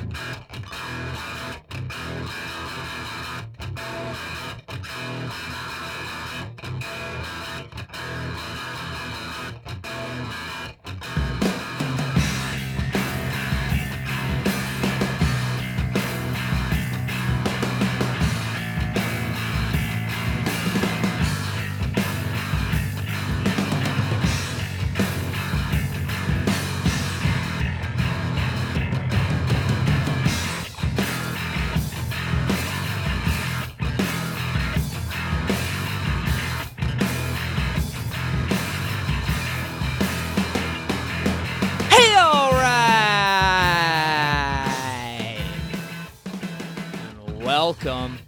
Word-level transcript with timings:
Thank 0.00 0.14
you. 5.64 5.69
Welcome 47.70 48.18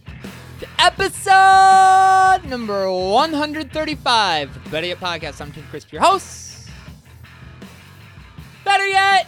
to 0.60 0.68
episode 0.78 2.48
number 2.48 2.88
135 2.92 4.56
of 4.56 4.62
the 4.62 4.70
Better 4.70 4.86
Yet 4.86 5.00
Podcast. 5.00 5.40
I'm 5.40 5.50
Tim 5.50 5.64
Crisp, 5.68 5.90
your 5.90 6.00
host. 6.00 6.68
Better 8.64 8.86
Yet 8.86 9.26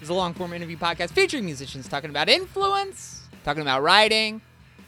is 0.00 0.08
a 0.08 0.14
long 0.14 0.32
form 0.32 0.54
interview 0.54 0.78
podcast 0.78 1.10
featuring 1.10 1.44
musicians 1.44 1.86
talking 1.86 2.08
about 2.08 2.30
influence, 2.30 3.28
talking 3.44 3.60
about 3.60 3.82
writing, 3.82 4.40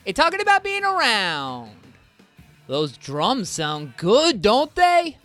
and 0.07 0.17
talking 0.17 0.41
about 0.41 0.65
being 0.65 0.83
around. 0.83 1.73
Those 2.69 2.97
drums 2.97 3.51
sound 3.51 3.99
good, 3.99 4.41
don't 4.41 4.75
they? 4.75 5.19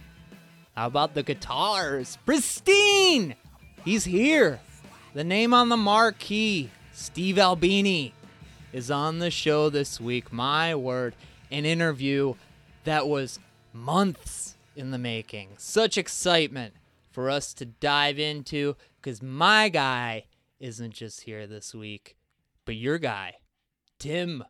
How 0.76 0.88
about 0.88 1.14
the 1.14 1.23
guitars? 1.23 2.17
Pristine! 2.26 3.36
He's 3.86 4.04
here. 4.04 4.60
The 5.14 5.23
name 5.23 5.54
on 5.54 5.70
the 5.70 5.78
marquee, 5.78 6.72
Steve 6.92 7.39
Albini, 7.39 8.14
is 8.73 8.92
on 8.92 9.20
the 9.20 9.32
show 9.32 9.70
this 9.70 10.00
week. 10.00 10.32
My 10.32 10.76
word, 10.76 11.16
an 11.52 11.66
interview 11.66 12.36
that 12.84 13.08
was 13.08 13.40
months 13.73 14.56
in 14.76 14.92
the 14.92 14.98
making. 14.98 15.50
Such 15.58 15.98
excitement 15.98 16.73
for 17.12 17.30
us 17.30 17.54
to 17.56 17.66
dive 17.66 18.20
into 18.20 18.76
because 19.02 19.22
my 19.22 19.70
guy 19.70 20.26
isn't 20.60 20.94
just 20.94 21.22
here 21.22 21.48
this 21.48 21.73
week, 21.73 22.16
but 22.66 22.76
your 22.76 22.98
guy, 22.98 23.36
Tim, 24.00 24.44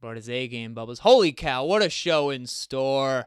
brought 0.00 0.16
his 0.16 0.30
A 0.30 0.48
game 0.48 0.74
bubbles. 0.74 1.00
Holy 1.00 1.32
cow, 1.32 1.64
what 1.64 1.82
a 1.82 1.90
show 1.90 2.30
in 2.30 2.46
store! 2.46 3.26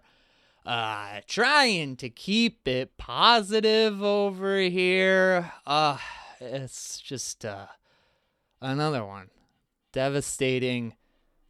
uh 0.63 1.21
trying 1.27 1.95
to 1.95 2.09
keep 2.09 2.67
it 2.67 2.95
positive 2.95 4.03
over 4.03 4.59
here 4.59 5.51
uh 5.65 5.97
it's 6.39 6.99
just 6.99 7.43
uh 7.43 7.65
another 8.61 9.03
one 9.03 9.29
devastating 9.91 10.93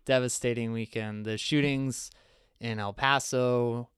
devastating 0.06 0.72
weekend 0.72 1.26
the 1.26 1.38
shootings 1.38 2.10
in 2.60 2.80
el 2.80 2.94
paso 2.94 3.90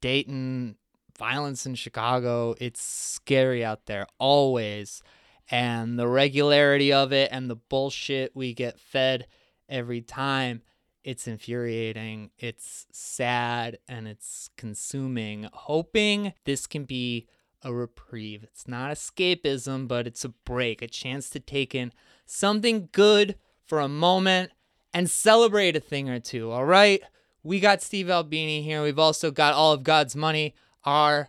dayton 0.00 0.76
violence 1.18 1.64
in 1.64 1.74
chicago 1.74 2.54
it's 2.60 2.82
scary 2.82 3.64
out 3.64 3.86
there 3.86 4.06
always 4.18 5.02
and 5.50 5.98
the 5.98 6.08
regularity 6.08 6.92
of 6.92 7.12
it 7.12 7.30
and 7.32 7.48
the 7.48 7.56
bullshit 7.56 8.32
we 8.34 8.52
get 8.52 8.78
fed 8.78 9.26
every 9.68 10.00
time 10.00 10.62
it's 11.06 11.28
infuriating, 11.28 12.32
it's 12.36 12.84
sad, 12.90 13.78
and 13.86 14.08
it's 14.08 14.50
consuming. 14.56 15.48
Hoping 15.52 16.32
this 16.44 16.66
can 16.66 16.82
be 16.82 17.28
a 17.62 17.72
reprieve. 17.72 18.42
It's 18.42 18.66
not 18.66 18.90
escapism, 18.90 19.86
but 19.86 20.08
it's 20.08 20.24
a 20.24 20.30
break, 20.30 20.82
a 20.82 20.88
chance 20.88 21.30
to 21.30 21.38
take 21.38 21.76
in 21.76 21.92
something 22.26 22.88
good 22.90 23.36
for 23.66 23.80
a 23.80 23.88
moment 23.88 24.52
and 24.94 25.10
celebrate 25.10 25.76
a 25.76 25.80
thing 25.80 26.08
or 26.08 26.20
two, 26.20 26.50
all 26.50 26.64
right? 26.64 27.02
We 27.42 27.60
got 27.60 27.82
Steve 27.82 28.08
Albini 28.10 28.62
here. 28.62 28.82
We've 28.82 28.98
also 28.98 29.30
got 29.30 29.54
All 29.54 29.72
of 29.72 29.82
God's 29.82 30.16
Money, 30.16 30.54
our 30.84 31.28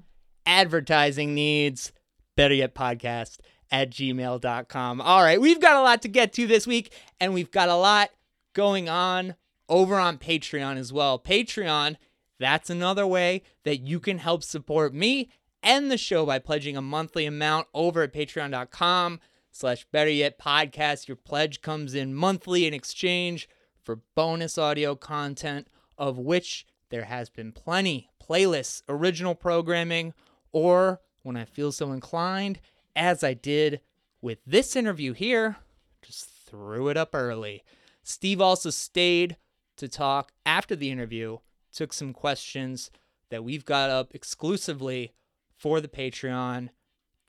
Advertising 0.46 1.34
needs. 1.34 1.92
Better 2.36 2.54
yet, 2.54 2.74
podcast 2.74 3.38
at 3.70 3.90
gmail.com. 3.90 5.00
All 5.00 5.22
right, 5.22 5.40
we've 5.40 5.60
got 5.60 5.76
a 5.76 5.82
lot 5.82 6.02
to 6.02 6.08
get 6.08 6.32
to 6.34 6.46
this 6.46 6.66
week, 6.66 6.92
and 7.20 7.34
we've 7.34 7.50
got 7.50 7.68
a 7.68 7.76
lot 7.76 8.10
going 8.54 8.88
on 8.88 9.34
over 9.68 9.96
on 9.96 10.18
Patreon 10.18 10.76
as 10.76 10.92
well. 10.92 11.18
Patreon, 11.18 11.96
that's 12.38 12.70
another 12.70 13.06
way 13.06 13.42
that 13.64 13.78
you 13.78 14.00
can 14.00 14.18
help 14.18 14.42
support 14.42 14.94
me 14.94 15.30
and 15.62 15.90
the 15.90 15.98
show 15.98 16.24
by 16.24 16.38
pledging 16.38 16.76
a 16.76 16.82
monthly 16.82 17.26
amount 17.26 17.66
over 17.74 18.02
at 18.02 18.12
patreon.com 18.12 19.20
slash 19.50 19.84
better 19.90 20.10
yet 20.10 20.38
podcast 20.38 21.08
your 21.08 21.16
pledge 21.16 21.60
comes 21.60 21.94
in 21.94 22.14
monthly 22.14 22.66
in 22.66 22.72
exchange 22.72 23.48
for 23.82 24.00
bonus 24.14 24.56
audio 24.56 24.94
content 24.94 25.66
of 25.96 26.16
which 26.16 26.64
there 26.90 27.04
has 27.04 27.28
been 27.28 27.52
plenty 27.52 28.10
playlists 28.22 28.82
original 28.88 29.34
programming 29.34 30.12
or 30.52 31.00
when 31.22 31.36
i 31.36 31.44
feel 31.44 31.72
so 31.72 31.92
inclined 31.92 32.60
as 32.96 33.22
i 33.22 33.34
did 33.34 33.80
with 34.20 34.38
this 34.46 34.74
interview 34.76 35.12
here 35.12 35.56
just 36.02 36.28
threw 36.28 36.88
it 36.88 36.96
up 36.96 37.14
early 37.14 37.62
steve 38.02 38.40
also 38.40 38.70
stayed 38.70 39.36
to 39.76 39.88
talk 39.88 40.32
after 40.44 40.74
the 40.74 40.90
interview 40.90 41.38
took 41.72 41.92
some 41.92 42.12
questions 42.12 42.90
that 43.30 43.44
we've 43.44 43.64
got 43.64 43.90
up 43.90 44.14
exclusively 44.14 45.12
for 45.56 45.80
the 45.80 45.88
Patreon. 45.88 46.70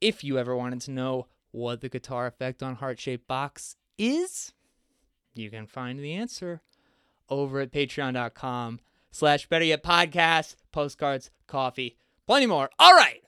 If 0.01 0.23
you 0.23 0.37
ever 0.37 0.55
wanted 0.55 0.81
to 0.81 0.91
know 0.91 1.27
what 1.51 1.81
the 1.81 1.89
guitar 1.89 2.27
effect 2.27 2.63
on 2.63 2.75
Heart 2.75 2.99
Shaped 2.99 3.27
Box 3.27 3.75
is, 3.97 4.53
you 5.33 5.49
can 5.49 5.67
find 5.67 5.99
the 5.99 6.13
answer 6.13 6.61
over 7.29 7.59
at 7.59 7.71
patreon.com 7.71 8.79
slash 9.11 9.47
better 9.47 9.65
yet 9.65 9.83
podcast, 9.83 10.55
postcards, 10.71 11.31
coffee, 11.47 11.97
plenty 12.27 12.45
more. 12.45 12.69
All 12.79 12.93
right. 12.93 13.21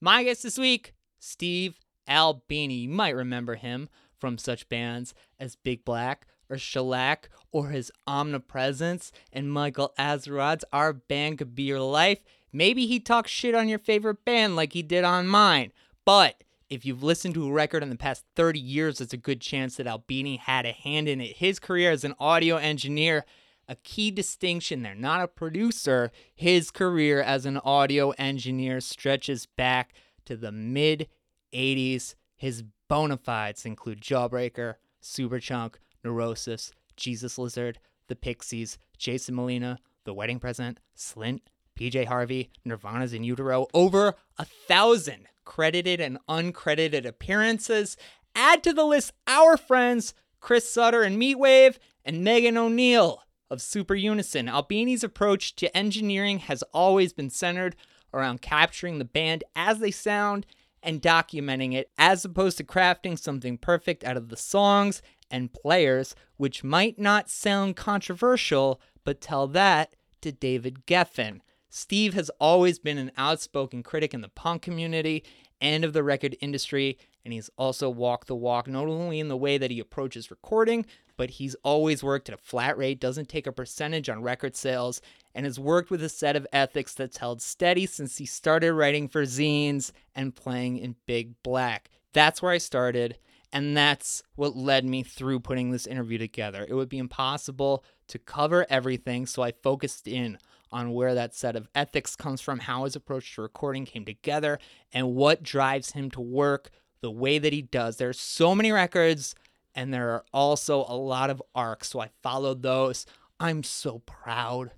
My 0.00 0.24
guest 0.24 0.42
this 0.42 0.58
week, 0.58 0.94
Steve 1.18 1.78
Albini. 2.08 2.74
You 2.74 2.88
might 2.88 3.14
remember 3.14 3.54
him 3.54 3.88
from 4.18 4.38
such 4.38 4.68
bands 4.68 5.14
as 5.38 5.56
Big 5.56 5.84
Black 5.84 6.26
or 6.48 6.58
Shellac 6.58 7.28
or 7.52 7.68
his 7.68 7.92
omnipresence 8.06 9.12
and 9.32 9.52
Michael 9.52 9.94
Azerrad's 9.98 10.64
Our 10.72 10.92
Band 10.92 11.38
Could 11.38 11.54
Be 11.54 11.62
Your 11.64 11.80
Life. 11.80 12.22
Maybe 12.52 12.86
he 12.86 12.98
talks 12.98 13.30
shit 13.30 13.54
on 13.54 13.68
your 13.68 13.78
favorite 13.78 14.24
band 14.24 14.56
like 14.56 14.72
he 14.72 14.82
did 14.82 15.04
on 15.04 15.28
mine. 15.28 15.72
But 16.04 16.42
if 16.68 16.84
you've 16.84 17.02
listened 17.02 17.34
to 17.34 17.48
a 17.48 17.52
record 17.52 17.82
in 17.82 17.90
the 17.90 17.96
past 17.96 18.24
30 18.36 18.58
years, 18.58 19.00
it's 19.00 19.12
a 19.12 19.18
good 19.18 19.40
chance 19.40 19.76
that 19.76 19.86
Albini 19.86 20.36
had 20.36 20.66
a 20.66 20.72
hand 20.72 21.08
in 21.08 21.20
it. 21.20 21.36
His 21.36 21.58
career 21.58 21.90
as 21.92 22.04
an 22.04 22.14
audio 22.18 22.56
engineer, 22.56 23.24
a 23.70 23.76
key 23.76 24.10
distinction 24.10 24.82
there, 24.82 24.96
not 24.96 25.22
a 25.22 25.28
producer. 25.28 26.10
His 26.34 26.72
career 26.72 27.22
as 27.22 27.46
an 27.46 27.56
audio 27.58 28.10
engineer 28.18 28.80
stretches 28.80 29.46
back 29.46 29.94
to 30.24 30.36
the 30.36 30.50
mid 30.50 31.06
80s. 31.54 32.16
His 32.36 32.64
bona 32.88 33.16
fides 33.16 33.64
include 33.64 34.00
Jawbreaker, 34.00 34.74
Superchunk, 35.00 35.76
Neurosis, 36.02 36.72
Jesus 36.96 37.38
Lizard, 37.38 37.78
The 38.08 38.16
Pixies, 38.16 38.76
Jason 38.98 39.36
Molina, 39.36 39.78
The 40.04 40.14
Wedding 40.14 40.40
Present, 40.40 40.80
Slint, 40.96 41.42
PJ 41.78 42.06
Harvey, 42.06 42.50
Nirvana's 42.64 43.12
in 43.12 43.22
Utero, 43.22 43.68
over 43.72 44.16
a 44.36 44.46
thousand 44.66 45.28
credited 45.44 46.00
and 46.00 46.18
uncredited 46.28 47.06
appearances. 47.06 47.96
Add 48.34 48.64
to 48.64 48.72
the 48.72 48.84
list 48.84 49.12
our 49.28 49.56
friends 49.56 50.12
Chris 50.40 50.68
Sutter 50.68 51.02
and 51.02 51.16
Meat 51.16 51.38
Wave 51.38 51.78
and 52.04 52.24
Megan 52.24 52.56
O'Neill 52.56 53.22
of 53.50 53.60
Super 53.60 53.94
Unison. 53.94 54.48
Albini's 54.48 55.04
approach 55.04 55.56
to 55.56 55.76
engineering 55.76 56.38
has 56.40 56.62
always 56.72 57.12
been 57.12 57.30
centered 57.30 57.76
around 58.14 58.42
capturing 58.42 58.98
the 58.98 59.04
band 59.04 59.44
as 59.54 59.78
they 59.78 59.90
sound 59.90 60.46
and 60.82 61.02
documenting 61.02 61.74
it, 61.74 61.90
as 61.98 62.24
opposed 62.24 62.56
to 62.58 62.64
crafting 62.64 63.18
something 63.18 63.58
perfect 63.58 64.04
out 64.04 64.16
of 64.16 64.28
the 64.28 64.36
songs 64.36 65.02
and 65.30 65.52
players, 65.52 66.14
which 66.36 66.64
might 66.64 66.98
not 66.98 67.28
sound 67.28 67.76
controversial, 67.76 68.80
but 69.04 69.20
tell 69.20 69.46
that 69.46 69.94
to 70.22 70.32
David 70.32 70.86
Geffen. 70.86 71.40
Steve 71.68 72.14
has 72.14 72.30
always 72.40 72.78
been 72.78 72.98
an 72.98 73.12
outspoken 73.16 73.82
critic 73.82 74.12
in 74.12 74.22
the 74.22 74.28
punk 74.28 74.62
community 74.62 75.22
and 75.60 75.84
of 75.84 75.92
the 75.92 76.02
record 76.02 76.36
industry, 76.40 76.98
and 77.24 77.32
he's 77.32 77.50
also 77.56 77.88
walked 77.90 78.26
the 78.28 78.34
walk 78.34 78.66
not 78.66 78.86
only 78.86 79.20
in 79.20 79.28
the 79.28 79.36
way 79.36 79.58
that 79.58 79.70
he 79.70 79.80
approaches 79.80 80.30
recording, 80.30 80.86
but 81.16 81.30
he's 81.30 81.54
always 81.62 82.02
worked 82.02 82.28
at 82.28 82.34
a 82.34 82.42
flat 82.42 82.78
rate, 82.78 82.98
doesn't 82.98 83.28
take 83.28 83.46
a 83.46 83.52
percentage 83.52 84.08
on 84.08 84.22
record 84.22 84.56
sales, 84.56 85.02
and 85.34 85.44
has 85.44 85.60
worked 85.60 85.90
with 85.90 86.02
a 86.02 86.08
set 86.08 86.34
of 86.34 86.46
ethics 86.52 86.94
that's 86.94 87.18
held 87.18 87.42
steady 87.42 87.84
since 87.84 88.16
he 88.16 88.24
started 88.24 88.72
writing 88.72 89.06
for 89.06 89.24
zines 89.24 89.92
and 90.14 90.34
playing 90.34 90.78
in 90.78 90.96
Big 91.06 91.34
Black. 91.42 91.90
That's 92.12 92.40
where 92.40 92.52
I 92.52 92.58
started, 92.58 93.18
and 93.52 93.76
that's 93.76 94.22
what 94.34 94.56
led 94.56 94.84
me 94.84 95.02
through 95.02 95.40
putting 95.40 95.70
this 95.70 95.86
interview 95.86 96.18
together. 96.18 96.66
It 96.68 96.74
would 96.74 96.88
be 96.88 96.98
impossible 96.98 97.84
to 98.10 98.18
cover 98.18 98.66
everything, 98.70 99.26
so 99.26 99.42
I 99.42 99.52
focused 99.52 100.06
in 100.06 100.38
on 100.72 100.92
where 100.92 101.14
that 101.14 101.34
set 101.34 101.56
of 101.56 101.68
ethics 101.74 102.14
comes 102.14 102.40
from, 102.40 102.60
how 102.60 102.84
his 102.84 102.94
approach 102.94 103.34
to 103.34 103.42
recording 103.42 103.84
came 103.84 104.04
together, 104.04 104.58
and 104.92 105.14
what 105.14 105.42
drives 105.42 105.92
him 105.92 106.10
to 106.12 106.20
work 106.20 106.70
the 107.00 107.10
way 107.10 107.38
that 107.38 107.52
he 107.52 107.62
does. 107.62 107.96
There's 107.96 108.20
so 108.20 108.54
many 108.54 108.70
records, 108.70 109.34
and 109.74 109.92
there 109.92 110.10
are 110.10 110.24
also 110.32 110.84
a 110.86 110.94
lot 110.94 111.30
of 111.30 111.42
arcs, 111.54 111.88
so 111.88 112.00
I 112.00 112.10
followed 112.22 112.62
those. 112.62 113.06
I'm 113.40 113.62
so 113.62 114.00
proud 114.00 114.72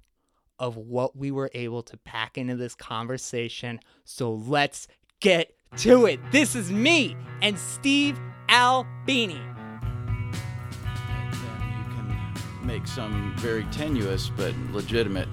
of 0.58 0.76
what 0.76 1.16
we 1.16 1.30
were 1.30 1.50
able 1.54 1.82
to 1.82 1.96
pack 1.98 2.38
into 2.38 2.54
this 2.54 2.74
conversation. 2.74 3.80
So 4.04 4.32
let's 4.32 4.86
get 5.20 5.54
to 5.78 6.06
it. 6.06 6.20
This 6.30 6.54
is 6.54 6.70
me 6.70 7.16
and 7.42 7.58
Steve 7.58 8.18
Albini. 8.48 9.40
Make 12.64 12.86
some 12.86 13.34
very 13.38 13.64
tenuous 13.72 14.30
but 14.36 14.54
legitimate 14.72 15.28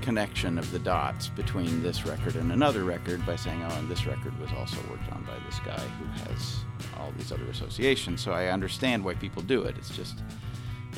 connection 0.00 0.58
of 0.58 0.70
the 0.72 0.78
dots 0.78 1.28
between 1.28 1.82
this 1.82 2.06
record 2.06 2.36
and 2.36 2.52
another 2.52 2.84
record 2.84 3.24
by 3.26 3.36
saying, 3.36 3.62
oh, 3.62 3.74
and 3.76 3.88
this 3.88 4.06
record 4.06 4.38
was 4.40 4.50
also 4.56 4.78
worked 4.90 5.10
on 5.12 5.22
by 5.24 5.38
this 5.46 5.58
guy 5.60 5.78
who 5.78 6.06
has 6.24 6.64
all 6.98 7.12
these 7.16 7.30
other 7.32 7.44
associations. 7.44 8.20
So 8.20 8.32
I 8.32 8.48
understand 8.48 9.04
why 9.04 9.14
people 9.14 9.42
do 9.42 9.62
it. 9.62 9.76
It's 9.78 9.90
just, 9.90 10.22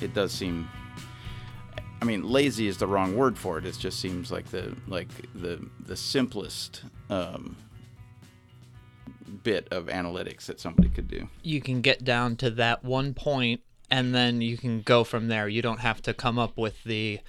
it 0.01 0.15
does 0.15 0.33
seem. 0.33 0.69
I 2.01 2.05
mean, 2.05 2.25
lazy 2.25 2.67
is 2.67 2.79
the 2.79 2.87
wrong 2.87 3.17
word 3.17 3.39
for 3.39 3.59
it. 3.59 3.65
It 3.65 3.77
just 3.79 4.01
seems 4.01 4.33
like 4.33 4.47
the 4.47 4.75
like 4.89 5.09
the 5.35 5.65
the 5.87 5.97
simplest 5.97 6.83
um, 7.11 7.57
bit 9.45 9.69
of 9.71 9.87
analytics 9.87 10.47
that 10.47 10.59
somebody 10.59 10.89
could 10.89 11.07
do. 11.09 11.29
You 11.43 11.61
can 11.61 11.81
get 11.81 12.03
down 12.03 12.37
to 12.37 12.51
that 12.51 12.85
one 12.85 13.15
point 13.15 13.61
and 13.93 14.15
then 14.15 14.41
you 14.41 14.57
can 14.57 14.81
go 14.81 15.05
from 15.05 15.29
there. 15.29 15.47
You 15.47 15.61
don't 15.61 15.81
have 15.81 16.01
to 16.03 16.15
come 16.15 16.39
up 16.39 16.57
with 16.57 16.83
the 16.83 17.21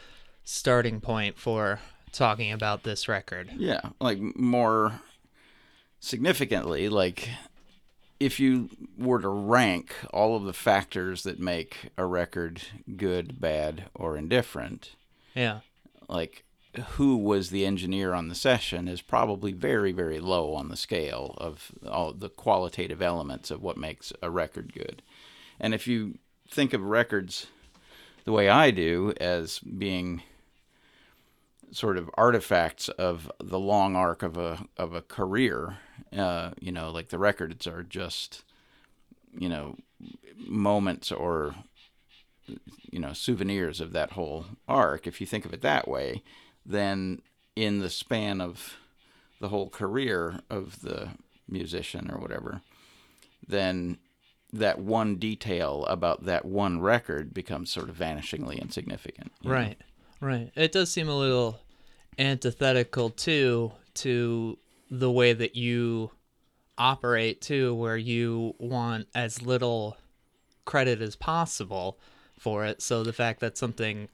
starting 0.46 1.02
point 1.02 1.38
for 1.38 1.80
talking 2.14 2.54
about 2.54 2.84
this 2.84 3.10
record. 3.10 3.50
Yeah, 3.58 3.82
like 4.00 4.20
more 4.38 5.02
significantly, 6.00 6.88
like 6.88 7.30
if 8.18 8.40
you 8.40 8.70
were 8.98 9.20
to 9.20 9.28
rank 9.28 9.94
all 10.14 10.38
of 10.38 10.44
the 10.46 10.54
factors 10.54 11.24
that 11.24 11.38
make 11.38 11.90
a 11.98 12.06
record 12.06 12.62
good, 12.96 13.42
bad, 13.42 13.90
or 13.94 14.16
indifferent, 14.16 14.92
Yeah. 15.36 15.60
like 16.08 16.44
who 16.92 17.18
was 17.18 17.50
the 17.50 17.66
engineer 17.66 18.14
on 18.14 18.30
the 18.30 18.36
session 18.36 18.88
is 18.88 19.02
probably 19.02 19.52
very, 19.52 19.92
very 19.92 20.20
low 20.22 20.54
on 20.54 20.70
the 20.70 20.78
scale 20.78 21.36
of 21.40 21.74
all 21.88 22.14
the 22.14 22.30
qualitative 22.30 23.02
elements 23.02 23.52
of 23.52 23.62
what 23.62 23.76
makes 23.78 24.14
a 24.22 24.30
record 24.30 24.74
good. 24.74 25.02
And 25.60 25.74
if 25.74 25.88
you 25.88 26.18
think 26.54 26.74
of 26.74 26.84
records 26.84 27.48
the 28.26 28.32
way 28.32 28.48
I 28.48 28.72
do 28.72 29.14
as 29.20 29.60
being 29.60 30.22
sort 31.72 31.98
of 31.98 32.10
artifacts 32.14 32.88
of 32.90 33.32
the 33.40 33.60
long 33.60 33.96
arc 33.96 34.22
of 34.22 34.38
a 34.38 34.66
of 34.78 34.94
a 34.94 35.02
career, 35.02 35.80
uh, 36.16 36.52
you 36.60 36.72
know, 36.72 36.92
like 36.92 37.10
the 37.10 37.18
records 37.18 37.66
are 37.66 37.84
just, 37.84 38.44
you 39.36 39.50
know, 39.50 39.76
moments 40.38 41.12
or 41.12 41.56
you 42.92 43.00
know 43.00 43.14
souvenirs 43.14 43.82
of 43.82 43.92
that 43.94 44.12
whole 44.12 44.46
arc. 44.68 45.08
If 45.08 45.20
you 45.20 45.28
think 45.28 45.46
of 45.46 45.54
it 45.54 45.62
that 45.62 45.88
way, 45.88 46.22
then 46.66 47.22
in 47.56 47.80
the 47.80 47.90
span 47.90 48.40
of 48.40 48.78
the 49.42 49.50
whole 49.50 49.70
career 49.70 50.42
of 50.50 50.82
the 50.82 51.10
musician 51.50 52.10
or 52.12 52.20
whatever, 52.20 52.62
then 53.46 53.98
that 54.54 54.80
one 54.80 55.16
detail 55.18 55.84
about 55.90 56.26
that 56.26 56.46
one 56.46 56.80
record 56.80 57.34
becomes 57.34 57.72
sort 57.72 57.90
of 57.90 57.98
vanishingly 57.98 58.62
insignificant. 58.62 59.32
you 59.42 59.50
know? 59.50 59.56
Right. 59.56 59.78
Right. 60.22 60.52
It 60.56 60.72
does 60.72 60.90
seem 60.92 61.10
a 61.10 61.18
little 61.18 61.60
antithetical 62.18 63.10
too 63.10 63.72
to 63.96 64.58
the 64.90 65.12
way 65.12 65.34
that 65.34 65.56
you 65.56 66.12
operate 66.78 67.42
too 67.42 67.74
where 67.76 67.98
you 67.98 68.56
want 68.60 69.08
as 69.14 69.42
little 69.42 69.98
credit 70.66 71.02
as 71.02 71.16
possible 71.16 71.98
for 72.40 72.64
it. 72.66 72.82
So 72.82 73.04
the 73.04 73.14
fact 73.14 73.40
that 73.42 73.58
something 73.58 74.08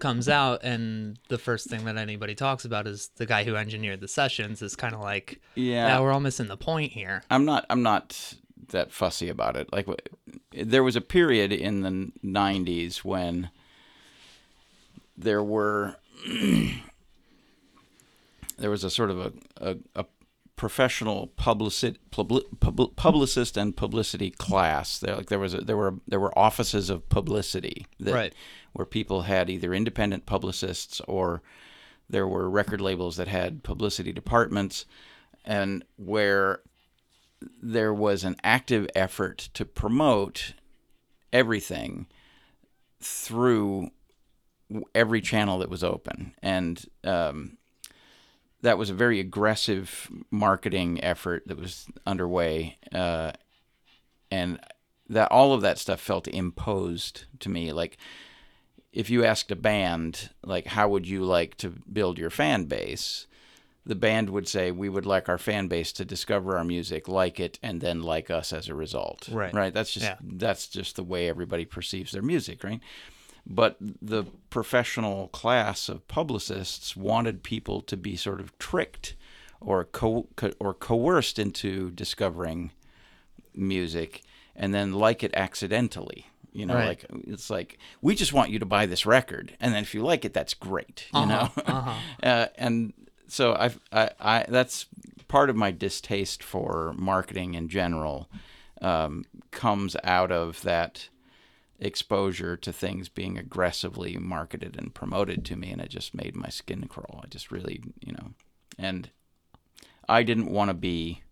comes 0.00 0.28
out 0.28 0.62
and 0.64 1.18
the 1.28 1.38
first 1.38 1.68
thing 1.70 1.84
that 1.84 1.96
anybody 1.96 2.34
talks 2.34 2.64
about 2.64 2.86
is 2.86 3.10
the 3.16 3.26
guy 3.26 3.44
who 3.44 3.54
engineered 3.56 4.00
the 4.00 4.08
sessions 4.08 4.60
is 4.60 4.74
kind 4.76 4.92
of 4.94 5.00
like 5.00 5.40
Yeah. 5.54 5.86
yeah, 5.86 6.00
we're 6.00 6.12
all 6.12 6.20
missing 6.20 6.48
the 6.48 6.56
point 6.56 6.92
here. 6.92 7.22
I'm 7.30 7.44
not. 7.44 7.64
I'm 7.70 7.82
not 7.82 8.34
that 8.68 8.92
fussy 8.92 9.28
about 9.28 9.56
it. 9.56 9.72
Like, 9.72 9.86
there 10.52 10.84
was 10.84 10.96
a 10.96 11.00
period 11.00 11.52
in 11.52 11.82
the 11.82 12.12
'90s 12.24 12.98
when 12.98 13.50
there 15.16 15.42
were 15.42 15.96
there 18.58 18.70
was 18.70 18.84
a 18.84 18.90
sort 18.90 19.10
of 19.10 19.18
a 19.20 19.32
a, 19.56 19.76
a 19.96 20.04
professional 20.56 21.26
publicist 21.28 21.96
public, 22.10 22.44
publicist 22.96 23.56
and 23.56 23.76
publicity 23.76 24.30
class. 24.30 24.98
There, 24.98 25.16
like 25.16 25.26
there 25.26 25.38
was 25.38 25.54
a, 25.54 25.58
there 25.58 25.76
were 25.76 25.94
there 26.06 26.20
were 26.20 26.36
offices 26.38 26.90
of 26.90 27.08
publicity 27.08 27.86
that 28.00 28.14
Right. 28.14 28.34
where 28.72 28.86
people 28.86 29.22
had 29.22 29.50
either 29.50 29.74
independent 29.74 30.26
publicists 30.26 31.00
or 31.08 31.42
there 32.08 32.28
were 32.28 32.48
record 32.50 32.80
labels 32.80 33.16
that 33.16 33.28
had 33.28 33.62
publicity 33.62 34.12
departments 34.12 34.84
and 35.44 35.84
where 35.96 36.60
there 37.62 37.92
was 37.92 38.24
an 38.24 38.36
active 38.42 38.88
effort 38.94 39.48
to 39.54 39.64
promote 39.64 40.54
everything 41.32 42.06
through 43.00 43.90
every 44.94 45.20
channel 45.20 45.58
that 45.58 45.68
was 45.68 45.84
open. 45.84 46.34
And 46.42 46.84
um, 47.04 47.58
that 48.62 48.78
was 48.78 48.90
a 48.90 48.94
very 48.94 49.20
aggressive 49.20 50.10
marketing 50.30 51.02
effort 51.04 51.42
that 51.46 51.58
was 51.58 51.86
underway 52.06 52.78
uh, 52.92 53.32
and 54.30 54.58
that 55.08 55.30
all 55.30 55.52
of 55.52 55.60
that 55.60 55.78
stuff 55.78 56.00
felt 56.00 56.26
imposed 56.28 57.26
to 57.40 57.50
me. 57.50 57.72
Like 57.72 57.98
if 58.94 59.10
you 59.10 59.24
asked 59.24 59.50
a 59.50 59.56
band 59.56 60.30
like 60.42 60.66
how 60.66 60.88
would 60.88 61.06
you 61.06 61.22
like 61.24 61.56
to 61.56 61.68
build 61.92 62.16
your 62.16 62.30
fan 62.30 62.64
base 62.64 63.26
the 63.86 63.94
band 63.94 64.30
would 64.30 64.48
say 64.48 64.70
we 64.70 64.88
would 64.88 65.04
like 65.06 65.28
our 65.28 65.36
fan 65.38 65.68
base 65.68 65.92
to 65.92 66.04
discover 66.04 66.56
our 66.56 66.64
music 66.64 67.06
like 67.08 67.38
it 67.38 67.58
and 67.62 67.80
then 67.80 68.02
like 68.02 68.30
us 68.30 68.52
as 68.52 68.68
a 68.68 68.74
result 68.74 69.28
Right. 69.30 69.52
right 69.52 69.74
that's 69.74 69.92
just 69.92 70.06
Yeah. 70.06 70.16
that's 70.22 70.66
just 70.68 70.96
the 70.96 71.02
way 71.04 71.28
everybody 71.28 71.64
perceives 71.64 72.12
their 72.12 72.22
music 72.22 72.64
right 72.64 72.80
but 73.46 73.76
the 73.80 74.24
professional 74.48 75.28
class 75.28 75.88
of 75.90 76.08
publicists 76.08 76.96
wanted 76.96 77.42
people 77.42 77.82
to 77.82 77.96
be 77.96 78.16
sort 78.16 78.40
of 78.40 78.56
tricked 78.58 79.16
or 79.60 79.84
co- 79.84 80.28
co- 80.36 80.52
or 80.58 80.72
coerced 80.72 81.38
into 81.38 81.90
discovering 81.90 82.70
music 83.54 84.22
and 84.56 84.74
then 84.74 84.92
like 84.92 85.22
it 85.22 85.32
accidentally 85.34 86.26
you 86.52 86.64
know 86.66 86.74
Right. 86.74 86.86
like 86.88 87.04
it's 87.26 87.50
like 87.50 87.78
we 88.00 88.14
just 88.14 88.32
want 88.32 88.50
you 88.50 88.58
to 88.58 88.66
buy 88.66 88.86
this 88.86 89.06
record 89.06 89.56
and 89.60 89.74
then 89.74 89.82
if 89.82 89.94
you 89.94 90.02
like 90.02 90.24
it 90.24 90.32
that's 90.32 90.54
great 90.54 91.06
you 91.14 91.26
know 91.26 91.50
uh-huh. 91.66 91.94
uh, 92.22 92.46
and 92.56 92.92
so 93.28 93.54
I've, 93.54 93.80
I, 93.92 94.10
I 94.20 94.46
that's 94.48 94.86
part 95.28 95.50
of 95.50 95.56
my 95.56 95.70
distaste 95.70 96.42
for 96.42 96.94
marketing 96.96 97.54
in 97.54 97.68
general 97.68 98.28
um, 98.80 99.24
comes 99.50 99.96
out 100.04 100.30
of 100.30 100.62
that 100.62 101.08
exposure 101.78 102.56
to 102.56 102.72
things 102.72 103.08
being 103.08 103.36
aggressively 103.36 104.16
marketed 104.16 104.76
and 104.78 104.94
promoted 104.94 105.44
to 105.44 105.56
me 105.56 105.70
and 105.70 105.80
it 105.80 105.90
just 105.90 106.14
made 106.14 106.36
my 106.36 106.48
skin 106.48 106.86
crawl. 106.86 107.20
I 107.24 107.26
just 107.28 107.50
really 107.50 107.82
you 108.00 108.12
know 108.12 108.30
and 108.78 109.10
i 110.08 110.22
didn't 110.22 110.50
want 110.50 110.68
to 110.68 110.74
be 110.74 111.22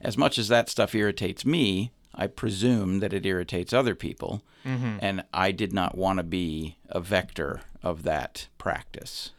as 0.00 0.16
much 0.18 0.38
as 0.38 0.48
that 0.48 0.68
stuff 0.68 0.94
irritates 0.94 1.44
me 1.44 1.92
i 2.14 2.26
presume 2.26 3.00
that 3.00 3.12
it 3.12 3.26
irritates 3.26 3.72
other 3.72 3.94
people. 3.94 4.42
Mm-hmm. 4.64 4.98
and 5.00 5.24
i 5.34 5.50
did 5.50 5.72
not 5.72 5.96
want 5.96 6.18
to 6.18 6.22
be 6.22 6.76
a 6.88 7.00
vector 7.00 7.62
of 7.82 8.04
that 8.04 8.48
practice 8.58 9.30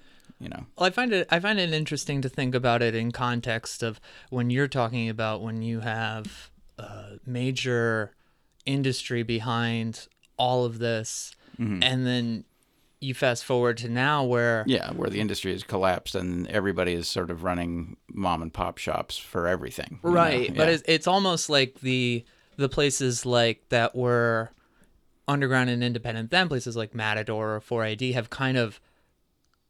you 0.44 0.50
know. 0.50 0.66
Well, 0.78 0.88
I 0.88 0.90
find 0.90 1.14
it 1.14 1.28
I 1.32 1.40
find 1.40 1.60
it 1.60 1.74
interesting 1.74 2.22
to 2.22 2.30
think 2.30 2.54
about 2.54 2.82
it 2.82 2.94
in 2.94 3.12
context 3.12 3.82
of 3.82 4.00
when 4.30 4.50
you're 4.50 4.68
talking 4.68 5.10
about 5.10 5.42
when 5.42 5.62
you 5.62 5.80
have 5.80 6.52
a 6.78 7.20
major 7.26 8.12
industry 8.66 9.24
behind 9.24 10.08
all 10.38 10.66
of 10.66 10.80
this, 10.80 11.34
mm-hmm. 11.58 11.82
and 11.82 12.06
then 12.06 12.44
you 13.00 13.14
fast 13.14 13.44
forward 13.44 13.78
to 13.78 13.90
now 13.90 14.24
where 14.24 14.64
yeah 14.68 14.92
where 14.94 15.10
the 15.10 15.20
industry 15.20 15.52
has 15.52 15.64
collapsed 15.64 16.16
and 16.16 16.48
everybody 16.48 16.94
is 16.94 17.08
sort 17.08 17.30
of 17.30 17.44
running 17.44 17.98
mom 18.10 18.42
and 18.42 18.54
pop 18.54 18.78
shops 18.78 19.18
for 19.18 19.46
everything 19.46 20.00
right, 20.04 20.56
but 20.56 20.70
it's, 20.70 20.84
it's 20.88 21.06
almost 21.06 21.50
like 21.50 21.82
the 21.82 22.24
the 22.56 22.70
places 22.70 23.26
like 23.26 23.62
that 23.70 23.94
were 23.94 24.52
underground 25.28 25.70
and 25.70 25.84
independent 25.84 26.32
then 26.32 26.48
places 26.48 26.78
like 26.78 26.96
Matador 26.96 27.56
or 27.56 27.60
4AD 27.60 28.14
have 28.14 28.30
kind 28.30 28.58
of 28.58 28.80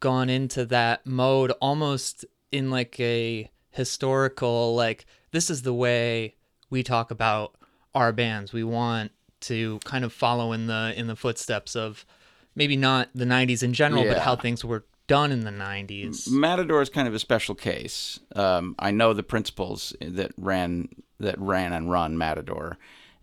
gone 0.04 0.30
into 0.30 0.66
that 0.66 1.08
mode 1.08 1.52
almost 1.62 2.26
in 2.52 2.70
like 2.70 3.00
a 3.00 3.50
historical 3.70 4.76
like 4.76 5.06
this 5.32 5.50
is 5.50 5.62
the 5.62 5.74
way 5.74 6.36
we 6.70 6.84
talk 6.84 7.10
about 7.10 7.56
our 7.96 8.12
bands. 8.12 8.52
We 8.52 8.66
want 8.66 9.14
to 9.42 9.80
kind 9.86 10.04
of 10.04 10.12
follow 10.12 10.52
in 10.52 10.68
the 10.68 10.94
in 10.98 11.08
the 11.08 11.16
footsteps 11.16 11.74
of 11.78 12.06
maybe 12.54 12.76
not 12.76 13.08
the 13.16 13.24
90s 13.24 13.64
in 13.64 13.72
general 13.74 14.04
but 14.04 14.20
how 14.20 14.36
things 14.36 14.66
were 14.66 14.84
done 15.08 15.32
in 15.32 15.46
the 15.46 15.52
90s 15.52 16.30
Matador 16.30 16.82
is 16.82 16.90
kind 16.90 17.08
of 17.08 17.14
a 17.14 17.20
special 17.20 17.56
case. 17.56 18.20
Um, 18.36 18.76
I 18.80 18.92
know 18.92 19.14
the 19.14 19.24
principals 19.24 19.96
that 20.02 20.34
ran 20.38 20.90
that 21.22 21.40
ran 21.40 21.72
and 21.72 21.90
run 21.90 22.18
Matador, 22.18 22.78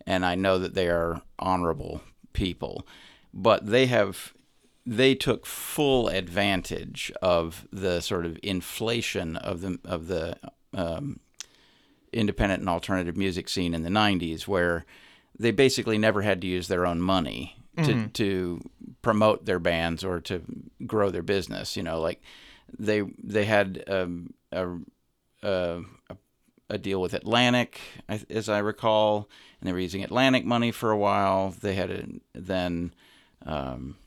and 0.07 0.25
I 0.25 0.33
know 0.33 0.57
that 0.57 0.73
they 0.73 0.89
are 0.89 1.21
honorable 1.37 2.01
people, 2.33 2.87
but 3.31 3.67
they 3.67 3.85
have 3.85 4.33
they 4.85 5.13
took 5.15 5.45
full 5.45 6.07
advantage 6.07 7.11
of 7.21 7.67
the 7.71 8.01
sort 8.01 8.25
of 8.25 8.37
inflation 8.41 9.35
of 9.37 9.61
the 9.61 9.79
of 9.85 10.07
the 10.07 10.35
um, 10.73 11.19
independent 12.13 12.59
and 12.61 12.69
alternative 12.69 13.15
music 13.15 13.47
scene 13.47 13.73
in 13.73 13.83
the 13.83 13.89
90s 13.89 14.47
where 14.47 14.85
they 15.37 15.51
basically 15.51 15.97
never 15.97 16.21
had 16.21 16.41
to 16.41 16.47
use 16.47 16.67
their 16.67 16.85
own 16.85 17.01
money 17.01 17.55
to, 17.77 18.07
to 18.09 18.59
promote 19.01 19.45
their 19.45 19.59
bands 19.59 20.03
or 20.03 20.19
to 20.19 20.41
grow 20.85 21.09
their 21.09 21.21
business 21.23 21.77
you 21.77 21.83
know 21.83 22.01
like 22.01 22.21
they 22.77 23.01
they 23.23 23.45
had 23.45 23.83
um, 23.87 24.33
a, 24.51 24.67
a 25.43 25.81
a 26.69 26.77
deal 26.77 27.01
with 27.01 27.13
Atlantic 27.13 27.79
as 28.07 28.47
I 28.49 28.59
recall 28.59 29.29
and 29.59 29.67
they 29.67 29.73
were 29.73 29.79
using 29.79 30.03
Atlantic 30.03 30.45
money 30.45 30.71
for 30.71 30.89
a 30.89 30.97
while. 30.97 31.53
They 31.61 31.75
had 31.75 31.91
a, 31.91 32.05
then 32.33 32.93
um, 33.45 33.97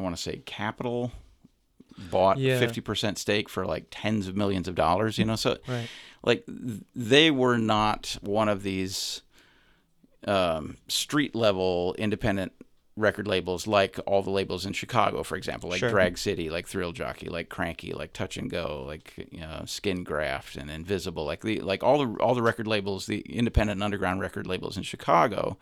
I 0.00 0.02
want 0.02 0.16
to 0.16 0.22
say 0.22 0.38
Capitol 0.46 1.12
bought 2.10 2.38
Yeah. 2.38 2.58
50% 2.58 3.18
stake 3.18 3.48
for 3.50 3.66
like 3.66 3.84
tens 3.90 4.26
of 4.26 4.34
millions 4.34 4.66
of 4.68 4.74
dollars 4.74 5.18
you 5.18 5.24
know 5.26 5.36
so 5.36 5.58
right 5.68 5.86
like 6.24 6.44
they 6.94 7.30
were 7.30 7.58
not 7.58 8.16
one 8.22 8.48
of 8.48 8.62
these 8.62 9.20
um, 10.26 10.78
street 10.88 11.34
level 11.34 11.94
independent 11.98 12.52
record 12.96 13.26
labels 13.26 13.66
like 13.66 13.98
all 14.06 14.22
the 14.22 14.30
labels 14.30 14.66
in 14.66 14.72
Chicago, 14.74 15.22
for 15.22 15.36
example, 15.36 15.70
like 15.70 15.78
Sure. 15.78 15.88
Drag 15.90 16.18
City, 16.18 16.50
like 16.50 16.66
Thrill 16.66 16.92
Jockey, 16.92 17.28
like 17.30 17.48
Kranky, 17.48 17.94
like 17.94 18.12
Touch 18.12 18.36
and 18.36 18.50
Go, 18.50 18.84
like 18.86 19.28
you 19.30 19.40
know, 19.40 19.62
Skin 19.66 20.04
Graft 20.04 20.56
and 20.56 20.70
Invisible, 20.70 21.24
like 21.24 21.40
the 21.42 21.60
like 21.60 21.82
all 21.82 21.98
the 22.04 22.22
all 22.22 22.34
the 22.34 22.42
record 22.42 22.66
labels, 22.66 23.06
the 23.06 23.20
independent 23.20 23.76
and 23.76 23.82
underground 23.82 24.20
record 24.20 24.46
labels 24.46 24.76
in 24.76 24.82
Chicago, 24.82 25.56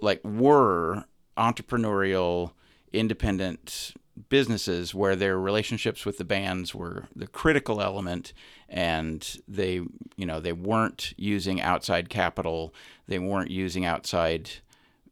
like 0.00 0.22
were 0.24 1.04
entrepreneurial, 1.36 2.52
independent 2.92 3.94
businesses 4.28 4.94
where 4.94 5.16
their 5.16 5.38
relationships 5.38 6.04
with 6.04 6.18
the 6.18 6.24
bands 6.24 6.74
were 6.74 7.04
the 7.16 7.26
critical 7.26 7.80
element 7.80 8.32
and 8.68 9.38
they 9.48 9.74
you 10.16 10.26
know 10.26 10.40
they 10.40 10.52
weren't 10.52 11.14
using 11.16 11.60
outside 11.60 12.08
capital 12.10 12.74
they 13.06 13.18
weren't 13.18 13.50
using 13.50 13.84
outside 13.84 14.50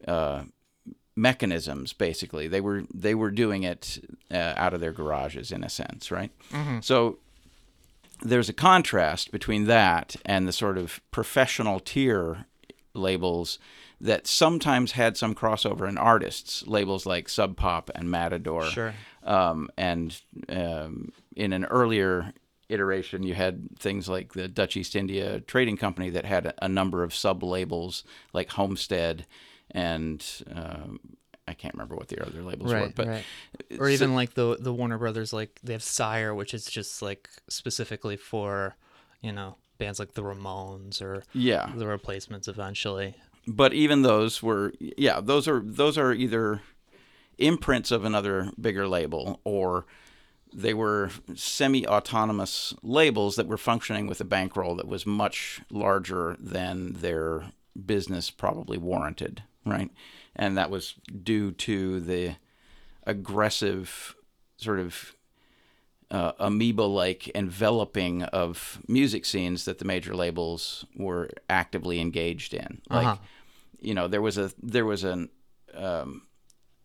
uh, 0.07 0.43
mechanisms 1.17 1.93
basically. 1.93 2.49
They 2.49 2.61
were 2.61 2.85
they 2.95 3.15
were 3.15 3.31
doing 3.31 3.65
it 3.65 3.99
uh, 4.31 4.55
out 4.57 4.73
of 4.75 4.81
their 4.81 4.93
garages 4.93 5.51
in 5.53 5.65
a 5.65 5.69
sense 5.69 6.11
right? 6.11 6.31
So 6.83 7.19
there's 8.23 8.49
a 8.49 8.53
contrast 8.53 9.31
between 9.31 9.65
that 9.65 10.17
and 10.25 10.47
the 10.47 10.53
sort 10.53 10.79
of 10.79 11.01
professional 11.11 11.81
tier 11.81 12.47
labels 12.95 13.59
that 14.01 14.27
sometimes 14.27 14.93
had 14.93 15.17
some 15.17 15.35
crossover 15.35 15.89
in 15.89 15.99
artists, 15.99 16.67
labels 16.67 17.07
like 17.07 17.29
Sub 17.29 17.57
Pop 17.57 17.91
and 17.95 18.11
Matador. 18.11 18.65
Sure. 18.65 18.95
Um, 19.25 19.69
and 19.77 20.21
um, 20.49 21.13
in 21.35 21.53
an 21.53 21.65
earlier 21.65 22.33
iteration, 22.69 23.23
you 23.23 23.35
had 23.35 23.77
things 23.79 24.09
like 24.09 24.35
the 24.35 24.49
Dutch 24.49 24.77
East 24.77 24.95
India 24.95 25.41
Trading 25.41 25.77
Company 25.77 26.11
that 26.11 26.25
had 26.25 26.47
a, 26.47 26.65
a 26.65 26.69
number 26.69 27.03
of 27.03 27.15
sub 27.15 27.43
labels 27.43 28.05
like 28.33 28.51
Homestead 28.51 29.27
and 29.71 30.25
um, 30.55 31.01
I 31.47 31.55
can't 31.55 31.75
remember 31.75 31.97
what 31.97 32.09
the 32.09 32.21
other 32.25 32.43
labels 32.43 32.71
were, 32.71 32.79
right, 32.79 32.95
but 32.95 33.07
right. 33.07 33.25
or 33.79 33.89
even 33.89 34.15
like 34.15 34.35
the 34.35 34.57
the 34.61 34.73
Warner 34.73 34.99
Brothers, 34.99 35.33
like 35.33 35.59
they 35.63 35.73
have 35.73 35.83
Sire, 35.83 36.35
which 36.35 36.53
is 36.53 36.67
just 36.67 37.01
like 37.01 37.29
specifically 37.49 38.17
for, 38.17 38.77
you 39.23 39.33
know, 39.33 39.57
bands 39.79 39.99
like 39.99 40.13
the 40.13 40.23
Ramones 40.23 41.01
or 41.01 41.23
yeah, 41.33 41.71
the 41.75 41.87
Replacements. 41.87 42.49
Eventually, 42.49 43.15
but 43.49 43.73
even 43.73 44.03
those 44.03 44.43
were 44.43 44.73
yeah 44.79 45.21
those 45.21 45.49
are 45.49 45.61
those 45.65 45.97
are 45.97 46.13
either 46.13 46.61
imprints 47.39 47.91
of 47.91 48.05
another 48.05 48.53
bigger 48.61 48.87
label 48.87 49.41
or 49.45 49.87
they 50.55 50.75
were 50.75 51.11
semi-autonomous 51.35 52.75
labels 52.83 53.37
that 53.37 53.47
were 53.47 53.59
functioning 53.59 54.07
with 54.07 54.21
a 54.21 54.25
bankroll 54.25 54.75
that 54.77 54.89
was 54.89 55.07
much 55.07 55.61
larger 55.71 56.37
than 56.39 56.93
their 56.95 57.53
business 57.87 58.31
probably 58.31 58.77
warranted 58.79 59.43
right 59.65 59.91
and 60.37 60.57
that 60.59 60.71
was 60.71 60.95
due 61.23 61.51
to 61.51 62.01
the 62.01 62.37
aggressive 63.07 64.15
sort 64.57 64.79
of 64.79 65.15
uh, 66.11 66.33
amoeba-like 66.39 67.29
enveloping 67.35 68.23
of 68.25 68.81
music 68.89 69.25
scenes 69.25 69.65
that 69.67 69.79
the 69.79 69.85
major 69.85 70.15
labels 70.15 70.87
were 70.97 71.29
actively 71.51 72.01
engaged 72.01 72.55
in. 72.55 72.81
Like, 72.89 73.07
Uh-huh. 73.07 73.17
You 73.81 73.95
know, 73.95 74.09
there 74.09 74.23
was 74.23 74.39
a 74.39 74.51
there 74.63 74.85
was 74.85 75.05
an 75.05 75.29
um, 75.75 76.23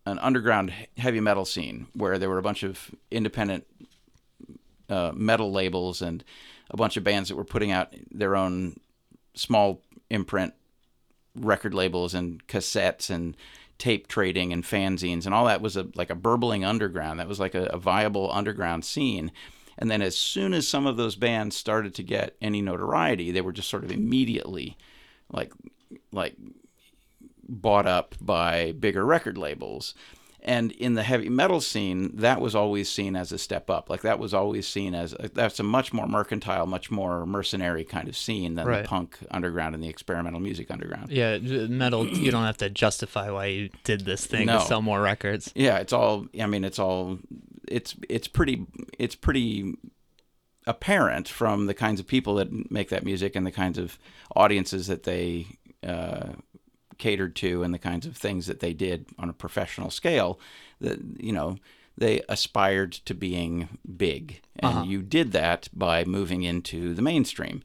an 0.06 0.18
underground 0.18 0.72
heavy 0.96 1.20
metal 1.20 1.44
scene 1.44 1.86
where 1.94 2.18
there 2.18 2.28
were 2.28 2.38
a 2.38 2.42
bunch 2.42 2.62
of 2.62 2.90
independent 3.10 3.66
uh, 4.88 5.12
metal 5.14 5.50
labels 5.52 6.02
and 6.02 6.24
a 6.70 6.76
bunch 6.76 6.96
of 6.96 7.04
bands 7.04 7.28
that 7.28 7.36
were 7.36 7.44
putting 7.44 7.70
out 7.70 7.94
their 8.10 8.36
own 8.36 8.78
small 9.34 9.80
imprint 10.10 10.54
record 11.34 11.74
labels 11.74 12.14
and 12.14 12.46
cassettes 12.46 13.10
and 13.10 13.36
tape 13.78 14.06
trading 14.06 14.52
and 14.52 14.62
fanzines. 14.64 15.24
And 15.26 15.34
all 15.34 15.46
that 15.46 15.60
was 15.60 15.76
a 15.76 15.88
like 15.94 16.10
a 16.10 16.14
burbling 16.14 16.64
underground. 16.64 17.18
That 17.18 17.28
was 17.28 17.40
like 17.40 17.54
a, 17.54 17.64
a 17.66 17.78
viable 17.78 18.30
underground 18.32 18.84
scene. 18.84 19.32
And 19.76 19.90
then 19.90 20.02
as 20.02 20.16
soon 20.16 20.54
as 20.54 20.68
some 20.68 20.86
of 20.86 20.96
those 20.96 21.16
bands 21.16 21.56
started 21.56 21.94
to 21.94 22.04
get 22.04 22.36
any 22.40 22.62
notoriety 22.62 23.32
they 23.32 23.40
were 23.40 23.52
just 23.52 23.68
sort 23.68 23.82
of 23.82 23.90
immediately 23.90 24.76
like 25.32 25.52
like 26.12 26.36
bought 27.48 27.86
up 27.86 28.14
by 28.20 28.72
bigger 28.72 29.04
record 29.04 29.36
labels 29.38 29.94
and 30.46 30.72
in 30.72 30.92
the 30.92 31.02
heavy 31.02 31.30
metal 31.30 31.58
scene 31.60 32.10
that 32.16 32.38
was 32.38 32.54
always 32.54 32.88
seen 32.90 33.16
as 33.16 33.32
a 33.32 33.38
step 33.38 33.70
up 33.70 33.88
like 33.88 34.02
that 34.02 34.18
was 34.18 34.34
always 34.34 34.68
seen 34.68 34.94
as 34.94 35.14
that's 35.32 35.58
a 35.58 35.62
much 35.62 35.92
more 35.92 36.06
mercantile 36.06 36.66
much 36.66 36.90
more 36.90 37.24
mercenary 37.24 37.82
kind 37.84 38.08
of 38.08 38.16
scene 38.16 38.54
than 38.54 38.66
Right. 38.66 38.82
the 38.82 38.88
punk 38.88 39.18
underground 39.30 39.74
and 39.74 39.82
the 39.82 39.88
experimental 39.88 40.40
music 40.40 40.70
underground 40.70 41.10
yeah, 41.10 41.38
metal. 41.38 42.06
you 42.06 42.30
don't 42.30 42.44
have 42.44 42.58
to 42.58 42.68
justify 42.68 43.30
why 43.30 43.46
you 43.46 43.70
did 43.84 44.02
this 44.02 44.26
thing 44.26 44.46
No. 44.46 44.58
to 44.58 44.64
sell 44.66 44.82
more 44.82 45.00
records. 45.00 45.50
yeah 45.54 45.78
it's 45.78 45.92
all 45.94 46.26
i 46.38 46.46
mean 46.46 46.62
it's 46.64 46.78
all 46.78 47.18
it's 47.66 47.96
it's 48.10 48.28
pretty 48.28 48.66
it's 48.98 49.14
pretty 49.14 49.74
apparent 50.66 51.28
from 51.28 51.66
the 51.66 51.74
kinds 51.74 52.00
of 52.00 52.06
people 52.06 52.34
that 52.36 52.70
make 52.70 52.88
that 52.88 53.04
music 53.04 53.36
and 53.36 53.46
the 53.46 53.50
kinds 53.50 53.78
of 53.78 53.98
audiences 54.34 54.86
that 54.86 55.02
they 55.02 55.46
uh, 55.86 56.30
catered 56.98 57.34
to 57.36 57.62
and 57.62 57.72
the 57.74 57.78
kinds 57.78 58.06
of 58.06 58.16
things 58.16 58.46
that 58.46 58.60
they 58.60 58.72
did 58.72 59.06
on 59.18 59.28
a 59.28 59.32
professional 59.34 59.90
scale 59.90 60.38
that 60.80 60.98
you 61.18 61.32
know 61.32 61.56
they 61.96 62.20
aspired 62.28 62.92
to 62.92 63.14
being 63.14 63.78
big 63.96 64.40
and 64.58 64.72
Uh-huh. 64.78 64.84
you 64.84 65.02
did 65.02 65.32
that 65.32 65.68
by 65.72 66.04
moving 66.04 66.42
into 66.42 66.94
the 66.94 67.02
mainstream 67.02 67.62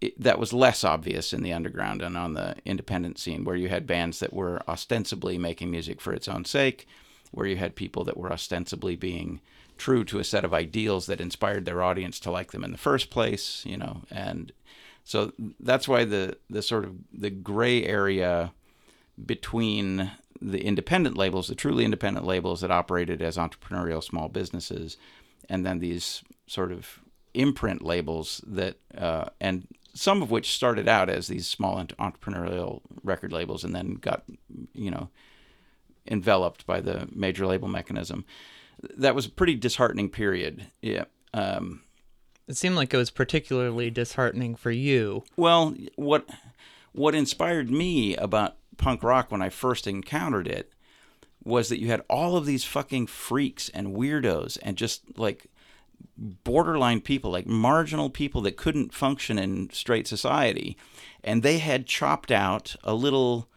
it, 0.00 0.20
that 0.20 0.38
was 0.38 0.52
less 0.52 0.84
obvious 0.84 1.32
in 1.32 1.42
the 1.42 1.52
underground 1.52 2.02
and 2.02 2.16
on 2.16 2.34
the 2.34 2.56
independent 2.64 3.18
scene, 3.18 3.44
where 3.44 3.54
you 3.56 3.68
had 3.68 3.86
bands 3.86 4.18
that 4.18 4.32
were 4.32 4.60
ostensibly 4.68 5.38
making 5.38 5.70
music 5.70 6.00
for 6.00 6.12
its 6.12 6.26
own 6.26 6.44
sake, 6.44 6.88
where 7.30 7.46
you 7.46 7.56
had 7.56 7.76
people 7.76 8.02
that 8.04 8.16
were 8.16 8.32
ostensibly 8.32 8.96
being 8.96 9.40
true 9.78 10.04
to 10.04 10.18
a 10.18 10.24
set 10.24 10.44
of 10.44 10.52
ideals 10.52 11.06
that 11.06 11.20
inspired 11.20 11.64
their 11.64 11.82
audience 11.82 12.18
to 12.20 12.32
like 12.32 12.50
them 12.50 12.64
in 12.64 12.72
the 12.72 12.78
first 12.78 13.10
place, 13.10 13.62
you 13.64 13.76
know, 13.76 14.02
and 14.10 14.50
so 15.04 15.32
that's 15.60 15.88
why 15.88 16.04
the 16.04 16.36
the 16.48 16.62
sort 16.62 16.84
of 16.84 16.94
the 17.12 17.30
gray 17.30 17.84
area 17.84 18.52
between 19.24 20.10
the 20.40 20.64
independent 20.64 21.16
labels, 21.16 21.48
the 21.48 21.54
truly 21.54 21.84
independent 21.84 22.26
labels 22.26 22.60
that 22.60 22.70
operated 22.70 23.22
as 23.22 23.36
entrepreneurial 23.36 24.02
small 24.02 24.28
businesses, 24.28 24.96
and 25.48 25.64
then 25.64 25.78
these 25.78 26.22
sort 26.46 26.72
of 26.72 27.00
imprint 27.34 27.82
labels 27.82 28.42
that 28.46 28.76
uh, 28.96 29.26
and 29.40 29.66
some 29.94 30.22
of 30.22 30.30
which 30.30 30.52
started 30.52 30.88
out 30.88 31.10
as 31.10 31.28
these 31.28 31.46
small 31.46 31.84
entrepreneurial 31.98 32.80
record 33.02 33.32
labels 33.32 33.64
and 33.64 33.74
then 33.74 33.94
got 33.94 34.24
you 34.74 34.90
know 34.90 35.08
enveloped 36.08 36.66
by 36.66 36.80
the 36.80 37.08
major 37.12 37.46
label 37.46 37.68
mechanism. 37.68 38.24
That 38.96 39.14
was 39.14 39.26
a 39.26 39.30
pretty 39.30 39.54
disheartening 39.54 40.10
period. 40.10 40.66
Yeah 40.80 41.04
um, 41.34 41.82
it 42.52 42.56
seemed 42.56 42.76
like 42.76 42.94
it 42.94 42.98
was 42.98 43.10
particularly 43.10 43.90
disheartening 43.90 44.54
for 44.54 44.70
you 44.70 45.24
well 45.36 45.74
what 45.96 46.28
what 46.92 47.14
inspired 47.14 47.70
me 47.70 48.14
about 48.16 48.56
punk 48.76 49.02
rock 49.02 49.30
when 49.30 49.42
i 49.42 49.48
first 49.48 49.86
encountered 49.86 50.46
it 50.46 50.72
was 51.44 51.68
that 51.68 51.80
you 51.80 51.88
had 51.88 52.02
all 52.08 52.36
of 52.36 52.46
these 52.46 52.64
fucking 52.64 53.06
freaks 53.06 53.68
and 53.70 53.96
weirdos 53.96 54.58
and 54.62 54.76
just 54.76 55.02
like 55.18 55.48
borderline 56.16 57.00
people, 57.00 57.30
like 57.30 57.46
marginal 57.46 58.10
people 58.10 58.40
that 58.42 58.56
couldn't 58.56 58.94
function 58.94 59.38
in 59.38 59.70
straight 59.70 60.06
society. 60.06 60.76
And 61.24 61.42
they 61.42 61.58
had 61.58 61.86
chopped 61.86 62.30
out 62.30 62.76
a 62.84 62.94
little 62.94 63.48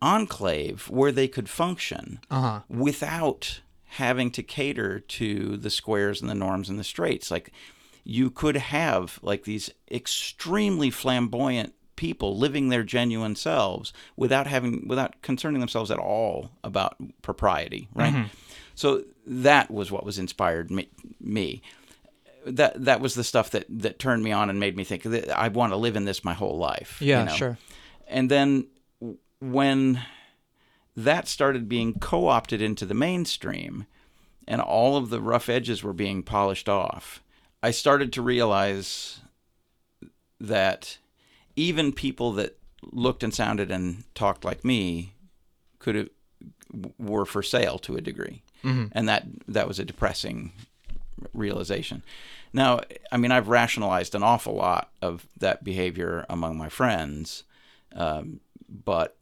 enclave 0.00 0.88
where 0.88 1.12
they 1.12 1.28
could 1.28 1.48
function 1.48 2.20
uh-huh. 2.30 2.60
without 2.68 3.60
having 3.92 4.30
to 4.30 4.42
cater 4.42 5.00
to 5.00 5.56
the 5.56 5.70
squares 5.70 6.20
and 6.20 6.30
the 6.30 6.34
norms 6.34 6.68
and 6.68 6.78
the 6.78 6.84
straights. 6.84 7.30
Like 7.30 7.52
you 8.10 8.30
could 8.30 8.56
have 8.56 9.20
like 9.20 9.44
these 9.44 9.70
extremely 9.90 10.88
flamboyant 10.90 11.74
people 11.94 12.38
living 12.38 12.70
their 12.70 12.82
genuine 12.82 13.36
selves 13.36 13.92
without 14.16 14.46
having 14.46 14.88
without 14.88 15.20
concerning 15.20 15.60
themselves 15.60 15.90
at 15.90 15.98
all 15.98 16.50
about 16.64 16.96
propriety, 17.20 17.86
right? 17.92 18.14
Mm-hmm. 18.14 18.28
So 18.74 19.04
that 19.26 19.70
was 19.70 19.92
what 19.92 20.06
was 20.06 20.18
inspired 20.18 20.70
me, 20.70 20.88
me. 21.20 21.60
That 22.46 22.82
that 22.82 23.02
was 23.02 23.14
the 23.14 23.24
stuff 23.24 23.50
that 23.50 23.66
that 23.68 23.98
turned 23.98 24.24
me 24.24 24.32
on 24.32 24.48
and 24.48 24.58
made 24.58 24.74
me 24.74 24.84
think 24.84 25.02
that 25.02 25.28
I 25.38 25.48
want 25.48 25.74
to 25.74 25.76
live 25.76 25.94
in 25.94 26.06
this 26.06 26.24
my 26.24 26.32
whole 26.32 26.56
life. 26.56 27.02
Yeah, 27.02 27.20
you 27.20 27.26
know? 27.26 27.34
sure. 27.34 27.58
And 28.06 28.30
then 28.30 28.68
when 29.38 30.00
that 30.96 31.28
started 31.28 31.68
being 31.68 31.92
co-opted 31.92 32.62
into 32.62 32.86
the 32.86 32.94
mainstream 32.94 33.84
and 34.46 34.62
all 34.62 34.96
of 34.96 35.10
the 35.10 35.20
rough 35.20 35.50
edges 35.50 35.82
were 35.82 35.92
being 35.92 36.22
polished 36.22 36.70
off, 36.70 37.22
I 37.62 37.70
started 37.70 38.12
to 38.14 38.22
realize 38.22 39.20
that 40.40 40.98
even 41.56 41.92
people 41.92 42.32
that 42.32 42.56
looked 42.82 43.22
and 43.22 43.34
sounded 43.34 43.70
and 43.70 44.04
talked 44.14 44.44
like 44.44 44.64
me 44.64 45.14
could 45.78 45.94
have 45.94 46.08
were 46.98 47.24
for 47.24 47.42
sale 47.42 47.78
to 47.78 47.96
a 47.96 48.00
degree 48.00 48.42
mm-hmm. 48.62 48.86
and 48.92 49.08
that 49.08 49.24
that 49.46 49.66
was 49.66 49.78
a 49.78 49.84
depressing 49.84 50.52
realization. 51.32 52.02
Now, 52.52 52.80
I 53.10 53.16
mean, 53.16 53.32
I've 53.32 53.48
rationalized 53.48 54.14
an 54.14 54.22
awful 54.22 54.54
lot 54.54 54.90
of 55.02 55.26
that 55.38 55.64
behavior 55.64 56.24
among 56.28 56.56
my 56.56 56.68
friends, 56.68 57.44
um, 57.94 58.40
but 58.68 59.16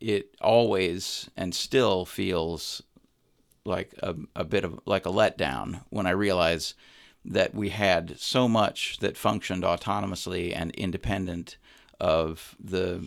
it 0.00 0.34
always 0.40 1.28
and 1.36 1.54
still 1.54 2.04
feels 2.06 2.82
like 3.64 3.94
a, 4.02 4.16
a 4.34 4.44
bit 4.44 4.64
of 4.64 4.80
like 4.86 5.06
a 5.06 5.10
letdown 5.10 5.82
when 5.90 6.06
I 6.06 6.10
realize 6.10 6.74
that 7.24 7.54
we 7.54 7.68
had 7.68 8.18
so 8.18 8.48
much 8.48 8.98
that 9.00 9.16
functioned 9.16 9.62
autonomously 9.62 10.54
and 10.54 10.70
independent 10.72 11.56
of 12.00 12.56
the 12.58 13.06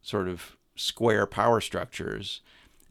sort 0.00 0.28
of 0.28 0.56
square 0.76 1.26
power 1.26 1.60
structures 1.60 2.40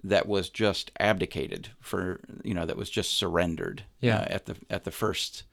that 0.04 0.28
was 0.28 0.50
just 0.50 0.92
abdicated 1.00 1.70
for 1.80 2.20
you 2.44 2.54
know 2.54 2.66
that 2.66 2.78
was 2.78 2.90
just 2.90 3.16
surrendered 3.16 3.84
yeah. 4.02 4.20
uh, 4.20 4.26
at 4.30 4.46
the 4.46 4.56
at 4.70 4.84
the 4.84 4.92
first 4.92 5.44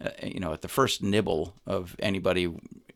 uh, 0.00 0.10
you 0.22 0.38
know 0.38 0.52
at 0.52 0.60
the 0.60 0.68
first 0.68 1.02
nibble 1.02 1.54
of 1.66 1.96
anybody 1.98 2.52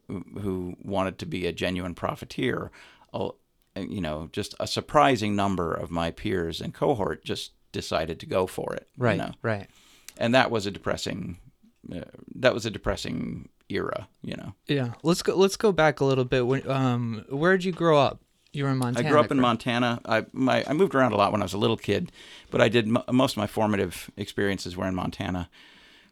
who 0.09 0.77
wanted 0.83 1.19
to 1.19 1.27
be 1.27 1.47
a 1.47 1.53
genuine 1.53 1.95
profiteer 1.95 2.71
uh, 3.15 3.31
you 3.77 4.01
know 4.01 4.29
just 4.33 4.55
a 4.61 4.67
surprising 4.67 5.35
number 5.35 5.73
of 5.73 5.91
my 5.91 6.11
peers 6.11 6.61
and 6.61 6.75
cohort 6.75 7.25
just 7.25 7.53
decided 7.73 8.21
to 8.21 8.27
go 8.27 8.47
for 8.47 8.75
it 8.75 8.89
right 8.97 9.13
you 9.13 9.23
know? 9.23 9.33
right 9.43 9.69
and 10.19 10.35
that 10.35 10.51
was 10.51 10.67
a 10.67 10.71
depressing 10.71 11.39
uh, 11.95 12.01
that 12.35 12.55
was 12.55 12.67
a 12.67 12.71
depressing 12.71 13.49
era 13.69 14.09
you 14.23 14.37
know 14.37 14.55
yeah 14.67 14.93
let's 15.03 15.23
go 15.23 15.35
let's 15.35 15.57
go 15.57 15.73
back 15.73 16.01
a 16.01 16.05
little 16.05 16.25
bit 16.25 16.47
when, 16.47 16.69
um 16.71 17.25
where 17.29 17.57
did 17.57 17.65
you 17.65 17.73
grow 17.73 17.99
up 17.99 18.21
you 18.57 18.65
were 18.65 18.71
in 18.71 18.79
Montana. 18.79 19.07
I 19.07 19.11
grew 19.11 19.21
up 19.21 19.31
in 19.31 19.39
Montana. 19.39 20.01
I 20.07 20.25
my 20.33 20.65
I 20.67 20.73
moved 20.73 20.95
around 20.95 21.13
a 21.13 21.17
lot 21.17 21.31
when 21.31 21.43
I 21.43 21.45
was 21.45 21.53
a 21.53 21.59
little 21.59 21.77
kid, 21.77 22.11
but 22.51 22.63
I 22.63 22.71
did 22.71 22.87
m- 22.89 23.03
most 23.13 23.33
of 23.33 23.37
my 23.37 23.47
formative 23.47 24.11
experiences 24.17 24.77
were 24.77 24.87
in 24.87 24.95
Montana. 24.95 25.51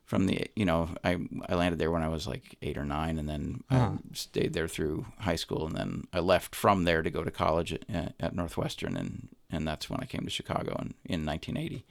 From 0.05 0.27
the 0.27 0.47
you 0.55 0.67
know 0.67 0.91
I 1.03 1.17
I 1.49 1.55
landed 1.55 1.79
there 1.79 1.91
when 1.91 2.03
I 2.03 2.09
was 2.09 2.27
like 2.27 2.57
eight 2.61 2.77
or 2.77 2.85
nine, 2.85 3.19
and 3.19 3.27
then 3.27 3.65
uh-huh. 3.71 3.93
I 3.95 4.15
stayed 4.15 4.53
there 4.53 4.69
through 4.69 5.07
high 5.21 5.37
school, 5.37 5.67
and 5.67 5.75
then 5.75 6.05
I 6.13 6.21
left 6.21 6.55
from 6.55 6.85
there 6.85 7.01
to 7.01 7.09
go 7.09 7.25
to 7.25 7.31
college 7.31 7.73
at, 7.73 8.15
at 8.21 8.35
Northwestern, 8.35 8.95
and 8.95 9.29
and 9.51 9.67
that's 9.67 9.89
when 9.89 10.01
I 10.01 10.05
came 10.05 10.25
to 10.25 10.31
Chicago 10.31 10.73
in, 10.73 10.93
in 11.07 11.25
1980. 11.25 11.87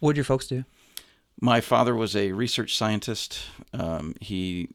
What 0.00 0.12
did 0.12 0.16
your 0.16 0.24
folks 0.24 0.48
do? 0.48 0.64
My 1.40 1.60
father 1.60 1.94
was 1.94 2.14
a 2.16 2.32
research 2.32 2.76
scientist. 2.76 3.40
Um, 3.72 4.14
he 4.20 4.68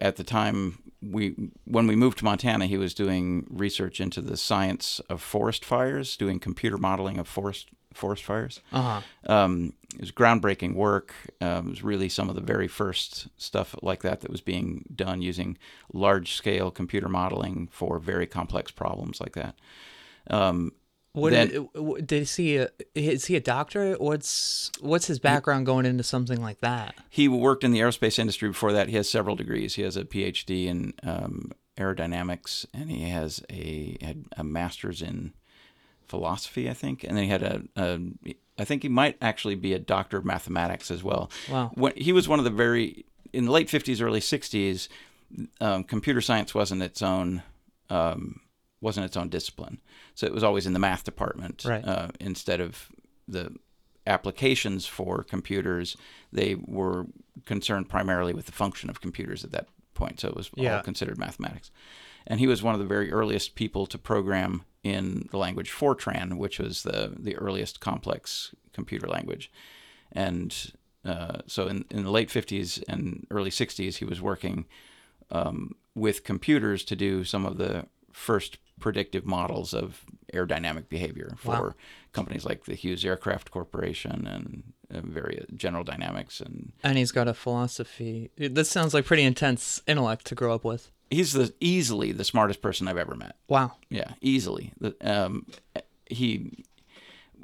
at 0.00 0.16
the 0.16 0.24
time 0.24 0.78
we 1.02 1.34
when 1.64 1.86
we 1.86 1.96
moved 1.96 2.18
to 2.18 2.24
Montana, 2.24 2.66
he 2.66 2.76
was 2.76 2.94
doing 2.94 3.46
research 3.48 4.00
into 4.00 4.20
the 4.20 4.36
science 4.36 5.00
of 5.08 5.22
forest 5.22 5.64
fires, 5.64 6.16
doing 6.16 6.38
computer 6.38 6.76
modeling 6.76 7.18
of 7.18 7.26
forest 7.26 7.68
forest 7.92 8.22
fires. 8.24 8.60
Uh-huh. 8.72 9.00
Um, 9.26 9.72
it 9.94 10.00
was 10.00 10.12
groundbreaking 10.12 10.74
work. 10.74 11.12
Um, 11.40 11.66
it 11.66 11.70
was 11.70 11.82
really 11.82 12.08
some 12.08 12.28
of 12.28 12.36
the 12.36 12.40
very 12.40 12.68
first 12.68 13.28
stuff 13.36 13.74
like 13.82 14.02
that 14.02 14.20
that 14.20 14.30
was 14.30 14.40
being 14.40 14.84
done 14.94 15.22
using 15.22 15.58
large 15.92 16.34
scale 16.34 16.70
computer 16.70 17.08
modeling 17.08 17.68
for 17.72 17.98
very 17.98 18.26
complex 18.26 18.70
problems 18.70 19.20
like 19.20 19.32
that. 19.32 19.56
Um, 20.28 20.72
what 21.12 21.32
then, 21.32 21.68
did, 21.74 22.06
did 22.06 22.28
he 22.28 22.56
a, 22.58 22.68
is 22.94 23.24
he 23.24 23.36
a 23.36 23.40
doctor? 23.40 23.94
What's 23.94 24.70
what's 24.80 25.06
his 25.06 25.18
background 25.18 25.66
going 25.66 25.84
into 25.84 26.04
something 26.04 26.40
like 26.40 26.60
that? 26.60 26.94
He 27.08 27.26
worked 27.26 27.64
in 27.64 27.72
the 27.72 27.80
aerospace 27.80 28.18
industry 28.18 28.48
before 28.48 28.72
that. 28.72 28.88
He 28.88 28.96
has 28.96 29.08
several 29.08 29.34
degrees. 29.34 29.74
He 29.74 29.82
has 29.82 29.96
a 29.96 30.04
PhD 30.04 30.66
in 30.66 30.94
um, 31.02 31.50
aerodynamics, 31.76 32.64
and 32.72 32.90
he 32.90 33.08
has 33.08 33.42
a 33.50 33.96
had 34.00 34.26
a 34.36 34.44
master's 34.44 35.02
in 35.02 35.32
philosophy, 36.06 36.70
I 36.70 36.74
think, 36.74 37.02
and 37.04 37.16
then 37.16 37.24
he 37.24 37.30
had 37.30 37.42
a, 37.42 37.62
a 37.76 38.00
I 38.58 38.64
think 38.64 38.82
he 38.82 38.88
might 38.88 39.16
actually 39.20 39.56
be 39.56 39.72
a 39.72 39.78
doctor 39.80 40.16
of 40.16 40.24
mathematics 40.24 40.90
as 40.90 41.02
well. 41.02 41.30
Wow. 41.50 41.72
When, 41.74 41.92
he 41.96 42.12
was 42.12 42.28
one 42.28 42.38
of 42.38 42.44
the 42.44 42.50
very 42.50 43.04
in 43.32 43.46
the 43.46 43.52
late 43.52 43.68
fifties, 43.68 44.00
early 44.00 44.20
sixties. 44.20 44.88
Um, 45.60 45.84
computer 45.84 46.20
science 46.20 46.54
wasn't 46.54 46.82
its 46.82 47.02
own 47.02 47.42
um, 47.88 48.40
wasn't 48.80 49.06
its 49.06 49.16
own 49.16 49.28
discipline. 49.28 49.80
So 50.14 50.26
it 50.26 50.32
was 50.32 50.44
always 50.44 50.66
in 50.66 50.72
the 50.72 50.78
math 50.78 51.04
department 51.04 51.64
right. 51.64 51.84
uh, 51.84 52.08
instead 52.18 52.60
of 52.60 52.88
the 53.28 53.54
applications 54.06 54.86
for 54.86 55.22
computers. 55.22 55.96
They 56.32 56.54
were 56.54 57.06
concerned 57.44 57.88
primarily 57.88 58.34
with 58.34 58.46
the 58.46 58.52
function 58.52 58.90
of 58.90 59.00
computers 59.00 59.44
at 59.44 59.52
that 59.52 59.68
point. 59.94 60.20
So 60.20 60.28
it 60.28 60.36
was 60.36 60.50
yeah. 60.54 60.76
all 60.76 60.82
considered 60.82 61.18
mathematics. 61.18 61.70
And 62.26 62.40
he 62.40 62.46
was 62.46 62.62
one 62.62 62.74
of 62.74 62.80
the 62.80 62.86
very 62.86 63.12
earliest 63.12 63.54
people 63.54 63.86
to 63.86 63.98
program 63.98 64.64
in 64.82 65.28
the 65.30 65.38
language 65.38 65.70
Fortran, 65.70 66.38
which 66.38 66.58
was 66.58 66.82
the, 66.82 67.14
the 67.18 67.36
earliest 67.36 67.80
complex 67.80 68.54
computer 68.72 69.06
language. 69.06 69.50
And 70.12 70.72
uh, 71.04 71.38
so 71.46 71.66
in, 71.66 71.84
in 71.90 72.04
the 72.04 72.10
late 72.10 72.28
50s 72.28 72.82
and 72.88 73.26
early 73.30 73.50
60s, 73.50 73.96
he 73.96 74.04
was 74.04 74.20
working 74.20 74.66
um, 75.30 75.74
with 75.94 76.24
computers 76.24 76.84
to 76.84 76.96
do 76.96 77.24
some 77.24 77.46
of 77.46 77.56
the 77.56 77.86
first 78.12 78.58
predictive 78.78 79.26
models 79.26 79.74
of 79.74 80.04
aerodynamic 80.32 80.88
behavior 80.88 81.34
for 81.36 81.50
wow. 81.50 81.74
companies 82.12 82.44
like 82.44 82.64
the 82.64 82.74
Hughes 82.74 83.04
Aircraft 83.04 83.50
Corporation 83.50 84.26
and 84.26 84.72
uh, 84.92 85.00
very 85.02 85.44
General 85.54 85.84
Dynamics 85.84 86.40
and 86.40 86.72
and 86.82 86.98
he's 86.98 87.12
got 87.12 87.28
a 87.28 87.34
philosophy. 87.34 88.30
This 88.36 88.70
sounds 88.70 88.94
like 88.94 89.04
pretty 89.04 89.24
intense 89.24 89.82
intellect 89.86 90.26
to 90.26 90.34
grow 90.34 90.54
up 90.54 90.64
with. 90.64 90.90
He's 91.10 91.32
the 91.32 91.52
easily 91.60 92.12
the 92.12 92.24
smartest 92.24 92.62
person 92.62 92.88
I've 92.88 92.96
ever 92.96 93.14
met. 93.14 93.36
Wow. 93.48 93.72
Yeah, 93.88 94.12
easily. 94.20 94.72
Um, 95.02 95.46
he 96.06 96.64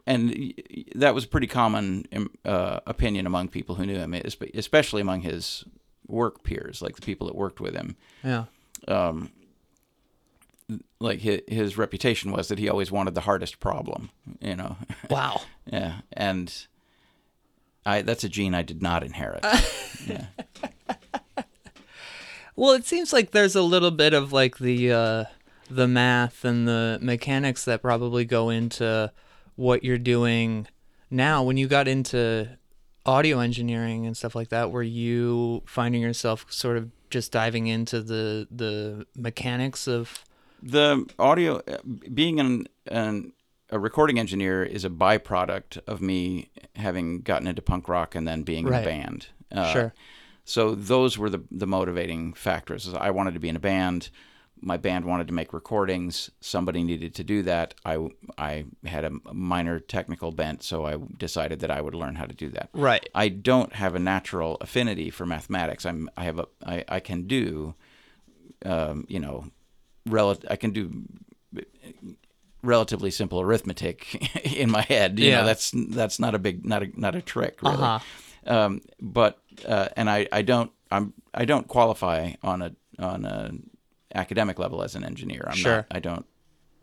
and 0.07 0.55
that 0.94 1.14
was 1.14 1.24
a 1.24 1.29
pretty 1.29 1.48
common 1.48 2.07
um, 2.14 2.31
uh, 2.44 2.81
opinion 2.87 3.26
among 3.26 3.48
people 3.48 3.74
who 3.74 3.87
knew 3.87 3.96
him, 3.96 4.14
especially 4.55 5.02
among 5.02 5.22
his 5.22 5.64
work 6.07 6.44
peers, 6.44 6.81
like 6.81 6.94
the 6.94 7.02
people 7.02 7.26
that 7.26 7.35
worked 7.35 7.61
with 7.61 7.74
him. 7.74 7.96
Yeah. 8.22 8.44
Um, 8.87 9.33
like 11.00 11.20
his, 11.20 11.40
his 11.48 11.79
reputation 11.79 12.33
was 12.33 12.48
that 12.48 12.59
he 12.59 12.68
always 12.68 12.90
wanted 12.90 13.14
the 13.14 13.20
hardest 13.22 13.61
problem, 13.61 14.11
you 14.40 14.57
know. 14.57 14.76
Wow. 15.11 15.42
yeah, 15.66 16.00
and 16.12 16.52
I 17.85 18.02
that's 18.02 18.24
a 18.24 18.29
gene 18.29 18.55
I 18.55 18.62
did 18.62 18.83
not 18.83 19.05
inherit. 19.05 19.44
yeah. 20.07 20.26
Well, 22.57 22.72
it 22.72 22.87
seems 22.87 23.12
like 23.12 23.33
there's 23.33 23.55
a 23.55 23.62
little 23.62 23.90
bit 23.90 24.14
of 24.14 24.33
like 24.33 24.59
the 24.59 24.90
uh, 24.90 25.24
the 25.70 25.87
math 25.87 26.44
and 26.44 26.66
the 26.66 26.98
mechanics 27.02 27.64
that 27.66 27.83
probably 27.83 28.24
go 28.24 28.48
into 28.48 29.12
what 29.57 29.85
you're 29.85 29.98
doing 29.98 30.66
now. 31.11 31.42
When 31.42 31.59
you 31.59 31.68
got 31.68 31.87
into 31.87 32.48
audio 33.05 33.40
engineering 33.40 34.07
and 34.07 34.16
stuff 34.16 34.35
like 34.35 34.48
that, 34.48 34.70
were 34.70 34.83
you 34.83 35.62
finding 35.66 36.00
yourself 36.00 36.46
sort 36.48 36.79
of 36.79 36.90
just 37.11 37.31
diving 37.31 37.66
into 37.66 38.00
the 38.00 38.48
the 38.50 39.07
mechanics 39.14 39.87
of 39.87 40.24
the 40.62 41.04
audio 41.18 41.62
being 42.12 42.40
an, 42.40 42.66
an 42.86 43.32
a 43.70 43.78
recording 43.78 44.18
engineer 44.18 44.62
is 44.62 44.84
a 44.84 44.90
byproduct 44.90 45.78
of 45.86 46.00
me 46.00 46.50
having 46.76 47.20
gotten 47.22 47.46
into 47.48 47.60
punk 47.62 47.88
rock 47.88 48.14
and 48.14 48.26
then 48.26 48.42
being 48.42 48.64
Right. 48.66 48.78
in 48.78 48.82
a 48.82 48.84
band. 49.04 49.26
Uh, 49.52 49.72
sure 49.72 49.94
So 50.44 50.74
those 50.74 51.18
were 51.18 51.30
the 51.30 51.42
the 51.50 51.66
motivating 51.66 52.32
factors. 52.34 52.92
I 52.94 53.10
wanted 53.10 53.34
to 53.34 53.40
be 53.40 53.48
in 53.48 53.56
a 53.56 53.60
band. 53.60 54.10
My 54.58 54.78
band 54.78 55.04
wanted 55.04 55.26
to 55.28 55.34
make 55.34 55.52
recordings. 55.52 56.30
Somebody 56.40 56.82
needed 56.82 57.14
to 57.16 57.24
do 57.24 57.42
that. 57.42 57.74
I 57.84 58.08
I 58.38 58.64
had 58.84 59.04
a 59.04 59.10
minor 59.34 59.78
technical 59.80 60.30
bent, 60.32 60.62
so 60.62 60.86
I 60.86 60.96
decided 61.18 61.60
that 61.60 61.70
I 61.70 61.80
would 61.82 61.94
learn 61.94 62.14
how 62.14 62.24
to 62.26 62.34
do 62.34 62.48
that. 62.50 62.70
right 62.72 63.06
I 63.14 63.28
don't 63.28 63.74
have 63.74 63.94
a 63.94 63.98
natural 63.98 64.56
affinity 64.60 65.10
for 65.10 65.26
mathematics. 65.26 65.84
I'm 65.84 66.08
I 66.16 66.24
have 66.24 66.38
a 66.38 66.46
I, 66.64 66.84
I 66.88 67.00
can 67.00 67.26
do 67.26 67.74
um, 68.64 69.04
you 69.08 69.20
know 69.20 69.44
rel- 70.06 70.38
I 70.50 70.56
can 70.56 70.70
do 70.70 71.04
relatively 72.62 73.10
simple 73.10 73.40
arithmetic 73.40 74.44
in 74.56 74.70
my 74.70 74.82
head. 74.82 75.18
You 75.18 75.28
Yeah. 75.30 75.40
know, 75.40 75.46
that's 75.46 75.72
that's 75.90 76.18
not 76.18 76.34
a 76.34 76.38
big 76.38 76.64
not 76.66 76.82
a 76.82 76.88
not 77.00 77.14
a 77.14 77.22
trick 77.22 77.62
really. 77.62 77.76
uh-huh 77.76 77.98
Um, 78.46 78.80
but 79.00 79.38
uh, 79.66 79.88
and 79.96 80.08
I, 80.10 80.28
I 80.32 80.42
don't 80.42 80.70
I'm 80.90 81.12
I 81.34 81.44
don't 81.44 81.66
qualify 81.68 82.32
on 82.42 82.62
a 82.62 82.72
on 82.98 83.24
a 83.24 83.52
academic 84.14 84.58
level 84.58 84.82
as 84.82 84.94
an 84.94 85.04
engineer. 85.04 85.44
I'm 85.46 85.56
Sure. 85.56 85.76
not 85.76 85.86
I 85.90 86.00
don't 86.00 86.24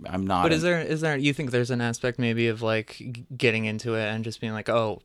I'm 0.06 0.26
not 0.28 0.44
but 0.44 0.52
is 0.54 0.62
there 0.62 0.82
is 0.82 1.02
there 1.02 1.18
you 1.18 1.34
think 1.34 1.52
there's 1.52 1.72
an 1.72 1.82
aspect 1.82 2.20
maybe 2.20 2.48
of 2.48 2.62
like 2.62 3.26
getting 3.38 3.66
into 3.66 3.96
it 3.96 4.06
and 4.08 4.24
just 4.24 4.42
being 4.42 4.54
like 4.54 4.70
oh 4.70 5.02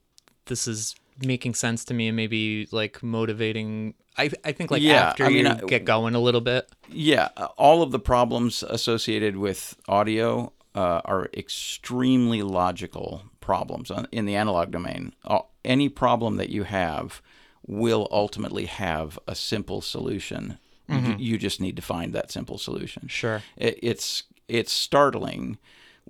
this 0.47 0.67
is 0.67 0.95
making 1.25 1.55
sense 1.55 1.85
to 1.85 1.95
me 1.95 2.09
and 2.09 2.17
maybe 2.17 2.69
like 2.73 3.03
motivating 3.03 3.95
i 4.17 4.31
i 4.45 4.53
think 4.53 4.71
like 4.71 4.83
Yeah, 4.83 5.09
after 5.09 5.25
I 5.25 5.29
mean, 5.31 5.47
you 5.47 5.53
I- 5.53 5.61
get 5.67 5.85
going 5.85 6.15
a 6.15 6.21
little 6.21 6.41
bit 6.41 6.71
Yeah, 6.89 7.29
uh, 7.37 7.49
all 7.57 7.83
of 7.83 7.91
the 7.91 7.99
problems 7.99 8.63
associated 8.63 9.37
with 9.37 9.77
audio 9.89 10.53
uh, 10.75 11.01
are 11.05 11.29
extremely 11.35 12.43
logical 12.43 13.23
problems 13.41 13.91
in 14.13 14.27
the 14.27 14.37
analog 14.37 14.71
domain. 14.71 15.13
Uh, 15.25 15.41
Any 15.65 15.89
problem 15.89 16.37
that 16.37 16.51
you 16.51 16.65
have 16.65 17.21
will 17.67 18.07
ultimately 18.11 18.67
have 18.67 19.19
a 19.27 19.35
simple 19.35 19.81
solution. 19.83 20.59
You, 20.89 21.17
you 21.19 21.37
just 21.39 21.61
need 21.61 21.77
to 21.77 21.83
find 21.83 22.15
that 22.15 22.31
simple 22.31 22.57
solution. 22.59 23.09
sure 23.09 23.43
It, 23.57 23.79
it's 23.83 24.23
it's 24.49 24.73
startling 24.73 25.59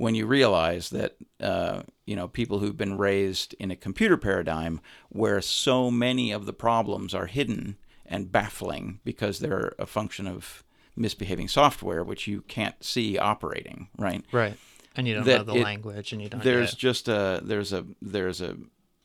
when 0.01 0.15
you 0.15 0.27
realize 0.27 0.91
that 0.91 1.17
uh, 1.41 1.83
you 2.07 2.15
know 2.17 2.29
people 2.29 2.59
who've 2.61 2.77
been 2.77 2.97
raised 2.97 3.55
in 3.59 3.71
a 3.73 3.77
computer 3.77 4.17
paradigm 4.17 4.81
where 5.09 5.41
so 5.43 5.91
many 5.91 6.31
of 6.31 6.47
the 6.47 6.53
problems 6.53 7.15
are 7.15 7.27
hidden 7.27 7.77
and 8.07 8.31
baffling 8.33 9.01
because 9.05 9.39
they're 9.41 9.75
a 9.79 9.87
function 9.87 10.27
of 10.29 10.63
misbehaving 10.97 11.49
software 11.49 12.03
which 12.05 12.27
you 12.27 12.43
can't 12.43 12.83
see 12.83 13.19
operating 13.19 13.89
right? 13.99 14.25
Right. 14.33 14.57
And 14.97 15.07
you 15.07 15.15
don't 15.15 15.25
That 15.27 15.47
know 15.47 15.53
the 15.55 15.61
it- 15.61 15.65
language 15.65 16.13
and 16.13 16.23
you 16.23 16.29
don't 16.29 16.43
there's 16.45 16.71
get- 16.71 16.79
just 16.79 17.09
a 17.09 17.41
there's 17.45 17.73
a 17.73 17.85
there's 18.01 18.41
a 18.41 18.57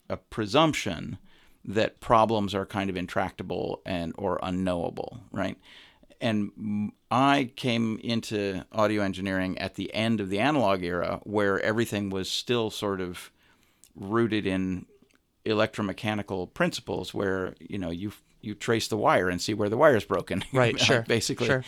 a 0.10 0.17
presumption 0.17 1.17
that 1.65 1.99
problems 2.01 2.53
are 2.53 2.65
kind 2.65 2.89
of 2.89 2.97
intractable 2.97 3.82
and 3.86 4.13
or 4.17 4.38
unknowable, 4.43 5.21
right? 5.32 5.58
And 6.23 6.93
I 7.12 7.51
came 7.57 7.99
into 8.01 8.63
audio 8.71 9.03
engineering 9.03 9.57
at 9.57 9.75
the 9.75 9.93
end 9.93 10.21
of 10.21 10.29
the 10.29 10.39
analog 10.39 10.81
era 10.81 11.19
where 11.23 11.59
everything 11.59 12.09
was 12.09 12.31
still 12.31 12.69
sort 12.69 13.01
of 13.01 13.29
rooted 13.93 14.47
in 14.47 14.86
electromechanical 15.45 16.53
principles 16.53 17.13
where 17.13 17.55
you 17.59 17.77
know 17.77 17.89
you 17.89 18.13
you 18.39 18.55
trace 18.55 18.88
the 18.88 18.95
wire 18.95 19.27
and 19.27 19.41
see 19.41 19.53
where 19.53 19.67
the 19.67 19.75
wire 19.75 19.97
is 19.97 20.05
broken 20.05 20.45
Right, 20.53 20.79
sure, 20.88 21.01
basically 21.01 21.47
sure. 21.47 21.65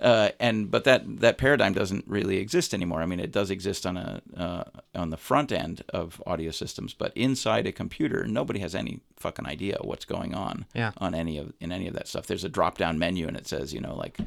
Uh, 0.00 0.30
and 0.40 0.70
but 0.70 0.84
that 0.84 1.02
that 1.20 1.38
paradigm 1.38 1.72
doesn't 1.72 2.04
really 2.06 2.36
exist 2.38 2.72
anymore. 2.74 3.02
I 3.02 3.06
mean, 3.06 3.20
it 3.20 3.32
does 3.32 3.50
exist 3.50 3.84
on 3.86 3.96
a 3.96 4.20
uh, 4.36 4.64
on 4.94 5.10
the 5.10 5.16
front 5.16 5.50
end 5.52 5.82
of 5.90 6.22
audio 6.26 6.50
systems, 6.50 6.94
but 6.94 7.12
inside 7.16 7.66
a 7.66 7.72
computer, 7.72 8.26
nobody 8.26 8.60
has 8.60 8.74
any 8.74 9.00
fucking 9.16 9.46
idea 9.46 9.78
what's 9.82 10.04
going 10.04 10.34
on 10.34 10.66
Yeah. 10.74 10.92
on 10.98 11.14
any 11.14 11.38
of 11.38 11.52
in 11.60 11.72
any 11.72 11.88
of 11.88 11.94
that 11.94 12.06
stuff. 12.08 12.26
There's 12.26 12.44
a 12.44 12.48
drop 12.48 12.78
down 12.78 12.98
menu, 12.98 13.26
and 13.26 13.36
it 13.36 13.46
says, 13.48 13.72
you 13.74 13.80
know, 13.80 13.96
like 13.96 14.18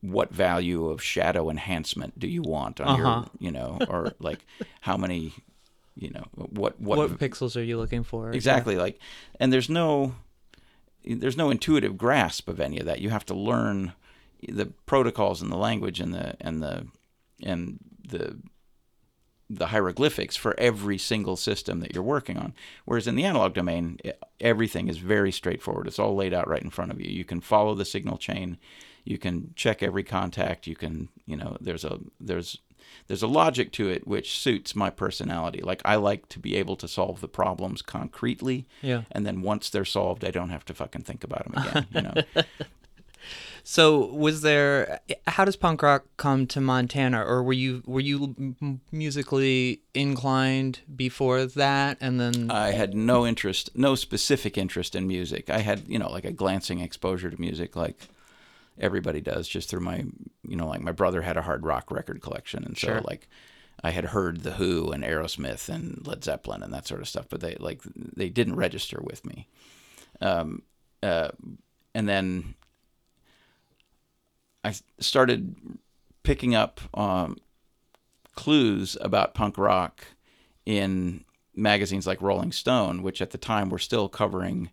what 0.00 0.32
value 0.32 0.86
of 0.88 1.02
shadow 1.02 1.50
enhancement 1.50 2.18
do 2.18 2.26
you 2.26 2.42
want 2.42 2.80
on 2.80 2.88
Uh-huh. 2.88 2.98
your, 2.98 3.24
you 3.38 3.50
know, 3.52 3.78
or 3.88 4.12
like 4.18 4.46
how 4.80 4.96
many, 4.96 5.34
you 5.94 6.10
know, 6.10 6.24
what 6.34 6.80
what, 6.80 6.98
what 6.98 7.18
pixels 7.18 7.54
are 7.56 7.62
you 7.62 7.76
looking 7.76 8.02
for 8.02 8.32
exactly 8.32 8.76
like 8.76 8.98
and 9.38 9.52
there's 9.52 9.68
no 9.68 10.14
there's 11.04 11.36
no 11.36 11.50
intuitive 11.50 11.98
grasp 11.98 12.48
of 12.48 12.58
any 12.60 12.78
of 12.80 12.86
that 12.86 13.00
you 13.00 13.10
have 13.10 13.26
to 13.26 13.34
learn 13.34 13.92
the 14.50 14.66
protocols 14.86 15.42
and 15.42 15.50
the 15.50 15.56
language 15.56 16.00
and 16.00 16.14
the 16.14 16.36
and 16.40 16.62
the 16.62 16.86
and 17.42 17.78
the 18.06 18.38
the 19.50 19.66
hieroglyphics 19.66 20.36
for 20.36 20.58
every 20.58 20.98
single 20.98 21.36
system 21.36 21.80
that 21.80 21.94
you're 21.94 22.02
working 22.02 22.38
on. 22.38 22.54
Whereas 22.86 23.06
in 23.06 23.14
the 23.14 23.24
analog 23.24 23.54
domain 23.54 23.98
everything 24.40 24.88
is 24.88 24.98
very 24.98 25.30
straightforward. 25.30 25.86
It's 25.86 25.98
all 25.98 26.14
laid 26.14 26.32
out 26.32 26.48
right 26.48 26.62
in 26.62 26.70
front 26.70 26.90
of 26.90 27.00
you. 27.00 27.10
You 27.10 27.24
can 27.24 27.40
follow 27.40 27.74
the 27.74 27.84
signal 27.84 28.16
chain. 28.16 28.58
You 29.04 29.18
can 29.18 29.52
check 29.54 29.82
every 29.82 30.02
contact. 30.02 30.66
You 30.66 30.76
can 30.76 31.08
you 31.26 31.36
know 31.36 31.56
there's 31.60 31.84
a 31.84 32.00
there's 32.18 32.58
there's 33.06 33.22
a 33.22 33.28
logic 33.28 33.72
to 33.72 33.88
it 33.88 34.06
which 34.06 34.38
suits 34.38 34.74
my 34.74 34.90
personality. 34.90 35.60
Like 35.60 35.82
i 35.84 35.96
like 35.96 36.28
to 36.30 36.38
be 36.38 36.56
able 36.56 36.76
to 36.76 36.88
solve 36.88 37.20
the 37.20 37.28
problems 37.28 37.82
concretely. 37.82 38.66
Yeah. 38.80 39.02
And 39.12 39.26
then 39.26 39.42
once 39.42 39.68
they're 39.68 39.84
solved 39.84 40.24
i 40.24 40.30
don't 40.30 40.50
have 40.50 40.64
to 40.66 40.74
fucking 40.74 41.02
think 41.02 41.22
about 41.22 41.50
them 41.50 41.66
again 41.66 41.86
you 41.92 42.02
know 42.02 42.14
so 43.62 44.06
was 44.06 44.42
there 44.42 45.00
how 45.26 45.44
does 45.44 45.56
punk 45.56 45.82
rock 45.82 46.04
come 46.16 46.46
to 46.48 46.60
montana? 46.60 47.24
Or 47.24 47.42
were 47.42 47.52
you 47.52 47.82
were 47.86 48.00
you 48.00 48.34
musically 48.92 49.80
inclined 49.94 50.80
before 50.94 51.46
that 51.46 51.98
and 52.00 52.20
then? 52.20 52.50
I 52.50 52.72
had 52.72 52.94
no 52.94 53.26
interest 53.26 53.70
no 53.74 53.94
specific 53.94 54.56
interest 54.58 54.94
in 54.94 55.06
music. 55.06 55.50
I 55.50 55.58
had 55.58 55.88
you 55.88 55.98
know 55.98 56.10
like 56.10 56.24
a 56.24 56.32
glancing 56.32 56.80
exposure 56.80 57.30
to 57.30 57.40
music 57.40 57.76
like 57.76 58.08
everybody 58.78 59.20
does 59.20 59.46
just 59.48 59.68
through 59.70 59.80
my 59.80 60.04
you 60.46 60.56
know 60.56 60.66
like 60.66 60.80
my 60.80 60.92
brother 60.92 61.22
had 61.22 61.36
a 61.36 61.42
hard 61.42 61.64
rock 61.64 61.90
record 61.90 62.20
collection. 62.20 62.64
And 62.64 62.76
so 62.76 62.86
Sure. 62.88 63.00
like 63.02 63.28
i 63.82 63.90
had 63.90 64.04
heard 64.06 64.42
the 64.44 64.52
who 64.52 64.92
and 64.92 65.02
aerosmith 65.04 65.68
and 65.68 66.06
led 66.06 66.22
zeppelin 66.24 66.62
and 66.62 66.72
that 66.72 66.86
sort 66.86 67.00
of 67.02 67.08
stuff 67.08 67.26
but 67.28 67.40
they 67.40 67.56
like 67.58 67.80
they 68.16 68.28
didn't 68.28 68.56
register 68.56 69.00
with 69.02 69.24
me. 69.26 69.48
Um 70.20 70.62
uh 71.02 71.30
and 71.94 72.08
then 72.08 72.54
i 74.64 74.74
started 74.98 75.54
picking 76.22 76.54
up 76.54 76.80
um 76.98 77.36
clues 78.34 78.96
about 79.00 79.34
punk 79.34 79.56
rock 79.56 80.06
in 80.66 81.24
magazines 81.56 82.06
like 82.06 82.20
Rolling 82.20 82.52
Stone, 82.52 83.02
which 83.02 83.22
at 83.22 83.30
the 83.30 83.38
time 83.38 83.70
were 83.70 83.78
still 83.78 84.08
covering 84.08 84.70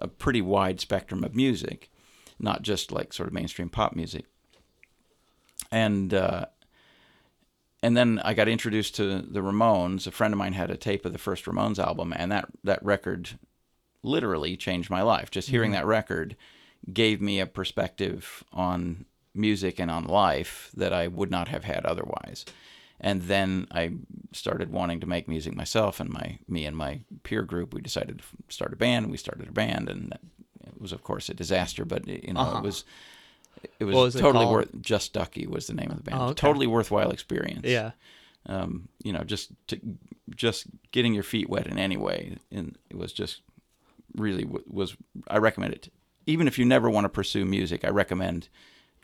a 0.00 0.08
pretty 0.08 0.40
wide 0.40 0.80
spectrum 0.80 1.24
of 1.24 1.34
music, 1.34 1.90
not 2.38 2.62
just 2.62 2.92
like 2.92 3.12
sort 3.12 3.28
of 3.28 3.32
mainstream 3.32 3.68
pop 3.68 3.94
music. 3.94 4.26
And 5.70 6.12
uh, 6.12 6.46
and 7.82 7.96
then 7.96 8.20
I 8.24 8.34
got 8.34 8.48
introduced 8.48 8.94
to 8.96 9.20
the 9.20 9.40
Ramones. 9.40 10.06
A 10.06 10.10
friend 10.10 10.32
of 10.32 10.38
mine 10.38 10.52
had 10.54 10.70
a 10.70 10.76
tape 10.76 11.04
of 11.04 11.12
the 11.12 11.18
first 11.18 11.44
Ramones 11.44 11.78
album, 11.78 12.12
and 12.16 12.30
that 12.32 12.46
that 12.62 12.84
record 12.84 13.38
literally 14.02 14.56
changed 14.56 14.90
my 14.90 15.02
life. 15.02 15.30
Just 15.30 15.48
hearing 15.48 15.72
that 15.72 15.86
record 15.86 16.36
gave 16.92 17.20
me 17.20 17.40
a 17.40 17.46
perspective 17.46 18.44
on 18.52 19.06
music 19.34 19.78
and 19.80 19.90
on 19.90 20.04
life 20.04 20.70
that 20.76 20.92
I 20.92 21.08
would 21.08 21.30
not 21.30 21.48
have 21.48 21.64
had 21.64 21.84
otherwise. 21.84 22.44
And 23.00 23.22
then 23.22 23.66
I 23.70 23.92
started 24.32 24.70
wanting 24.70 25.00
to 25.00 25.06
make 25.06 25.28
music 25.28 25.54
myself, 25.54 26.00
and 26.00 26.08
my 26.10 26.38
me 26.48 26.64
and 26.64 26.76
my 26.76 27.00
peer 27.22 27.42
group 27.42 27.74
we 27.74 27.80
decided 27.80 28.18
to 28.18 28.24
start 28.48 28.72
a 28.72 28.76
band. 28.76 29.10
We 29.10 29.16
started 29.16 29.48
a 29.48 29.52
band, 29.52 29.88
and 29.88 30.16
it 30.66 30.80
was 30.80 30.92
of 30.92 31.02
course 31.02 31.28
a 31.28 31.34
disaster, 31.34 31.84
but 31.84 32.06
you 32.06 32.32
know 32.32 32.40
Uh-huh. 32.40 32.58
it 32.58 32.62
was 32.62 32.84
it 33.80 33.84
was, 33.84 33.94
was 33.96 34.14
totally 34.14 34.44
called? 34.44 34.54
worth. 34.54 34.80
Just 34.80 35.12
Ducky 35.12 35.46
was 35.46 35.66
the 35.66 35.74
name 35.74 35.90
of 35.90 35.96
the 35.96 36.02
band. 36.02 36.20
Oh, 36.22 36.24
okay. 36.26 36.34
Totally 36.34 36.66
worthwhile 36.66 37.10
experience 37.10 37.66
yeah 37.66 37.92
um, 38.46 38.88
you 39.02 39.10
know, 39.12 39.24
just 39.24 39.50
to, 39.68 39.80
just 40.36 40.66
getting 40.90 41.14
your 41.14 41.22
feet 41.22 41.48
wet 41.48 41.66
in 41.66 41.78
any 41.78 41.96
way, 41.96 42.36
and 42.52 42.76
it 42.90 42.96
was 42.96 43.12
just 43.12 43.40
really 44.14 44.46
was. 44.68 44.96
I 45.28 45.38
recommend 45.38 45.72
it 45.72 45.90
even 46.26 46.46
if 46.48 46.58
you 46.58 46.64
never 46.64 46.88
want 46.88 47.04
to 47.04 47.08
pursue 47.08 47.44
music, 47.44 47.84
I 47.84 47.88
recommend 47.90 48.48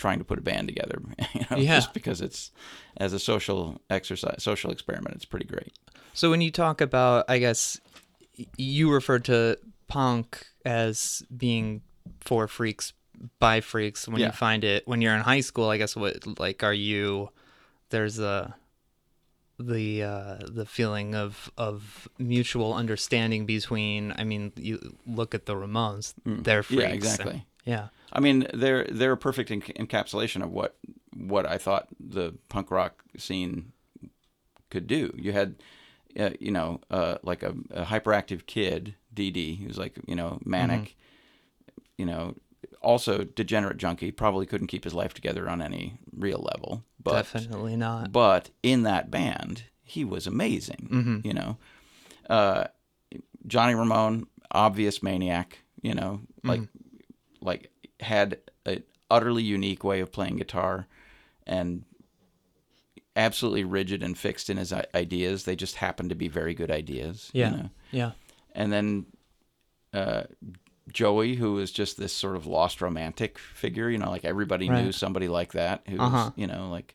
trying 0.00 0.18
to 0.18 0.24
put 0.24 0.38
a 0.38 0.42
band 0.42 0.66
together. 0.68 1.00
You 1.34 1.44
know, 1.50 1.56
Yeah. 1.58 1.76
just 1.76 1.92
because 1.94 2.20
it's 2.20 2.50
as 2.96 3.12
a 3.12 3.18
social 3.18 3.80
exercise, 3.88 4.42
social 4.42 4.70
experiment, 4.72 5.14
it's 5.16 5.24
pretty 5.24 5.46
great. 5.46 5.72
So 6.12 6.30
when 6.30 6.40
you 6.40 6.50
talk 6.50 6.80
about, 6.80 7.24
I 7.28 7.38
guess 7.38 7.78
you 8.56 8.90
refer 8.92 9.18
to 9.20 9.56
punk 9.86 10.46
as 10.64 11.22
being 11.36 11.82
for 12.20 12.48
freaks 12.48 12.92
by 13.38 13.60
freaks. 13.60 14.08
When 14.08 14.20
Yeah. 14.20 14.26
you 14.26 14.32
find 14.32 14.64
it 14.64 14.86
when 14.88 15.00
you're 15.02 15.14
in 15.14 15.20
high 15.22 15.42
school, 15.42 15.68
I 15.70 15.76
guess 15.76 15.94
what 15.94 16.26
like 16.40 16.64
are 16.64 16.74
you? 16.74 17.30
There's 17.90 18.18
a 18.18 18.54
the 19.58 20.02
uh, 20.02 20.38
the 20.48 20.64
feeling 20.64 21.14
of 21.14 21.50
of 21.58 22.08
mutual 22.18 22.72
understanding 22.74 23.44
between. 23.46 24.12
I 24.16 24.24
mean, 24.24 24.52
you 24.56 24.96
look 25.06 25.34
at 25.34 25.44
the 25.46 25.54
Ramones; 25.54 26.14
they're 26.24 26.62
freaks. 26.62 26.80
Mm. 26.82 26.88
Yeah, 26.88 26.94
exactly. 26.94 27.46
Yeah. 27.70 27.88
I 28.12 28.20
mean, 28.20 28.46
they're 28.52 28.85
they're 28.85 29.12
a 29.12 29.16
perfect 29.16 29.50
enc- 29.50 29.76
encapsulation 29.76 30.42
of 30.42 30.50
what 30.50 30.76
what 31.16 31.46
I 31.46 31.59
thought 31.59 31.88
the 31.98 32.35
punk 32.48 32.70
rock 32.70 33.02
scene 33.16 33.72
could 34.70 34.87
do. 34.87 35.12
You 35.16 35.33
had, 35.33 35.56
uh, 36.18 36.30
you 36.40 36.50
know, 36.50 36.80
uh, 36.90 37.16
like 37.22 37.42
a, 37.42 37.54
a 37.70 37.85
hyperactive 37.85 38.46
kid, 38.46 38.94
Dee 39.12 39.30
Dee, 39.30 39.56
who's 39.56 39.78
like, 39.78 39.98
you 40.06 40.14
know, 40.16 40.38
manic, 40.44 40.96
you 41.98 42.06
know, 42.06 42.35
also 42.80 43.24
degenerate 43.24 43.76
junkie, 43.78 44.11
probably 44.12 44.46
couldn't 44.46 44.68
keep 44.68 44.85
his 44.85 44.94
life 44.94 45.14
together 45.14 45.48
on 45.48 45.61
any 45.62 45.98
real 46.16 46.40
level, 46.54 46.85
but 47.02 47.12
Definitely 47.33 47.76
not. 47.76 48.12
but 48.12 48.50
in 48.62 48.83
that 48.85 49.11
band, 49.11 49.64
he 49.83 50.04
was 50.04 50.26
amazing. 50.26 50.88
Mm-hmm. 50.90 51.26
You 51.26 51.35
know, 51.35 51.56
uh, 52.28 52.64
Johnny 53.46 53.74
Ramone, 53.74 54.26
obvious 54.50 55.02
maniac. 55.02 55.59
You 55.83 55.94
know, 55.94 56.20
like 56.44 56.61
like 57.40 57.70
had 58.00 58.38
an 58.66 58.83
utterly 59.11 59.42
unique 59.42 59.85
way 59.85 60.00
of 60.00 60.12
playing 60.12 60.37
guitar, 60.37 60.87
and 61.46 61.85
absolutely 63.16 63.64
rigid 63.64 64.03
and 64.03 64.16
fixed 64.16 64.48
in 64.48 64.57
his 64.57 64.72
ideas. 64.94 65.44
They 65.44 65.57
just 65.57 65.76
happened 65.76 66.11
to 66.11 66.14
be 66.14 66.29
very 66.29 66.55
good 66.55 66.70
ideas. 66.70 67.31
Yeah. 67.33 67.50
You 67.50 67.57
know? 67.57 67.70
Yeah. 67.90 68.11
And 68.55 68.72
then 68.72 69.07
uh, 69.92 70.22
Joey, 70.92 71.35
who 71.35 71.55
was 71.55 71.72
just 71.72 71.96
this 71.96 72.12
sort 72.12 72.37
of 72.37 72.46
lost 72.46 72.81
romantic 72.81 73.38
figure, 73.38 73.90
you 73.90 73.98
know, 73.98 74.11
like 74.11 74.24
everybody 74.24 74.68
knew 74.68 74.92
somebody 74.92 75.29
like 75.29 75.53
that 75.53 75.83
who 75.88 75.98
Uh-huh. 75.98 76.16
was, 76.26 76.33
you 76.37 76.46
know, 76.46 76.68
like, 76.70 76.94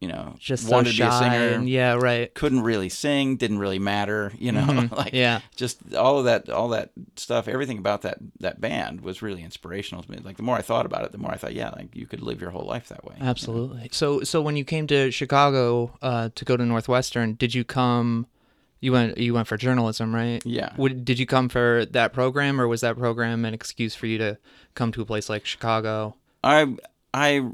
you 0.00 0.08
know, 0.08 0.34
Just 0.38 0.66
so 0.66 0.72
wanted 0.72 0.90
to 0.92 0.98
be 0.98 1.02
a 1.08 1.12
singer, 1.12 1.48
and- 1.54 1.68
yeah. 1.68 1.94
Right. 1.94 2.32
couldn't 2.34 2.60
really 2.62 2.90
sing, 2.90 3.36
didn't 3.36 3.58
really 3.58 3.78
matter, 3.78 4.30
you 4.38 4.52
know, 4.52 4.60
Mhm. 4.66 4.90
like 4.96 5.14
Yeah. 5.14 5.40
just 5.56 5.94
all 5.94 6.18
of 6.18 6.26
that, 6.26 6.50
all 6.50 6.68
that 6.68 6.90
stuff, 7.16 7.48
everything 7.48 7.78
about 7.78 8.02
that 8.02 8.18
that 8.40 8.60
band 8.60 9.00
was 9.00 9.22
really 9.22 9.42
inspirational 9.42 10.02
to 10.02 10.10
me. 10.10 10.18
Like 10.22 10.36
the 10.36 10.42
more 10.42 10.56
I 10.56 10.62
thought 10.62 10.84
about 10.84 11.04
it, 11.04 11.12
the 11.12 11.18
more 11.18 11.30
I 11.32 11.36
thought, 11.36 11.54
yeah, 11.54 11.70
like 11.70 11.96
you 11.96 12.06
could 12.06 12.20
live 12.20 12.40
your 12.42 12.50
whole 12.50 12.66
life 12.66 12.88
that 12.90 13.04
way. 13.06 13.14
you 13.16 13.24
know? 13.24 13.30
Absolutely. 13.30 13.88
So, 13.90 14.20
so 14.22 14.42
when 14.42 14.56
you 14.56 14.64
came 14.64 14.86
to 14.88 15.10
Chicago 15.10 15.96
uh, 16.02 16.28
to 16.34 16.44
go 16.44 16.56
to 16.58 16.64
Northwestern, 16.66 17.32
did 17.34 17.54
you 17.54 17.64
come? 17.64 18.26
You 18.80 18.92
went. 18.92 19.16
You 19.16 19.32
went 19.32 19.48
for 19.48 19.56
journalism, 19.56 20.14
right? 20.14 20.44
Yeah. 20.44 20.74
Would, 20.76 21.06
did 21.06 21.18
you 21.18 21.24
come 21.24 21.48
for 21.48 21.86
that 21.92 22.12
program, 22.12 22.60
or 22.60 22.68
was 22.68 22.82
that 22.82 22.98
program 22.98 23.46
an 23.46 23.54
excuse 23.54 23.94
for 23.94 24.06
you 24.06 24.18
to 24.18 24.36
come 24.74 24.92
to 24.92 25.00
a 25.00 25.06
place 25.06 25.30
like 25.30 25.46
Chicago? 25.46 26.14
I 26.44 26.76
I 27.14 27.48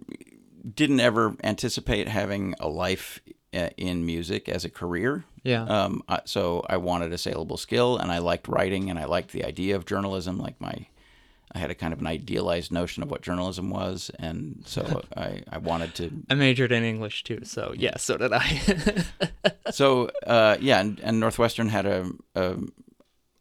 didn't 0.75 1.01
ever 1.01 1.37
anticipate 1.43 2.09
having 2.09 2.55
a 2.61 2.69
life 2.69 3.21
uh, 3.55 3.69
in 3.77 4.07
music 4.07 4.49
as 4.49 4.65
a 4.65 4.71
career. 4.71 5.25
Yeah. 5.43 5.65
Um, 5.65 6.03
so 6.25 6.65
I 6.69 6.77
wanted 6.77 7.13
a 7.13 7.19
saleable 7.19 7.57
skill, 7.57 7.99
and 7.99 8.13
I 8.13 8.19
liked 8.19 8.49
writing, 8.49 8.91
and 8.91 8.99
I 8.99 9.05
liked 9.05 9.33
the 9.33 9.45
idea 9.45 9.77
of 9.77 9.85
journalism. 9.85 10.39
Like 10.39 10.61
my, 10.61 10.87
I 11.53 11.59
had 11.59 11.71
a 11.71 11.75
kind 11.75 11.93
of 11.93 12.01
an 12.01 12.07
idealized 12.07 12.71
notion 12.73 13.03
of 13.03 13.11
what 13.11 13.23
journalism 13.23 13.71
was, 13.71 14.11
and 14.19 14.63
so 14.65 15.03
I 15.17 15.43
I 15.51 15.59
wanted 15.59 15.95
to. 15.97 16.11
I 16.31 16.35
majored 16.35 16.73
in 16.73 16.85
English 16.85 17.25
too, 17.25 17.41
so 17.45 17.75
yeah, 17.77 17.97
so 17.97 18.17
did 18.17 18.33
I. 18.33 19.05
So 19.71 20.11
uh, 20.27 20.59
yeah, 20.61 20.81
and, 20.81 21.01
and 21.01 21.19
Northwestern 21.19 21.69
had 21.69 21.87
a, 21.87 22.11
a 22.35 22.57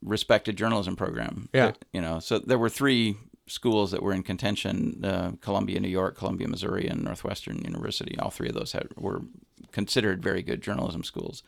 respected 0.02 0.56
journalism 0.56 0.96
program. 0.96 1.50
Yeah. 1.54 1.68
that, 1.68 1.86
you 1.92 2.02
know, 2.02 2.20
so 2.20 2.40
there 2.40 2.58
were 2.58 2.70
three 2.70 3.18
schools 3.52 3.92
that 3.92 4.02
were 4.02 4.14
in 4.14 4.24
contention: 4.24 5.04
uh, 5.04 5.32
Columbia, 5.42 5.80
New 5.80 5.90
York, 5.90 6.18
Columbia, 6.18 6.48
Missouri, 6.48 6.88
and 6.88 7.04
Northwestern 7.04 7.58
University. 7.64 8.18
All 8.20 8.30
three 8.32 8.50
of 8.50 8.56
those 8.56 8.72
had 8.72 8.88
were 8.98 9.22
considered 9.72 10.24
very 10.24 10.42
good 10.42 10.62
journalism 10.62 11.04
schools. 11.04 11.44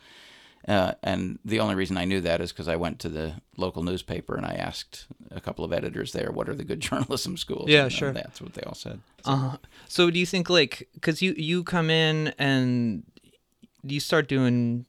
Uh, 0.66 0.94
and 1.04 1.40
the 1.44 1.60
only 1.60 1.76
reason 1.76 1.98
I 1.98 2.06
knew 2.06 2.22
that 2.22 2.40
is 2.40 2.54
because 2.54 2.70
I 2.70 2.78
went 2.78 2.98
to 3.00 3.10
the 3.10 3.34
local 3.58 3.84
newspaper 3.84 4.36
and 4.36 4.46
I 4.46 4.54
asked 4.54 5.08
a 5.30 5.42
couple 5.42 5.66
of 5.66 5.74
editors 5.74 6.14
there, 6.14 6.32
"What 6.32 6.48
are 6.48 6.56
the 6.56 6.64
good 6.64 6.80
journalism 6.90 7.36
schools?" 7.38 7.70
Yeah, 7.70 7.84
And, 7.86 7.94
uh, 7.94 7.98
sure. 7.98 8.12
That's 8.14 8.42
what 8.42 8.54
they 8.54 8.62
all 8.62 8.76
said. 8.76 9.00
uh, 9.26 9.58
so 9.88 10.10
do 10.10 10.20
you 10.20 10.26
think 10.26 10.50
like 10.50 10.88
because 10.94 11.22
you 11.22 11.34
you 11.38 11.64
come 11.64 11.90
in 11.90 12.34
and 12.38 13.04
you 13.84 14.00
start 14.00 14.28
doing 14.30 14.86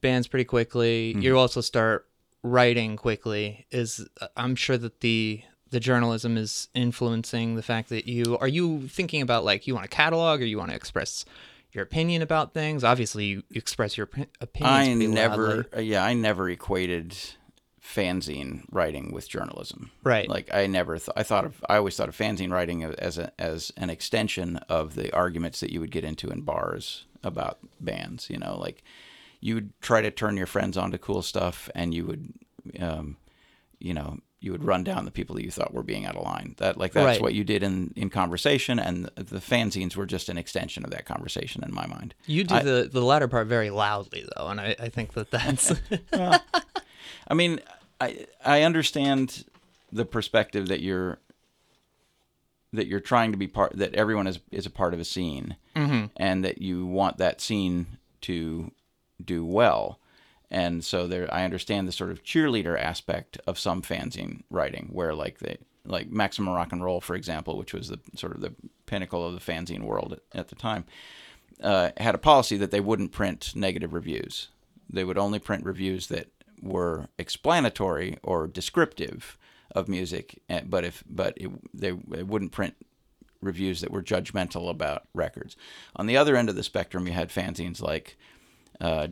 bands 0.00 0.26
pretty 0.26 0.44
quickly, 0.44 1.14
you 1.16 1.38
also 1.38 1.60
start 1.60 2.08
writing 2.42 2.96
quickly. 2.96 3.66
Is 3.70 4.04
I'm 4.36 4.56
sure 4.56 4.76
that 4.78 5.00
the 5.00 5.42
the 5.72 5.80
journalism 5.80 6.36
is 6.36 6.68
influencing 6.74 7.56
the 7.56 7.62
fact 7.62 7.88
that 7.88 8.06
you 8.06 8.38
are 8.38 8.46
you 8.46 8.86
thinking 8.88 9.22
about 9.22 9.42
like 9.44 9.66
you 9.66 9.74
want 9.74 9.90
to 9.90 9.94
catalog 9.94 10.40
or 10.40 10.44
you 10.44 10.58
want 10.58 10.70
to 10.70 10.76
express 10.76 11.24
your 11.72 11.82
opinion 11.82 12.20
about 12.20 12.52
things. 12.52 12.84
Obviously, 12.84 13.24
you 13.24 13.42
express 13.54 13.96
your 13.96 14.08
opinion. 14.40 14.72
I 14.72 14.92
never, 14.92 15.56
loudly. 15.56 15.64
uh, 15.74 15.80
yeah, 15.80 16.04
I 16.04 16.12
never 16.12 16.48
equated 16.50 17.16
fanzine 17.82 18.64
writing 18.70 19.10
with 19.12 19.28
journalism. 19.28 19.90
Right. 20.04 20.28
Like 20.28 20.52
I 20.54 20.66
never, 20.66 20.98
th- 20.98 21.08
I 21.16 21.22
thought 21.22 21.46
of, 21.46 21.64
I 21.68 21.76
always 21.78 21.96
thought 21.96 22.10
of 22.10 22.16
fanzine 22.16 22.50
writing 22.52 22.84
as 22.84 23.16
a, 23.16 23.32
as 23.40 23.72
an 23.78 23.88
extension 23.88 24.58
of 24.68 24.94
the 24.94 25.10
arguments 25.14 25.60
that 25.60 25.72
you 25.72 25.80
would 25.80 25.90
get 25.90 26.04
into 26.04 26.28
in 26.28 26.42
bars 26.42 27.06
about 27.24 27.58
bands. 27.80 28.28
You 28.28 28.36
know, 28.36 28.58
like 28.58 28.84
you 29.40 29.54
would 29.54 29.72
try 29.80 30.02
to 30.02 30.10
turn 30.10 30.36
your 30.36 30.46
friends 30.46 30.76
on 30.76 30.90
to 30.90 30.98
cool 30.98 31.22
stuff, 31.22 31.70
and 31.74 31.94
you 31.94 32.04
would, 32.04 32.34
um, 32.78 33.16
you 33.78 33.94
know, 33.94 34.18
you 34.42 34.50
would 34.52 34.64
run 34.64 34.82
down 34.82 35.04
the 35.04 35.10
people 35.10 35.36
that 35.36 35.44
you 35.44 35.50
thought 35.50 35.72
were 35.72 35.82
being 35.84 36.04
out 36.04 36.16
of 36.16 36.24
line. 36.24 36.54
That 36.58 36.76
like 36.76 36.92
that's 36.92 37.06
Right. 37.06 37.22
what 37.22 37.34
you 37.34 37.44
did 37.44 37.62
in 37.62 37.92
in 37.96 38.10
conversation, 38.10 38.78
and 38.78 39.04
the, 39.04 39.22
the 39.24 39.38
fanzines 39.38 39.94
were 39.96 40.04
just 40.06 40.28
an 40.28 40.36
extension 40.36 40.84
of 40.84 40.90
that 40.90 41.04
conversation 41.06 41.62
in 41.64 41.72
my 41.72 41.86
mind. 41.86 42.14
You 42.26 42.44
do 42.44 42.56
I- 42.56 42.62
the 42.62 42.88
the 42.92 43.02
latter 43.02 43.28
part 43.28 43.46
very 43.46 43.70
loudly 43.70 44.24
though, 44.36 44.48
and 44.48 44.60
I, 44.60 44.74
I 44.78 44.88
think 44.88 45.12
that 45.14 45.30
that's 45.30 45.72
I 46.12 47.34
mean, 47.34 47.60
I 48.00 48.26
I 48.44 48.62
understand 48.62 49.44
the 49.92 50.04
perspective 50.04 50.68
that 50.68 50.80
you're 50.80 51.18
that 52.72 52.86
you're 52.86 53.00
trying 53.00 53.32
to 53.32 53.38
be 53.38 53.46
part 53.46 53.76
that 53.76 53.94
everyone 53.94 54.26
is 54.26 54.38
is 54.50 54.66
a 54.66 54.70
part 54.70 54.94
of 54.94 55.00
a 55.00 55.04
scene, 55.04 55.56
mm-hmm. 55.76 56.06
and 56.16 56.44
that 56.44 56.60
you 56.60 56.86
want 56.86 57.18
that 57.18 57.40
scene 57.40 57.86
to 58.22 58.72
do 59.24 59.44
well. 59.44 59.98
And 60.52 60.84
so 60.84 61.06
there, 61.06 61.32
I 61.32 61.44
understand 61.44 61.88
the 61.88 61.92
sort 61.92 62.10
of 62.10 62.22
cheerleader 62.22 62.78
aspect 62.78 63.38
of 63.46 63.58
some 63.58 63.80
fanzine 63.80 64.42
writing, 64.50 64.90
where 64.92 65.14
like 65.14 65.38
they 65.38 65.56
like 65.84 66.10
Maximum 66.10 66.54
Rock 66.54 66.72
and 66.72 66.84
Roll, 66.84 67.00
for 67.00 67.16
example, 67.16 67.56
which 67.56 67.72
was 67.72 67.88
the 67.88 67.98
sort 68.14 68.34
of 68.34 68.42
the 68.42 68.54
pinnacle 68.84 69.26
of 69.26 69.32
the 69.32 69.40
fanzine 69.52 69.82
world 69.82 70.12
at, 70.12 70.38
at 70.38 70.48
the 70.48 70.54
time, 70.54 70.84
uh, 71.62 71.90
had 71.96 72.14
a 72.14 72.18
policy 72.18 72.58
that 72.58 72.70
they 72.70 72.80
wouldn't 72.80 73.12
print 73.12 73.52
negative 73.56 73.94
reviews. 73.94 74.48
They 74.90 75.04
would 75.04 75.16
only 75.18 75.38
print 75.38 75.64
reviews 75.64 76.08
that 76.08 76.28
were 76.60 77.08
explanatory 77.18 78.18
or 78.22 78.46
descriptive 78.46 79.38
of 79.74 79.88
music. 79.88 80.42
eh, 80.50 80.60
But 80.66 80.84
if 80.84 81.02
but 81.08 81.32
it, 81.38 81.50
they, 81.72 81.92
they 82.06 82.22
wouldn't 82.22 82.52
print 82.52 82.74
reviews 83.40 83.80
that 83.80 83.90
were 83.90 84.02
judgmental 84.02 84.68
about 84.68 85.08
records. 85.14 85.56
On 85.96 86.06
the 86.06 86.18
other 86.18 86.36
end 86.36 86.50
of 86.50 86.56
the 86.56 86.62
spectrum, 86.62 87.06
you 87.06 87.14
had 87.14 87.30
fanzines 87.30 87.80
like 87.80 88.18
uh, 88.80 89.08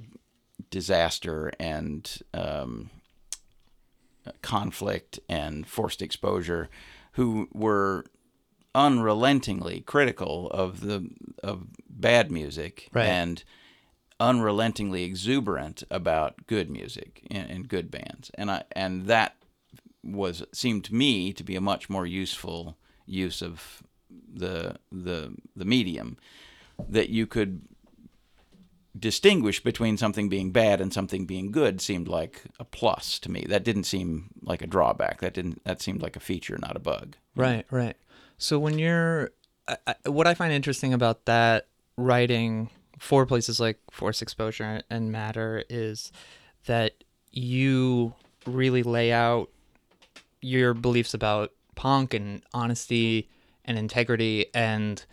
Disaster 0.71 1.53
and 1.59 2.11
um, 2.35 2.91
Conflict 4.43 5.19
and 5.29 5.67
Forced 5.67 6.03
Exposure, 6.03 6.69
who 7.13 7.49
were 7.53 8.05
unrelentingly 8.75 9.81
critical 9.81 10.49
of 10.51 10.81
the 10.81 11.09
of 11.43 11.67
bad 11.89 12.31
music 12.31 12.89
Right. 12.93 13.07
and 13.07 13.43
unrelentingly 14.21 15.03
exuberant 15.03 15.83
about 15.91 16.47
good 16.47 16.71
music 16.71 17.27
and, 17.31 17.51
and 17.51 17.69
good 17.69 17.91
bands 17.91 18.31
and 18.35 18.49
I 18.51 18.63
and 18.73 19.07
that 19.07 19.35
was 20.05 20.45
seemed 20.53 20.85
to 20.85 20.95
me 20.95 21.33
to 21.33 21.43
be 21.43 21.57
a 21.57 21.61
much 21.61 21.91
more 21.91 22.07
useful 22.07 22.77
use 23.07 23.43
of 23.43 23.83
the 24.33 24.77
the 24.93 25.35
the 25.57 25.65
medium 25.65 26.17
that 26.89 27.09
you 27.09 27.27
could 27.27 27.63
distinguish 28.99 29.63
between 29.63 29.97
something 29.97 30.29
being 30.29 30.51
bad 30.51 30.81
and 30.81 30.93
something 30.93 31.25
being 31.25 31.53
good 31.53 31.81
seemed 31.81 32.09
like 32.09 32.43
a 32.59 32.65
plus 32.65 33.19
to 33.21 33.31
me. 33.31 33.45
That 33.49 33.65
didn't 33.65 33.85
seem 33.85 34.31
like 34.43 34.63
a 34.63 34.67
drawback. 34.67 35.21
That 35.21 35.35
didn't 35.35 35.63
that 35.65 35.81
seemed 35.81 36.03
like 36.03 36.17
a 36.17 36.21
feature 36.21 36.59
not 36.59 36.77
a 36.77 36.81
bug. 36.81 37.17
Right, 37.37 37.65
right. 37.71 37.97
So 38.39 38.59
when 38.59 38.79
you're, 38.79 39.31
I, 39.69 39.77
I, 39.87 40.09
what 40.09 40.27
I 40.27 40.35
find 40.35 40.53
interesting 40.53 40.93
about 40.93 41.27
that 41.27 41.69
writing 41.97 42.71
for 42.99 43.27
places 43.27 43.61
like 43.61 43.79
Forced 43.91 44.23
Exposure 44.23 44.83
and 44.91 45.13
Matter 45.13 45.65
is 45.69 46.11
that 46.67 47.05
you 47.33 48.15
really 48.47 48.83
lay 48.83 49.13
out 49.13 49.51
your 50.43 50.75
beliefs 50.75 51.15
about 51.15 51.53
punk 51.75 52.15
and 52.15 52.43
honesty 52.53 53.29
and 53.65 53.79
integrity 53.79 54.47
and 54.55 55.05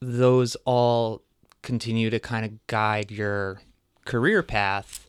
those 0.00 0.56
all 0.64 1.22
continue 1.62 2.10
to 2.10 2.18
kind 2.18 2.44
of 2.44 2.66
guide 2.66 3.10
your 3.10 3.60
career 4.04 4.42
path 4.42 5.08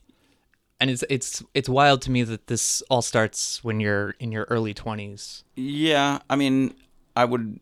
and 0.80 0.88
it's 0.90 1.04
it's 1.10 1.42
it's 1.54 1.68
wild 1.68 2.00
to 2.02 2.10
me 2.10 2.22
that 2.22 2.46
this 2.46 2.82
all 2.90 3.02
starts 3.02 3.62
when 3.64 3.80
you're 3.80 4.10
in 4.20 4.30
your 4.32 4.44
early 4.50 4.72
20s 4.74 5.42
Yeah, 5.56 6.18
I 6.28 6.36
mean, 6.36 6.74
I 7.16 7.24
would. 7.24 7.60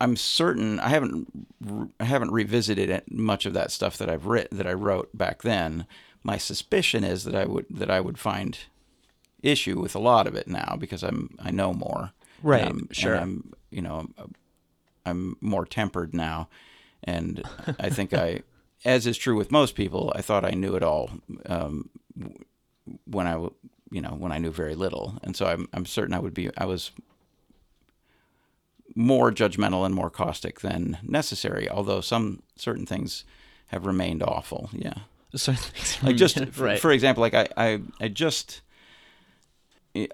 I'm 0.00 0.16
certain 0.16 0.80
I 0.80 0.88
haven't 0.88 1.28
I 2.00 2.04
haven't 2.04 2.32
revisited 2.32 2.90
it, 2.90 3.10
much 3.12 3.46
of 3.46 3.52
that 3.54 3.70
stuff 3.70 3.96
that 3.98 4.08
I've 4.10 4.26
writ 4.26 4.48
that 4.50 4.66
I 4.66 4.72
wrote 4.72 5.16
back 5.16 5.42
then. 5.42 5.86
My 6.24 6.38
suspicion 6.38 7.04
is 7.04 7.22
that 7.24 7.34
I 7.36 7.44
would 7.44 7.66
that 7.70 7.90
I 7.90 8.00
would 8.00 8.18
find 8.18 8.58
issue 9.42 9.80
with 9.80 9.94
a 9.94 10.00
lot 10.00 10.26
of 10.26 10.34
it 10.34 10.48
now 10.48 10.76
because 10.78 11.02
I'm 11.02 11.36
I 11.38 11.50
know 11.52 11.72
more. 11.72 12.10
And 12.42 12.44
Right, 12.44 12.62
I'm- 12.64 12.78
and 12.88 12.96
sure. 12.96 13.14
I'm 13.16 13.52
you 13.70 13.82
know 13.82 14.08
I'm, 14.18 14.34
I'm 15.04 15.36
more 15.40 15.66
tempered 15.66 16.14
now, 16.14 16.48
and 17.04 17.42
I 17.78 17.90
think 17.90 18.12
I, 18.14 18.42
as 18.84 19.06
is 19.06 19.18
true 19.18 19.36
with 19.36 19.50
most 19.50 19.74
people, 19.74 20.12
I 20.14 20.22
thought 20.22 20.44
I 20.44 20.50
knew 20.50 20.74
it 20.74 20.82
all 20.82 21.10
um, 21.46 21.90
when 23.04 23.26
I 23.26 23.34
you 23.90 24.00
know 24.00 24.10
when 24.10 24.32
I 24.32 24.38
knew 24.38 24.50
very 24.50 24.74
little, 24.74 25.14
and 25.22 25.36
so 25.36 25.46
I'm 25.46 25.68
I'm 25.72 25.86
certain 25.86 26.14
I 26.14 26.18
would 26.18 26.34
be 26.34 26.50
I 26.56 26.64
was 26.64 26.90
more 28.94 29.30
judgmental 29.30 29.86
and 29.86 29.94
more 29.94 30.10
caustic 30.10 30.60
than 30.60 30.98
necessary. 31.02 31.68
Although 31.68 32.00
some 32.00 32.42
certain 32.56 32.86
things 32.86 33.24
have 33.68 33.86
remained 33.86 34.22
awful. 34.22 34.70
Yeah, 34.72 34.94
so 35.34 35.54
like 36.02 36.16
just 36.16 36.44
for, 36.50 36.64
right 36.64 36.80
for 36.80 36.92
example, 36.92 37.20
like 37.20 37.34
I 37.34 37.48
I, 37.56 37.80
I 38.00 38.08
just 38.08 38.62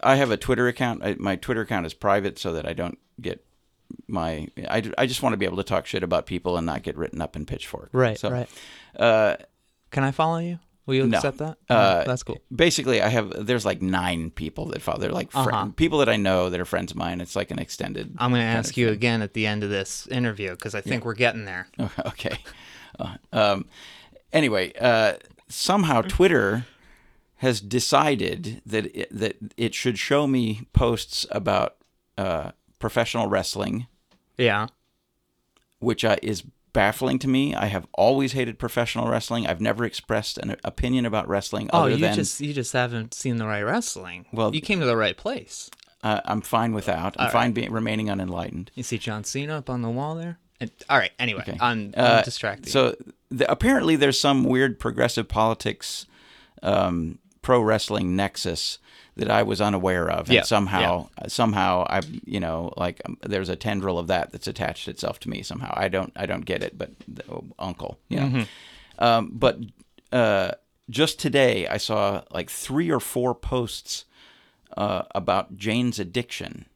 I 0.03 0.17
have 0.17 0.31
a 0.31 0.37
Twitter 0.37 0.69
account. 0.69 1.03
I, 1.05 1.15
my 1.19 1.37
Twitter 1.37 1.63
account 1.63 1.87
is 1.87 1.95
private 1.95 2.39
so 2.39 2.53
that 2.53 2.67
I 2.67 2.73
don't 2.73 2.99
get 3.21 3.45
my 4.07 4.49
I, 4.69 4.83
I 4.99 5.07
just 5.07 5.23
want 5.23 5.33
to 5.33 5.37
be 5.37 5.47
able 5.47 5.57
to 5.59 5.63
talk 5.65 5.87
shit 5.87 6.03
about 6.03 6.27
people 6.27 6.57
and 6.57 6.67
not 6.67 6.83
get 6.83 6.97
written 6.97 7.21
up 7.23 7.37
in 7.37 7.47
Pitchfork. 7.47 7.91
right 7.93 8.19
So, 8.19 8.31
right 8.31 8.49
Uh, 8.99 9.37
can 9.91 10.05
i 10.05 10.11
follow 10.11 10.39
you 10.39 10.59
will 10.87 10.95
you 10.95 11.07
No. 11.07 11.19
accept 11.19 11.39
that 11.39 11.59
Uh, 11.69 12.05
that's 12.05 12.23
cool 12.23 12.39
basically 12.55 13.01
i 13.03 13.09
have 13.09 13.47
there's 13.47 13.65
like 13.67 13.81
nine 13.83 14.31
people 14.31 14.67
that 14.67 14.83
follow 14.83 14.99
they're 14.99 15.11
like 15.13 15.29
Uh-huh. 15.35 15.69
people 15.77 15.99
that 15.99 16.09
i 16.09 16.17
know 16.17 16.49
that 16.51 16.59
are 16.61 16.65
friends 16.65 16.91
of 16.93 16.97
mine 16.97 17.21
it's 17.21 17.37
like 17.37 17.51
an 17.51 17.59
extended 17.59 18.15
i'm 18.19 18.31
going 18.31 18.41
to 18.43 18.47
ask 18.47 18.77
you 18.77 18.87
thing. 18.87 18.95
again 18.95 19.23
at 19.23 19.33
the 19.35 19.47
end 19.47 19.63
of 19.65 19.71
this 19.71 20.07
interview 20.09 20.51
because 20.51 20.75
i 20.75 20.81
think 20.81 21.05
we're 21.05 21.15
getting 21.15 21.45
there 21.45 21.67
okay 22.07 22.39
Uh, 22.99 23.17
um 23.33 23.67
anyway 24.33 24.73
uh 24.81 25.13
somehow 25.49 26.01
twitter 26.17 26.67
has 27.37 27.61
decided 27.61 28.61
that 28.67 28.87
it, 28.97 29.09
that 29.17 29.37
it 29.57 29.75
should 29.75 29.99
show 29.99 30.27
me 30.27 30.67
posts 30.73 31.25
about 31.31 31.77
uh 32.17 32.51
professional 32.79 33.27
wrestling 33.29 33.87
yeah 34.37 34.67
which 35.81 36.05
uh, 36.05 36.17
is 36.23 36.43
baffling 36.73 37.19
to 37.19 37.29
me 37.29 37.55
i 37.55 37.67
have 37.67 37.87
always 37.95 38.33
hated 38.33 38.59
professional 38.59 39.09
wrestling 39.09 39.47
i've 39.47 39.61
never 39.61 39.85
expressed 39.85 40.39
an 40.39 40.55
opinion 40.65 41.05
about 41.07 41.27
wrestling 41.29 41.69
oh 41.73 41.87
you 41.87 41.97
than 41.97 42.15
just 42.15 42.41
you 42.41 42.53
just 42.53 42.73
haven't 42.73 43.15
seen 43.15 43.37
the 43.39 43.47
right 43.47 43.63
wrestling 43.63 44.27
Well- 44.33 44.55
you 44.55 44.61
came 44.61 44.81
to 44.81 44.87
the 44.87 44.97
right 44.97 45.17
place 45.17 45.71
uh, 46.05 46.21
i'm 46.25 46.41
fine 46.43 46.73
without 46.75 47.17
i'm 47.19 47.27
All 47.27 47.33
fine 47.33 47.53
being 47.53 47.73
remaining 47.73 48.09
unenlightened 48.09 48.71
You 48.75 48.83
see 48.83 48.99
John 48.99 49.25
Cena 49.25 49.59
up 49.59 49.69
on 49.71 49.83
the 49.83 49.91
wall 49.91 50.15
there? 50.15 50.39
And, 50.61 50.71
all 50.91 50.99
right. 50.99 51.13
Anyway, 51.21 51.43
Okay. 51.43 51.57
I'm, 51.61 51.93
I'm 51.97 52.19
Uh, 52.19 52.23
distracted. 52.23 52.71
So 52.71 52.97
the, 53.31 53.49
apparently, 53.51 53.95
there's 53.95 54.19
some 54.21 54.43
weird 54.43 54.81
progressive 54.81 55.29
politics, 55.29 56.05
um, 56.65 57.19
pro 57.43 57.61
wrestling 57.61 58.17
nexus 58.17 58.79
that 59.19 59.31
I 59.31 59.43
was 59.43 59.61
unaware 59.61 60.11
of, 60.11 60.29
and 60.29 60.35
Yeah, 60.35 60.43
somehow, 60.43 61.09
somehow, 61.27 61.87
I, 61.89 62.01
you 62.25 62.41
know, 62.41 62.73
like 62.77 63.01
um, 63.05 63.19
there's 63.23 63.49
a 63.49 63.57
tendril 63.57 63.99
of 63.99 64.07
that 64.07 64.33
that's 64.33 64.47
attached 64.47 64.89
itself 64.89 65.21
to 65.21 65.29
me 65.29 65.43
somehow. 65.43 65.73
I 65.77 65.89
don't, 65.89 66.13
I 66.17 66.27
don't 66.27 66.45
get 66.45 66.63
it, 66.63 66.79
but 66.79 66.91
oh, 67.31 67.45
uncle, 67.59 67.99
yeah. 68.09 68.25
Mm-hmm. 68.25 69.05
Um, 69.05 69.31
but 69.35 69.59
uh, 70.13 70.53
just 70.89 71.19
today, 71.21 71.69
I 71.69 71.77
saw 71.77 72.23
like 72.31 72.51
three 72.51 72.91
or 72.91 73.01
four 73.01 73.35
posts 73.35 74.05
uh, 74.77 75.03
about 75.15 75.57
Jane's 75.57 75.99
addiction 75.99 76.67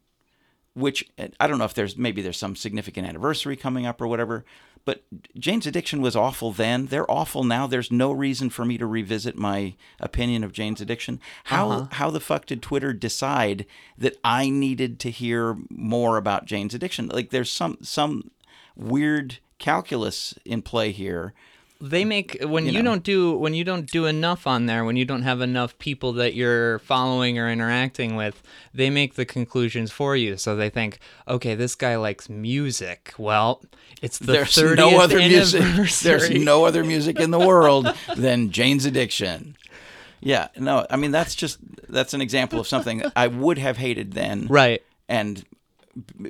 which 0.74 1.10
I 1.38 1.46
don't 1.46 1.58
know 1.58 1.64
if 1.64 1.74
there's 1.74 1.96
maybe 1.96 2.22
there's 2.22 2.38
some 2.38 2.56
significant 2.56 3.06
anniversary 3.06 3.56
coming 3.56 3.86
up 3.86 4.00
or 4.00 4.06
whatever. 4.06 4.44
But 4.84 5.04
Jane's 5.38 5.66
Addiction 5.66 6.02
was 6.02 6.16
awful 6.16 6.50
then. 6.50 6.86
They're 6.86 7.08
awful 7.10 7.44
now. 7.44 7.66
There's 7.68 7.92
no 7.92 8.10
reason 8.10 8.50
for 8.50 8.64
me 8.64 8.78
to 8.78 8.86
revisit 8.86 9.36
my 9.36 9.74
opinion 10.00 10.42
of 10.42 10.52
Jane's 10.52 10.80
Addiction. 10.80 11.20
How 11.44 11.70
Uh-huh. 11.70 11.86
how 11.92 12.10
the 12.10 12.18
fuck 12.20 12.46
did 12.46 12.62
Twitter 12.62 12.92
decide 12.92 13.64
that 13.96 14.16
I 14.24 14.48
needed 14.50 14.98
to 15.00 15.10
hear 15.10 15.56
more 15.70 16.16
about 16.16 16.46
Jane's 16.46 16.74
Addiction? 16.74 17.08
Like 17.08 17.30
there's 17.30 17.50
some 17.50 17.78
some 17.82 18.30
weird 18.74 19.38
calculus 19.58 20.34
in 20.44 20.62
play 20.62 20.90
here. 20.90 21.32
They 21.82 22.04
mm. 22.04 22.08
make 22.08 22.42
when 22.42 22.66
you, 22.66 22.80
know. 22.80 22.92
don't 22.92 23.02
do 23.02 23.36
when 23.36 23.54
you 23.54 23.64
don't 23.64 23.90
do 23.90 24.06
enough 24.06 24.46
on 24.46 24.66
there, 24.66 24.84
when 24.84 24.96
you 24.96 25.04
don't 25.04 25.22
have 25.22 25.40
enough 25.40 25.76
people 25.78 26.12
that 26.14 26.34
you're 26.34 26.78
following 26.78 27.38
or 27.38 27.50
interacting 27.50 28.14
with, 28.14 28.40
they 28.72 28.88
make 28.88 29.14
the 29.16 29.24
conclusions 29.24 29.90
for 29.90 30.14
you. 30.14 30.36
So 30.36 30.54
they 30.54 30.70
think, 30.70 31.00
okay, 31.26 31.56
this 31.56 31.74
guy 31.74 31.96
likes 31.96 32.28
music. 32.28 33.12
Well, 33.18 33.62
it's 34.00 34.18
the 34.18 34.32
there's 34.32 34.54
30th 34.54 34.76
no 34.76 35.00
other 35.00 35.18
music. 35.18 35.62
There's 36.02 36.30
no 36.30 36.64
other 36.64 36.84
music 36.84 37.18
in 37.18 37.32
the 37.32 37.40
world 37.40 37.92
than 38.16 38.50
Jane's 38.50 38.86
Addiction. 38.86 39.56
Yeah, 40.20 40.48
no, 40.56 40.86
I 40.88 40.96
mean 40.96 41.10
that's 41.10 41.34
just 41.34 41.58
that's 41.88 42.14
an 42.14 42.20
example 42.20 42.60
of 42.60 42.68
something 42.68 43.02
I 43.16 43.26
would 43.26 43.58
have 43.58 43.76
hated 43.76 44.12
then, 44.12 44.46
right. 44.46 44.80
and 45.08 45.44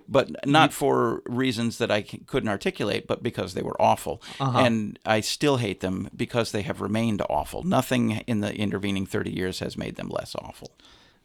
but 0.09 0.47
not 0.47 0.73
for 0.73 1.23
reasons 1.27 1.79
that 1.79 1.91
I 1.91 2.03
couldn't 2.03 2.49
articulate, 2.49 3.07
but 3.07 3.23
because 3.23 3.55
they 3.55 3.63
were 3.63 3.81
awful, 3.81 4.21
Uh-huh. 4.41 4.59
and 4.59 4.99
I 5.07 5.21
still 5.21 5.59
hate 5.59 5.81
them 5.81 6.09
because 6.17 6.53
they 6.53 6.63
have 6.63 6.81
remained 6.81 7.23
awful. 7.31 7.63
Nothing 7.63 8.23
in 8.27 8.41
the 8.41 8.55
intervening 8.55 9.07
thirty 9.07 9.31
years 9.31 9.61
has 9.61 9.77
made 9.77 9.97
them 9.97 10.09
less 10.09 10.35
awful. 10.35 10.71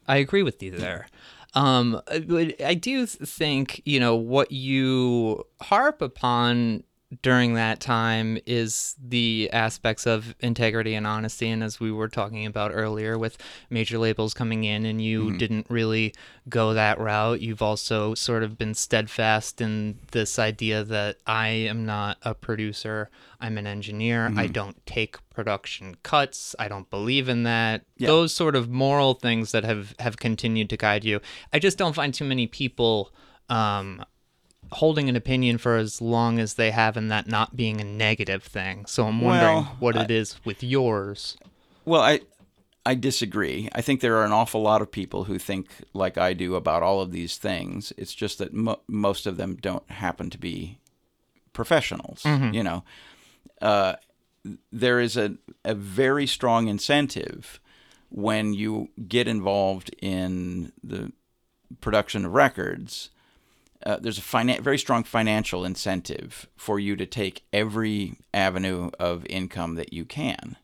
I 0.08 0.17
agree 0.17 0.43
with 0.43 0.62
you 0.63 0.71
there. 0.71 1.08
Um, 1.54 2.02
but 2.28 2.62
I 2.62 2.76
do 2.76 3.06
think 3.06 3.82
you 3.86 4.00
know 4.00 4.15
what 4.15 4.52
you 4.52 5.45
harp 5.62 6.02
upon 6.02 6.84
during 7.22 7.54
that 7.54 7.80
time 7.80 8.38
is 8.46 8.96
the 9.02 9.50
aspects 9.54 10.06
of 10.06 10.36
integrity 10.41 10.93
and 10.93 11.08
honesty, 11.08 11.48
and 11.48 11.63
as 11.63 11.80
we 11.80 11.89
were 11.89 12.10
talking 12.10 12.46
about 12.46 12.72
earlier, 12.74 13.17
with 13.17 13.38
major 13.70 13.98
labels 13.98 14.34
coming 14.34 14.65
in, 14.65 14.86
and 14.86 15.02
you 15.02 15.38
didn't 15.38 15.67
really 15.70 16.13
go 16.50 16.74
that 16.74 17.00
route. 17.00 17.39
You've 17.39 17.62
also 17.62 18.13
sort 18.13 18.43
of 18.43 18.58
been 18.58 18.74
steadfast 18.74 19.62
in 19.62 20.00
this 20.12 20.38
idea 20.38 20.84
that 20.84 21.17
I 21.26 21.48
am 21.48 21.86
not 21.86 22.17
a 22.24 22.34
producer. 22.34 23.10
I'm 23.39 23.58
an 23.58 23.67
engineer. 23.67 24.32
I 24.36 24.48
don't 24.48 24.86
take 24.86 25.17
production 25.30 25.96
cuts. 26.04 26.56
I 26.60 26.67
don't 26.67 26.89
believe 26.89 27.30
in 27.30 27.43
that. 27.43 27.84
Those 28.08 28.34
sort 28.34 28.56
of 28.56 28.70
moral 28.70 29.13
things 29.13 29.54
that 29.54 29.63
have 29.63 29.96
have 30.00 30.17
continued 30.17 30.70
to 30.72 30.78
guide 30.78 31.06
you. 31.06 31.22
I 31.54 31.60
just 31.60 31.78
don't 31.78 31.93
find 31.93 32.13
too 32.13 32.26
many 32.26 32.48
people 32.48 33.13
um, 33.50 34.04
holding 34.73 35.10
an 35.10 35.15
opinion 35.15 35.58
for 35.58 35.75
as 35.77 36.01
long 36.01 36.39
as 36.39 36.56
they 36.56 36.71
have, 36.71 36.97
and 36.97 37.12
that 37.12 37.27
not 37.27 37.56
being 37.56 37.80
a 37.82 37.84
negative 37.84 38.43
thing. 38.43 38.86
So 38.86 39.06
I'm 39.08 39.21
wondering 39.21 39.56
Well, 39.56 39.75
what 39.80 39.95
it 39.95 40.12
is 40.12 40.43
with 40.45 40.63
yours. 40.63 41.38
Well, 41.86 42.01
I 42.01 42.21
I 42.86 42.95
disagree. 42.95 43.67
I 43.73 43.82
think 43.82 43.99
there 43.99 44.15
are 44.17 44.25
an 44.25 44.32
awful 44.32 44.62
lot 44.62 44.82
of 44.82 44.91
people 44.91 45.25
who 45.25 45.38
think 45.38 45.67
like 45.93 46.17
I 46.17 46.34
do 46.34 46.56
about 46.56 46.84
all 46.84 47.01
of 47.01 47.12
these 47.12 47.38
things. 47.38 47.91
It's 47.97 48.13
just 48.15 48.38
that 48.39 48.53
mo- 48.53 48.82
most 48.88 49.25
of 49.27 49.38
them 49.38 49.56
don't 49.56 49.89
happen 49.91 50.30
to 50.30 50.38
be 50.38 50.80
professionals. 51.53 52.23
You 52.25 52.63
know, 52.63 52.84
uh, 53.62 53.95
there 54.71 54.99
is 54.99 55.17
a 55.17 55.36
a 55.65 55.73
very 55.75 56.27
strong 56.27 56.67
incentive 56.67 57.60
when 58.10 58.53
you 58.53 58.88
get 59.08 59.27
involved 59.27 59.93
in 60.01 60.71
the 60.84 61.12
production 61.82 62.25
of 62.25 62.34
records. 62.34 63.10
Uh, 63.86 63.98
there's 64.02 64.18
a 64.18 64.22
finan- 64.22 64.60
very 64.62 64.78
strong 64.78 65.04
financial 65.04 65.64
incentive 65.64 66.47
for 66.56 66.80
you 66.80 66.95
to 66.95 67.06
take 67.06 67.43
every 67.54 68.16
avenue 68.34 68.89
of 68.99 69.26
income 69.28 69.76
that 69.76 69.93
you 69.93 70.04
can. 70.06 70.58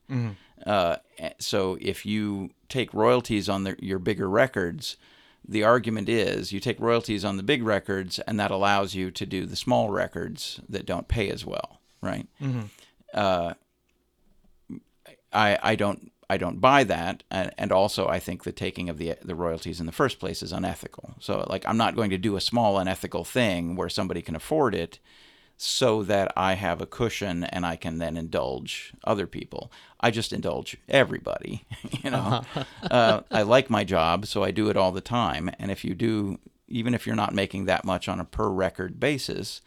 Uh, 0.66 0.96
so 1.40 1.78
if 1.82 2.06
you 2.06 2.50
take 2.70 2.94
royalties 2.94 3.50
on 3.50 3.64
the, 3.66 3.76
your 3.80 4.00
bigger 4.00 4.30
records, 4.30 4.98
the 5.46 5.64
argument 5.64 6.08
is 6.08 6.54
you 6.54 6.60
take 6.62 6.80
royalties 6.80 7.26
on 7.26 7.36
the 7.38 7.44
big 7.44 7.64
records, 7.64 8.18
and 8.20 8.40
that 8.40 8.50
allows 8.50 8.96
you 8.96 9.12
to 9.12 9.26
do 9.26 9.46
the 9.46 9.58
small 9.58 9.90
records 9.90 10.62
that 10.70 10.86
don't 10.86 11.10
pay 11.10 11.30
as 11.30 11.46
well, 11.46 11.82
right? 12.02 12.28
Uh, 13.14 13.54
I 15.34 15.60
I 15.62 15.76
don't 15.76 16.13
I 16.30 16.38
don't 16.38 16.62
buy 16.62 16.84
that, 16.86 17.24
and, 17.30 17.52
and 17.58 17.72
also 17.72 18.08
I 18.08 18.20
think 18.20 18.44
the 18.44 18.52
taking 18.52 18.90
of 18.90 18.98
the 18.98 19.16
the 19.22 19.36
royalties 19.36 19.80
in 19.80 19.86
the 19.86 19.92
first 19.92 20.20
place 20.20 20.42
is 20.42 20.52
unethical. 20.52 21.16
So 21.20 21.46
like 21.50 21.68
I'm 21.68 21.78
not 21.78 21.96
going 21.96 22.10
to 22.12 22.18
do 22.18 22.36
a 22.36 22.42
small 22.42 22.78
unethical 22.78 23.24
thing 23.24 23.76
where 23.76 23.90
somebody 23.90 24.22
can 24.22 24.36
afford 24.36 24.74
it, 24.76 25.00
so 25.58 26.04
that 26.04 26.32
I 26.36 26.56
have 26.56 26.82
a 26.82 26.86
cushion 26.86 27.44
and 27.46 27.66
I 27.66 27.76
can 27.76 28.00
then 28.00 28.18
indulge 28.18 28.94
other 29.04 29.28
people. 29.28 29.72
I 30.00 30.12
just 30.12 30.34
indulge 30.34 30.78
everybody, 30.90 31.66
you 32.04 32.12
know. 32.12 32.42
uh, 32.84 33.22
I 33.32 33.44
like 33.44 33.70
my 33.70 33.84
job, 33.84 34.26
so 34.26 34.44
I 34.44 34.52
do 34.52 34.70
it 34.70 34.78
all 34.78 34.92
the 34.92 35.02
time. 35.02 35.50
And 35.60 35.72
if 35.72 35.86
you 35.86 35.96
do, 35.96 36.40
even 36.68 36.94
if 36.94 37.06
you're 37.06 37.16
not 37.16 37.34
making 37.34 37.66
that 37.66 37.86
much 37.86 38.08
on 38.08 38.20
a 38.20 38.26
per 38.26 38.50
record 38.50 39.00
basis, 39.00 39.62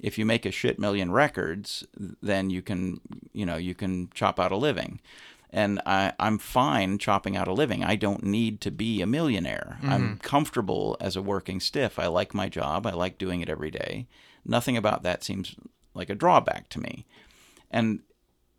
if 0.00 0.18
you 0.18 0.24
make 0.24 0.46
a 0.46 0.50
shit 0.50 0.78
million 0.78 1.10
records, 1.10 1.84
then 2.22 2.50
you 2.50 2.62
can, 2.62 3.00
you 3.32 3.46
know, 3.46 3.56
you 3.56 3.74
can 3.74 4.10
chop 4.14 4.38
out 4.38 4.52
a 4.52 4.56
living. 4.56 5.00
And 5.50 5.80
I, 5.86 6.12
I'm 6.18 6.38
fine 6.38 6.98
chopping 6.98 7.36
out 7.36 7.48
a 7.48 7.52
living. 7.52 7.82
I 7.82 7.96
don't 7.96 8.22
need 8.22 8.60
to 8.62 8.70
be 8.70 9.00
a 9.00 9.06
millionaire. 9.06 9.78
I'm 9.82 10.02
mm-hmm. 10.02 10.16
comfortable 10.16 10.96
as 11.00 11.16
a 11.16 11.22
working 11.22 11.58
stiff. 11.58 11.98
I 11.98 12.06
like 12.06 12.34
my 12.34 12.48
job. 12.48 12.86
I 12.86 12.92
like 12.92 13.16
doing 13.16 13.40
it 13.40 13.48
every 13.48 13.70
day. 13.70 14.06
Nothing 14.44 14.76
about 14.76 15.02
that 15.04 15.24
seems 15.24 15.54
like 15.94 16.10
a 16.10 16.14
drawback 16.14 16.68
to 16.70 16.80
me. 16.80 17.06
And 17.70 18.00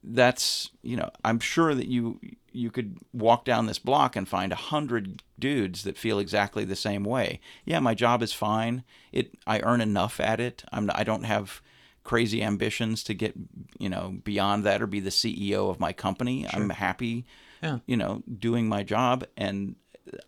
that's 0.04 0.72
you 0.82 0.96
know 0.96 1.10
i'm 1.26 1.40
sure 1.40 1.76
that 1.76 1.88
you 1.88 2.20
you 2.52 2.72
could 2.72 2.98
walk 3.14 3.44
down 3.44 3.66
this 3.66 3.80
block 3.80 4.16
and 4.16 4.28
find 4.28 4.52
a 4.52 4.56
hundred 4.56 5.22
dudes 5.38 5.84
that 5.84 5.98
feel 5.98 6.20
exactly 6.20 6.64
the 6.64 6.76
same 6.76 7.04
way 7.04 7.40
yeah 7.66 7.80
my 7.80 7.94
job 7.94 8.24
is 8.24 8.32
fine 8.32 8.84
it 9.12 9.38
i 9.46 9.60
earn 9.62 9.82
enough 9.82 10.20
at 10.20 10.40
it 10.40 10.64
i'm 10.72 10.90
i 10.96 11.04
don't 11.04 11.24
have 11.24 11.62
crazy 12.10 12.42
ambitions 12.42 13.04
to 13.04 13.14
get 13.14 13.34
you 13.78 13.90
know 13.90 14.06
beyond 14.24 14.64
that 14.64 14.82
or 14.82 14.88
be 14.88 15.00
the 15.00 15.12
ceo 15.12 15.70
of 15.70 15.80
my 15.80 15.94
company 15.94 16.48
i'm 16.54 16.70
happy 16.72 17.26
Yeah. 17.62 17.80
you 17.86 17.98
know 17.98 18.24
doing 18.48 18.68
my 18.68 18.82
job 18.84 19.26
and 19.38 19.76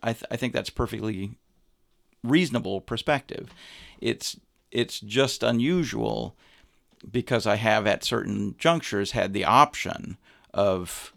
i 0.02 0.12
th- 0.12 0.24
i 0.30 0.36
think 0.36 0.52
that's 0.52 0.70
perfectly 0.70 1.38
reasonable 2.22 2.80
perspective 2.80 3.48
it's 4.00 4.38
it's 4.70 5.00
just 5.00 5.42
unusual 5.42 6.36
because 7.10 7.46
I 7.48 7.56
have 7.56 7.84
at 7.88 8.04
certain 8.04 8.54
junctures 8.58 9.10
had 9.10 9.32
the 9.32 9.44
option 9.44 10.16
of, 10.54 11.12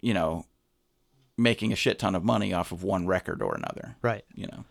you 0.00 0.12
know, 0.12 0.44
making 1.38 1.72
a 1.72 1.76
shit 1.76 1.98
ton 2.00 2.14
of 2.16 2.24
money 2.24 2.52
off 2.52 2.72
of 2.72 2.82
one 2.82 3.06
record 3.06 3.40
or 3.40 3.54
another. 3.54 3.96
Right. 4.02 4.24
You 4.34 4.48
know, 4.48 4.64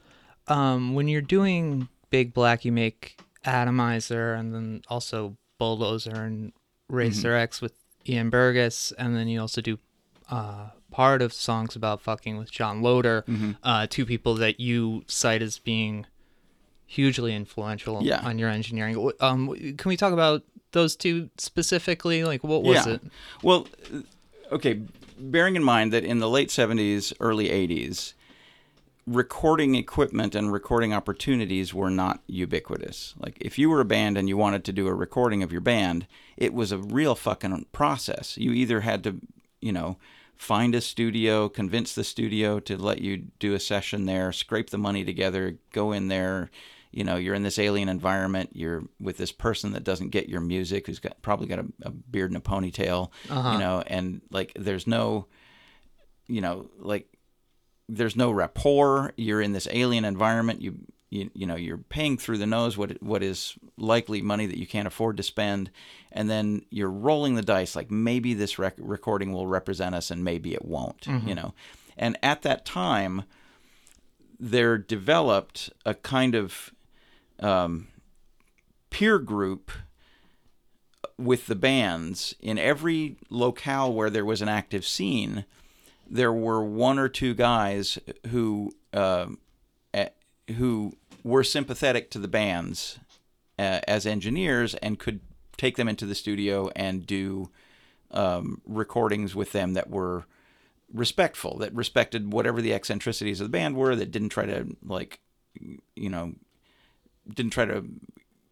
Um, 0.54 0.94
when 0.96 1.08
you're 1.08 1.22
doing 1.38 1.88
Big 2.10 2.34
Black, 2.34 2.66
you 2.66 2.72
make 2.74 3.18
Atomizer 3.46 4.34
and 4.34 4.54
then 4.54 4.82
also 4.88 5.38
Bulldozer 5.58 6.24
and 6.24 6.54
Racer 6.90 7.34
X 7.36 7.62
with 7.62 7.74
Iain 8.08 8.30
Burgess, 8.30 8.92
and 8.98 9.16
then 9.16 9.28
you 9.28 9.40
also 9.42 9.62
do 9.62 9.80
uh, 10.30 10.70
part 10.92 11.22
of 11.22 11.34
songs 11.34 11.76
about 11.76 12.02
fucking 12.02 12.38
with 12.38 12.52
John 12.52 12.82
Loder, 12.82 13.26
uh, 13.64 13.88
two 13.90 14.06
people 14.06 14.36
that 14.36 14.60
you 14.60 15.04
cite 15.08 15.42
as 15.42 15.58
being 15.60 16.06
hugely 16.86 17.34
influential 17.36 18.04
Yeah. 18.04 18.22
on 18.24 18.38
your 18.38 18.50
engineering. 18.50 19.12
Um, 19.20 19.56
can 19.78 19.90
we 19.90 19.98
talk 19.98 20.14
about 20.14 20.44
those 20.72 20.96
two 20.96 21.30
specifically? 21.38 22.24
Like, 22.24 22.44
what 22.44 22.64
was 22.64 22.86
yeah. 22.86 22.94
it? 22.94 23.02
Well, 23.42 23.68
okay. 24.52 24.82
Bearing 25.20 25.56
in 25.56 25.64
mind 25.64 25.94
that 25.94 26.04
in 26.04 26.20
the 26.20 26.30
late 26.30 26.50
'70s, 26.50 27.14
early 27.20 27.50
'80s, 27.50 28.14
recording 29.06 29.76
equipment 29.76 30.36
and 30.36 30.52
recording 30.52 30.94
opportunities 30.94 31.74
were 31.74 31.90
not 31.90 32.22
ubiquitous. 32.28 33.14
Like 33.18 33.38
if 33.42 33.58
you 33.58 33.70
were 33.70 33.82
a 33.82 33.86
band 33.86 34.18
and 34.18 34.30
you 34.30 34.38
wanted 34.38 34.64
to 34.66 34.74
do 34.74 34.88
a 34.88 34.94
recording 34.94 35.44
of 35.44 35.52
your 35.52 35.62
band, 35.62 36.08
it 36.38 36.54
was 36.54 36.72
a 36.72 36.78
real 36.78 37.16
fucking 37.16 37.68
process. 37.72 38.38
You 38.38 38.52
either 38.52 38.82
had 38.82 39.04
to, 39.04 39.20
you 39.62 39.72
know, 39.72 39.98
find 40.36 40.74
a 40.74 40.82
studio, 40.82 41.50
convince 41.50 41.94
the 41.94 42.04
studio 42.04 42.60
to 42.62 42.78
let 42.78 43.02
you 43.02 43.18
do 43.40 43.54
a 43.54 43.60
session 43.60 44.06
there, 44.06 44.32
scrape 44.32 44.70
the 44.70 44.78
money 44.78 45.04
together, 45.04 45.58
go 45.72 45.92
in 45.92 46.08
there, 46.08 46.50
you 46.92 47.04
know, 47.04 47.16
you're 47.16 47.36
in 47.36 47.44
this 47.44 47.60
alien 47.60 47.90
environment, 47.90 48.52
you're 48.54 48.84
with 49.00 49.18
this 49.18 49.32
person 49.32 49.74
that 49.74 49.84
doesn't 49.84 50.10
get 50.10 50.30
your 50.30 50.42
music, 50.42 50.86
who's 50.88 51.00
got 51.00 51.22
probably 51.22 51.48
got 51.48 51.60
a, 51.60 51.66
a 51.84 51.90
beard 51.90 52.32
and 52.32 52.38
a 52.38 52.42
ponytail, 52.42 53.12
you 53.26 53.36
uh-huh. 53.36 53.58
know, 53.58 53.84
and 53.88 54.22
like 54.32 54.54
there's 54.56 54.88
no 54.88 55.28
you 56.28 56.42
know, 56.42 56.70
like 56.80 57.08
there's 57.90 58.16
no 58.16 58.32
rapport. 58.32 59.14
You're 59.18 59.42
in 59.42 59.54
this 59.54 59.68
alien 59.72 60.06
environment. 60.06 60.62
You 60.62 60.76
you, 61.10 61.30
you 61.36 61.46
know 61.46 61.56
you're 61.56 61.78
paying 61.78 62.18
through 62.18 62.40
the 62.40 62.48
nose 62.48 62.76
what 62.76 63.02
what 63.04 63.22
is 63.22 63.54
likely 63.78 64.22
money 64.22 64.48
that 64.48 64.58
you 64.58 64.66
can't 64.66 64.88
afford 64.88 65.18
to 65.18 65.24
spend, 65.24 65.70
and 66.12 66.30
then 66.30 66.64
you're 66.70 66.90
rolling 66.90 67.36
the 67.36 67.42
dice. 67.44 67.76
Like 67.76 67.92
maybe 67.92 68.34
this 68.34 68.58
rec- 68.58 68.76
recording 68.78 69.32
will 69.32 69.48
represent 69.48 69.94
us, 69.96 70.10
and 70.10 70.24
maybe 70.24 70.54
it 70.54 70.66
won't. 70.66 71.06
You 71.28 71.36
know, 71.36 71.54
and 71.98 72.18
at 72.24 72.42
that 72.42 72.66
time, 72.66 73.24
there 74.40 74.78
developed 74.78 75.70
a 75.86 75.94
kind 75.94 76.34
of 76.36 76.72
um, 77.40 77.90
peer 78.90 79.20
group 79.20 79.72
with 81.18 81.46
the 81.46 81.56
bands 81.56 82.34
in 82.40 82.58
every 82.58 83.18
locale 83.30 83.94
where 83.94 84.10
there 84.10 84.26
was 84.26 84.42
an 84.42 84.50
active 84.50 84.86
scene 84.86 85.46
there 86.14 86.32
were 86.32 86.64
one 86.64 87.00
or 87.00 87.10
two 87.10 87.34
guys 87.34 87.98
who 88.28 88.72
uh, 88.94 89.26
who 90.58 90.94
were 91.24 91.44
sympathetic 91.44 92.12
to 92.12 92.20
the 92.20 92.28
bands 92.28 93.00
uh, 93.58 93.80
as 93.88 94.06
engineers 94.06 94.76
and 94.76 95.00
could 95.00 95.22
take 95.58 95.76
them 95.76 95.88
into 95.88 96.06
the 96.06 96.14
studio 96.14 96.70
and 96.76 97.08
do 97.08 97.50
um, 98.12 98.62
recordings 98.66 99.34
with 99.34 99.54
them 99.54 99.74
that 99.74 99.90
were 99.90 100.26
respectful, 100.94 101.58
that 101.58 101.74
respected 101.74 102.32
whatever 102.32 102.62
the 102.62 102.74
eccentricities 102.74 103.42
of 103.42 103.46
the 103.46 103.58
band 103.58 103.76
were, 103.76 103.96
that 103.96 104.12
didn't 104.12 104.30
try 104.30 104.46
to 104.46 104.76
like, 104.86 105.20
you 105.96 106.10
know, 106.10 106.34
didn't 107.34 107.54
try 107.54 107.66
to 107.66 107.86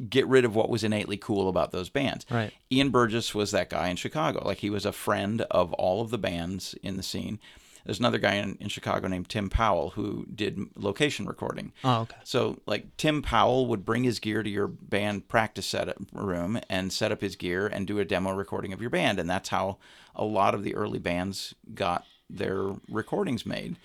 get 0.09 0.27
rid 0.27 0.45
of 0.45 0.55
what 0.55 0.69
was 0.69 0.83
innately 0.83 1.17
cool 1.17 1.49
about 1.49 1.71
those 1.71 1.89
bands. 1.89 2.25
Right. 2.29 2.53
Iain 2.71 2.89
Burgess 2.89 3.35
was 3.35 3.51
that 3.51 3.69
guy 3.69 3.89
in 3.89 3.95
Chicago. 3.95 4.43
Like 4.45 4.59
he 4.59 4.69
was 4.69 4.85
a 4.85 4.91
friend 4.91 5.41
of 5.51 5.73
all 5.73 6.01
of 6.01 6.09
the 6.09 6.17
bands 6.17 6.75
in 6.81 6.97
the 6.97 7.03
scene. 7.03 7.39
There's 7.85 7.99
another 7.99 8.19
guy 8.19 8.35
in, 8.35 8.57
in 8.59 8.69
Chicago 8.69 9.07
named 9.07 9.29
Tim 9.29 9.49
Powell 9.49 9.91
who 9.91 10.25
did 10.33 10.59
location 10.75 11.25
recording. 11.25 11.73
Oh, 11.83 12.01
okay. 12.01 12.17
So 12.23 12.59
like 12.65 12.95
Tim 12.97 13.21
Powell 13.21 13.65
would 13.67 13.85
bring 13.85 14.03
his 14.03 14.19
gear 14.19 14.43
to 14.43 14.49
your 14.49 14.67
band 14.67 15.27
practice 15.27 15.65
setup 15.65 15.97
uh, 16.15 16.21
room 16.21 16.59
and 16.69 16.93
set 16.93 17.11
up 17.11 17.21
his 17.21 17.35
gear 17.35 17.67
and 17.67 17.87
do 17.87 17.99
a 17.99 18.05
demo 18.05 18.33
recording 18.33 18.73
of 18.73 18.81
your 18.81 18.89
band, 18.89 19.19
and 19.19 19.29
that's 19.29 19.49
how 19.49 19.77
a 20.15 20.23
lot 20.23 20.53
of 20.53 20.63
the 20.63 20.75
early 20.75 20.99
bands 20.99 21.55
got 21.73 22.05
their 22.29 22.75
recordings 22.89 23.45
made. 23.45 23.77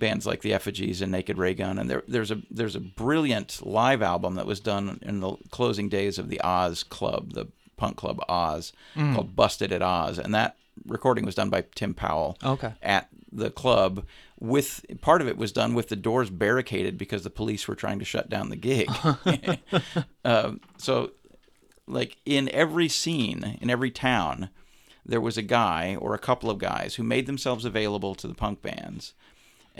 Bands 0.00 0.26
like 0.26 0.42
the 0.42 0.52
Effigies 0.52 1.00
and 1.00 1.12
Naked 1.12 1.38
Raygun, 1.38 1.78
and 1.78 1.88
there, 1.88 2.02
there's 2.08 2.30
a 2.32 2.42
there's 2.50 2.74
a 2.74 2.80
brilliant 2.80 3.64
live 3.64 4.02
album 4.02 4.34
that 4.34 4.46
was 4.46 4.58
done 4.58 4.98
in 5.02 5.20
the 5.20 5.36
closing 5.50 5.88
days 5.88 6.18
of 6.18 6.28
the 6.28 6.40
Oz 6.40 6.82
Club, 6.82 7.34
the 7.34 7.46
punk 7.76 7.96
club 7.96 8.20
Oz, 8.28 8.72
called 8.94 9.36
Busted 9.36 9.70
at 9.72 9.82
Oz, 9.82 10.18
and 10.18 10.34
that 10.34 10.56
recording 10.86 11.24
was 11.24 11.34
done 11.34 11.50
by 11.50 11.64
Tim 11.74 11.94
Powell 11.94 12.36
Okay. 12.42 12.72
at 12.82 13.08
the 13.32 13.50
club 13.50 14.04
with 14.40 14.84
part 15.02 15.20
of 15.20 15.28
it 15.28 15.36
was 15.36 15.52
done 15.52 15.74
with 15.74 15.88
the 15.88 15.94
doors 15.96 16.30
barricaded 16.30 16.96
because 16.98 17.22
the 17.22 17.30
police 17.30 17.68
were 17.68 17.74
trying 17.76 17.98
to 18.00 18.04
shut 18.04 18.28
down 18.30 18.48
the 18.48 18.56
gig 18.56 18.88
um, 20.24 20.60
so 20.78 21.10
like 21.86 22.16
in 22.24 22.48
every 22.50 22.88
scene 22.88 23.58
in 23.60 23.70
every 23.70 23.90
town 23.90 24.48
there 25.04 25.20
was 25.20 25.36
a 25.36 25.42
guy 25.42 25.96
or 26.00 26.14
a 26.14 26.18
couple 26.18 26.50
of 26.50 26.58
guys 26.58 26.94
who 26.96 27.02
made 27.02 27.26
themselves 27.26 27.64
available 27.64 28.14
to 28.14 28.26
the 28.26 28.34
punk 28.34 28.62
bands 28.62 29.12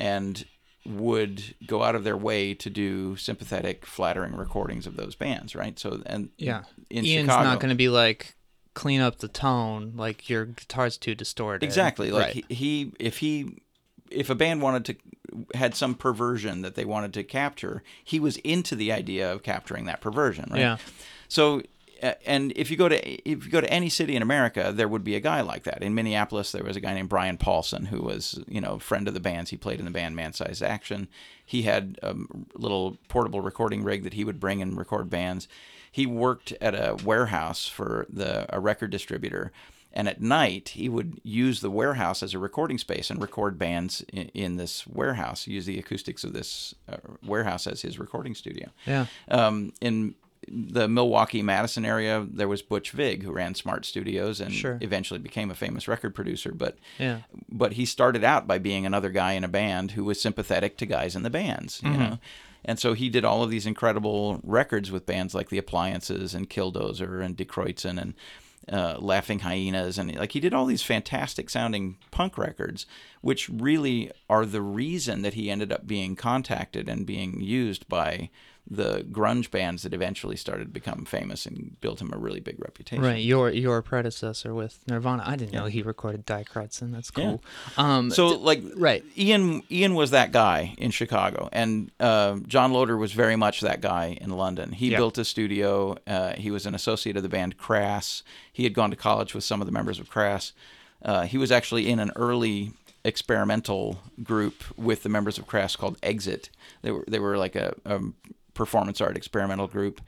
and 0.01 0.45
would 0.87 1.55
go 1.67 1.83
out 1.83 1.95
of 1.95 2.05
their 2.05 2.17
way 2.17 2.55
to 2.55 2.71
do 2.71 3.15
sympathetic 3.17 3.85
flattering 3.85 4.35
recordings 4.35 4.87
of 4.87 4.97
those 4.97 5.15
bands 5.15 5.55
right 5.55 5.79
so 5.79 6.03
and 6.07 6.31
Yeah. 6.39 6.63
in 6.89 7.05
Iain's 7.05 7.27
Chicago, 7.27 7.45
not 7.45 7.61
going 7.61 7.69
to 7.69 7.75
be 7.77 7.89
like 7.91 8.35
clean 8.73 9.01
up 9.01 9.19
the 9.19 9.29
tone, 9.29 9.93
like 9.97 10.29
your 10.31 10.47
guitar's 10.47 10.97
too 10.97 11.15
distorted. 11.15 11.65
Exactly. 11.65 12.11
Like 12.13 12.35
Right. 12.35 12.45
he, 12.49 12.55
he, 12.55 12.93
if 13.01 13.19
he, 13.19 13.59
if 14.11 14.31
a 14.31 14.35
band 14.37 14.63
wanted 14.63 14.85
to, 14.87 14.97
had 15.59 15.75
some 15.75 15.95
perversion 15.97 16.63
that 16.63 16.77
they 16.77 16.85
wanted 16.85 17.13
to 17.15 17.25
capture, 17.25 17.83
he 18.05 18.21
was 18.21 18.37
into 18.39 18.77
the 18.77 18.93
idea 18.93 19.31
of 19.33 19.43
capturing 19.43 19.87
that 19.87 20.01
perversion, 20.01 20.47
right? 20.51 20.61
Yeah. 20.61 20.77
So, 21.29 21.63
and 22.27 22.53
if 22.57 22.71
you 22.71 22.77
go 22.77 22.89
to 22.89 23.29
if 23.31 23.45
you 23.45 23.51
go 23.51 23.61
to 23.61 23.71
any 23.73 23.89
city 23.89 24.17
in 24.17 24.23
America, 24.23 24.73
there 24.75 24.89
would 24.89 25.05
be 25.05 25.15
a 25.17 25.21
guy 25.21 25.41
like 25.41 25.65
that. 25.65 25.83
In 25.83 25.95
Minneapolis, 25.95 26.53
there 26.53 26.65
was 26.65 26.77
a 26.77 26.81
guy 26.81 26.95
named 26.95 27.09
Brian 27.09 27.37
Paulson 27.37 27.87
who 27.87 28.01
was, 28.03 28.43
you 28.49 28.61
know, 28.61 28.75
a 28.75 28.81
friend 28.81 29.07
of 29.09 29.15
the 29.15 29.21
band's. 29.21 29.51
He 29.51 29.57
played 29.57 29.79
in 29.79 29.85
the 29.85 29.91
band 29.91 30.17
Man 30.17 30.33
Sized 30.33 30.63
Action. 30.63 31.09
He 31.45 31.63
had 31.63 31.99
a 32.03 32.15
little 32.55 32.97
portable 33.09 33.41
recording 33.41 33.83
rig 33.85 34.03
that 34.05 34.15
he 34.15 34.25
would 34.25 34.41
bring 34.41 34.63
and 34.63 34.77
record 34.79 35.11
bands. 35.11 35.49
He 35.93 36.07
worked 36.07 36.53
at 36.61 36.75
a 36.75 36.97
warehouse 37.05 37.67
for 37.67 38.07
the 38.09 38.47
a 38.55 38.61
record 38.61 38.91
distributor. 38.91 39.53
And 39.93 40.09
at 40.09 40.21
night, 40.23 40.69
he 40.71 40.89
would 40.89 41.21
use 41.25 41.61
the 41.63 41.71
warehouse 41.71 42.23
as 42.23 42.33
a 42.33 42.39
recording 42.39 42.79
space 42.79 43.11
and 43.11 43.21
record 43.21 43.59
bands 43.59 44.05
in, 44.13 44.29
in 44.35 44.57
this 44.57 44.87
warehouse. 44.87 45.49
Use 45.49 45.67
the 45.67 45.81
acoustics 45.81 46.23
of 46.23 46.33
this 46.33 46.77
uh, 46.89 46.99
warehouse 47.27 47.67
as 47.67 47.83
his 47.83 47.99
recording 47.99 48.37
studio 48.37 48.69
Yeah. 48.87 49.07
um, 49.33 49.73
in 49.81 50.15
the 50.53 50.89
Milwaukee 50.89 51.43
Madison 51.43 51.85
area, 51.85 52.27
there 52.29 52.49
was 52.49 52.61
Butch 52.61 52.91
Vig 52.91 53.23
who 53.23 53.31
ran 53.33 53.55
Smart 53.55 53.85
Studios 53.87 54.41
and 54.41 54.53
Sure. 54.53 54.79
eventually 54.81 55.21
became 55.21 55.51
a 55.51 55.55
famous 55.55 55.87
record 55.87 56.15
producer. 56.15 56.53
But 56.53 56.77
Yeah. 56.99 57.21
but 57.49 57.75
he 57.75 57.85
started 57.87 58.25
out 58.25 58.47
by 58.49 58.59
being 58.59 58.85
another 58.85 59.11
guy 59.11 59.33
in 59.35 59.45
a 59.45 59.49
band 59.49 59.93
who 59.93 60.05
was 60.05 60.21
sympathetic 60.21 60.77
to 60.79 60.87
guys 60.87 61.15
in 61.15 61.23
the 61.23 61.31
bands, 61.31 61.81
you 61.85 61.91
know. 61.91 62.19
And 62.65 62.79
so 62.79 62.93
he 62.95 63.09
did 63.09 63.25
all 63.25 63.43
of 63.43 63.51
these 63.51 63.65
incredible 63.65 64.41
records 64.43 64.91
with 64.91 65.07
bands 65.07 65.35
like 65.35 65.49
the 65.51 65.57
Appliances 65.59 66.35
and 66.35 66.51
Killdozer 66.51 67.25
and 67.25 67.37
Die 67.37 67.45
Kreuzen 67.45 67.99
and 67.99 68.15
uh, 68.71 68.99
Laughing 69.01 69.39
Hyenas, 69.41 69.99
and 69.99 70.15
like 70.17 70.33
he 70.33 70.41
did 70.41 70.53
all 70.53 70.67
these 70.67 70.83
fantastic 70.83 71.49
sounding 71.49 71.97
punk 72.11 72.37
records, 72.37 72.87
which 73.23 73.49
really 73.49 74.11
are 74.29 74.45
the 74.45 74.61
reason 74.63 75.23
that 75.23 75.35
he 75.35 75.51
ended 75.51 75.73
up 75.73 75.87
being 75.87 76.15
contacted 76.15 76.89
and 76.89 77.07
being 77.07 77.41
used 77.41 77.89
by 77.89 78.29
the 78.69 79.01
grunge 79.11 79.51
bands 79.51 79.83
that 79.83 79.93
eventually 79.93 80.37
started 80.37 80.65
to 80.65 80.71
become 80.71 81.05
famous 81.05 81.47
and 81.47 81.81
built 81.81 82.01
him 82.01 82.13
a 82.13 82.19
really 82.19 82.41
big 82.41 82.57
reputation. 82.61 83.05
Right, 83.05 83.23
your 83.23 83.51
your 83.51 83.83
predecessor 83.83 84.55
with 84.55 84.79
Nirvana. 84.87 85.25
I 85.27 85.37
didn't 85.37 85.53
know 85.53 85.67
he 85.67 85.83
recorded 85.83 86.25
Die 86.27 86.45
Kreuzen. 86.45 86.93
That's 86.93 87.11
cool. 87.11 87.43
Um, 87.77 88.11
So 88.11 88.29
like 88.29 88.63
right. 88.77 89.05
Iain 89.19 89.63
Iain 89.73 89.95
was 89.95 90.11
that 90.13 90.31
guy 90.33 90.75
in 90.79 90.91
Chicago, 90.91 91.49
and 91.53 91.91
uh, 91.99 92.37
John 92.47 92.73
Loder 92.73 92.97
was 92.97 93.13
very 93.13 93.37
much 93.37 93.61
that 93.61 93.81
guy 93.81 94.17
in 94.21 94.31
London. 94.31 94.73
He 94.73 94.91
Yeah. 94.91 94.99
built 94.99 95.19
a 95.19 95.25
studio. 95.25 95.97
Uh, 96.07 96.35
he 96.35 96.51
was 96.51 96.67
an 96.67 96.75
associate 96.75 97.17
of 97.17 97.23
the 97.23 97.29
band 97.29 97.57
Crass. 97.59 98.23
He 98.53 98.65
had 98.65 98.75
gone 98.75 98.91
to 98.91 98.97
college 98.97 99.35
with 99.35 99.43
some 99.45 99.61
of 99.61 99.67
the 99.67 99.73
members 99.73 99.99
of 99.99 100.09
Crass. 100.09 100.53
Uh, 101.03 101.23
he 101.23 101.39
was 101.39 101.51
actually 101.51 101.89
in 101.89 101.99
an 101.99 102.13
early 102.15 102.73
experimental 103.05 103.99
group 104.23 104.63
with 104.77 105.03
the 105.03 105.09
members 105.09 105.39
of 105.39 105.47
Crass 105.47 105.75
called 105.77 105.97
Exit. 106.03 106.51
They 106.83 106.91
were 106.91 107.05
they 107.09 107.19
were 107.19 107.37
like 107.37 107.57
a, 107.57 107.75
a 107.85 108.01
performance 108.61 109.01
art 109.01 109.17
experimental 109.17 109.67
group. 109.67 110.03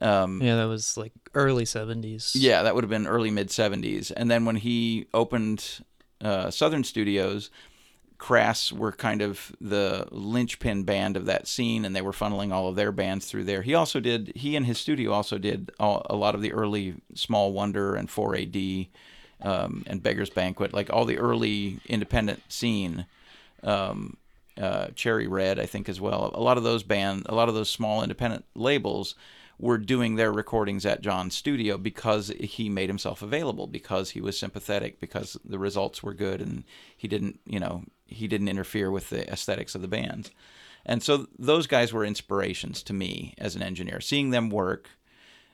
Um, 0.00 0.40
yeah, 0.40 0.54
that 0.54 0.68
was 0.68 0.96
like 0.96 1.12
early 1.34 1.64
seventies. 1.64 2.32
yeah, 2.36 2.62
that 2.62 2.76
would 2.76 2.84
have 2.84 2.90
been 2.90 3.08
early 3.08 3.32
mid 3.32 3.48
70s. 3.48 4.12
And 4.16 4.30
then 4.30 4.44
when 4.44 4.54
he 4.54 5.08
opened 5.12 5.80
uh, 6.20 6.48
Southern 6.52 6.84
Studios, 6.84 7.50
Crass 8.18 8.72
were 8.72 8.92
kind 8.92 9.20
of 9.20 9.50
the 9.60 10.06
linchpin 10.12 10.84
band 10.84 11.16
of 11.16 11.26
that 11.26 11.48
scene, 11.48 11.84
and 11.84 11.96
they 11.96 12.02
were 12.02 12.12
funneling 12.12 12.52
all 12.52 12.68
of 12.68 12.76
their 12.76 12.92
bands 12.92 13.26
through 13.26 13.44
there. 13.44 13.62
He 13.62 13.74
also 13.74 13.98
did, 13.98 14.32
he 14.36 14.54
and 14.54 14.64
his 14.64 14.78
studio 14.78 15.10
also 15.10 15.36
did 15.36 15.72
all, 15.80 16.06
a 16.08 16.14
lot 16.14 16.36
of 16.36 16.42
the 16.42 16.52
early 16.52 16.94
Small 17.14 17.52
Wonder 17.52 17.96
and 17.96 18.08
4AD 18.08 18.88
um, 19.42 19.82
and 19.88 20.00
Beggar's 20.00 20.30
Banquet, 20.30 20.72
like 20.72 20.90
all 20.92 21.04
the 21.04 21.18
early 21.18 21.80
independent 21.86 22.42
scene. 22.48 23.06
Um, 23.64 24.16
uh, 24.60 24.88
Cherry 24.94 25.26
Red, 25.26 25.58
I 25.58 25.66
think, 25.66 25.88
as 25.88 26.00
well. 26.00 26.30
A 26.34 26.40
lot 26.40 26.58
of 26.58 26.64
those 26.64 26.82
band, 26.82 27.26
a 27.26 27.34
lot 27.34 27.48
of 27.48 27.54
those 27.54 27.70
small 27.70 28.02
independent 28.02 28.44
labels 28.54 29.14
were 29.58 29.78
doing 29.78 30.14
their 30.14 30.32
recordings 30.32 30.86
at 30.86 31.00
John's 31.00 31.34
studio 31.34 31.76
because 31.76 32.28
he 32.40 32.68
made 32.68 32.88
himself 32.88 33.22
available, 33.22 33.66
because 33.66 34.10
he 34.10 34.20
was 34.20 34.38
sympathetic, 34.38 35.00
because 35.00 35.36
the 35.44 35.58
results 35.58 36.02
were 36.02 36.14
good, 36.14 36.40
and 36.40 36.64
he 36.96 37.08
didn't, 37.08 37.40
you 37.44 37.58
know, 37.58 37.82
he 38.06 38.28
didn't 38.28 38.48
interfere 38.48 38.90
with 38.90 39.10
the 39.10 39.28
aesthetics 39.30 39.74
of 39.74 39.82
the 39.82 39.88
bands. 39.88 40.30
And 40.86 41.02
so 41.02 41.26
those 41.38 41.66
guys 41.66 41.92
were 41.92 42.04
inspirations 42.04 42.82
to 42.84 42.92
me 42.92 43.34
as 43.36 43.56
an 43.56 43.62
engineer. 43.62 44.00
Seeing 44.00 44.30
them 44.30 44.48
work, 44.48 44.88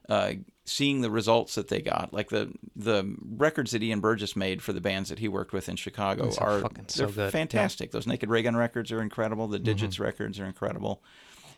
uh, 0.09 0.33
seeing 0.65 1.03
the 1.03 1.11
results 1.11 1.55
that 1.57 1.69
they 1.69 1.81
got, 1.81 2.13
like 2.13 2.31
the 2.31 2.53
the 2.75 3.15
records 3.37 3.73
that 3.73 3.83
Iain 3.83 4.01
Burgess 4.01 4.35
made 4.35 4.63
for 4.63 4.73
the 4.73 4.81
bands 4.81 5.11
that 5.11 5.19
he 5.19 5.29
worked 5.29 5.53
with 5.53 5.69
in 5.69 5.77
Chicago 5.77 6.25
Those 6.25 6.39
are 6.39 6.65
are 6.65 6.71
so 6.89 7.07
they're. 7.07 7.25
Yeah. 7.25 7.31
fantastic. 7.31 7.91
Those 7.91 8.07
Naked 8.07 8.31
Raygun 8.31 8.57
records 8.57 8.91
are 8.91 9.03
incredible. 9.03 9.47
The 9.47 9.59
Digits 9.59 9.99
records 9.99 10.41
are 10.41 10.47
incredible. 10.47 11.03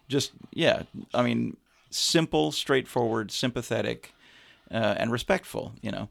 Just 0.08 0.32
yeah, 0.52 0.82
I 1.14 1.22
mean, 1.22 1.56
simple, 1.90 2.52
straightforward, 2.52 3.30
sympathetic, 3.30 4.12
uh, 4.70 4.94
and 4.98 5.12
respectful. 5.12 5.72
You 5.82 5.92
know. 5.92 6.08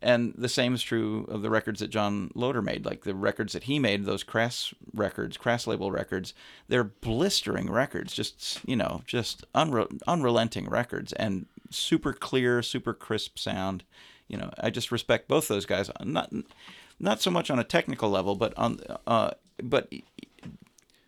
And 0.00 0.32
the 0.38 0.48
same 0.48 0.74
is 0.74 0.82
true 0.82 1.24
of 1.28 1.42
the 1.42 1.50
records 1.50 1.80
that 1.80 1.88
John 1.88 2.30
Loder 2.36 2.62
made. 2.62 2.84
Like 2.86 3.02
the 3.02 3.16
records 3.16 3.52
that 3.52 3.64
he 3.64 3.80
made, 3.80 4.04
those 4.04 4.22
Crass 4.22 4.72
records, 4.94 5.36
Crass 5.36 5.66
label 5.66 5.90
records, 5.90 6.34
they're 6.68 6.84
blistering 6.84 7.68
records. 7.68 8.14
Just 8.14 8.60
you 8.64 8.76
know, 8.76 9.02
just 9.06 9.44
unre- 9.54 10.00
unrelenting 10.06 10.68
records, 10.68 11.12
and 11.14 11.46
super 11.70 12.12
clear, 12.12 12.62
super 12.62 12.94
crisp 12.94 13.38
sound. 13.38 13.84
You 14.28 14.36
know, 14.36 14.50
I 14.60 14.70
just 14.70 14.92
respect 14.92 15.28
both 15.28 15.48
those 15.48 15.66
guys. 15.66 15.90
Not 16.04 16.32
not 17.00 17.20
so 17.20 17.30
much 17.30 17.50
on 17.50 17.58
a 17.58 17.64
technical 17.64 18.10
level, 18.10 18.34
but 18.34 18.56
on 18.58 18.80
uh, 19.06 19.30
but 19.62 19.90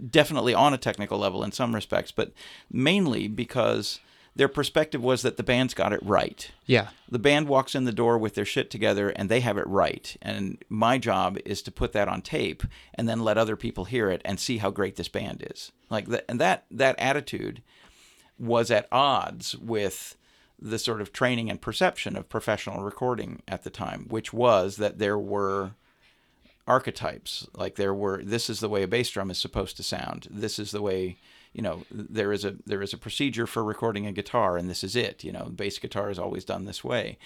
definitely 0.09 0.55
on 0.55 0.73
a 0.73 0.79
technical 0.79 1.19
level 1.19 1.45
in 1.45 1.53
some 1.53 1.75
respects, 1.75 2.11
but 2.13 2.33
mainly 2.71 3.29
because 3.29 4.01
their 4.37 4.49
perspective 4.49 5.03
was 5.03 5.23
that 5.23 5.37
the 5.37 5.43
band's 5.43 5.75
got 5.75 5.93
it 5.93 6.01
right 6.03 6.51
Yeah. 6.65 6.91
the 7.11 7.19
band 7.19 7.49
walks 7.49 7.75
in 7.75 7.85
the 7.85 7.93
door 7.93 8.17
with 8.17 8.35
their 8.37 8.45
shit 8.45 8.71
together 8.71 9.11
and 9.11 9.29
they 9.29 9.41
have 9.41 9.59
it 9.59 9.67
right 9.67 10.17
and 10.23 10.57
my 10.69 10.99
job 10.99 11.37
is 11.45 11.61
to 11.63 11.73
put 11.73 11.93
that 11.93 12.09
on 12.09 12.23
tape 12.23 12.63
and 12.95 13.09
then 13.09 13.21
let 13.21 13.37
other 13.37 13.57
people 13.57 13.87
hear 13.87 14.09
it 14.09 14.23
and 14.25 14.39
see 14.39 14.59
how 14.59 14.71
great 14.71 14.95
this 14.97 15.09
band 15.09 15.45
is 15.51 15.73
like 15.91 16.07
that 16.07 16.25
and 16.29 16.41
that 16.41 16.65
that 16.71 16.95
attitude 16.99 17.61
was 18.39 18.71
at 18.71 18.87
odds 18.93 19.57
with 19.57 20.17
the 20.61 20.79
sort 20.79 21.01
of 21.01 21.13
training 21.13 21.51
and 21.51 21.61
perception 21.61 22.17
of 22.17 22.29
professional 22.29 22.83
recording 22.83 23.43
at 23.49 23.65
the 23.65 23.71
time 23.71 24.07
which 24.09 24.33
was 24.33 24.77
that 24.77 24.99
there 24.99 25.19
were 25.19 25.73
archetypes 26.71 27.49
like 27.55 27.75
there 27.75 27.93
were 27.93 28.23
this 28.23 28.49
is 28.49 28.61
the 28.61 28.69
way 28.69 28.85
a 28.85 28.89
bass 28.89 29.11
drum 29.11 29.31
is 29.31 29.39
supposed 29.39 29.77
to 29.77 29.83
sound. 29.83 30.29
This 30.31 30.57
is 30.57 30.71
the 30.71 30.81
way 30.81 31.17
you 31.53 31.63
know 31.63 31.83
there 31.91 32.33
is 32.33 32.45
a 32.45 32.55
there 32.65 32.81
is 32.81 32.93
a 32.93 32.99
procedure 32.99 33.47
for 33.47 33.65
recording 33.65 34.07
a 34.07 34.13
guitar 34.13 34.57
and 34.57 34.71
this 34.71 34.85
is 34.85 34.95
it 34.95 35.25
you 35.25 35.33
know 35.33 35.47
bass 35.47 35.79
guitar 35.79 36.11
is 36.11 36.19
always 36.19 36.45
done 36.45 36.65
this 36.65 36.85
way. 36.85 37.19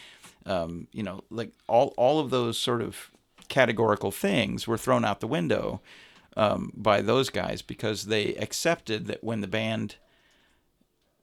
Um, 0.47 0.89
you 0.93 1.03
know 1.03 1.25
like 1.31 1.53
all 1.69 1.93
all 1.99 2.21
of 2.21 2.31
those 2.31 2.59
sort 2.59 2.81
of 2.81 3.11
categorical 3.49 4.11
things 4.11 4.67
were 4.67 4.79
thrown 4.79 5.05
out 5.05 5.21
the 5.21 5.27
window 5.27 5.83
um, 6.39 6.73
by 6.75 7.03
those 7.03 7.29
guys 7.29 7.61
because 7.61 8.07
they 8.07 8.35
accepted 8.37 9.07
that 9.07 9.23
when 9.23 9.43
the 9.43 9.47
band 9.47 9.97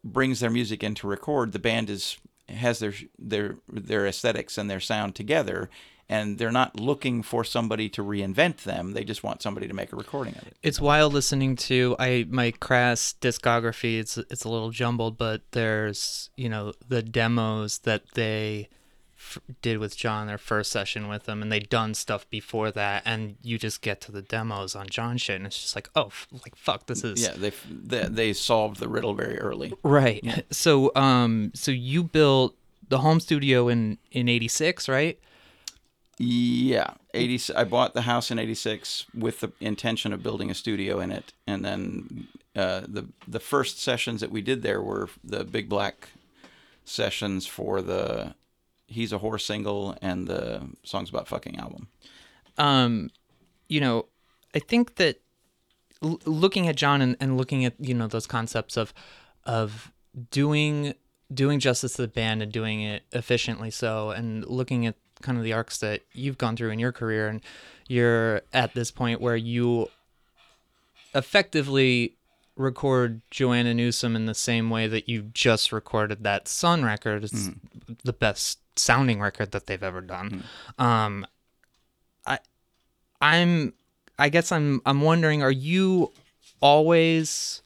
brings 0.04 0.40
their 0.40 0.50
music 0.50 0.84
in 0.84 0.96
to 0.96 1.08
record 1.08 1.52
the 1.52 1.60
band 1.60 1.90
is 1.90 2.18
has 2.50 2.80
their 2.80 2.94
their 3.18 3.58
their 3.72 4.06
aesthetics 4.06 4.58
and 4.58 4.70
their 4.70 4.80
sound 4.80 5.16
together 5.16 5.70
and 6.10 6.38
they're 6.38 6.52
not 6.52 6.78
looking 6.78 7.24
for 7.24 7.44
somebody 7.46 7.88
to 7.88 8.04
reinvent 8.04 8.64
them 8.64 8.92
they 8.92 9.04
just 9.04 9.24
want 9.24 9.42
somebody 9.42 9.68
to 9.68 9.74
make 9.74 9.94
a 9.94 9.96
recording 9.96 10.36
of 10.36 10.48
it 10.48 10.58
It's 10.64 10.82
wild 10.82 11.14
listening 11.14 11.56
to 11.58 11.96
I 12.00 12.26
my 12.30 12.52
crass 12.52 13.16
discography. 13.22 14.00
It's 14.00 14.18
it's 14.18 14.44
a 14.44 14.50
little 14.50 14.72
jumbled, 14.72 15.18
but 15.18 15.42
there's 15.52 16.30
you 16.36 16.50
know 16.50 16.74
the 16.88 17.02
demos 17.02 17.80
that 17.80 18.04
they 18.14 18.70
f- 19.32 19.40
did 19.62 19.78
with 19.78 19.98
John 19.98 20.28
their 20.28 20.38
first 20.38 20.72
session 20.72 21.08
with 21.08 21.28
him, 21.28 21.42
and 21.42 21.52
they'd 21.52 21.70
done 21.70 21.94
stuff 21.94 22.30
before 22.30 22.72
that, 22.72 23.04
and 23.06 23.38
you 23.42 23.58
just 23.58 23.82
get 23.82 24.02
to 24.02 24.12
the 24.12 24.22
demos 24.22 24.76
on 24.76 24.88
John 24.88 25.18
shit, 25.18 25.38
and 25.38 25.46
it's 25.46 25.60
just 25.60 25.76
like 25.76 25.90
oh 25.96 26.08
f- 26.08 26.28
like 26.32 26.56
fuck 26.56 26.86
this 26.88 27.04
is 27.04 27.22
yeah 27.22 27.34
they 27.36 27.52
they, 27.70 28.08
they 28.08 28.34
solved 28.34 28.80
the 28.80 28.90
riddle 28.90 29.14
very 29.14 29.40
early 29.40 29.74
right. 29.84 30.46
So 30.52 30.92
um 30.96 31.52
so 31.56 31.72
you 31.72 32.04
built 32.04 32.56
the 32.88 33.00
home 33.00 33.20
studio 33.20 33.68
in 33.70 33.98
in 34.12 34.28
'86, 34.30 34.90
right? 34.90 35.18
Yeah, 36.18 36.94
eighty. 37.14 37.42
I 37.56 37.64
bought 37.64 37.94
the 37.94 38.02
house 38.02 38.30
in 38.30 38.38
'86 38.38 39.06
with 39.16 39.40
the 39.40 39.52
intention 39.60 40.14
of 40.14 40.22
building 40.22 40.52
a 40.52 40.54
studio 40.54 41.00
in 41.00 41.12
it, 41.12 41.34
and 41.48 41.66
then 41.66 42.28
uh, 42.56 42.82
the 42.88 43.08
the 43.28 43.40
first 43.40 43.80
sessions 43.80 44.22
that 44.22 44.30
we 44.30 44.42
did 44.42 44.62
there 44.62 44.82
were 44.82 45.10
the 45.24 45.44
Big 45.44 45.68
Black 45.70 46.10
sessions 46.84 47.48
for 47.48 47.82
the 47.82 48.36
"He's 48.92 49.12
a 49.12 49.18
Horse" 49.18 49.46
single 49.46 49.98
and 50.02 50.28
the 50.28 50.68
songs 50.84 51.10
about 51.10 51.28
fucking 51.28 51.58
album. 51.58 51.88
um, 52.58 53.10
you 53.68 53.80
know, 53.80 54.06
I 54.54 54.60
think 54.60 54.96
that 54.96 55.22
l- 56.04 56.20
looking 56.26 56.68
at 56.68 56.76
John 56.76 57.02
and, 57.02 57.16
and 57.20 57.38
looking 57.38 57.64
at 57.66 57.74
you 57.80 57.94
know 57.94 58.08
those 58.08 58.28
concepts 58.28 58.76
of 58.78 58.94
of 59.46 59.92
doing 60.30 60.94
doing 61.34 61.60
justice 61.60 61.94
to 61.94 62.02
the 62.02 62.08
band 62.10 62.42
and 62.42 62.52
doing 62.52 62.82
it 62.82 63.04
efficiently 63.14 63.72
so 63.72 64.10
and 64.10 64.46
looking 64.46 64.86
at 64.86 64.96
kind 65.22 65.38
of 65.38 65.44
the 65.46 65.54
arcs 65.54 65.78
that 65.78 66.02
you've 66.12 66.38
gone 66.38 66.58
through 66.58 66.72
in 66.72 66.80
your 66.80 66.92
career 66.92 67.30
and 67.30 67.40
you're 67.88 68.42
at 68.52 68.74
this 68.74 68.92
point 68.92 69.22
where 69.22 69.38
you 69.38 69.88
effectively 71.16 72.16
record 72.58 73.22
Joanna 73.32 73.74
Newsom 73.74 74.16
in 74.16 74.26
the 74.26 74.36
same 74.36 74.70
way 74.70 74.88
that 74.88 75.08
you 75.08 75.24
just 75.34 75.72
recorded 75.72 76.24
that 76.24 76.48
Sun 76.48 76.84
record. 76.84 77.24
It's 77.24 77.50
the 78.04 78.14
best 78.14 78.60
sounding 78.76 79.22
record 79.22 79.52
that 79.52 79.68
they've 79.68 79.84
ever 79.84 80.02
done. 80.02 80.44
Um, 80.78 81.26
I, 82.26 82.40
I'm, 83.20 83.74
I 84.18 84.30
guess 84.30 84.52
I'm, 84.52 84.82
I'm 84.86 85.02
wondering, 85.02 85.44
are 85.44 85.52
you 85.52 86.12
always 86.62 87.62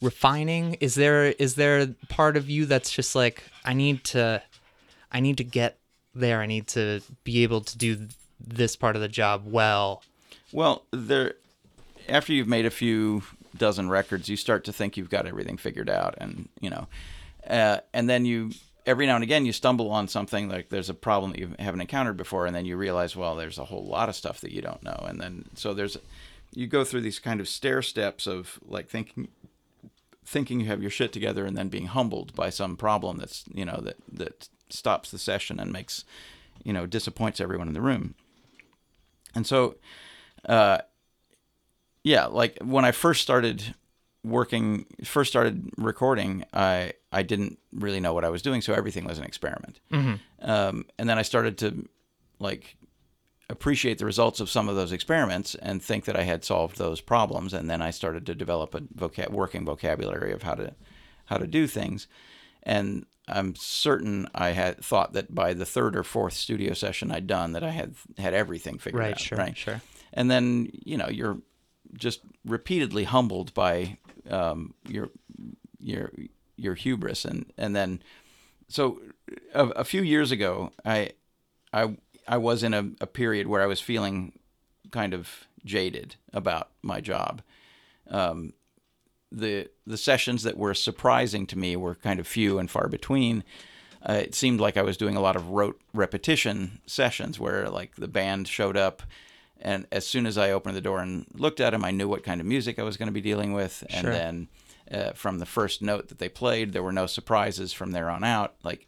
refining? 0.00 0.74
Is 0.74 0.94
there, 0.94 1.24
is 1.24 1.54
there 1.54 1.88
part 2.08 2.36
of 2.36 2.50
you 2.50 2.66
that's 2.66 2.90
just 2.90 3.14
like, 3.14 3.44
I 3.64 3.72
need 3.72 4.04
to, 4.04 4.42
I 5.10 5.20
need 5.20 5.36
to 5.38 5.44
get 5.44 5.78
there. 6.14 6.40
I 6.40 6.46
need 6.46 6.66
to 6.68 7.00
be 7.24 7.42
able 7.42 7.60
to 7.62 7.76
do 7.78 8.08
this 8.40 8.76
part 8.76 8.96
of 8.96 9.02
the 9.02 9.08
job 9.08 9.44
well. 9.46 10.02
Well, 10.52 10.84
there. 10.90 11.34
After 12.08 12.32
you've 12.32 12.46
made 12.46 12.66
a 12.66 12.70
few 12.70 13.22
dozen 13.56 13.88
records, 13.88 14.28
you 14.28 14.36
start 14.36 14.64
to 14.64 14.72
think 14.72 14.96
you've 14.96 15.10
got 15.10 15.26
everything 15.26 15.56
figured 15.56 15.90
out, 15.90 16.14
and 16.18 16.48
you 16.60 16.70
know, 16.70 16.86
uh, 17.48 17.78
and 17.92 18.08
then 18.08 18.24
you 18.24 18.52
every 18.86 19.06
now 19.06 19.16
and 19.16 19.24
again 19.24 19.44
you 19.44 19.52
stumble 19.52 19.90
on 19.90 20.08
something 20.08 20.48
like 20.48 20.68
there's 20.68 20.88
a 20.88 20.94
problem 20.94 21.32
that 21.32 21.40
you 21.40 21.54
haven't 21.58 21.80
encountered 21.80 22.16
before, 22.16 22.46
and 22.46 22.54
then 22.54 22.64
you 22.64 22.76
realize, 22.76 23.16
well, 23.16 23.36
there's 23.36 23.58
a 23.58 23.64
whole 23.64 23.84
lot 23.84 24.08
of 24.08 24.14
stuff 24.14 24.40
that 24.40 24.52
you 24.52 24.62
don't 24.62 24.82
know, 24.82 25.04
and 25.08 25.20
then 25.20 25.44
so 25.54 25.74
there's 25.74 25.98
you 26.54 26.66
go 26.66 26.84
through 26.84 27.02
these 27.02 27.18
kind 27.18 27.40
of 27.40 27.48
stair 27.48 27.82
steps 27.82 28.26
of 28.26 28.58
like 28.64 28.88
thinking 28.88 29.28
thinking 30.24 30.60
you 30.60 30.66
have 30.66 30.82
your 30.82 30.90
shit 30.90 31.12
together 31.12 31.44
and 31.44 31.56
then 31.56 31.68
being 31.68 31.86
humbled 31.86 32.34
by 32.34 32.50
some 32.50 32.76
problem 32.76 33.18
that's 33.18 33.44
you 33.52 33.64
know 33.64 33.80
that 33.82 33.96
that 34.12 34.48
stops 34.68 35.10
the 35.10 35.18
session 35.18 35.60
and 35.60 35.72
makes 35.72 36.04
you 36.64 36.72
know 36.72 36.86
disappoints 36.86 37.40
everyone 37.40 37.68
in 37.68 37.74
the 37.74 37.80
room. 37.80 38.14
And 39.34 39.46
so 39.46 39.76
uh 40.48 40.78
yeah 42.02 42.26
like 42.26 42.56
when 42.62 42.84
i 42.84 42.92
first 42.92 43.20
started 43.20 43.74
working 44.26 44.86
first 45.04 45.30
started 45.30 45.70
recording 45.78 46.44
i 46.52 46.92
i 47.12 47.22
didn't 47.22 47.58
really 47.72 48.00
know 48.00 48.12
what 48.12 48.24
i 48.24 48.28
was 48.28 48.42
doing 48.42 48.60
so 48.60 48.72
everything 48.74 49.04
was 49.04 49.18
an 49.18 49.24
experiment 49.24 49.80
um, 50.42 50.84
and 50.98 51.08
then 51.08 51.18
i 51.18 51.22
started 51.22 51.56
to 51.58 51.86
like 52.38 52.76
appreciate 53.48 53.98
the 53.98 54.04
results 54.04 54.40
of 54.40 54.50
some 54.50 54.68
of 54.68 54.74
those 54.76 54.90
experiments 54.92 55.54
and 55.54 55.80
think 55.80 56.04
that 56.06 56.16
I 56.16 56.22
had 56.24 56.44
solved 56.44 56.78
those 56.78 57.00
problems. 57.00 57.54
And 57.54 57.70
then 57.70 57.80
I 57.80 57.90
started 57.92 58.26
to 58.26 58.34
develop 58.34 58.74
a 58.74 58.80
vocab- 58.80 59.30
working 59.30 59.64
vocabulary 59.64 60.32
of 60.32 60.42
how 60.42 60.54
to 60.54 60.74
how 61.26 61.36
to 61.38 61.46
do 61.46 61.68
things. 61.68 62.08
And 62.64 63.06
I'm 63.28 63.54
certain 63.54 64.26
I 64.34 64.48
had 64.50 64.84
thought 64.84 65.12
that 65.12 65.32
by 65.32 65.54
the 65.54 65.64
third 65.64 65.94
or 65.96 66.02
fourth 66.02 66.32
studio 66.34 66.72
session 66.74 67.12
I'd 67.12 67.28
done 67.28 67.52
that 67.52 67.62
I 67.62 67.70
had 67.70 67.94
had 68.18 68.34
everything 68.34 68.78
figured 68.78 69.00
Right, 69.00 69.12
out. 69.14 69.20
sure, 69.20 69.38
right. 69.38 69.56
sure. 69.56 69.80
And 70.12 70.28
then 70.28 70.68
you 70.84 70.96
know 70.96 71.08
you're 71.08 71.38
just 71.94 72.22
repeatedly 72.44 73.04
humbled 73.04 73.54
by 73.54 73.98
um, 74.30 74.74
your 74.88 75.10
your 75.78 76.12
your 76.56 76.74
hubris 76.74 77.24
and 77.24 77.52
and 77.58 77.76
then 77.76 78.02
so 78.68 79.00
a, 79.54 79.66
a 79.68 79.84
few 79.84 80.02
years 80.02 80.30
ago 80.30 80.70
I 80.84 81.10
I 81.72 81.96
I 82.26 82.38
was 82.38 82.62
in 82.62 82.74
a, 82.74 82.90
a 83.00 83.06
period 83.06 83.46
where 83.46 83.62
I 83.62 83.66
was 83.66 83.80
feeling 83.80 84.38
kind 84.90 85.14
of 85.14 85.46
jaded 85.64 86.16
about 86.32 86.70
my 86.82 87.00
job. 87.00 87.42
Um, 88.08 88.52
the 89.30 89.68
the 89.86 89.96
sessions 89.96 90.42
that 90.44 90.56
were 90.56 90.74
surprising 90.74 91.46
to 91.48 91.58
me 91.58 91.76
were 91.76 91.94
kind 91.94 92.20
of 92.20 92.26
few 92.26 92.58
and 92.58 92.70
far 92.70 92.88
between. 92.88 93.44
Uh, 94.08 94.14
it 94.14 94.34
seemed 94.34 94.60
like 94.60 94.76
I 94.76 94.82
was 94.82 94.96
doing 94.96 95.16
a 95.16 95.20
lot 95.20 95.36
of 95.36 95.48
rote 95.48 95.80
repetition 95.92 96.80
sessions 96.86 97.40
where 97.40 97.68
like 97.68 97.96
the 97.96 98.08
band 98.08 98.46
showed 98.46 98.76
up, 98.76 99.02
and 99.60 99.86
as 99.92 100.06
soon 100.06 100.26
as 100.26 100.36
I 100.38 100.50
opened 100.50 100.76
the 100.76 100.80
door 100.80 101.00
and 101.00 101.26
looked 101.34 101.60
at 101.60 101.72
him, 101.74 101.84
I 101.84 101.90
knew 101.90 102.08
what 102.08 102.22
kind 102.22 102.40
of 102.40 102.46
music 102.46 102.78
I 102.78 102.82
was 102.82 102.96
going 102.96 103.08
to 103.08 103.12
be 103.12 103.20
dealing 103.20 103.52
with, 103.52 103.84
and 103.90 104.02
Sure. 104.02 104.12
then 104.12 104.48
uh, 104.90 105.12
from 105.12 105.38
the 105.38 105.46
first 105.46 105.82
note 105.82 106.08
that 106.08 106.18
they 106.18 106.28
played, 106.28 106.72
there 106.72 106.82
were 106.82 106.92
no 106.92 107.06
surprises 107.06 107.72
from 107.72 107.92
there 107.92 108.08
on 108.10 108.22
out. 108.24 108.54
Like 108.62 108.86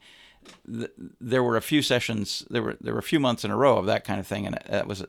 th- 0.70 0.90
there 1.20 1.42
were 1.42 1.56
a 1.56 1.62
few 1.62 1.82
sessions, 1.82 2.44
there 2.50 2.62
were 2.62 2.76
there 2.80 2.92
were 2.92 3.00
a 3.00 3.02
few 3.02 3.20
months 3.20 3.44
in 3.44 3.50
a 3.50 3.56
row 3.56 3.78
of 3.78 3.86
that 3.86 4.04
kind 4.04 4.20
of 4.20 4.26
thing, 4.26 4.46
and 4.46 4.58
that 4.68 4.86
was 4.86 5.04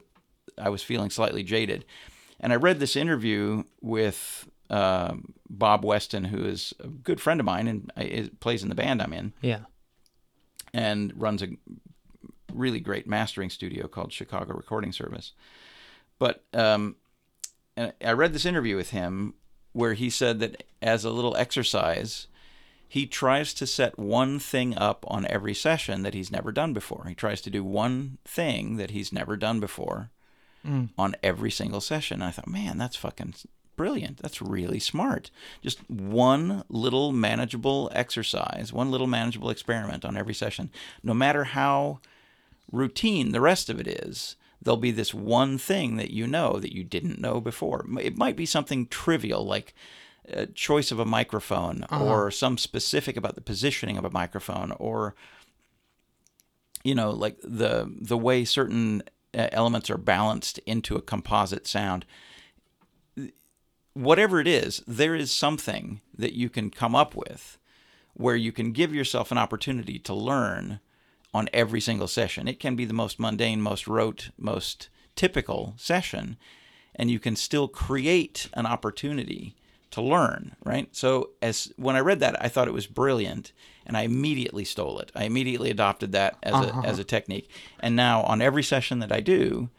I 0.57 0.70
was 0.70 0.82
feeling 0.84 1.10
slightly 1.10 1.43
jaded. 1.43 1.86
And 2.39 2.51
I 2.53 2.55
read 2.55 2.80
this 2.80 2.95
interview 2.95 3.64
with 3.82 4.49
um 4.70 5.34
Bob 5.49 5.84
Weston, 5.84 6.26
who 6.26 6.43
is 6.45 6.74
a 6.80 6.88
good 6.88 7.20
friend 7.20 7.39
of 7.39 7.45
mine 7.45 7.68
and 7.68 7.91
I- 7.97 8.03
is, 8.03 8.30
plays 8.39 8.64
in 8.64 8.70
the 8.70 8.76
band 8.76 9.01
I'm 9.01 9.14
in, 9.14 9.34
Yeah. 9.41 9.60
and 10.74 11.12
runs 11.16 11.41
a 11.41 11.47
really 12.54 12.80
great 12.80 13.08
mastering 13.08 13.50
studio 13.50 13.88
called 13.88 14.12
Chicago 14.12 14.54
Recording 14.54 14.91
Service. 14.91 15.34
But 16.18 16.43
um, 16.54 16.95
and 17.78 17.93
I 18.04 18.12
read 18.12 18.34
this 18.34 18.45
interview 18.45 18.76
with 18.76 18.89
him 18.89 19.36
where 19.72 19.93
he 19.93 20.10
said 20.10 20.39
that 20.39 20.64
as 20.82 21.06
a 21.06 21.12
little 21.12 21.36
exercise, 21.38 22.28
he 22.88 23.06
tries 23.06 23.54
to 23.54 23.68
set 23.68 24.00
one 24.00 24.39
thing 24.39 24.78
up 24.78 25.06
on 25.08 25.26
every 25.28 25.54
session 25.54 26.02
that 26.04 26.14
he's 26.14 26.32
never 26.32 26.52
done 26.52 26.74
before. 26.74 27.06
He 27.08 27.16
tries 27.16 27.39
to 27.41 27.50
do 27.50 27.64
one 27.64 28.18
thing 28.26 28.78
that 28.78 28.91
he's 28.91 29.14
never 29.14 29.38
done 29.38 29.60
before 29.60 30.10
on 30.97 31.16
every 31.24 31.52
single 31.52 31.80
session. 31.80 32.16
And 32.16 32.26
I 32.26 32.32
thought, 32.32 32.47
man, 32.47 32.78
that's 32.78 32.97
fucking 32.97 33.36
brilliant. 33.78 34.18
That's 34.18 34.41
really 34.41 34.80
smart. 34.80 35.32
Just 35.62 35.89
one 35.89 36.64
little 36.68 37.14
manageable 37.14 37.89
exercise, 37.93 38.74
one 38.74 38.91
little 38.91 39.08
manageable 39.08 39.52
experiment 39.52 40.04
on 40.04 40.18
every 40.18 40.34
session. 40.34 40.70
No 41.02 41.14
matter 41.14 41.45
how 41.45 42.02
routine 42.72 43.32
the 43.32 43.41
rest 43.41 43.70
of 43.70 43.80
it 43.80 43.88
is, 43.88 44.36
there'll 44.61 44.78
be 44.78 44.91
this 44.91 45.13
one 45.13 45.57
thing 45.57 45.95
that 45.97 46.11
you 46.11 46.28
know 46.28 46.59
that 46.59 46.74
you 46.74 46.84
didn't 46.84 47.20
know 47.20 47.39
before. 47.39 47.86
It 47.99 48.17
might 48.17 48.36
be 48.36 48.45
something 48.45 48.88
trivial 48.88 49.45
like 49.45 49.74
a 50.28 50.45
choice 50.45 50.91
of 50.91 50.99
a 50.99 51.05
microphone 51.05 51.86
or 52.03 52.30
some 52.32 52.57
specific 52.57 53.17
about 53.17 53.36
the 53.36 53.41
positioning 53.41 53.97
of 53.97 54.05
a 54.05 54.11
microphone 54.11 54.72
or 54.74 55.15
you 56.84 56.93
know 56.93 57.09
like 57.09 57.38
the 57.41 57.91
the 57.99 58.17
way 58.17 58.45
certain 58.45 59.01
uh, 59.34 59.47
elements 59.51 59.89
are 59.89 59.97
balanced 59.97 60.59
into 60.59 60.95
a 60.95 61.01
composite 61.01 61.65
sound 61.65 62.05
whatever 63.93 64.39
it 64.39 64.47
is 64.47 64.84
there 64.88 65.15
is 65.15 65.32
something 65.32 65.99
that 66.15 66.34
you 66.34 66.49
can 66.49 66.70
come 66.70 66.95
up 66.95 67.15
with 67.15 67.57
where 68.13 68.36
you 68.36 68.51
can 68.51 68.72
give 68.72 68.93
yourself 68.93 69.32
an 69.32 69.38
opportunity 69.38 69.97
to 69.97 70.13
learn 70.13 70.80
on 71.34 71.49
every 71.53 71.82
single 71.82 72.07
session. 72.07 72.47
It 72.47 72.59
can 72.59 72.75
be 72.75 72.86
the 72.86 72.93
most 72.93 73.19
mundane 73.19 73.61
most 73.61 73.88
rote 73.88 74.30
most 74.38 74.89
typical 75.15 75.73
session 75.77 76.38
and 76.95 77.11
you 77.11 77.19
can 77.19 77.36
still 77.36 77.67
create 77.67 78.49
an 78.53 78.65
opportunity 78.65 79.55
to 79.91 80.01
learn 80.01 80.55
right? 80.63 80.88
So 80.95 81.32
as 81.41 81.73
when 81.77 81.95
i 81.95 81.99
read 81.99 82.19
that 82.19 82.41
i 82.43 82.47
thought 82.47 82.67
it 82.67 82.73
was 82.73 82.88
brilliant 82.88 83.51
and 83.86 83.97
i 83.97 84.01
immediately 84.01 84.65
stole 84.65 84.99
it. 84.99 85.11
I 85.15 85.23
immediately 85.23 85.69
adopted 85.71 86.11
that 86.13 86.38
as 86.43 86.53
a 86.53 86.57
uh-huh. 86.57 86.82
as 86.86 86.99
a 86.99 87.03
technique. 87.03 87.49
And 87.80 87.95
now 87.95 88.21
on 88.23 88.41
every 88.41 88.63
session 88.63 88.99
that 88.99 89.11
i 89.11 89.19
do 89.19 89.69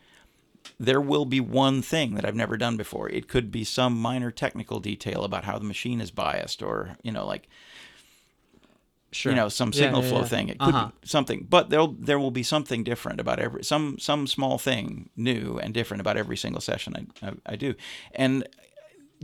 there 0.78 1.00
will 1.00 1.26
be 1.26 1.40
one 1.40 1.82
thing 1.82 2.14
that 2.14 2.24
I've 2.24 2.34
never 2.34 2.56
done 2.56 2.78
before. 2.78 3.08
It 3.10 3.28
could 3.28 3.50
be 3.50 3.64
some 3.64 4.00
minor 4.00 4.30
technical 4.30 4.80
detail 4.80 5.24
about 5.24 5.44
how 5.44 5.58
the 5.58 5.64
machine 5.64 6.00
is 6.00 6.10
biased 6.10 6.62
or, 6.62 6.96
you 7.02 7.12
know, 7.12 7.26
like 7.26 7.48
Sure. 9.12 9.32
you 9.32 9.36
know 9.36 9.48
some 9.48 9.72
Yeah, 9.72 9.80
signal 9.82 10.02
yeah, 10.02 10.08
flow 10.08 10.20
yeah. 10.20 10.26
thing 10.26 10.48
it 10.48 10.58
could 10.58 10.74
Uh-huh. 10.74 10.90
be 11.02 11.08
something 11.08 11.46
but 11.50 11.68
there'll 11.70 11.94
there 11.98 12.18
will 12.18 12.30
be 12.30 12.44
something 12.44 12.84
different 12.84 13.20
about 13.20 13.38
every 13.40 13.64
some 13.64 13.98
some 13.98 14.26
small 14.26 14.56
thing 14.58 15.10
new 15.16 15.58
and 15.58 15.74
different 15.74 16.00
about 16.00 16.16
every 16.16 16.36
single 16.36 16.60
session 16.60 16.94
I, 17.22 17.26
I, 17.28 17.32
I 17.46 17.56
do 17.56 17.74
and 18.14 18.46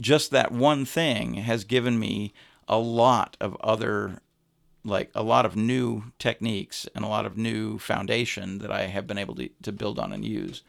just 0.01 0.31
that 0.33 0.51
one 0.53 0.85
thing 0.85 1.35
has 1.35 1.65
given 1.65 1.99
me 1.99 2.33
a 2.69 2.79
lot 2.79 3.37
of 3.41 3.57
other 3.61 4.21
like 4.85 5.11
a 5.15 5.23
lot 5.23 5.47
of 5.47 5.55
new 5.57 6.05
techniques 6.19 6.89
and 6.95 7.05
a 7.05 7.09
lot 7.09 7.25
of 7.27 7.37
new 7.37 7.79
foundation 7.79 8.59
that 8.59 8.71
I 8.73 8.83
have 8.89 9.07
been 9.07 9.19
able 9.19 9.35
to, 9.37 9.49
to 9.63 9.73
build 9.73 9.99
on 10.01 10.13
and 10.13 10.25
use 10.25 10.63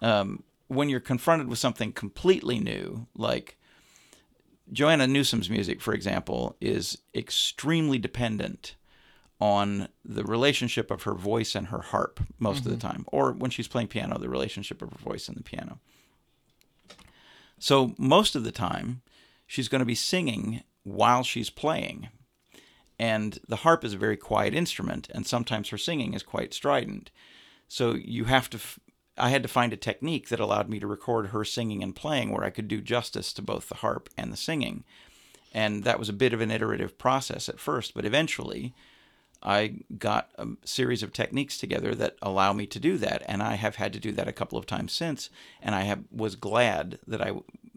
um, 0.00 0.42
when 0.68 0.88
you're 0.88 1.00
confronted 1.00 1.48
with 1.48 1.58
something 1.58 1.92
completely 1.92 2.60
new 2.60 3.06
like 3.14 3.57
Joanna 4.72 5.06
Newsom's 5.06 5.48
music, 5.48 5.80
for 5.80 5.94
example, 5.94 6.56
is 6.60 6.98
extremely 7.14 7.98
dependent 7.98 8.74
on 9.40 9.88
the 10.04 10.24
relationship 10.24 10.90
of 10.90 11.04
her 11.04 11.14
voice 11.14 11.54
and 11.54 11.68
her 11.68 11.80
harp 11.80 12.20
most 12.38 12.58
of 12.58 12.64
the 12.64 12.70
mm-hmm. 12.70 12.88
time, 12.88 13.04
or 13.08 13.32
when 13.32 13.50
she's 13.50 13.68
playing 13.68 13.88
piano, 13.88 14.18
the 14.18 14.28
relationship 14.28 14.82
of 14.82 14.90
her 14.90 14.98
voice 14.98 15.28
and 15.28 15.36
the 15.36 15.42
piano. 15.42 15.78
So 17.58 17.94
most 17.98 18.34
of 18.34 18.44
the 18.44 18.52
time, 18.52 19.02
she's 19.46 19.68
going 19.68 19.80
to 19.80 19.86
be 19.86 19.94
singing 19.94 20.62
while 20.82 21.22
she's 21.22 21.50
playing. 21.50 22.08
And 22.98 23.38
the 23.46 23.56
harp 23.56 23.84
is 23.84 23.94
a 23.94 23.98
very 23.98 24.16
quiet 24.16 24.54
instrument, 24.54 25.08
and 25.14 25.26
sometimes 25.26 25.68
her 25.68 25.78
singing 25.78 26.14
is 26.14 26.22
quite 26.24 26.52
strident. 26.52 27.10
So 27.68 27.94
you 27.94 28.24
have 28.24 28.50
to. 28.50 28.56
F- 28.56 28.80
I 29.18 29.30
had 29.30 29.42
to 29.42 29.48
find 29.48 29.72
a 29.72 29.76
technique 29.76 30.28
that 30.28 30.40
allowed 30.40 30.68
me 30.68 30.78
to 30.80 30.86
record 30.86 31.28
her 31.28 31.44
singing 31.44 31.82
and 31.82 31.94
playing 31.94 32.30
where 32.30 32.44
I 32.44 32.50
could 32.50 32.68
do 32.68 32.80
justice 32.80 33.32
to 33.34 33.42
both 33.42 33.68
the 33.68 33.76
harp 33.76 34.08
and 34.16 34.32
the 34.32 34.36
singing. 34.36 34.84
And 35.52 35.84
that 35.84 35.98
was 35.98 36.08
a 36.08 36.14
bit 36.14 36.32
of 36.32 36.40
an 36.40 36.50
iterative 36.50 36.98
process 36.98 37.48
at 37.48 37.60
first, 37.60 37.94
but 37.94 38.04
eventually 38.04 38.74
I 39.42 39.80
got 39.98 40.30
a 40.36 40.46
series 40.64 41.02
of 41.02 41.12
techniques 41.12 41.58
together 41.58 41.94
that 41.94 42.16
allow 42.20 42.52
me 42.52 42.66
to 42.66 42.80
do 42.80 42.98
that. 42.98 43.22
And 43.26 43.42
I 43.42 43.54
have 43.54 43.76
had 43.76 43.92
to 43.92 44.00
do 44.00 44.12
that 44.12 44.28
a 44.28 44.32
couple 44.32 44.58
of 44.58 44.66
times 44.66 44.92
since. 44.92 45.30
And 45.62 45.74
I 45.74 45.82
have, 45.82 46.04
was 46.10 46.36
glad 46.36 46.98
that 47.06 47.22
I 47.22 47.32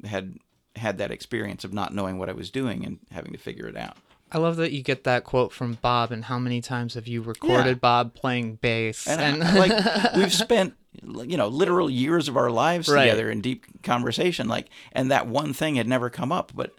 had 0.06 0.38
had 0.76 0.98
that 0.98 1.12
experience 1.12 1.64
of 1.64 1.74
not 1.74 1.94
knowing 1.94 2.18
what 2.18 2.30
I 2.30 2.34
was 2.34 2.50
doing 2.50 2.86
and 2.86 3.00
having 3.12 3.32
to 3.32 3.38
figure 3.38 3.68
it 3.68 3.78
out. 3.78 3.98
I 4.32 4.38
love 4.38 4.56
that 4.58 4.72
you 4.72 4.82
get 4.82 5.04
that 5.04 5.24
quote 5.24 5.52
from 5.52 5.74
Bob. 5.82 6.12
And 6.12 6.26
how 6.26 6.40
many 6.40 6.62
times 6.62 6.94
have 6.94 7.08
you 7.08 7.22
recorded 7.22 7.66
Yeah. 7.68 7.74
Bob 7.76 8.14
playing 8.14 8.56
bass? 8.56 9.08
and, 9.08 9.44
I- 9.44 9.54
like 9.58 10.16
we've 10.16 10.34
spent 10.34 10.74
you 11.04 11.38
know 11.38 11.48
literal 11.48 11.90
years 11.90 12.28
of 12.28 12.36
our 12.38 12.52
lives 12.52 12.90
Right. 12.90 13.06
together 13.06 13.32
in 13.32 13.40
deep 13.42 13.82
conversation 13.82 14.48
like 14.50 14.68
and 14.92 15.10
that 15.10 15.26
one 15.26 15.54
thing 15.54 15.76
had 15.76 15.88
never 15.88 16.10
come 16.10 16.34
up 16.34 16.52
but 16.54 16.74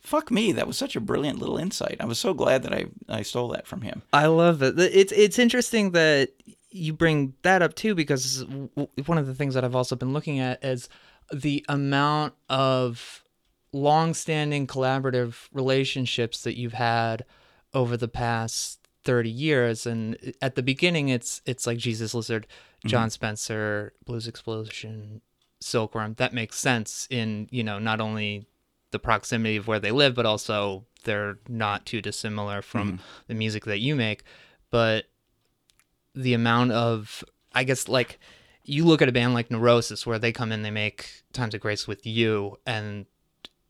fuck 0.00 0.30
me 0.30 0.52
that 0.52 0.66
was 0.66 0.76
such 0.76 0.94
a 0.96 1.00
brilliant 1.00 1.38
little 1.38 1.56
insight 1.56 1.96
i 1.98 2.04
was 2.04 2.18
so 2.18 2.34
glad 2.34 2.62
that 2.62 2.74
i 2.74 2.84
i 3.08 3.22
stole 3.22 3.48
that 3.48 3.66
from 3.66 3.80
him 3.80 4.02
I 4.12 4.26
love 4.26 4.62
it. 4.62 4.78
It's 4.78 5.12
it's 5.12 5.38
interesting 5.38 5.92
that 5.92 6.28
you 6.70 6.92
bring 6.92 7.32
that 7.42 7.62
up 7.62 7.74
too 7.74 7.94
because 7.94 8.44
one 9.06 9.16
of 9.18 9.26
the 9.26 9.34
things 9.34 9.54
that 9.54 9.64
I've 9.64 9.74
also 9.74 9.96
been 9.96 10.12
looking 10.12 10.40
at 10.40 10.62
is 10.62 10.90
the 11.32 11.64
amount 11.68 12.34
of 12.50 13.23
long-standing 13.74 14.66
collaborative 14.66 15.48
relationships 15.52 16.42
that 16.42 16.56
you've 16.56 16.74
had 16.74 17.24
over 17.74 17.96
the 17.96 18.08
past 18.08 18.78
30 19.04 19.28
years 19.28 19.84
and 19.84 20.32
at 20.40 20.54
the 20.54 20.62
beginning 20.62 21.10
it's 21.10 21.42
it's 21.44 21.66
like 21.66 21.76
Jesus 21.76 22.14
Lizard, 22.14 22.46
mm-hmm. 22.46 22.88
Jon 22.88 23.10
Spencer, 23.10 23.92
Blues 24.06 24.26
Explosion, 24.26 25.20
Silkworm. 25.60 26.14
That 26.14 26.32
makes 26.32 26.58
sense 26.58 27.06
in, 27.10 27.48
you 27.50 27.62
know, 27.64 27.78
not 27.78 28.00
only 28.00 28.46
the 28.92 28.98
proximity 28.98 29.56
of 29.56 29.66
where 29.66 29.80
they 29.80 29.90
live, 29.90 30.14
but 30.14 30.24
also 30.24 30.86
they're 31.02 31.38
not 31.48 31.84
too 31.84 32.00
dissimilar 32.00 32.62
from 32.62 32.92
mm-hmm. 32.92 33.02
the 33.26 33.34
music 33.34 33.64
that 33.64 33.80
you 33.80 33.96
make. 33.96 34.22
But 34.70 35.06
the 36.14 36.34
amount 36.34 36.72
of, 36.72 37.24
I 37.52 37.64
guess, 37.64 37.88
like 37.88 38.18
you 38.62 38.84
look 38.84 39.02
at 39.02 39.08
a 39.08 39.12
band 39.12 39.34
like 39.34 39.50
Neurosis, 39.50 40.06
where 40.06 40.18
they 40.18 40.32
come 40.32 40.52
in, 40.52 40.62
they 40.62 40.70
make 40.70 41.24
Times 41.32 41.54
of 41.54 41.60
Grace 41.60 41.86
with 41.86 42.06
you, 42.06 42.56
and 42.66 43.06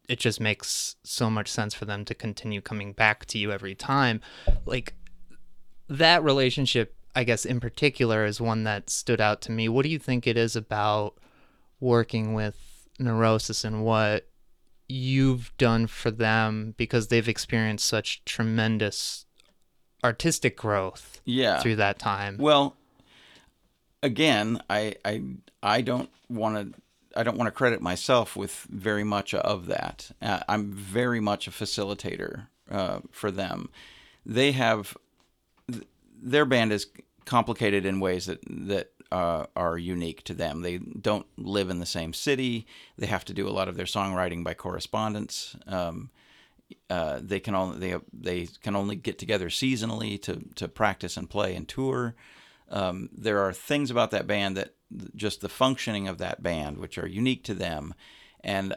it 0.09 0.19
just 0.19 0.41
makes 0.41 0.97
so 1.03 1.31
much 1.31 1.49
sense 1.51 1.75
for 1.75 1.85
them 1.85 2.05
to 2.05 2.15
continue 2.15 2.61
coming 2.61 2.93
back 2.93 3.25
to 3.27 3.39
you 3.39 3.51
every 3.53 3.75
time. 3.75 4.21
Like 4.67 4.95
that 5.89 6.23
relationship, 6.23 6.95
I 7.15 7.25
guess, 7.25 7.45
in 7.45 7.61
particular, 7.61 8.25
is 8.25 8.41
one 8.41 8.65
that 8.65 8.91
stood 8.91 9.21
out 9.21 9.41
to 9.43 9.53
me. 9.53 9.69
What 9.69 9.83
do 9.85 9.89
you 9.89 9.99
think 9.99 10.27
it 10.27 10.37
is 10.37 10.57
about 10.57 11.15
working 11.81 12.35
with 12.35 12.89
Neurosis 12.99 13.65
and 13.65 13.85
what 13.85 14.29
you've 14.89 15.51
done 15.57 15.87
for 15.87 16.11
them 16.11 16.75
because 16.77 17.09
they've 17.09 17.29
experienced 17.29 17.87
such 17.87 18.23
tremendous 18.27 19.25
artistic 20.05 20.57
growth 20.57 21.21
Yeah. 21.25 21.61
through 21.61 21.77
that 21.77 21.99
time? 21.99 22.37
Well, 22.39 22.77
again, 24.03 24.61
I 24.69 24.97
I 25.05 25.23
I 25.63 25.81
don't 25.81 26.11
want 26.29 26.75
to 26.75 26.81
I 27.17 27.23
don't 27.23 27.37
want 27.37 27.49
to 27.49 27.53
credit 27.53 27.81
myself 27.81 28.37
with 28.37 28.67
very 28.71 29.05
much 29.05 29.35
of 29.35 29.67
that. 29.67 30.11
Uh, 30.21 30.41
I'm 30.49 30.73
very 30.73 31.21
much 31.21 31.47
a 31.47 31.51
facilitator 31.51 32.47
uh, 32.71 33.01
for 33.11 33.31
them. 33.31 33.71
They 34.27 34.53
have 34.53 34.97
th- 35.71 35.87
their 36.21 36.45
band 36.45 36.73
is 36.73 36.87
complicated 37.25 37.87
in 37.87 38.01
ways 38.01 38.27
that 38.27 38.41
that 38.49 38.91
uh, 39.13 39.47
are 39.55 39.79
unique 39.79 40.25
to 40.25 40.35
them. 40.35 40.63
They 40.63 40.79
don't 40.79 41.27
live 41.37 41.71
in 41.71 41.79
the 41.79 41.87
same 41.87 42.13
city. 42.13 42.67
They 42.99 43.07
have 43.07 43.25
to 43.27 43.35
do 43.35 43.49
a 43.49 43.51
lot 43.51 43.69
of 43.69 43.77
their 43.77 43.87
songwriting 43.87 44.43
by 44.43 44.55
correspondence. 44.55 45.57
Um, 45.67 46.11
uh, 46.91 47.21
they 47.23 47.41
can 47.41 47.55
only 47.55 47.79
they 47.79 47.97
they 48.13 48.49
can 48.63 48.75
only 48.75 48.97
get 48.97 49.19
together 49.19 49.49
seasonally 49.49 50.21
to 50.23 50.43
to 50.57 50.69
practice 50.69 51.17
and 51.17 51.31
play 51.31 51.55
and 51.55 51.69
tour. 51.69 52.15
Um, 52.71 53.11
there 53.13 53.41
are 53.41 53.53
things 53.53 53.91
about 53.91 54.11
that 54.13 54.27
band 54.27 54.57
that 54.57 54.75
just 55.15 55.41
the 55.41 55.49
functioning 55.49 56.09
of 56.09 56.19
that 56.19 56.43
band, 56.43 56.79
which 56.79 56.99
are 56.99 57.07
unique 57.07 57.45
to 57.45 57.55
them, 57.55 57.95
and 58.41 58.75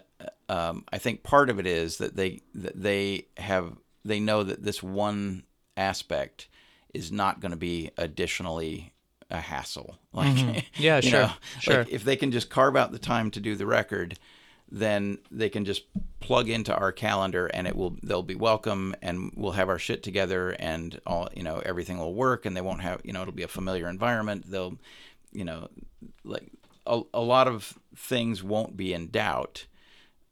um, 0.49 0.85
I 0.91 0.97
think 0.97 1.23
part 1.23 1.49
of 1.49 1.59
it 1.59 1.67
is 1.67 1.97
that 1.97 2.15
they 2.15 2.41
that 2.55 2.81
they 2.81 3.27
have 3.37 3.77
they 4.05 4.19
know 4.19 4.43
that 4.43 4.63
this 4.63 4.81
one 4.81 5.43
aspect 5.75 6.47
is 6.93 7.11
not 7.11 7.39
going 7.39 7.51
to 7.51 7.57
be 7.57 7.91
additionally 7.97 8.93
a 9.29 9.39
hassle. 9.39 9.97
Like, 10.17 10.65
Yeah, 10.77 10.99
sure, 10.99 11.11
know, 11.11 11.31
sure. 11.59 11.77
Like 11.83 11.89
if 11.91 12.03
they 12.03 12.15
can 12.15 12.31
just 12.31 12.49
carve 12.49 12.75
out 12.75 12.91
the 12.91 12.97
time 12.97 13.29
to 13.31 13.39
do 13.39 13.55
the 13.55 13.67
record, 13.67 14.17
then 14.71 15.19
they 15.29 15.47
can 15.47 15.63
just 15.63 15.83
plug 16.19 16.49
into 16.49 16.75
our 16.75 16.91
calendar 16.91 17.45
and 17.47 17.67
it 17.67 17.75
will 17.75 17.95
they'll 18.01 18.23
be 18.23 18.35
welcome 18.35 18.95
and 19.01 19.31
we'll 19.35 19.51
have 19.51 19.69
our 19.69 19.77
shit 19.77 20.01
together 20.01 20.55
and 20.59 20.99
all 21.05 21.29
you 21.35 21.43
know 21.43 21.61
everything 21.65 21.99
will 21.99 22.15
work 22.15 22.45
and 22.45 22.57
they 22.57 22.61
won't 22.61 22.81
have 22.81 22.99
you 23.03 23.13
know 23.13 23.21
it'll 23.21 23.33
be 23.33 23.43
a 23.43 23.47
familiar 23.47 23.87
environment 23.87 24.49
they'll 24.49 24.77
you 25.37 25.45
know 25.45 25.69
like 26.23 26.51
a, 26.87 27.01
a 27.13 27.21
lot 27.21 27.47
of 27.47 27.77
things 27.95 28.43
won't 28.43 28.75
be 28.75 28.91
in 28.91 29.09
doubt 29.09 29.67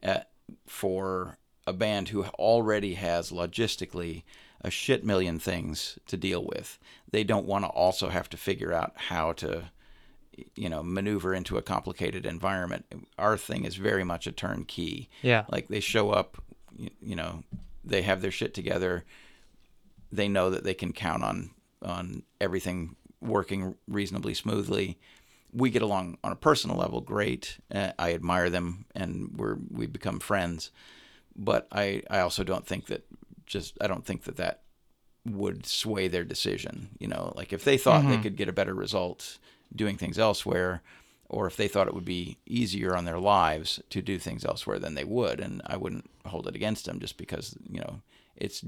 uh, 0.03 0.21
for 0.65 1.37
a 1.67 1.73
band 1.73 2.09
who 2.09 2.23
already 2.23 2.95
has 2.95 3.31
logistically 3.31 4.23
a 4.61 4.71
shit 4.71 5.05
million 5.05 5.37
things 5.37 5.99
to 6.07 6.17
deal 6.17 6.43
with. 6.43 6.79
They 7.11 7.23
don't 7.23 7.45
want 7.45 7.65
to 7.65 7.69
also 7.69 8.09
have 8.09 8.29
to 8.29 8.37
figure 8.37 8.73
out 8.73 8.93
how 8.95 9.33
to 9.33 9.65
you 10.55 10.69
know 10.69 10.81
maneuver 10.81 11.35
into 11.35 11.57
a 11.57 11.61
complicated 11.61 12.25
environment. 12.25 12.85
Our 13.19 13.37
thing 13.37 13.63
is 13.63 13.75
very 13.75 14.03
much 14.03 14.25
a 14.25 14.31
turnkey. 14.31 15.09
Yeah. 15.21 15.45
like 15.49 15.67
they 15.67 15.79
show 15.81 16.09
up 16.09 16.41
you, 16.75 16.89
you 16.99 17.15
know 17.15 17.43
they 17.83 18.01
have 18.01 18.21
their 18.21 18.31
shit 18.31 18.55
together. 18.55 19.05
They 20.11 20.27
know 20.27 20.49
that 20.49 20.63
they 20.63 20.73
can 20.73 20.93
count 20.93 21.23
on 21.23 21.51
on 21.83 22.23
everything 22.41 22.95
working 23.21 23.75
reasonably 23.87 24.33
smoothly. 24.33 24.97
We 25.53 25.69
get 25.69 25.81
along 25.81 26.17
on 26.23 26.31
a 26.31 26.35
personal 26.35 26.77
level 26.77 27.01
great. 27.01 27.57
Uh, 27.73 27.91
i 27.97 28.13
admire 28.13 28.49
them 28.49 28.85
and 28.93 29.35
we're 29.37 29.57
we 29.71 29.87
become 29.87 30.19
friends. 30.19 30.71
But 31.35 31.67
i 31.71 32.01
i 32.09 32.19
also 32.19 32.43
don't 32.43 32.65
think 32.67 32.87
that 32.87 33.05
just 33.45 33.77
i 33.81 33.87
don't 33.87 34.05
think 34.05 34.23
that 34.23 34.37
that 34.37 34.61
would 35.25 35.65
sway 35.65 36.07
their 36.07 36.23
decision 36.23 36.89
you 36.99 37.07
know? 37.07 37.33
Like 37.35 37.51
if 37.53 37.63
they 37.63 37.77
thought 37.77 38.07
they 38.07 38.17
could 38.17 38.35
get 38.37 38.49
a 38.49 38.53
better 38.53 38.73
result 38.75 39.37
doing 39.75 39.97
things 39.97 40.19
elsewhere 40.19 40.81
or 41.27 41.47
if 41.47 41.55
they 41.57 41.67
thought 41.67 41.87
it 41.87 41.93
would 41.95 42.05
be 42.05 42.37
easier 42.45 42.95
on 42.95 43.05
their 43.05 43.19
lives 43.19 43.81
to 43.89 44.01
do 44.01 44.19
things 44.19 44.45
elsewhere 44.45 44.79
then 44.79 44.93
they 44.95 45.03
would 45.03 45.39
and 45.39 45.61
i 45.65 45.75
wouldn't 45.75 46.09
hold 46.25 46.47
it 46.47 46.55
against 46.55 46.85
them 46.85 46.99
just 46.99 47.17
because 47.17 47.55
you 47.69 47.79
know 47.79 48.01
it's 48.35 48.63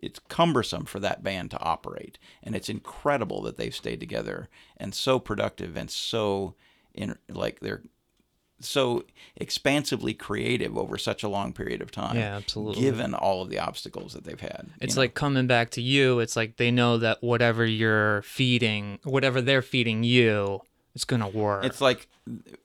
it's 0.00 0.20
cumbersome 0.28 0.84
for 0.84 1.00
that 1.00 1.22
band 1.22 1.50
to 1.50 1.60
operate 1.60 2.18
and 2.42 2.54
it's 2.54 2.68
incredible 2.68 3.42
that 3.42 3.56
they've 3.56 3.74
stayed 3.74 4.00
together 4.00 4.48
and 4.76 4.94
so 4.94 5.18
productive 5.18 5.76
and 5.76 5.90
so 5.90 6.54
in 6.94 7.16
like 7.28 7.60
they're 7.60 7.82
so 8.58 9.04
expansively 9.36 10.14
creative 10.14 10.78
over 10.78 10.96
such 10.96 11.22
a 11.22 11.28
long 11.28 11.52
period 11.52 11.82
of 11.82 11.90
time 11.90 12.16
Yeah, 12.16 12.36
absolutely. 12.36 12.82
given 12.82 13.12
all 13.14 13.42
of 13.42 13.50
the 13.50 13.58
obstacles 13.58 14.14
that 14.14 14.24
they've 14.24 14.40
had 14.40 14.68
It's 14.80 14.96
know? 14.96 15.02
like 15.02 15.14
coming 15.14 15.46
back 15.46 15.70
to 15.72 15.82
you. 15.82 16.20
It's 16.20 16.36
like 16.36 16.56
they 16.56 16.70
know 16.70 16.96
that 16.98 17.22
whatever 17.22 17.66
you're 17.66 18.22
feeding, 18.22 18.98
whatever 19.04 19.42
they're 19.42 19.60
feeding 19.62 20.04
you, 20.04 20.60
it's 20.94 21.04
gonna 21.04 21.28
work. 21.28 21.66
It's 21.66 21.82
like, 21.82 22.08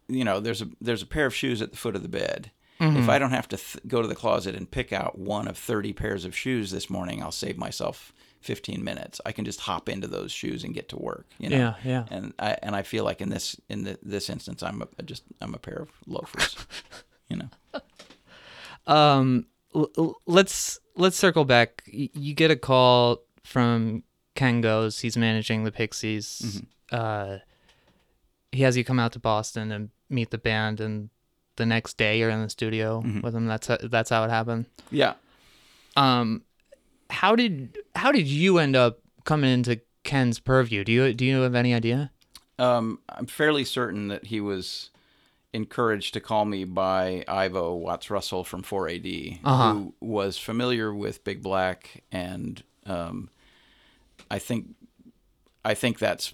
you 0.07 0.23
know, 0.23 0.39
there's 0.39 0.61
a 0.61 0.69
there's 0.79 1.01
a 1.01 1.05
pair 1.05 1.25
of 1.25 1.36
shoes 1.36 1.61
at 1.61 1.71
the 1.71 1.77
foot 1.77 1.97
of 1.97 2.03
the 2.03 2.07
bed. 2.07 2.51
Mm-hmm. 2.82 2.97
If 2.97 3.09
I 3.09 3.19
don't 3.19 3.32
have 3.32 3.47
to 3.49 3.57
th- 3.57 3.77
go 3.88 4.01
to 4.01 4.07
the 4.07 4.15
closet 4.15 4.55
and 4.55 4.69
pick 4.69 4.91
out 4.91 5.17
one 5.17 5.47
of 5.47 5.57
30 5.57 5.93
pairs 5.93 6.25
of 6.25 6.36
shoes 6.36 6.71
this 6.71 6.89
morning, 6.89 7.21
I'll 7.21 7.32
save 7.32 7.57
myself 7.57 8.11
15 8.41 8.84
minutes. 8.84 9.21
I 9.23 9.32
can 9.32 9.45
just 9.45 9.59
hop 9.61 9.88
into 9.88 10.07
those 10.07 10.32
shoes 10.32 10.63
and 10.63 10.73
get 10.73 10.89
to 10.89 10.97
work. 10.97 11.27
You 11.38 11.49
know? 11.49 11.57
Yeah, 11.57 11.75
yeah. 11.86 12.05
And 12.09 12.34
I 12.39 12.57
and 12.63 12.75
I 12.75 12.82
feel 12.82 13.03
like 13.03 13.21
in 13.21 13.29
this 13.29 13.55
in 13.69 13.84
the, 13.84 13.99
this 14.01 14.29
instance, 14.32 14.63
I'm 14.63 14.82
a, 14.82 15.03
just 15.03 15.23
I'm 15.41 15.53
a 15.53 15.59
pair 15.59 15.77
of 15.77 15.89
loafers. 16.07 16.55
you 17.29 17.38
know. 17.38 17.49
Um, 18.88 19.45
l- 19.75 20.15
let's 20.25 20.79
let's 20.95 21.17
circle 21.17 21.45
back. 21.45 21.84
Y- 21.93 22.09
You 22.13 22.34
get 22.34 22.51
a 22.51 22.55
call 22.55 23.21
from 23.43 24.03
Ken 24.36 24.61
Goes. 24.61 24.99
He's 24.99 25.17
managing 25.17 25.63
the 25.63 25.71
Pixies. 25.71 26.41
Mm-hmm. 26.43 26.95
Uh, 26.95 27.38
he 28.51 28.63
has 28.63 28.75
you 28.75 28.84
come 28.84 28.99
out 28.99 29.13
to 29.13 29.19
Boston 29.19 29.71
and 29.71 29.89
meet 30.09 30.32
the 30.32 30.38
band, 30.38 30.82
and 30.82 31.09
the 31.62 31.66
next 31.66 31.97
day 31.97 32.18
you're 32.20 32.30
in 32.30 32.41
the 32.41 32.49
studio 32.49 33.01
Mm-hmm. 33.05 33.22
with 33.22 33.34
him. 33.36 33.45
That's 33.47 33.68
how, 33.68 33.78
that's 33.82 34.09
how 34.09 34.24
it 34.26 34.30
happened. 34.30 34.66
Yeah. 34.91 35.14
Um, 35.95 36.43
how 37.09 37.36
did 37.36 37.78
how 37.95 38.12
did 38.12 38.28
you 38.28 38.57
end 38.57 38.76
up 38.76 38.99
coming 39.24 39.51
into 39.51 39.82
Ken's 40.03 40.39
purview? 40.39 40.84
Do 40.84 40.91
you 40.91 41.14
do 41.14 41.26
you 41.26 41.41
have 41.41 41.55
any 41.55 41.74
idea? 41.74 42.12
Um, 42.57 42.99
I'm 43.09 43.26
fairly 43.28 43.66
certain 43.66 44.07
that 44.09 44.28
he 44.28 44.39
was 44.39 44.89
encouraged 45.53 46.14
to 46.14 46.20
call 46.22 46.45
me 46.45 46.64
by 46.64 47.24
Ivo 47.28 47.74
Watts 47.76 48.09
Russell 48.09 48.43
from 48.43 48.62
4AD, 48.64 49.39
Uh-huh. 49.43 49.74
who 49.74 49.93
was 49.99 50.38
familiar 50.38 50.93
with 50.93 51.24
Big 51.26 51.41
Black, 51.41 52.03
and 52.12 52.64
um, 52.86 53.30
I 54.30 54.39
think 54.39 54.68
I 55.66 55.74
think 55.74 55.99
that's 55.99 56.34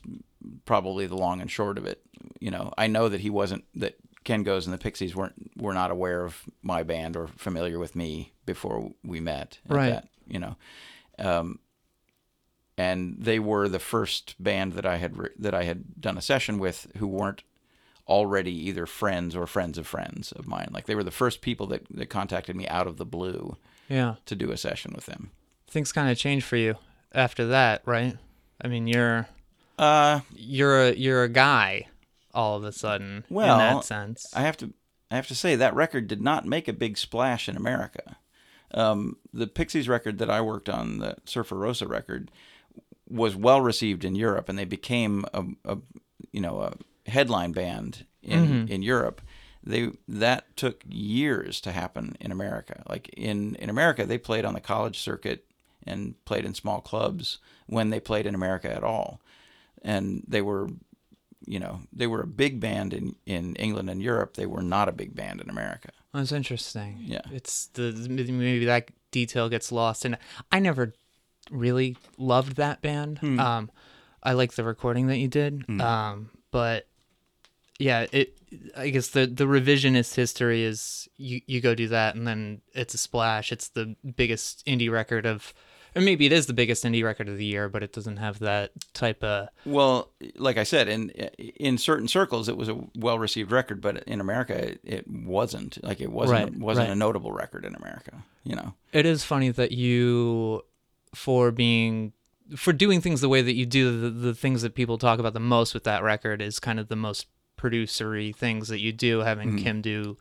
probably 0.65 1.07
the 1.07 1.17
long 1.17 1.41
and 1.41 1.49
short 1.49 1.77
of 1.79 1.85
it. 1.85 2.01
You 2.39 2.51
know, 2.51 2.71
I 2.77 2.85
know 2.87 3.09
that 3.09 3.21
he 3.21 3.29
wasn't 3.31 3.63
that 3.75 3.95
Ken 4.27 4.43
Goes 4.43 4.67
and 4.67 4.73
the 4.73 4.77
Pixies 4.77 5.15
weren't 5.15 5.51
were 5.55 5.73
not 5.73 5.89
aware 5.89 6.25
of 6.25 6.43
my 6.61 6.83
band 6.83 7.15
or 7.15 7.27
familiar 7.37 7.79
with 7.79 7.95
me 7.95 8.33
before 8.45 8.91
we 9.01 9.21
met. 9.21 9.57
at 9.69 9.75
Right. 9.75 9.89
That, 9.89 10.09
you 10.27 10.37
know, 10.37 10.57
um, 11.17 11.59
and 12.77 13.15
they 13.17 13.39
were 13.39 13.69
the 13.69 13.79
first 13.79 14.35
band 14.37 14.73
that 14.73 14.85
I 14.85 14.97
had 14.97 15.17
re- 15.17 15.29
that 15.39 15.53
I 15.53 15.63
had 15.63 16.01
done 16.01 16.17
a 16.17 16.21
session 16.21 16.59
with 16.59 16.87
who 16.97 17.07
weren't 17.07 17.43
already 18.05 18.51
either 18.67 18.85
friends 18.85 19.33
or 19.33 19.47
friends 19.47 19.77
of 19.77 19.87
friends 19.87 20.33
of 20.33 20.45
mine. 20.45 20.67
Like 20.71 20.87
they 20.87 20.95
were 20.95 21.03
the 21.05 21.11
first 21.11 21.39
people 21.39 21.65
that, 21.67 21.83
that 21.91 22.07
contacted 22.09 22.55
me 22.57 22.67
out 22.67 22.85
of 22.87 22.97
the 22.97 23.05
blue 23.05 23.55
Yeah, 23.89 24.15
to 24.25 24.35
do 24.35 24.51
a 24.51 24.57
session 24.57 24.91
with 24.93 25.05
them. 25.05 25.31
things 25.69 25.93
kind 25.93 26.09
of 26.11 26.17
changed 26.17 26.45
for 26.45 26.57
you 26.57 26.75
after 27.13 27.47
that, 27.47 27.81
right? 27.85 28.17
I 28.61 28.67
mean, 28.67 28.87
you're 28.87 29.27
Uh, 29.79 30.19
you're 30.35 30.87
a 30.89 30.93
you're 30.93 31.23
a 31.23 31.29
guy 31.29 31.87
all 32.37 32.55
of 32.55 32.63
a 32.63 32.71
sudden 32.71 33.25
in 33.29 33.35
Well, 33.35 33.57
that 33.57 33.83
sense. 33.83 34.31
I 34.33 34.41
have 34.41 34.55
to 34.57 34.73
I 35.09 35.15
have 35.15 35.27
to 35.27 35.35
say 35.35 35.55
that 35.55 35.73
record 35.75 36.07
did 36.07 36.21
not 36.21 36.45
make 36.45 36.67
a 36.67 36.73
big 36.73 36.97
splash 36.97 37.49
in 37.49 37.57
America. 37.57 38.17
Um, 38.73 39.17
the 39.33 39.47
Pixies 39.47 39.87
record 39.87 40.17
that 40.19 40.29
I 40.29 40.41
worked 40.41 40.69
on, 40.69 40.99
the 40.99 41.15
Surfer 41.25 41.55
Rosa 41.55 41.87
record, 41.87 42.29
was 43.09 43.35
well 43.35 43.61
received 43.61 44.03
in 44.03 44.15
Europe, 44.15 44.49
and 44.49 44.59
they 44.59 44.65
became 44.65 45.25
a, 45.33 45.43
a 45.65 45.77
you 46.31 46.41
know 46.41 46.61
a 46.61 46.73
headline 47.09 47.53
band 47.53 48.05
in 48.21 48.67
in 48.67 48.81
Europe. 48.83 49.21
They 49.63 49.91
that 50.07 50.55
took 50.57 50.83
years 50.87 51.59
to 51.61 51.71
happen 51.71 52.15
in 52.19 52.31
America. 52.31 52.83
Like 52.87 53.09
in 53.09 53.55
in 53.55 53.69
America, 53.69 54.05
they 54.05 54.17
played 54.17 54.45
on 54.45 54.53
the 54.53 54.61
college 54.61 54.99
circuit 54.99 55.45
and 55.85 56.13
played 56.25 56.45
in 56.45 56.53
small 56.53 56.81
clubs 56.81 57.39
when 57.67 57.89
they 57.89 57.99
played 57.99 58.25
in 58.25 58.35
America 58.35 58.69
at 58.69 58.83
all, 58.83 59.21
and 59.81 60.23
they 60.27 60.41
were 60.41 60.67
you 61.47 61.59
know, 61.59 61.81
they 61.91 62.07
were 62.07 62.21
a 62.21 62.27
big 62.27 62.59
band 62.59 62.93
in 62.93 63.15
in 63.25 63.55
England 63.55 63.89
and 63.89 64.01
Europe. 64.01 64.35
They 64.35 64.45
were 64.45 64.61
not 64.61 64.89
a 64.89 64.91
big 64.91 65.15
band 65.15 65.41
in 65.41 65.49
America. 65.49 65.89
That's 66.13 66.31
interesting. 66.31 66.97
Yeah. 67.01 67.21
It's 67.31 67.67
the 67.67 67.91
maybe 68.09 68.65
that 68.65 68.89
detail 69.11 69.49
gets 69.49 69.71
lost, 69.71 70.05
and 70.05 70.17
I 70.51 70.59
never 70.59 70.93
really 71.49 71.97
loved 72.17 72.57
that 72.57 72.81
band. 72.81 73.19
Hmm. 73.19 73.39
Um, 73.39 73.71
I 74.21 74.33
like 74.33 74.53
the 74.53 74.63
recording 74.63 75.07
that 75.07 75.17
you 75.17 75.27
did. 75.27 75.63
Um, 75.79 76.29
but 76.51 76.87
yeah, 77.79 78.07
it. 78.11 78.33
I 78.77 78.89
guess 78.89 79.09
the 79.09 79.27
the 79.27 79.43
revisionist 79.43 80.15
history 80.15 80.63
is 80.63 81.09
you 81.17 81.41
you 81.47 81.59
go 81.61 81.75
do 81.75 81.89
that, 81.89 82.15
and 82.15 82.25
then 82.25 82.61
it's 82.73 82.93
a 82.93 82.97
splash. 82.97 83.51
It's 83.51 83.69
the 83.69 83.95
biggest 84.15 84.65
indie 84.65 84.89
record 84.89 85.25
of, 85.25 85.53
or 85.97 86.01
maybe 86.01 86.25
it 86.25 86.31
is 86.31 86.45
the 86.45 86.53
biggest 86.53 86.83
indie 86.83 87.03
record 87.03 87.27
of 87.29 87.37
the 87.37 87.45
year, 87.45 87.67
but 87.69 87.83
it 87.83 87.91
doesn't 87.93 88.17
have 88.17 88.39
that 88.39 88.71
type 88.93 89.23
of. 89.23 89.49
Well, 89.65 90.11
like 90.35 90.57
I 90.57 90.63
said, 90.63 90.87
in 90.87 91.09
in 91.09 91.77
certain 91.77 92.07
circles, 92.07 92.47
it 92.47 92.57
was 92.57 92.69
a 92.69 92.77
well 92.95 93.19
received 93.19 93.51
record, 93.51 93.81
but 93.81 94.03
in 94.03 94.21
America, 94.21 94.71
it, 94.71 94.79
it 94.83 95.07
wasn't. 95.07 95.83
Like 95.83 95.99
it 96.01 96.11
wasn't 96.11 96.39
Right, 96.39 96.59
wasn't 96.59 96.87
right. 96.87 96.93
a 96.93 96.95
notable 96.95 97.31
record 97.31 97.65
in 97.65 97.75
America. 97.75 98.23
You 98.43 98.55
know. 98.55 98.73
It 98.93 99.05
is 99.05 99.23
funny 99.23 99.49
that 99.49 99.71
you, 99.73 100.63
for 101.13 101.51
being, 101.51 102.13
for 102.55 102.71
doing 102.71 103.01
things 103.01 103.19
the 103.21 103.29
way 103.29 103.41
that 103.41 103.55
you 103.55 103.65
do, 103.65 103.99
the, 103.99 104.09
the 104.09 104.33
things 104.33 104.61
that 104.61 104.73
people 104.75 104.97
talk 104.97 105.19
about 105.19 105.33
the 105.33 105.39
most 105.39 105.73
with 105.73 105.83
that 105.83 106.01
record 106.03 106.41
is 106.41 106.59
kind 106.59 106.79
of 106.79 106.87
the 106.87 106.95
most 106.95 107.27
producery 107.57 108.31
things 108.33 108.67
that 108.69 108.79
you 108.79 108.93
do, 108.93 109.19
having 109.19 109.57
Kim 109.57 109.81
do 109.81 110.17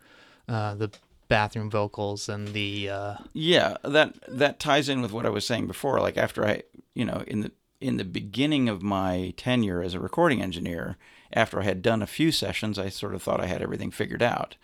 uh, 0.49 0.75
the 0.75 0.91
bathroom 1.29 1.71
vocals 1.71 2.29
and 2.29 2.49
the. 2.49 2.89
Uh, 2.91 3.15
Yeah, 3.33 3.77
that 3.83 4.15
that 4.29 4.59
ties 4.61 4.89
in 4.89 5.03
with 5.03 5.13
what 5.13 5.27
I 5.27 5.31
was 5.31 5.47
saying 5.47 5.67
before. 5.67 6.01
Like 6.01 6.17
after 6.17 6.47
I, 6.47 6.63
you 6.95 7.05
know, 7.05 7.25
in 7.27 7.41
the 7.41 7.53
in 7.81 7.97
the 7.99 8.05
beginning 8.05 8.69
of 8.69 8.83
my 8.83 9.35
tenure 9.37 9.83
as 9.83 9.95
a 9.95 10.01
recording 10.01 10.41
engineer, 10.43 10.97
after 11.33 11.61
I 11.61 11.65
had 11.65 11.83
done 11.83 12.03
a 12.03 12.07
few 12.07 12.33
sessions, 12.33 12.79
I 12.79 12.89
sort 12.89 13.15
of 13.15 13.23
thought 13.23 13.41
I 13.41 13.47
had 13.47 13.63
everything 13.63 13.91
figured 13.91 14.23
out, 14.23 14.57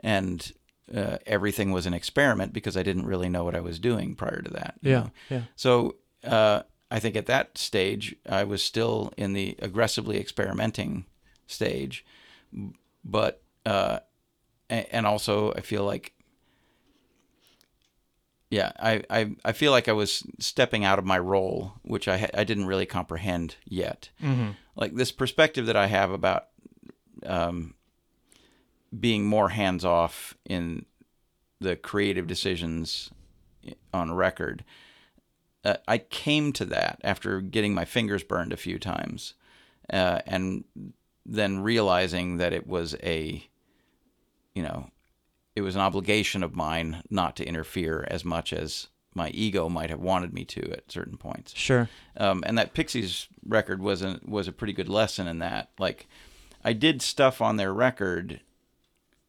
and 0.00 0.52
uh, 0.94 1.16
everything 1.26 1.70
was 1.72 1.86
an 1.86 1.94
experiment 1.94 2.52
because 2.52 2.76
I 2.76 2.82
didn't 2.82 3.06
really 3.06 3.28
know 3.28 3.44
what 3.44 3.54
I 3.54 3.60
was 3.60 3.78
doing 3.78 4.14
prior 4.14 4.42
to 4.42 4.50
that. 4.50 4.74
you 4.82 4.90
know. 4.92 5.10
yeah. 5.30 5.42
So 5.56 5.96
uh, 6.24 6.62
I 6.90 6.98
think 6.98 7.16
at 7.16 7.26
that 7.26 7.56
stage, 7.58 8.14
I 8.28 8.44
was 8.44 8.62
still 8.62 9.12
in 9.16 9.32
the 9.32 9.56
aggressively 9.60 10.18
experimenting 10.18 11.04
stage, 11.46 12.04
but 13.04 13.42
uh, 13.66 13.98
a- 14.00 14.02
and 14.68 15.06
also 15.06 15.52
I 15.52 15.60
feel 15.60 15.84
like, 15.84 16.12
yeah, 18.50 18.72
I, 18.78 19.02
I, 19.10 19.36
I 19.44 19.52
feel 19.52 19.72
like 19.72 19.88
I 19.88 19.92
was 19.92 20.24
stepping 20.38 20.84
out 20.84 20.98
of 20.98 21.04
my 21.04 21.18
role, 21.18 21.74
which 21.82 22.08
I 22.08 22.30
I 22.34 22.44
didn't 22.44 22.66
really 22.66 22.86
comprehend 22.86 23.56
yet. 23.64 24.10
Mm-hmm. 24.22 24.50
Like 24.76 24.94
this 24.94 25.12
perspective 25.12 25.66
that 25.66 25.76
I 25.76 25.86
have 25.86 26.10
about 26.10 26.48
um, 27.26 27.74
being 28.98 29.26
more 29.26 29.50
hands 29.50 29.84
off 29.84 30.36
in 30.44 30.86
the 31.60 31.76
creative 31.76 32.26
decisions 32.26 33.10
on 33.92 34.14
record. 34.14 34.64
Uh, 35.64 35.74
I 35.88 35.98
came 35.98 36.52
to 36.52 36.64
that 36.66 37.00
after 37.02 37.40
getting 37.40 37.74
my 37.74 37.84
fingers 37.84 38.22
burned 38.22 38.52
a 38.52 38.56
few 38.56 38.78
times, 38.78 39.34
uh, 39.92 40.20
and 40.26 40.64
then 41.26 41.60
realizing 41.60 42.38
that 42.38 42.52
it 42.52 42.66
was 42.66 42.94
a, 43.02 43.47
you 44.58 44.64
know, 44.64 44.90
it 45.54 45.60
was 45.60 45.76
an 45.76 45.80
obligation 45.80 46.42
of 46.42 46.56
mine 46.56 47.04
not 47.10 47.36
to 47.36 47.46
interfere 47.46 48.04
as 48.10 48.24
much 48.24 48.52
as 48.52 48.88
my 49.14 49.28
ego 49.30 49.68
might 49.68 49.88
have 49.88 50.00
wanted 50.00 50.34
me 50.34 50.44
to 50.44 50.72
at 50.72 50.90
certain 50.90 51.16
points. 51.16 51.54
Sure. 51.56 51.88
Um, 52.16 52.42
and 52.44 52.58
that 52.58 52.74
Pixies 52.74 53.28
record 53.46 53.80
was 53.80 54.02
a, 54.02 54.18
was 54.24 54.48
a 54.48 54.52
pretty 54.52 54.72
good 54.72 54.88
lesson 54.88 55.28
in 55.28 55.38
that. 55.38 55.70
Like, 55.78 56.08
I 56.64 56.72
did 56.72 57.02
stuff 57.02 57.40
on 57.40 57.56
their 57.56 57.72
record 57.72 58.40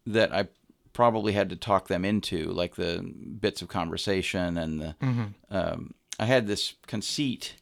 that 0.08 0.34
I 0.34 0.48
probably 0.94 1.34
had 1.34 1.50
to 1.52 1.56
talk 1.56 1.88
them 1.88 2.04
into, 2.04 2.46
like 2.46 2.76
the 2.76 3.04
bits 3.40 3.62
of 3.62 3.68
conversation 3.68 4.58
and 4.58 4.82
the. 4.82 4.96
Um, 5.52 5.94
I 6.20 6.26
had 6.26 6.48
this 6.48 6.74
conceit 6.88 7.54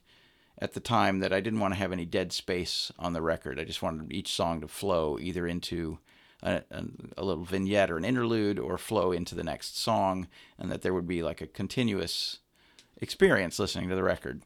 at 0.58 0.72
the 0.72 0.80
time 0.80 1.20
that 1.20 1.34
I 1.34 1.40
didn't 1.40 1.60
want 1.60 1.74
to 1.74 1.80
have 1.80 1.92
any 1.92 2.06
dead 2.06 2.32
space 2.32 2.90
on 2.98 3.12
the 3.12 3.22
record. 3.22 3.60
I 3.60 3.64
just 3.64 3.82
wanted 3.82 4.10
each 4.10 4.32
song 4.32 4.62
to 4.62 4.68
flow 4.68 5.18
either 5.20 5.46
into 5.46 5.98
a, 6.42 6.62
a, 6.70 6.84
a 7.16 7.24
little 7.24 7.44
vignette 7.44 7.90
or 7.90 7.96
an 7.96 8.04
interlude 8.04 8.58
or 8.58 8.78
flow 8.78 9.12
into 9.12 9.34
the 9.34 9.44
next 9.44 9.78
song, 9.78 10.28
and 10.58 10.70
that 10.70 10.82
there 10.82 10.94
would 10.94 11.08
be 11.08 11.22
like 11.22 11.40
a 11.40 11.46
continuous 11.46 12.38
experience 13.00 13.58
listening 13.58 13.88
to 13.88 13.94
the 13.94 14.02
record. 14.02 14.42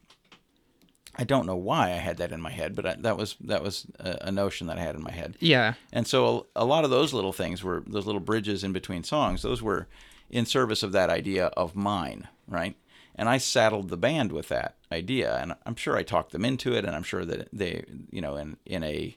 I 1.15 1.23
don't 1.23 1.45
know 1.45 1.55
why 1.55 1.91
I 1.91 1.97
had 1.97 2.17
that 2.17 2.31
in 2.31 2.41
my 2.41 2.49
head, 2.49 2.75
but 2.75 2.85
I, 2.85 2.95
that 2.99 3.17
was 3.17 3.35
that 3.41 3.61
was 3.61 3.85
a, 3.99 4.17
a 4.21 4.31
notion 4.31 4.67
that 4.67 4.77
I 4.77 4.81
had 4.81 4.95
in 4.95 5.03
my 5.03 5.11
head. 5.11 5.35
Yeah. 5.39 5.75
And 5.91 6.07
so 6.07 6.47
a, 6.55 6.63
a 6.63 6.65
lot 6.65 6.85
of 6.85 6.89
those 6.89 7.13
little 7.13 7.33
things 7.33 7.63
were 7.63 7.83
those 7.85 8.05
little 8.05 8.21
bridges 8.21 8.63
in 8.63 8.73
between 8.73 9.03
songs. 9.03 9.43
Those 9.43 9.61
were 9.61 9.87
in 10.31 10.45
service 10.45 10.81
of 10.81 10.91
that 10.93 11.11
idea 11.11 11.47
of 11.47 11.75
mine, 11.75 12.27
right? 12.47 12.75
And 13.15 13.29
I 13.29 13.37
saddled 13.37 13.89
the 13.89 13.97
band 13.97 14.31
with 14.31 14.47
that 14.47 14.75
idea, 14.91 15.37
and 15.37 15.53
I'm 15.67 15.75
sure 15.75 15.95
I 15.95 16.01
talked 16.01 16.31
them 16.31 16.43
into 16.43 16.73
it, 16.73 16.83
and 16.83 16.95
I'm 16.95 17.03
sure 17.03 17.25
that 17.25 17.47
they, 17.53 17.83
you 18.09 18.21
know, 18.21 18.35
in 18.35 18.57
in 18.65 18.83
a 18.83 19.15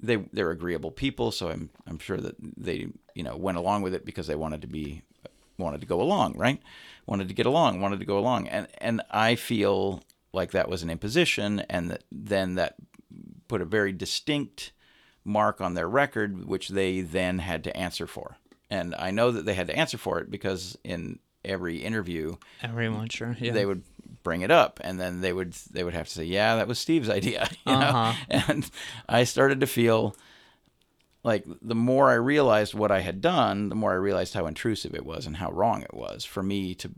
they 0.00 0.16
they're 0.32 0.50
agreeable 0.50 0.90
people, 0.90 1.30
so 1.32 1.48
I'm 1.48 1.70
I'm 1.86 1.98
sure 1.98 2.18
that 2.18 2.36
they 2.40 2.88
you 3.14 3.22
know 3.22 3.36
went 3.36 3.58
along 3.58 3.82
with 3.82 3.94
it 3.94 4.04
because 4.04 4.26
they 4.26 4.34
wanted 4.34 4.62
to 4.62 4.66
be 4.66 5.02
wanted 5.58 5.80
to 5.80 5.86
go 5.86 6.00
along, 6.00 6.36
right? 6.36 6.60
Wanted 7.06 7.28
to 7.28 7.34
get 7.34 7.46
along, 7.46 7.80
wanted 7.80 8.00
to 8.00 8.06
go 8.06 8.18
along, 8.18 8.48
and 8.48 8.68
and 8.78 9.02
I 9.10 9.36
feel 9.36 10.02
like 10.32 10.50
that 10.52 10.68
was 10.68 10.82
an 10.82 10.90
imposition, 10.90 11.60
and 11.60 11.90
that 11.90 12.04
then 12.10 12.56
that 12.56 12.76
put 13.48 13.62
a 13.62 13.64
very 13.64 13.92
distinct 13.92 14.72
mark 15.24 15.60
on 15.60 15.74
their 15.74 15.88
record, 15.88 16.46
which 16.46 16.68
they 16.68 17.00
then 17.00 17.38
had 17.38 17.64
to 17.64 17.76
answer 17.76 18.06
for. 18.06 18.36
And 18.70 18.94
I 18.96 19.10
know 19.10 19.30
that 19.30 19.44
they 19.44 19.54
had 19.54 19.68
to 19.68 19.76
answer 19.76 19.98
for 19.98 20.18
it 20.18 20.30
because 20.30 20.76
in 20.84 21.20
every 21.44 21.78
interview 21.78 22.36
Everyone, 22.62 23.08
sure. 23.08 23.36
Yeah. 23.40 23.52
they 23.52 23.66
would 23.66 23.82
bring 24.26 24.40
it 24.40 24.50
up, 24.50 24.80
and 24.82 24.98
then 24.98 25.20
they 25.20 25.32
would 25.32 25.52
they 25.70 25.84
would 25.84 25.94
have 25.94 26.08
to 26.08 26.12
say, 26.12 26.24
"Yeah, 26.24 26.56
that 26.56 26.66
was 26.66 26.80
Steve's 26.80 27.08
idea," 27.08 27.48
you 27.64 27.72
know. 27.72 27.78
Uh-huh. 27.78 28.42
And 28.48 28.68
I 29.08 29.22
started 29.22 29.60
to 29.60 29.68
feel 29.68 30.16
like 31.22 31.44
the 31.62 31.76
more 31.76 32.10
I 32.10 32.14
realized 32.14 32.74
what 32.74 32.90
I 32.90 33.02
had 33.02 33.20
done, 33.20 33.68
the 33.68 33.76
more 33.76 33.92
I 33.92 33.96
realized 34.08 34.34
how 34.34 34.46
intrusive 34.46 34.96
it 34.96 35.06
was 35.06 35.26
and 35.26 35.36
how 35.36 35.52
wrong 35.52 35.82
it 35.82 35.94
was 35.94 36.24
for 36.24 36.42
me 36.42 36.74
to 36.74 36.90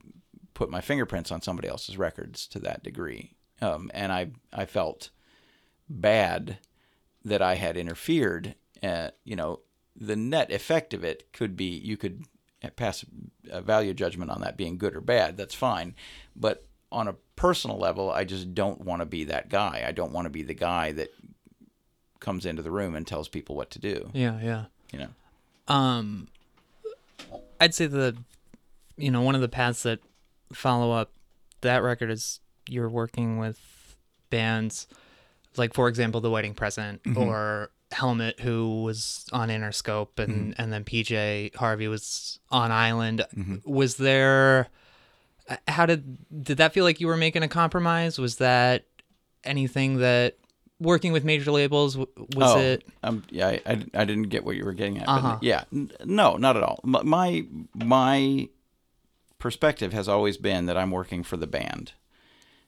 put 0.54 0.70
my 0.70 0.80
fingerprints 0.80 1.30
on 1.30 1.42
somebody 1.42 1.68
else's 1.68 1.98
records 1.98 2.46
to 2.46 2.58
that 2.60 2.82
degree. 2.82 3.34
Um, 3.60 3.90
and 3.92 4.10
I 4.10 4.30
I 4.50 4.64
felt 4.64 5.10
bad 5.86 6.56
that 7.26 7.42
I 7.42 7.56
had 7.56 7.76
interfered. 7.76 8.54
Uh, 8.82 9.10
you 9.24 9.36
know, 9.36 9.60
the 9.94 10.16
net 10.16 10.50
effect 10.50 10.94
of 10.94 11.04
it 11.04 11.30
could 11.34 11.58
be 11.58 11.66
you 11.66 11.98
could 11.98 12.24
pass 12.76 13.04
a 13.50 13.60
value 13.60 13.92
judgment 13.92 14.30
on 14.30 14.40
that 14.40 14.56
being 14.56 14.78
good 14.78 14.96
or 14.96 15.02
bad. 15.02 15.36
That's 15.36 15.54
fine, 15.54 15.94
but 16.34 16.64
on 16.90 17.08
a 17.08 17.14
personal 17.36 17.78
level, 17.78 18.10
I 18.10 18.24
just 18.24 18.54
don't 18.54 18.80
want 18.80 19.00
to 19.00 19.06
be 19.06 19.24
that 19.24 19.48
guy. 19.48 19.84
I 19.86 19.92
don't 19.92 20.12
want 20.12 20.26
to 20.26 20.30
be 20.30 20.42
the 20.42 20.54
guy 20.54 20.92
that 20.92 21.10
comes 22.20 22.46
into 22.46 22.62
the 22.62 22.70
room 22.70 22.94
and 22.94 23.06
tells 23.06 23.28
people 23.28 23.56
what 23.56 23.70
to 23.70 23.78
do. 23.78 24.10
yeah. 24.12 24.38
Yeah. 24.42 24.64
You 24.92 24.98
know. 25.00 25.74
Um, 25.74 26.28
I'd 27.60 27.74
say 27.74 27.86
the, 27.86 28.16
you 28.96 29.10
know, 29.10 29.22
one 29.22 29.34
of 29.34 29.40
the 29.40 29.48
paths 29.48 29.82
that 29.82 30.00
follow 30.52 30.92
up 30.92 31.12
that 31.60 31.82
record 31.82 32.10
is 32.10 32.40
you're 32.68 32.88
working 32.88 33.38
with 33.38 33.60
bands, 34.30 34.86
like 35.56 35.74
for 35.74 35.88
example, 35.88 36.20
The 36.20 36.30
Wedding 36.30 36.54
Present 36.54 37.02
mm-hmm. 37.02 37.22
or 37.22 37.70
Helmet, 37.92 38.40
who 38.40 38.82
was 38.82 39.26
on 39.32 39.48
Interscope, 39.48 40.18
and 40.18 40.52
mm-hmm. 40.52 40.62
and 40.62 40.72
then 40.72 40.84
PJ 40.84 41.54
Harvey 41.56 41.88
was 41.88 42.38
on 42.50 42.70
Island. 42.70 43.24
Mm-hmm. 43.36 43.70
Was 43.70 43.96
there? 43.96 44.68
How 45.66 45.86
did 45.86 46.44
did 46.44 46.58
that 46.58 46.72
feel 46.72 46.84
like 46.84 47.00
you 47.00 47.06
were 47.06 47.16
making 47.16 47.42
a 47.42 47.48
compromise? 47.48 48.18
Was 48.18 48.36
that 48.36 48.84
anything 49.44 49.98
that 49.98 50.36
working 50.80 51.12
with 51.12 51.24
major 51.24 51.50
labels 51.50 51.96
was 51.96 52.06
oh, 52.36 52.58
it? 52.58 52.86
Um, 53.02 53.24
yeah, 53.30 53.48
I, 53.48 53.60
I, 53.66 53.84
I 53.94 54.04
didn't 54.04 54.24
get 54.24 54.44
what 54.44 54.56
you 54.56 54.64
were 54.64 54.72
getting 54.72 54.98
at. 54.98 55.08
Uh-huh. 55.08 55.32
But 55.34 55.42
yeah, 55.42 55.64
n- 55.72 55.90
no, 56.04 56.36
not 56.36 56.56
at 56.56 56.62
all. 56.62 56.80
My 56.84 57.44
my 57.74 58.48
perspective 59.38 59.92
has 59.92 60.08
always 60.08 60.36
been 60.36 60.66
that 60.66 60.76
I'm 60.76 60.90
working 60.90 61.22
for 61.22 61.36
the 61.36 61.46
band. 61.46 61.92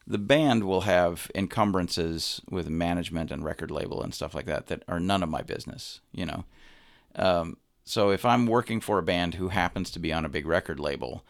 The 0.07 0.19
band 0.19 0.65
will 0.65 0.83
have 0.83 1.31
encumbrances 1.35 2.41
with 2.51 2.69
management 2.69 3.31
and 3.31 3.45
record 3.45 3.71
label 3.71 4.03
and 4.03 4.15
stuff 4.15 4.35
like 4.35 4.47
that 4.47 4.67
that 4.69 4.83
are 4.89 4.99
none 4.99 5.23
of 5.23 5.29
my 5.29 5.43
business. 5.43 6.01
You 6.13 6.27
know, 6.27 6.45
um, 7.17 7.59
so 7.85 8.11
if 8.11 8.25
I'm 8.25 8.47
working 8.47 8.81
for 8.81 8.99
a 8.99 9.03
band 9.03 9.35
who 9.35 9.49
happens 9.49 9.91
to 9.93 9.99
be 9.99 10.13
on 10.13 10.25
a 10.25 10.29
big 10.29 10.47
record 10.47 10.81
label, 10.81 11.25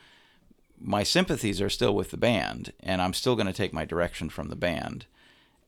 my 0.80 1.02
sympathies 1.02 1.60
are 1.60 1.68
still 1.70 1.94
with 1.94 2.10
the 2.10 2.16
band, 2.16 2.72
and 2.80 3.02
I'm 3.02 3.12
still 3.14 3.34
going 3.36 3.46
to 3.46 3.52
take 3.52 3.72
my 3.72 3.84
direction 3.84 4.30
from 4.30 4.48
the 4.48 4.56
band. 4.56 5.06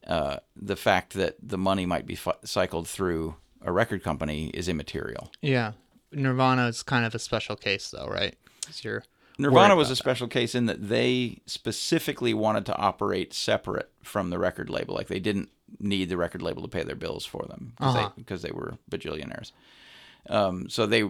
Uh, 0.06 0.38
the 0.56 0.76
fact 0.76 1.12
that 1.14 1.36
the 1.42 1.58
money 1.58 1.86
might 1.86 2.06
be 2.06 2.18
cycled 2.44 2.88
through 2.88 3.36
a 3.64 3.70
record 3.70 4.02
company 4.02 4.48
is 4.48 4.68
immaterial. 4.68 5.30
Yeah. 5.40 5.72
Nirvana 6.10 6.66
is 6.66 6.82
kind 6.82 7.04
of 7.06 7.14
a 7.14 7.18
special 7.18 7.54
case, 7.56 7.90
though, 7.90 8.06
right? 8.08 8.34
'Cause 8.66 8.82
you're 8.84 9.04
Nirvana 9.38 9.76
was 9.76 9.88
a 9.88 9.92
about 9.92 9.98
special 9.98 10.28
case 10.28 10.54
in 10.54 10.66
that 10.66 10.88
they 10.88 11.38
specifically 11.46 12.34
wanted 12.34 12.66
to 12.66 12.76
operate 12.76 13.32
separate 13.32 13.90
from 14.02 14.30
the 14.30 14.38
record 14.38 14.68
label. 14.68 14.94
Like 14.94 15.08
they 15.08 15.20
didn't 15.20 15.48
need 15.80 16.10
the 16.10 16.16
record 16.18 16.42
label 16.42 16.62
to 16.62 16.68
pay 16.68 16.82
their 16.82 16.94
bills 16.96 17.24
for 17.24 17.44
them 17.48 17.72
because 17.76 17.96
Uh-huh. 17.96 18.10
they, 18.14 18.20
because 18.22 18.42
they 18.42 18.50
were 18.50 18.74
bajillionaires. 18.90 19.52
Um, 20.28 20.68
so 20.68 20.86
they 20.86 21.04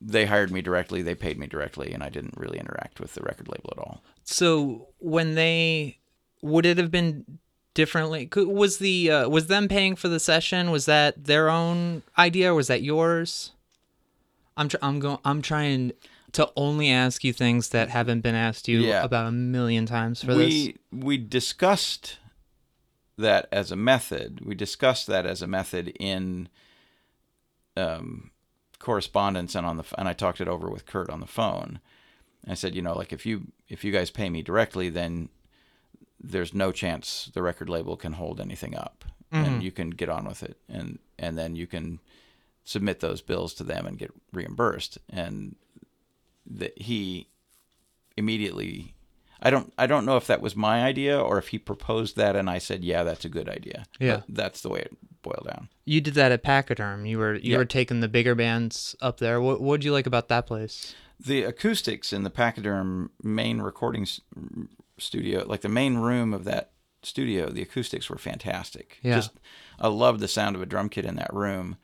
they 0.00 0.26
hired 0.26 0.50
me 0.50 0.60
directly. 0.62 1.02
They 1.02 1.14
paid 1.14 1.38
me 1.38 1.46
directly, 1.46 1.92
and 1.92 2.02
I 2.02 2.08
didn't 2.08 2.34
really 2.36 2.58
interact 2.58 3.00
with 3.00 3.14
the 3.14 3.22
record 3.22 3.48
label 3.48 3.70
at 3.72 3.78
all. 3.78 4.02
So 4.24 4.88
when 4.98 5.34
they 5.34 5.98
would 6.42 6.64
it 6.66 6.78
have 6.78 6.90
been 6.90 7.24
differently? 7.74 8.28
Was 8.34 8.78
the 8.78 9.10
uh, 9.10 9.28
was 9.28 9.46
them 9.46 9.68
paying 9.68 9.96
for 9.96 10.08
the 10.08 10.20
session? 10.20 10.70
Was 10.70 10.86
that 10.86 11.24
their 11.24 11.48
own 11.48 12.02
idea? 12.18 12.52
or 12.52 12.54
Was 12.54 12.66
that 12.68 12.82
yours? 12.82 13.52
I'm 14.56 14.68
tr- 14.68 14.76
I'm 14.82 14.98
going 15.00 15.18
I'm 15.24 15.40
trying 15.42 15.92
to 16.32 16.50
only 16.56 16.90
ask 16.90 17.24
you 17.24 17.32
things 17.32 17.70
that 17.70 17.88
haven't 17.88 18.20
been 18.20 18.34
asked 18.34 18.68
you 18.68 18.80
Yeah. 18.80 19.02
about 19.02 19.26
a 19.26 19.32
million 19.32 19.86
times 19.86 20.22
for 20.22 20.34
this. 20.34 20.52
we 20.52 20.76
we 20.92 21.16
discussed 21.18 22.18
that 23.18 23.48
as 23.52 23.70
a 23.72 23.76
method. 23.76 24.40
We 24.44 24.54
discussed 24.54 25.06
that 25.06 25.26
as 25.26 25.42
a 25.42 25.46
method 25.46 25.88
in 26.00 26.48
um, 27.76 28.29
correspondence 28.80 29.54
and 29.54 29.64
on 29.64 29.76
the 29.76 29.84
and 29.96 30.08
I 30.08 30.12
talked 30.12 30.40
it 30.40 30.48
over 30.48 30.68
with 30.68 30.86
Kurt 30.86 31.08
on 31.08 31.20
the 31.20 31.26
phone. 31.26 31.78
I 32.48 32.54
said, 32.54 32.74
you 32.74 32.82
know, 32.82 32.94
like 32.94 33.12
if 33.12 33.24
you 33.24 33.52
if 33.68 33.84
you 33.84 33.92
guys 33.92 34.10
pay 34.10 34.28
me 34.28 34.42
directly, 34.42 34.88
then 34.88 35.28
there's 36.18 36.52
no 36.52 36.72
chance 36.72 37.30
the 37.32 37.42
record 37.42 37.68
label 37.68 37.96
can 37.96 38.14
hold 38.14 38.40
anything 38.40 38.74
up, 38.74 39.04
and 39.30 39.46
mm-hmm. 39.46 39.60
you 39.60 39.70
can 39.70 39.90
get 39.90 40.08
on 40.08 40.24
with 40.26 40.42
it, 40.42 40.56
and 40.68 40.98
and 41.18 41.38
then 41.38 41.54
you 41.54 41.68
can 41.68 42.00
submit 42.64 43.00
those 43.00 43.20
bills 43.20 43.54
to 43.54 43.64
them 43.64 43.86
and 43.86 43.98
get 43.98 44.12
reimbursed. 44.32 44.98
And 45.08 45.54
that 46.46 46.76
he 46.76 47.28
immediately 48.16 48.94
I 49.42 49.50
don't 49.50 49.72
I 49.78 49.86
don't 49.86 50.04
know 50.04 50.16
if 50.16 50.26
that 50.26 50.40
was 50.40 50.56
my 50.56 50.82
idea 50.82 51.20
or 51.20 51.38
if 51.38 51.48
he 51.48 51.58
proposed 51.58 52.16
that 52.16 52.34
and 52.36 52.48
I 52.48 52.58
said, 52.58 52.82
"Yeah, 52.82 53.04
that's 53.04 53.24
a 53.24 53.30
good 53.30 53.48
idea." 53.48 53.84
Yeah. 53.98 54.16
But 54.16 54.24
that's 54.34 54.62
the 54.62 54.70
way 54.70 54.80
it 54.80 54.96
boiled 55.22 55.46
down. 55.48 55.68
You 55.84 56.00
did 56.00 56.14
that 56.14 56.32
at 56.32 56.42
Pachyderm. 56.42 57.06
You 57.08 57.18
were 57.18 57.34
you 57.34 57.52
Yeah. 57.52 57.58
were 57.58 57.64
taking 57.64 58.00
the 58.00 58.08
bigger 58.08 58.34
bands 58.34 58.94
up 59.00 59.18
there. 59.18 59.40
What 59.40 59.60
what'd 59.60 59.84
you 59.84 59.92
like 59.92 60.06
about 60.06 60.28
that 60.28 60.46
place? 60.46 60.94
The 61.18 61.42
acoustics 61.42 62.12
in 62.12 62.22
the 62.22 62.30
Pachyderm 62.30 63.10
main 63.22 63.60
recording 63.60 64.06
studio, 64.98 65.44
like 65.46 65.60
the 65.60 65.68
main 65.68 65.96
room 65.96 66.32
of 66.32 66.44
that 66.44 66.70
studio, 67.02 67.48
the 67.50 67.62
acoustics 67.62 68.08
were 68.10 68.18
fantastic. 68.18 68.98
Yeah. 69.02 69.16
Just 69.16 69.32
I 69.78 69.88
loved 69.88 70.20
the 70.20 70.28
sound 70.28 70.56
of 70.56 70.62
a 70.62 70.66
drum 70.66 70.88
kit 70.88 71.04
in 71.04 71.16
that 71.16 71.32
room. 71.32 71.76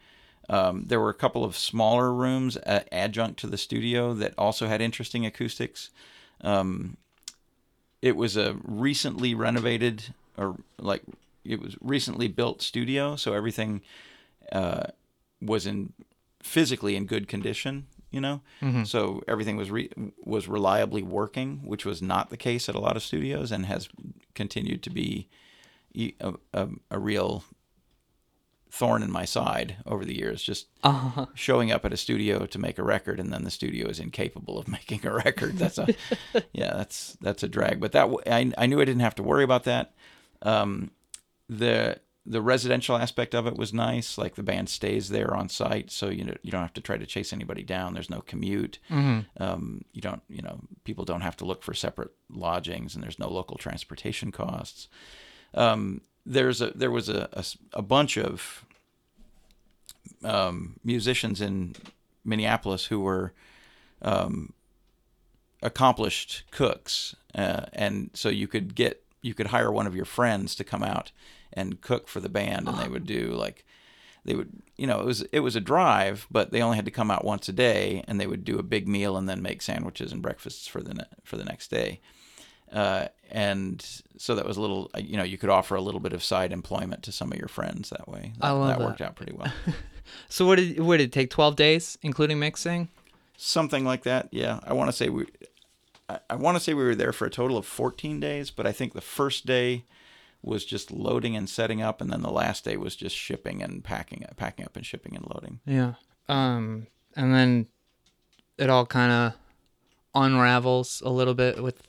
Um, 0.48 0.84
there 0.86 1.00
were 1.00 1.10
a 1.10 1.14
couple 1.14 1.44
of 1.44 1.56
smaller 1.56 2.12
rooms 2.14 2.56
uh, 2.58 2.80
adjunct 2.92 3.40
to 3.40 3.46
the 3.48 3.58
studio 3.58 4.14
that 4.14 4.32
also 4.38 4.68
had 4.68 4.80
interesting 4.80 5.26
acoustics. 5.26 5.90
Um, 6.42 6.96
it 8.00 8.14
was 8.16 8.36
a 8.36 8.56
recently 8.62 9.34
renovated 9.34 10.14
or 10.38 10.56
like 10.78 11.02
it 11.48 11.60
was 11.60 11.76
recently 11.80 12.28
built 12.28 12.62
studio, 12.62 13.16
so 13.16 13.32
everything 13.32 13.82
uh, 14.52 14.84
was 15.40 15.66
in 15.66 15.92
physically 16.42 16.96
in 16.96 17.06
good 17.06 17.28
condition. 17.28 17.86
You 18.12 18.20
know, 18.20 18.40
so 18.84 19.20
everything 19.28 19.56
was 19.56 19.70
re- 19.70 19.90
was 20.24 20.48
reliably 20.48 21.02
working, 21.02 21.60
which 21.64 21.84
was 21.84 22.00
not 22.00 22.30
the 22.30 22.36
case 22.36 22.68
at 22.68 22.74
a 22.74 22.80
lot 22.80 22.96
of 22.96 23.02
studios, 23.02 23.52
and 23.52 23.66
has 23.66 23.88
continued 24.34 24.82
to 24.84 24.90
be 24.90 25.28
a 26.20 26.98
real 26.98 27.44
thorn 28.70 29.02
in 29.02 29.10
my 29.10 29.24
side 29.24 29.76
over 29.86 30.04
the 30.04 30.16
years. 30.16 30.42
Just 30.42 30.66
Uh, 30.82 31.26
showing 31.34 31.70
up 31.72 31.84
at 31.84 31.92
a 31.92 31.96
studio 31.96 32.46
to 32.46 32.58
make 32.58 32.78
a 32.78 32.82
record 32.82 33.18
and 33.20 33.32
then 33.32 33.42
the 33.44 33.50
studio 33.50 33.88
is 33.88 33.98
incapable 34.00 34.58
of 34.58 34.68
making 34.78 35.04
a 35.06 35.12
record 35.12 35.56
that's 35.58 35.78
a 35.78 35.86
yeah 36.52 36.72
that's 36.74 37.16
that's 37.20 37.42
a 37.42 37.48
drag 37.48 37.80
but 37.80 37.92
that 37.92 38.06
I, 38.26 38.52
I 38.58 38.66
knew 38.66 38.80
i 38.80 38.84
didn't 38.84 39.00
have 39.00 39.14
to 39.16 39.22
worry 39.22 39.44
about 39.44 39.64
that 39.64 39.94
um, 40.42 40.90
the 41.48 42.00
the 42.28 42.42
residential 42.42 42.96
aspect 42.96 43.34
of 43.36 43.46
it 43.46 43.56
was 43.56 43.72
nice 43.72 44.18
like 44.18 44.34
the 44.34 44.42
band 44.42 44.68
stays 44.68 45.10
there 45.10 45.32
on 45.32 45.48
site 45.48 45.92
so 45.92 46.08
you 46.08 46.24
know 46.24 46.34
you 46.42 46.50
don't 46.50 46.62
have 46.62 46.72
to 46.74 46.80
try 46.80 46.96
to 46.96 47.06
chase 47.06 47.32
anybody 47.32 47.62
down 47.62 47.94
there's 47.94 48.10
no 48.10 48.20
commute. 48.20 48.80
Um, 49.38 49.82
you 49.92 50.00
don't 50.02 50.22
you 50.28 50.42
know 50.42 50.58
people 50.82 51.04
don't 51.04 51.20
have 51.20 51.36
to 51.36 51.44
look 51.44 51.62
for 51.62 51.72
separate 51.74 52.10
lodgings 52.28 52.94
and 52.94 53.04
there's 53.04 53.18
no 53.20 53.28
local 53.28 53.56
transportation 53.56 54.32
costs. 54.32 54.88
Um, 55.54 56.00
there's 56.24 56.60
a 56.60 56.72
there 56.74 56.90
was 56.90 57.08
a 57.08 57.28
a 57.72 57.82
bunch 57.82 58.18
of 58.18 58.64
um, 60.24 60.80
musicians 60.82 61.40
in 61.40 61.76
Minneapolis 62.24 62.86
who 62.86 63.00
were 63.00 63.32
um, 64.02 64.52
accomplished 65.62 66.42
cooks, 66.50 67.14
uh, 67.34 67.66
and 67.72 68.10
so 68.14 68.28
you 68.28 68.48
could 68.48 68.74
get 68.74 69.04
you 69.26 69.34
could 69.34 69.48
hire 69.48 69.70
one 69.72 69.86
of 69.86 69.96
your 69.96 70.04
friends 70.18 70.54
to 70.56 70.64
come 70.64 70.82
out 70.82 71.12
and 71.52 71.80
cook 71.80 72.08
for 72.08 72.20
the 72.20 72.28
band, 72.28 72.68
and 72.68 72.78
they 72.78 72.88
would 72.88 73.06
do 73.06 73.22
like 73.44 73.64
they 74.24 74.34
would 74.34 74.50
you 74.76 74.86
know 74.86 75.00
it 75.00 75.06
was 75.06 75.22
it 75.32 75.40
was 75.40 75.56
a 75.56 75.60
drive, 75.60 76.26
but 76.30 76.50
they 76.52 76.62
only 76.62 76.76
had 76.76 76.84
to 76.84 76.90
come 76.98 77.10
out 77.10 77.24
once 77.24 77.48
a 77.48 77.52
day, 77.52 78.02
and 78.08 78.20
they 78.20 78.26
would 78.26 78.44
do 78.44 78.58
a 78.58 78.62
big 78.74 78.86
meal 78.88 79.16
and 79.16 79.28
then 79.28 79.40
make 79.42 79.62
sandwiches 79.62 80.12
and 80.12 80.22
breakfasts 80.22 80.66
for 80.66 80.80
the 80.82 80.94
ne- 80.94 81.12
for 81.24 81.36
the 81.36 81.44
next 81.44 81.70
day. 81.70 82.00
Uh, 82.72 83.06
and 83.30 83.84
so 84.18 84.34
that 84.34 84.44
was 84.44 84.56
a 84.56 84.60
little, 84.60 84.90
uh, 84.92 84.98
you 84.98 85.16
know, 85.16 85.22
you 85.22 85.38
could 85.38 85.50
offer 85.50 85.76
a 85.76 85.80
little 85.80 86.00
bit 86.00 86.12
of 86.12 86.22
side 86.24 86.52
employment 86.52 87.00
to 87.04 87.12
some 87.12 87.30
of 87.32 87.38
your 87.38 87.46
friends 87.48 87.90
that 87.90 88.08
way. 88.08 88.32
That, 88.40 88.46
I 88.46 88.50
love 88.50 88.68
that 88.68 88.78
that. 88.80 88.84
worked 88.84 89.00
out 89.00 89.14
pretty 89.14 89.32
well. 89.38 89.52
so 90.28 90.44
what 90.46 90.56
did 90.56 90.80
what 90.80 90.96
did 90.98 91.04
it 91.04 91.12
take? 91.12 91.30
Twelve 91.30 91.54
days, 91.56 91.96
including 92.02 92.38
mixing. 92.40 92.88
something 93.36 93.84
like 93.84 94.02
that. 94.02 94.28
Yeah, 94.32 94.58
I 94.64 94.72
want 94.72 94.88
to 94.90 94.96
say 94.96 95.08
we, 95.08 95.26
I, 96.08 96.18
I 96.30 96.34
want 96.36 96.56
to 96.56 96.62
say 96.62 96.74
we 96.74 96.84
were 96.84 96.94
there 96.94 97.12
for 97.12 97.26
a 97.26 97.30
total 97.30 97.56
of 97.56 97.66
14 97.66 98.20
days, 98.20 98.50
but 98.50 98.66
I 98.66 98.72
think 98.72 98.92
the 98.92 99.00
first 99.00 99.46
day 99.46 99.84
was 100.42 100.64
just 100.64 100.90
loading 100.90 101.36
and 101.36 101.48
setting 101.48 101.82
up, 101.82 102.00
and 102.00 102.10
then 102.10 102.22
the 102.22 102.30
last 102.30 102.64
day 102.64 102.76
was 102.76 102.94
just 102.94 103.16
shipping 103.16 103.62
and 103.62 103.82
packing, 103.82 104.24
packing 104.36 104.64
up 104.64 104.76
and 104.76 104.86
shipping 104.86 105.16
and 105.16 105.26
loading. 105.26 105.60
Yeah. 105.66 105.94
Um, 106.28 106.86
and 107.16 107.34
then 107.34 107.66
it 108.58 108.70
all 108.70 108.86
kind 108.86 109.12
of 109.12 109.32
unravels 110.14 111.02
a 111.04 111.10
little 111.10 111.34
bit 111.34 111.62
with 111.62 111.82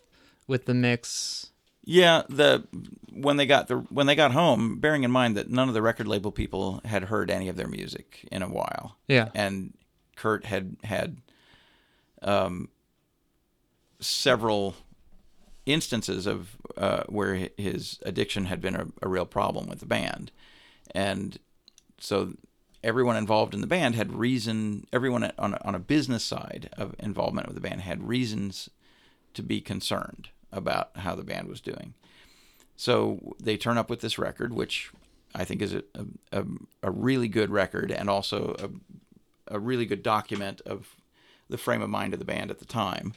with 0.48 0.66
the 0.66 0.74
mix. 0.74 1.52
Yeah, 1.84 2.24
the 2.28 2.68
when 3.14 3.38
they 3.38 3.46
got 3.46 3.68
the 3.68 3.78
when 3.90 4.08
they 4.08 4.16
got 4.16 4.32
home, 4.32 4.80
bearing 4.80 5.04
in 5.04 5.12
mind 5.12 5.38
that 5.38 5.50
none 5.50 5.68
of 5.68 5.74
the 5.74 5.82
record 5.82 6.08
label 6.08 6.32
people 6.32 6.82
had 6.84 7.06
heard 7.06 7.30
any 7.32 7.48
of 7.48 7.56
their 7.56 7.68
music 7.68 8.28
in 8.32 8.42
a 8.42 8.50
while. 8.50 8.98
Yeah. 9.08 9.30
and 9.34 9.74
Kurt 10.16 10.46
had 10.46 10.76
had 10.84 11.18
um, 12.22 12.70
several 14.00 14.76
instances 15.66 16.26
of 16.26 16.56
uh, 16.78 17.04
where 17.08 17.50
his 17.58 18.00
addiction 18.04 18.46
had 18.46 18.62
been 18.62 18.76
a, 18.76 18.88
a 19.02 19.08
real 19.08 19.26
problem 19.26 19.68
with 19.68 19.80
the 19.80 19.86
band, 19.86 20.32
and 20.94 21.40
so 22.00 22.34
everyone 22.84 23.18
involved 23.18 23.54
in 23.54 23.62
the 23.62 23.68
band 23.68 23.96
had 23.96 24.14
reason. 24.14 24.86
Everyone 24.94 25.32
on 25.38 25.56
on 25.56 25.76
a 25.76 25.80
business 25.80 26.24
side 26.24 26.70
of 26.78 26.96
involvement 27.00 27.48
with 27.48 27.56
the 27.56 27.62
band 27.62 27.82
had 27.82 28.08
reasons 28.08 28.70
to 29.34 29.44
be 29.44 29.62
concerned 29.62 30.30
about 30.52 30.92
how 30.98 31.16
the 31.16 31.24
band 31.24 31.48
was 31.48 31.62
doing. 31.62 31.94
So 32.76 33.36
they 33.42 33.58
turn 33.58 33.78
up 33.78 33.90
with 33.90 34.02
this 34.02 34.18
record, 34.20 34.54
which 34.54 34.92
I 35.34 35.44
think 35.46 35.62
is 35.62 35.74
a, 35.74 35.84
a, 36.32 36.44
a 36.84 36.92
really 36.92 37.28
good 37.28 37.50
record 37.50 37.92
and 37.92 38.10
also 38.10 38.56
a, 38.60 39.56
a 39.56 39.60
really 39.60 39.86
good 39.86 40.04
document 40.04 40.62
of 40.62 40.96
the 41.50 41.58
frame 41.58 41.82
of 41.82 41.90
mind 41.90 42.14
of 42.14 42.20
the 42.20 42.26
band 42.26 42.52
at 42.52 42.60
the 42.60 42.66
time. 42.66 43.14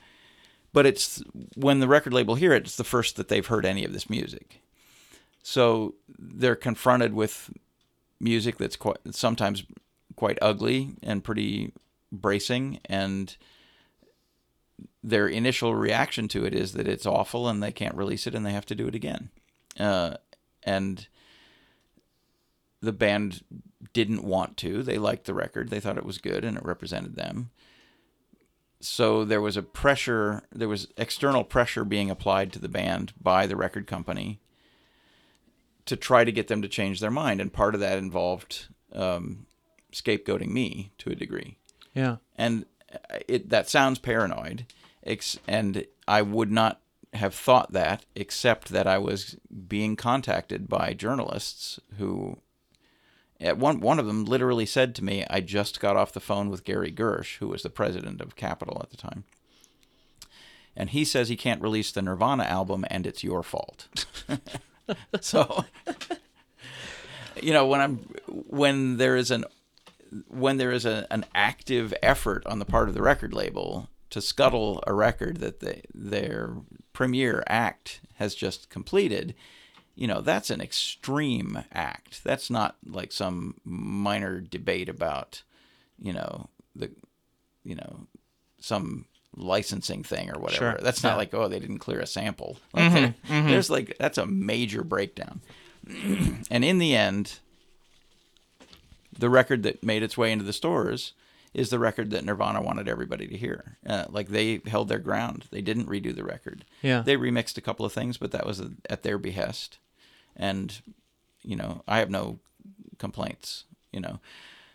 But 0.73 0.87
it's 0.87 1.23
when 1.57 1.81
the 1.81 1.89
record 1.89 2.13
label 2.13 2.37
hear 2.37 2.53
it, 2.53 2.65
it's 2.65 2.77
the 2.77 2.85
first 2.85 3.17
that 3.17 3.29
they've 3.29 3.47
heard 3.47 3.67
any 3.67 3.85
of 3.85 3.93
this 3.93 4.09
music. 4.09 4.61
So 5.43 5.95
they're 6.19 6.57
confronted 6.57 7.15
with 7.15 7.51
music 8.21 8.59
that's 8.59 8.77
quite 8.77 8.99
sometimes 9.11 9.65
quite 10.15 10.39
ugly 10.43 10.91
and 11.03 11.25
pretty 11.25 11.73
bracing 12.13 12.79
and 12.85 13.37
their 15.03 15.27
initial 15.27 15.75
reaction 15.75 16.29
to 16.29 16.45
it 16.45 16.55
is 16.55 16.73
that 16.73 16.87
it's 16.87 17.07
awful 17.07 17.49
and 17.49 17.63
they 17.63 17.73
can't 17.73 17.95
release 17.95 18.27
it 18.27 18.35
and 18.35 18.45
they 18.45 18.53
have 18.53 18.67
to 18.67 18.75
do 18.75 18.87
it 18.87 18.95
again. 18.95 19.31
Uh, 19.79 20.15
and 20.63 21.09
the 22.83 22.93
band 22.93 23.43
didn't 23.93 24.25
want 24.25 24.57
to. 24.59 24.83
They 24.83 24.99
liked 24.99 25.25
the 25.25 25.35
record. 25.35 25.71
They 25.71 25.81
thought 25.81 25.99
it 25.99 26.05
was 26.05 26.19
good 26.19 26.45
and 26.45 26.57
it 26.57 26.65
represented 26.65 27.17
them. 27.17 27.51
So 28.81 29.25
there 29.25 29.41
was 29.43 29.57
a 29.57 29.63
pressure, 29.63 30.43
there 30.53 30.69
was 30.69 30.89
external 30.97 31.45
pressure 31.45 31.85
being 31.85 32.11
applied 32.11 32.53
to 32.55 32.59
the 32.59 32.69
band 32.69 33.13
by 33.21 33.47
the 33.47 33.57
record 33.57 33.87
company 33.87 34.41
to 35.87 35.97
try 35.97 36.25
to 36.25 36.33
get 36.33 36.49
them 36.49 36.63
to 36.63 36.69
change 36.69 37.01
their 37.01 37.11
mind. 37.11 37.41
And 37.41 37.53
part 37.53 37.75
of 37.75 37.81
that 37.81 37.99
involved 37.99 38.69
um, 38.95 39.47
scapegoating 39.93 40.49
me 40.51 40.93
to 40.99 41.11
a 41.11 41.15
degree 41.15 41.57
Yeah. 41.95 42.17
and 42.37 42.65
it 43.29 43.51
that 43.51 43.69
sounds 43.69 43.99
paranoid 44.01 44.67
ex- 45.05 45.39
and 45.47 45.85
i 46.09 46.23
would 46.23 46.51
not 46.51 46.81
have 47.15 47.35
thought 47.35 47.73
that 47.73 48.05
except 48.17 48.69
that 48.71 48.87
i 48.87 48.99
was 48.99 49.37
being 49.69 49.95
contacted 49.97 50.69
by 50.69 50.93
journalists 50.93 51.79
who 51.99 52.39
at 53.41 53.59
one 53.59 53.81
one 53.81 53.99
of 53.99 54.07
them 54.07 54.25
literally 54.25 54.67
said 54.67 54.95
to 54.95 55.05
me 55.05 55.25
i 55.31 55.41
just 55.41 55.81
got 55.81 55.97
off 55.97 56.13
the 56.13 56.21
phone 56.21 56.51
with 56.51 56.65
gary 56.65 56.93
gersh 56.93 57.39
who 57.39 57.49
was 57.49 57.63
the 57.63 57.71
president 57.71 58.21
of 58.21 58.37
capitol 58.37 58.79
at 58.83 58.91
the 58.91 58.97
time. 58.97 59.25
And 60.77 60.91
he 60.91 61.05
says 61.05 61.29
he 61.29 61.37
can't 61.37 61.61
release 61.61 61.91
the 61.91 62.01
nirvana 62.01 62.45
album 62.45 62.85
and 62.89 63.07
it's 63.07 63.25
your 63.25 63.43
fault. 63.43 63.89
So 65.21 65.65
you 67.41 67.53
know 67.53 67.67
when 67.67 67.81
I'm 67.81 67.97
when 68.27 68.97
there 68.97 69.17
is 69.17 69.31
an 69.31 69.45
when 70.29 70.57
there 70.57 70.73
is 70.73 70.85
a, 70.85 71.07
an 71.11 71.25
active 71.35 71.95
effort 72.03 72.45
on 72.47 72.59
the 72.59 72.65
part 72.65 72.89
of 72.89 72.95
the 72.95 73.03
record 73.03 73.33
label 73.33 73.89
to 74.11 74.21
scuttle 74.21 74.83
a 74.87 74.93
record 74.93 75.37
that 75.39 75.61
they, 75.61 75.83
their 75.95 76.57
premier 76.93 77.45
act 77.47 78.01
has 78.15 78.35
just 78.35 78.69
completed, 78.69 79.35
you 79.95 80.07
know, 80.07 80.21
that's 80.21 80.51
an 80.51 80.61
extreme 80.61 81.65
act. 81.73 82.23
That's 82.25 82.51
not 82.51 82.77
like 82.87 83.13
some 83.13 83.57
minor 83.65 84.41
debate 84.41 84.89
about, 84.89 85.43
you 85.99 86.13
know, 86.13 86.49
the, 86.75 86.91
you 87.65 87.75
know, 87.75 88.07
some 88.61 89.05
licensing 89.37 90.03
thing 90.03 90.31
or 90.31 90.39
whatever. 90.41 90.73
Sure. 90.73 90.79
That's 90.83 91.03
not 91.03 91.11
Yeah. 91.11 91.17
like, 91.17 91.35
oh, 91.35 91.49
they 91.49 91.59
didn't 91.61 91.79
clear 91.79 92.01
a 92.01 92.07
sample. 92.07 92.59
Like, 92.73 92.85
mm-hmm, 92.85 92.95
there- 92.95 93.15
mm-hmm. 93.29 93.49
There's 93.49 93.71
like, 93.71 93.97
that's 93.99 94.19
a 94.19 94.27
major 94.27 94.83
breakdown. 94.83 95.41
and 96.51 96.65
in 96.65 96.79
the 96.79 96.95
end, 96.97 97.39
the 99.19 99.31
record 99.31 99.63
that 99.65 99.83
made 99.85 100.03
its 100.03 100.17
way 100.17 100.33
into 100.33 100.45
the 100.45 100.53
stores 100.53 101.13
is 101.53 101.71
the 101.71 101.79
record 101.79 102.11
that 102.11 102.25
Nirvana 102.25 102.63
wanted 102.63 102.89
everybody 102.89 103.27
to 103.27 103.37
hear. 103.37 103.79
Uh, 103.87 104.05
like 104.09 104.29
they 104.29 104.61
held 104.67 104.89
their 104.89 104.99
ground. 104.99 105.47
They 105.51 105.61
didn't 105.61 105.87
redo 105.87 106.15
the 106.15 106.25
record. 106.25 106.65
Yeah. 106.83 107.03
They 107.03 107.17
remixed 107.17 107.59
a 107.59 107.61
couple 107.61 107.85
of 107.85 107.93
things, 107.93 108.17
but 108.17 108.31
that 108.33 108.47
was 108.47 108.63
at 108.89 109.03
their 109.03 109.19
behest. 109.19 109.79
And 110.37 110.81
you 111.43 111.57
know, 111.57 111.83
I 111.89 111.99
have 111.99 112.11
no 112.11 112.39
complaints. 112.99 113.65
You 113.93 114.01
know, 114.01 114.21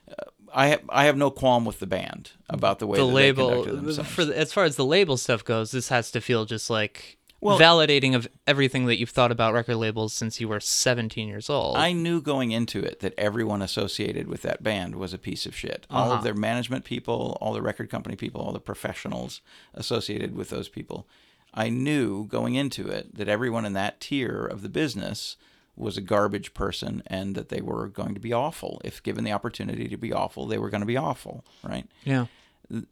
uh, 0.10 0.30
I 0.54 0.68
have 0.68 0.82
I 0.90 1.06
have 1.06 1.18
no 1.18 1.32
qualm 1.32 1.64
with 1.66 1.80
the 1.80 1.88
band 1.88 2.32
about 2.50 2.80
the 2.80 2.88
way 2.88 2.98
the 2.98 3.06
label 3.06 3.64
for 4.04 4.26
the, 4.26 4.38
as 4.38 4.52
far 4.52 4.66
as 4.66 4.76
the 4.76 4.86
label 4.86 5.18
stuff 5.18 5.44
goes, 5.46 5.72
this 5.72 5.90
has 5.90 6.12
to 6.12 6.22
feel 6.22 6.46
just 6.46 6.70
like 6.70 7.18
Well- 7.46 7.60
validating 7.60 8.16
of 8.16 8.28
everything 8.48 8.86
that 8.88 8.98
you've 8.98 9.10
thought 9.12 9.32
about 9.32 9.54
record 9.54 9.76
labels 9.78 10.14
since 10.14 10.40
you 10.42 10.48
were 10.48 10.60
17 10.60 11.28
years 11.28 11.50
old. 11.50 11.78
I 11.78 11.92
knew 11.94 12.22
going 12.22 12.52
into 12.52 12.80
it 12.84 13.00
that 13.02 13.14
everyone 13.18 13.62
associated 13.62 14.28
with 14.28 14.42
that 14.42 14.64
band 14.64 14.96
was 14.96 15.14
a 15.14 15.18
piece 15.18 15.46
of 15.46 15.56
shit. 15.56 15.86
All 15.90 16.08
Uh-huh. 16.08 16.18
of 16.18 16.24
their 16.24 16.34
management 16.34 16.84
people, 16.86 17.38
all 17.42 17.54
the 17.54 17.62
record 17.62 17.90
company 17.90 18.16
people, 18.16 18.42
all 18.42 18.52
the 18.52 18.60
professionals 18.60 19.42
associated 19.74 20.36
with 20.36 20.50
those 20.50 20.70
people. 20.70 21.08
I 21.54 21.70
knew 21.70 22.26
going 22.26 22.56
into 22.56 22.88
it 22.90 23.16
that 23.16 23.30
everyone 23.30 23.66
in 23.66 23.74
that 23.74 24.02
tier 24.02 24.46
of 24.46 24.62
the 24.62 24.70
business 24.70 25.38
was 25.78 25.98
a 25.98 26.02
garbage 26.02 26.54
person 26.54 27.04
and 27.08 27.36
that 27.36 27.50
they 27.50 27.62
were 27.62 27.88
going 27.88 28.14
to 28.14 28.20
be 28.20 28.34
awful. 28.34 28.82
If 28.84 29.04
given 29.04 29.24
the 29.24 29.32
opportunity 29.34 29.88
to 29.88 29.98
be 29.98 30.12
awful, 30.12 30.46
they 30.48 30.58
were 30.58 30.70
going 30.70 30.82
to 30.82 30.86
be 30.88 30.98
awful, 30.98 31.46
right? 31.64 31.86
yeah. 32.04 32.26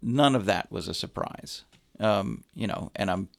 none 0.01 0.35
of 0.35 0.45
that 0.45 0.71
was 0.71 0.87
a 0.87 0.93
surprise. 0.93 1.63
Um, 1.99 2.43
you 2.53 2.67
know, 2.67 2.91
and 2.95 3.09
I'm 3.09 3.29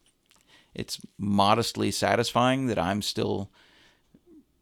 it's 0.74 1.00
modestly 1.18 1.90
satisfying 1.90 2.66
that 2.66 2.78
I'm 2.78 3.02
still 3.02 3.50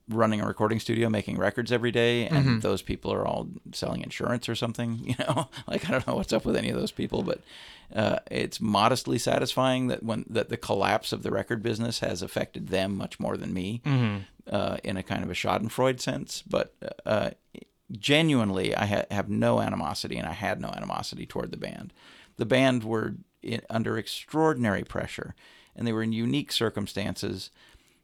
running 0.08 0.40
a 0.40 0.46
recording 0.46 0.80
studio 0.80 1.08
making 1.08 1.38
records 1.38 1.70
every 1.72 1.90
day 1.92 2.26
and 2.26 2.60
those 2.60 2.82
people 2.82 3.12
are 3.12 3.24
all 3.26 3.48
selling 3.72 4.02
insurance 4.02 4.48
or 4.48 4.54
something, 4.54 4.98
you 5.04 5.14
know. 5.18 5.48
like 5.66 5.88
I 5.88 5.92
don't 5.92 6.06
know 6.06 6.16
what's 6.16 6.32
up 6.32 6.44
with 6.44 6.56
any 6.56 6.70
of 6.70 6.76
those 6.78 6.90
people, 6.92 7.22
but 7.22 7.40
uh, 7.94 8.18
it's 8.30 8.60
modestly 8.60 9.18
satisfying 9.18 9.86
that 9.88 10.02
when 10.02 10.24
that 10.28 10.48
the 10.48 10.56
collapse 10.56 11.12
of 11.12 11.22
the 11.22 11.30
record 11.30 11.62
business 11.62 12.00
has 12.00 12.20
affected 12.20 12.68
them 12.68 12.96
much 12.96 13.20
more 13.20 13.36
than 13.36 13.54
me 13.54 13.80
uh, 14.50 14.76
in 14.82 14.96
a 14.96 15.02
kind 15.02 15.22
of 15.22 15.30
a 15.30 15.34
Schadenfreude 15.34 16.00
sense. 16.00 16.42
But 16.42 16.74
uh, 17.06 17.30
genuinely, 17.90 18.74
I 18.74 18.86
ha- 18.86 19.04
have 19.10 19.28
no 19.28 19.60
animosity, 19.60 20.16
and 20.16 20.26
I 20.26 20.32
had 20.32 20.60
no 20.60 20.68
animosity 20.68 21.26
toward 21.26 21.50
the 21.52 21.56
band. 21.58 21.92
The 22.38 22.46
band 22.46 22.82
were 22.84 23.14
in, 23.42 23.60
under 23.70 23.98
extraordinary 23.98 24.84
pressure, 24.84 25.34
and 25.74 25.86
they 25.86 25.92
were 25.92 26.02
in 26.02 26.12
unique 26.12 26.52
circumstances, 26.52 27.50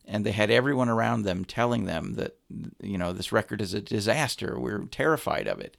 and 0.07 0.25
they 0.25 0.33
had 0.33 0.51
everyone 0.51 0.89
around 0.89 1.23
them 1.23 1.45
telling 1.45 1.85
them 1.85 2.15
that 2.15 2.37
you 2.83 2.99
know 2.99 3.13
this 3.13 3.33
record 3.33 3.61
is 3.61 3.75
a 3.75 3.81
disaster. 3.81 4.59
We're 4.59 4.85
terrified 4.87 5.47
of 5.47 5.61
it, 5.61 5.77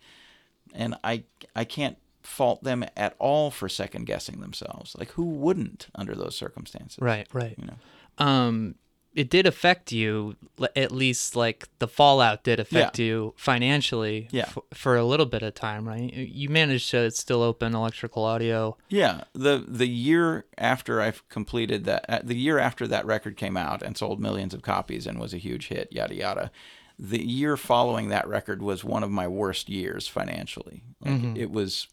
and 0.74 0.96
I 1.04 1.24
I 1.56 1.64
can't 1.66 1.98
fault 2.22 2.64
them 2.64 2.86
at 2.96 3.16
all 3.18 3.50
for 3.50 3.70
second 3.70 4.06
guessing 4.06 4.40
themselves. 4.40 4.96
Like 4.98 5.12
who 5.12 5.24
wouldn't 5.24 5.88
under 5.96 6.16
those 6.16 6.36
circumstances? 6.36 7.00
Right, 7.02 7.28
right. 7.34 7.56
You 7.58 7.68
know. 7.68 8.26
Um 8.26 8.76
it 9.20 9.30
did 9.30 9.46
affect 9.46 9.92
you 9.92 10.36
at 10.76 10.92
least 10.92 11.36
like 11.36 11.68
the 11.80 11.88
fallout 11.88 12.44
did 12.44 12.60
affect 12.60 12.98
you 13.00 13.34
financially 13.38 14.28
Yeah. 14.32 14.44
f- 14.48 14.58
for 14.74 14.96
a 14.96 15.04
little 15.04 15.26
bit 15.26 15.42
of 15.44 15.54
time, 15.56 15.88
right? 15.88 16.14
You 16.14 16.48
managed 16.50 16.90
to 16.92 17.12
still 17.12 17.42
open 17.44 17.76
electrical 17.76 18.24
audio. 18.24 18.78
Yeah, 18.88 19.16
the 19.34 19.64
the 19.68 19.88
year 19.88 20.46
after 20.58 21.02
I've 21.02 21.28
completed 21.30 21.84
that, 21.86 22.06
uh, 22.10 22.20
the 22.24 22.36
year 22.36 22.60
after 22.60 22.88
that 22.88 23.06
record 23.06 23.36
came 23.36 23.58
out 23.58 23.82
and 23.84 23.98
sold 23.98 24.20
millions 24.22 24.54
of 24.54 24.62
copies 24.62 25.06
and 25.08 25.20
was 25.20 25.34
a 25.34 25.38
huge 25.38 25.68
hit, 25.68 25.90
yada 25.92 26.16
yada. 26.16 26.52
The 26.98 27.22
year 27.26 27.58
following 27.58 28.10
that 28.10 28.28
record 28.28 28.62
was 28.62 28.84
one 28.84 29.04
of 29.04 29.12
my 29.12 29.28
worst 29.28 29.70
years 29.70 30.08
financially. 30.08 30.84
Like 31.02 31.38
it 31.38 31.50
was, 31.52 31.88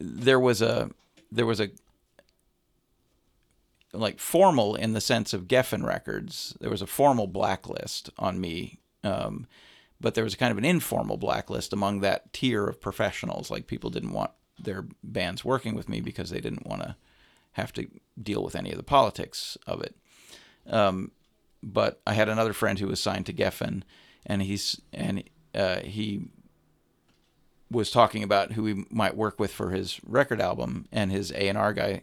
there 0.00 0.40
was 0.40 0.60
a, 0.62 0.90
there 1.30 1.46
was 1.46 1.60
a, 1.60 1.68
like 3.94 4.18
formal 4.18 4.74
in 4.74 4.92
the 4.92 5.00
sense 5.00 5.32
of 5.32 5.48
Geffen 5.48 5.84
Records. 5.84 6.56
There 6.60 6.70
was 6.70 6.82
a 6.82 6.86
formal 6.86 7.26
blacklist 7.26 8.10
on 8.18 8.40
me, 8.40 8.80
um, 9.02 9.46
but 10.00 10.14
there 10.14 10.24
was 10.24 10.34
kind 10.34 10.52
of 10.52 10.58
an 10.58 10.64
informal 10.64 11.16
blacklist 11.16 11.72
among 11.72 12.00
that 12.00 12.32
tier 12.32 12.66
of 12.66 12.80
professionals. 12.80 13.50
Like 13.50 13.66
people 13.66 13.90
didn't 13.90 14.12
want 14.12 14.32
their 14.58 14.86
bands 15.02 15.44
working 15.44 15.74
with 15.74 15.88
me 15.88 16.00
because 16.00 16.30
they 16.30 16.40
didn't 16.40 16.66
want 16.66 16.82
to 16.82 16.96
have 17.52 17.72
to 17.72 17.86
deal 18.20 18.42
with 18.42 18.56
any 18.56 18.70
of 18.70 18.76
the 18.76 18.82
politics 18.82 19.56
of 19.66 19.80
it. 19.80 19.96
Um, 20.66 21.12
but 21.62 22.00
I 22.06 22.14
had 22.14 22.28
another 22.28 22.52
friend 22.52 22.78
who 22.78 22.88
was 22.88 23.00
signed 23.00 23.26
to 23.26 23.32
Geffen, 23.32 23.82
and 24.26 24.42
he's 24.42 24.80
and 24.92 25.24
uh, 25.54 25.80
he 25.80 26.28
was 27.70 27.90
talking 27.90 28.22
about 28.22 28.52
who 28.52 28.66
he 28.66 28.84
might 28.90 29.16
work 29.16 29.40
with 29.40 29.52
for 29.52 29.70
his 29.70 30.00
record 30.04 30.40
album, 30.40 30.86
and 30.92 31.10
his 31.10 31.30
A 31.32 31.48
and 31.48 31.58
R 31.58 31.72
guy 31.72 32.02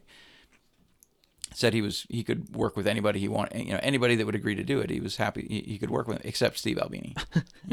said 1.54 1.74
he 1.74 1.82
was 1.82 2.06
he 2.10 2.24
could 2.24 2.56
work 2.56 2.76
with 2.78 2.88
anybody 2.88 3.20
he 3.20 3.28
want 3.28 3.54
you 3.56 3.74
know 3.74 3.80
anybody 3.84 4.16
that 4.16 4.26
would 4.26 4.36
agree 4.36 4.56
to 4.56 4.64
do 4.64 4.80
it. 4.80 4.89
He 4.89 4.99
was 4.99 5.18
happy 5.18 5.45
he, 5.49 5.72
he 5.74 5.78
could 5.78 5.89
work 5.89 6.08
with 6.08 6.24
except 6.26 6.58
Steve 6.58 6.78
Albini. 6.80 7.16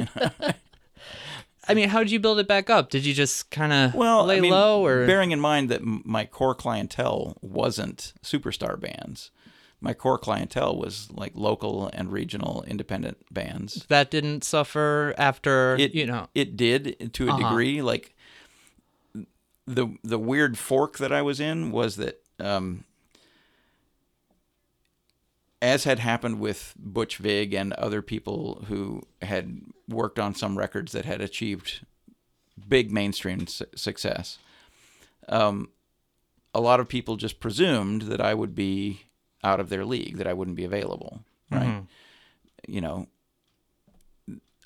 I 1.71 1.75
mean, 1.75 1.91
how 1.91 1.99
did 1.99 2.11
you 2.11 2.19
build 2.19 2.39
it 2.39 2.49
back 2.49 2.71
up? 2.71 2.89
Did 2.89 3.05
you 3.05 3.13
just 3.13 3.51
kind 3.51 3.73
of 3.73 3.95
Well, 3.95 4.25
lay 4.25 4.39
I 4.39 4.41
mean, 4.41 4.53
low 4.53 4.85
or 4.87 5.07
bearing 5.07 5.33
in 5.33 5.41
mind 5.41 5.69
that 5.69 5.83
my 5.85 6.25
core 6.25 6.55
clientele 6.55 7.37
wasn't 7.43 8.15
superstar 8.23 8.81
bands. 8.81 9.31
My 9.81 9.93
core 9.95 10.19
clientele 10.19 10.77
was 10.77 11.09
like 11.13 11.33
local 11.35 11.89
and 11.93 12.11
regional 12.11 12.65
independent 12.67 13.19
bands. 13.31 13.85
that 13.89 14.11
didn't 14.11 14.45
suffer 14.45 15.15
after, 15.19 15.77
It 15.79 15.95
you 15.95 16.07
know. 16.07 16.29
it 16.35 16.57
did 16.57 17.13
to 17.15 17.29
a 17.29 17.31
Uh-huh. 17.33 17.39
degree. 17.49 17.83
Like 17.83 18.15
the 19.67 19.89
the 20.03 20.19
weird 20.19 20.57
fork 20.59 20.97
that 20.99 21.13
I 21.13 21.21
was 21.23 21.39
in 21.39 21.71
was 21.71 21.97
that 21.97 22.23
um, 22.41 22.85
as 25.61 25.85
had 25.85 25.99
happened 25.99 26.41
with 26.41 26.75
Butch 26.79 27.17
Vig 27.17 27.55
and 27.55 27.73
other 27.75 28.03
people 28.03 28.65
who 28.69 29.03
had 29.23 29.61
worked 29.89 30.19
on 30.19 30.35
some 30.35 30.57
records 30.59 30.93
that 30.93 31.05
had 31.05 31.21
achieved 31.21 31.85
big 32.69 32.93
mainstream 32.93 33.47
su- 33.47 33.65
success, 33.75 34.39
um, 35.29 35.69
a 36.55 36.61
lot 36.61 36.81
of 36.81 36.89
people 36.89 37.17
just 37.17 37.41
presumed 37.41 38.03
that 38.03 38.21
I 38.21 38.35
would 38.35 38.55
be 38.55 39.03
out 39.45 39.61
of 39.61 39.69
their 39.69 39.85
league, 39.85 40.17
that 40.17 40.27
I 40.27 40.33
wouldn't 40.33 40.57
be 40.57 40.65
available, 40.65 41.21
right? 41.51 41.67
You 42.67 42.81
know, 42.81 43.07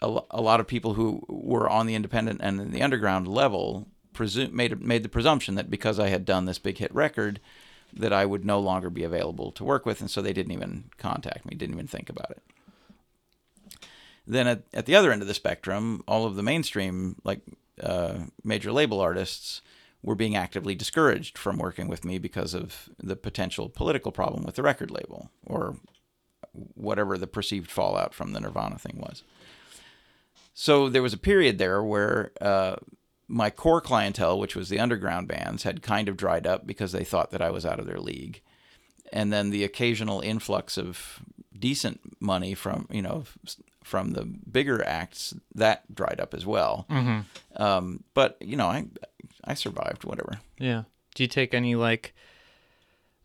a, 0.01 0.21
a 0.31 0.41
lot 0.41 0.61
of 0.61 0.67
people 0.67 0.95
who 0.95 1.23
were 1.29 1.69
on 1.69 1.87
the 1.87 1.95
independent 1.95 2.41
and 2.43 2.73
the 2.73 2.83
underground 2.83 3.29
level 3.29 3.89
presume 4.13 4.55
made 4.55 4.81
made 4.81 5.03
the 5.03 5.09
presumption 5.09 5.55
that 5.55 5.71
because 5.71 5.99
I 5.99 6.09
had 6.09 6.25
done 6.25 6.45
this 6.45 6.59
big 6.59 6.79
hit 6.79 6.95
record, 6.95 7.41
that 7.93 8.13
I 8.13 8.25
would 8.25 8.45
no 8.45 8.59
longer 8.59 8.91
be 8.91 9.05
available 9.05 9.53
to 9.53 9.65
work 9.65 9.85
with, 9.85 10.01
and 10.01 10.11
so 10.11 10.23
they 10.23 10.33
didn't 10.33 10.53
even 10.53 10.85
contact 10.99 11.45
me, 11.45 11.55
didn't 11.55 11.75
even 11.75 11.87
think 11.87 12.09
about 12.09 12.31
it. 12.31 12.43
Then 14.27 14.47
at, 14.47 14.63
at 14.73 14.87
the 14.87 14.95
other 14.95 15.13
end 15.13 15.23
of 15.23 15.29
the 15.29 15.35
spectrum, 15.35 16.03
all 16.07 16.25
of 16.25 16.37
the 16.37 16.43
mainstream 16.43 17.17
like 17.25 17.41
uh, 17.83 18.21
major 18.45 18.73
label 18.73 19.01
artists 19.01 19.63
were 20.03 20.15
being 20.15 20.37
actively 20.37 20.75
discouraged 20.75 21.39
from 21.39 21.59
working 21.59 21.89
with 21.89 22.05
me 22.05 22.19
because 22.19 22.55
of 22.55 22.89
the 22.99 23.17
potential 23.17 23.69
political 23.69 24.13
problem 24.13 24.45
with 24.45 24.57
the 24.57 24.63
record 24.63 24.91
label 24.91 25.31
or 25.47 25.77
whatever 26.75 27.17
the 27.17 27.27
perceived 27.27 27.71
fallout 27.71 28.13
from 28.13 28.33
the 28.33 28.41
Nirvana 28.41 28.79
thing 28.79 28.99
was. 28.99 29.23
So 30.55 30.89
there 30.89 31.03
was 31.03 31.15
a 31.15 31.19
period 31.19 31.59
there 31.59 31.83
where 31.83 32.33
uh, 32.41 32.77
my 33.33 33.49
core 33.49 33.81
clientele, 33.81 34.39
which 34.39 34.55
was 34.55 34.69
the 34.69 34.79
underground 34.79 35.27
bands, 35.27 35.63
had 35.63 35.81
kind 35.81 36.07
of 36.07 36.19
dried 36.19 36.47
up 36.47 36.67
because 36.67 36.93
they 36.93 37.03
thought 37.03 37.31
that 37.31 37.41
I 37.41 37.51
was 37.51 37.65
out 37.65 37.81
of 37.81 37.87
their 37.87 37.99
league. 37.99 38.43
And 39.11 39.33
then 39.33 39.49
the 39.49 39.65
occasional 39.65 40.21
influx 40.21 40.77
of 40.77 41.21
decent 41.59 42.01
money 42.21 42.55
from 42.55 42.87
you 42.91 43.01
know 43.03 43.25
from 43.83 44.11
the 44.13 44.25
bigger 44.25 44.85
acts 44.85 45.33
that 45.55 45.95
dried 45.95 46.21
up 46.21 46.35
as 46.35 46.45
well. 46.45 46.87
Um, 47.57 48.05
but 48.13 48.37
you 48.41 48.57
know, 48.57 48.67
I 48.67 48.85
I 49.45 49.55
survived. 49.55 50.05
Whatever. 50.05 50.41
Yeah. 50.59 50.83
Do 51.15 51.23
you 51.23 51.29
take 51.29 51.55
any 51.55 51.75
like? 51.75 52.15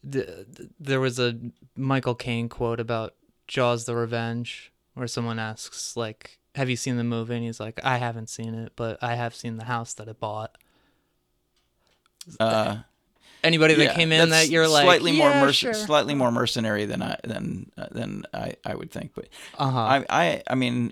Th- 0.10 0.26
th- 0.26 0.70
there 0.80 1.02
was 1.02 1.20
a 1.20 1.38
Michael 1.76 2.16
Caine 2.16 2.48
quote 2.48 2.80
about 2.80 3.14
Jaws: 3.48 3.86
The 3.86 3.96
Revenge, 3.96 4.72
where 4.94 5.08
someone 5.08 5.40
asks 5.40 5.98
like, 5.98 6.40
"Have 6.58 6.70
you 6.70 6.76
seen 6.76 6.98
the 6.98 7.04
movie?" 7.04 7.36
And 7.36 7.44
he's 7.44 7.60
like, 7.60 7.80
"I 7.84 7.98
haven't 7.98 8.30
seen 8.30 8.54
it, 8.54 8.74
but 8.76 9.02
I 9.02 9.16
have 9.16 9.34
seen 9.34 9.58
the 9.58 9.66
house 9.66 9.94
that 9.94 10.10
I 10.10 10.14
bought." 10.14 10.58
Uh, 12.40 12.78
Anybody 13.44 13.76
that 13.76 13.84
yeah, 13.84 13.94
came 13.96 14.12
in 14.12 14.30
that 14.32 14.50
you're 14.50 14.68
like 14.68 14.84
slightly 14.84 15.12
more 15.14 15.30
yeah, 15.30 15.46
merc- 15.46 15.54
sure. 15.54 15.74
slightly 15.74 16.14
more 16.16 16.32
mercenary 16.32 16.86
than 16.86 17.02
I 17.02 17.18
than 17.24 17.72
uh, 17.78 17.88
than 17.92 18.24
I, 18.34 18.56
I 18.66 18.76
would 18.76 18.92
think. 18.92 19.12
But 19.16 19.30
Uh-huh. 19.58 19.80
I 19.80 20.06
I 20.10 20.44
I 20.50 20.56
mean, 20.56 20.92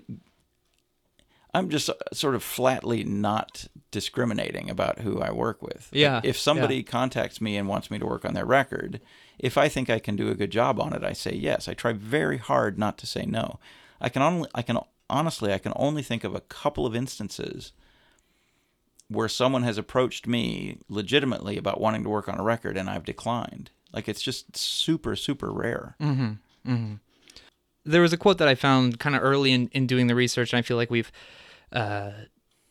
I'm 1.52 1.68
just 1.68 1.90
sort 2.12 2.34
of 2.36 2.42
flatly 2.42 3.02
not 3.04 3.66
discriminating 3.90 4.70
about 4.70 5.00
who 5.00 5.20
I 5.20 5.32
work 5.32 5.60
with. 5.60 5.88
Yeah, 5.92 6.20
If 6.22 6.38
somebody 6.38 6.82
contacts 6.82 7.40
me 7.40 7.56
and 7.56 7.68
wants 7.68 7.90
me 7.90 7.98
to 7.98 8.06
work 8.06 8.24
on 8.24 8.34
their 8.34 8.44
record, 8.46 9.00
if 9.38 9.58
I 9.58 9.68
think 9.68 9.90
I 9.90 9.98
can 9.98 10.16
do 10.16 10.30
a 10.30 10.34
good 10.34 10.50
job 10.50 10.80
on 10.80 10.92
it, 10.92 11.02
I 11.02 11.12
say 11.14 11.34
yes. 11.34 11.66
I 11.68 11.74
try 11.74 11.92
very 11.92 12.38
hard 12.38 12.78
not 12.78 12.96
to 12.98 13.06
say 13.06 13.26
no. 13.26 13.58
I 14.00 14.08
can 14.08 14.22
only 14.22 14.48
I 14.54 14.62
can 14.62 14.78
honestly 15.08 15.52
I 15.52 15.58
can 15.58 15.72
only 15.76 16.02
think 16.02 16.24
of 16.24 16.34
a 16.34 16.40
couple 16.40 16.86
of 16.86 16.96
instances 16.96 17.72
where 19.08 19.28
someone 19.28 19.62
has 19.62 19.78
approached 19.78 20.26
me 20.26 20.78
legitimately 20.88 21.56
about 21.56 21.80
wanting 21.80 22.02
to 22.02 22.08
work 22.08 22.28
on 22.28 22.38
a 22.38 22.42
record 22.42 22.76
and 22.76 22.90
I've 22.90 23.04
declined. 23.04 23.70
Like 23.92 24.08
it's 24.08 24.22
just 24.22 24.56
super 24.56 25.16
super 25.16 25.52
rare. 25.52 25.96
Mm-hmm. 26.00 26.32
Mm-hmm. 26.70 26.94
there 27.84 28.02
was 28.02 28.12
a 28.12 28.16
quote 28.16 28.38
that 28.38 28.48
I 28.48 28.56
found 28.56 28.98
kind 28.98 29.14
of 29.14 29.22
early 29.22 29.52
in, 29.52 29.68
in 29.68 29.86
doing 29.86 30.08
the 30.08 30.16
research, 30.16 30.52
and 30.52 30.58
I 30.58 30.62
feel 30.62 30.76
like 30.76 30.90
we've 30.90 31.12
uh, 31.70 32.10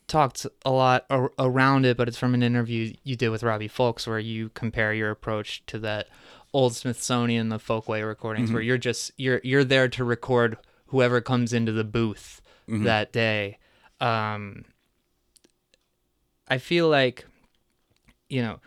talked 0.06 0.46
a 0.64 0.70
lot 0.70 1.06
ar- 1.08 1.32
around 1.38 1.86
it, 1.86 1.96
but 1.96 2.08
it's 2.08 2.18
from 2.18 2.34
an 2.34 2.42
interview 2.42 2.92
you 3.04 3.16
did 3.16 3.30
with 3.30 3.42
Robbie 3.42 3.70
Fulks 3.70 4.06
where 4.06 4.18
you 4.18 4.50
compare 4.50 4.92
your 4.92 5.10
approach 5.10 5.64
to 5.66 5.78
that 5.78 6.08
old 6.52 6.74
Smithsonian, 6.74 7.48
the 7.48 7.58
Folkway 7.58 8.06
recordings, 8.06 8.52
where 8.52 8.60
mm-hmm. 8.60 8.68
you're 8.68 8.78
just 8.78 9.12
you're 9.16 9.40
you're 9.42 9.64
there 9.64 9.88
to 9.88 10.04
record 10.04 10.58
whoever 10.86 11.20
comes 11.20 11.52
into 11.52 11.72
the 11.72 11.84
booth 11.84 12.40
that 12.84 13.12
day. 13.12 13.58
Um, 14.00 14.64
I 16.48 16.58
feel 16.58 16.88
like, 16.88 17.24
you 18.28 18.42
know, 18.42 18.60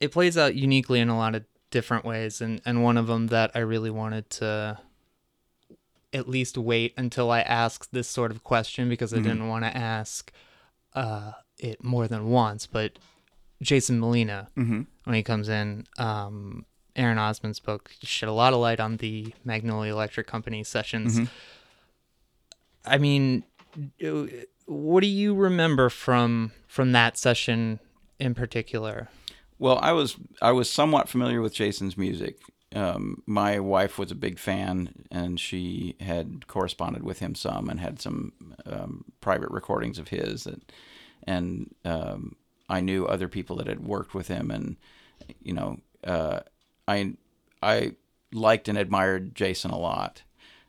it 0.00 0.12
plays 0.12 0.36
out 0.38 0.54
uniquely 0.54 1.00
in 1.00 1.08
a 1.08 1.16
lot 1.16 1.34
of 1.34 1.44
different 1.70 2.04
ways 2.04 2.40
and 2.40 2.60
and 2.64 2.82
one 2.84 2.96
of 2.96 3.06
them 3.08 3.26
that 3.28 3.50
I 3.54 3.58
really 3.58 3.90
wanted 3.90 4.30
to 4.30 4.78
at 6.12 6.28
least 6.28 6.56
wait 6.56 6.94
until 6.96 7.30
I 7.30 7.40
asked 7.40 7.92
this 7.92 8.08
sort 8.08 8.30
of 8.30 8.44
question 8.44 8.88
because 8.88 9.12
I 9.12 9.18
didn't 9.24 9.48
want 9.48 9.64
to 9.64 9.76
ask 9.76 10.30
uh 10.94 11.32
it 11.58 11.82
more 11.82 12.06
than 12.06 12.28
once 12.28 12.66
but 12.66 12.98
Jason 13.60 13.98
Molina 13.98 14.48
when 15.04 15.14
he 15.16 15.22
comes 15.22 15.48
in 15.48 15.86
um 15.98 16.64
Erin 16.96 17.18
Osmon's 17.18 17.60
book 17.60 17.90
shed 18.02 18.28
a 18.28 18.32
lot 18.32 18.52
of 18.52 18.58
light 18.58 18.80
on 18.80 18.96
the 18.96 19.32
Magnolia 19.44 19.92
Electric 19.92 20.26
Company 20.26 20.64
sessions 20.64 21.28
I 22.84 22.98
mean 22.98 23.44
what 24.66 25.00
do 25.02 25.06
you 25.06 25.34
remember 25.34 25.88
from 25.90 26.52
from 26.66 26.92
that 26.92 27.16
session 27.18 27.78
in 28.18 28.34
particular 28.34 29.08
Well, 29.58 29.78
I 29.80 29.92
was 29.92 30.16
I 30.42 30.52
was 30.52 30.70
somewhat 30.70 31.08
familiar 31.08 31.40
with 31.40 31.54
Jason's 31.54 31.96
music. 31.96 32.40
Um, 32.74 33.22
my 33.26 33.58
wife 33.58 33.98
was 33.98 34.10
a 34.10 34.14
big 34.14 34.38
fan, 34.38 35.06
and 35.10 35.40
she 35.40 35.96
had 36.00 36.46
corresponded 36.46 37.02
with 37.02 37.20
him 37.20 37.34
some, 37.34 37.70
and 37.70 37.80
had 37.80 38.00
some 38.00 38.32
um, 38.66 39.04
private 39.20 39.50
recordings 39.50 39.98
of 39.98 40.08
his. 40.08 40.44
That, 40.44 40.72
and 41.22 41.74
um, 41.84 42.36
I 42.68 42.80
knew 42.80 43.06
other 43.06 43.28
people 43.28 43.56
that 43.56 43.66
had 43.66 43.86
worked 43.86 44.14
with 44.14 44.28
him, 44.28 44.50
and 44.50 44.76
you 45.40 45.54
know, 45.54 45.78
uh, 46.04 46.40
I 46.88 47.14
I 47.62 47.92
liked 48.32 48.68
and 48.68 48.78
admired 48.78 49.34
Jason 49.34 49.70
a 49.70 49.78
lot, 49.78 50.22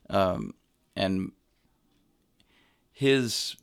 um, 0.09 0.53
and 0.95 1.31
his 2.91 3.55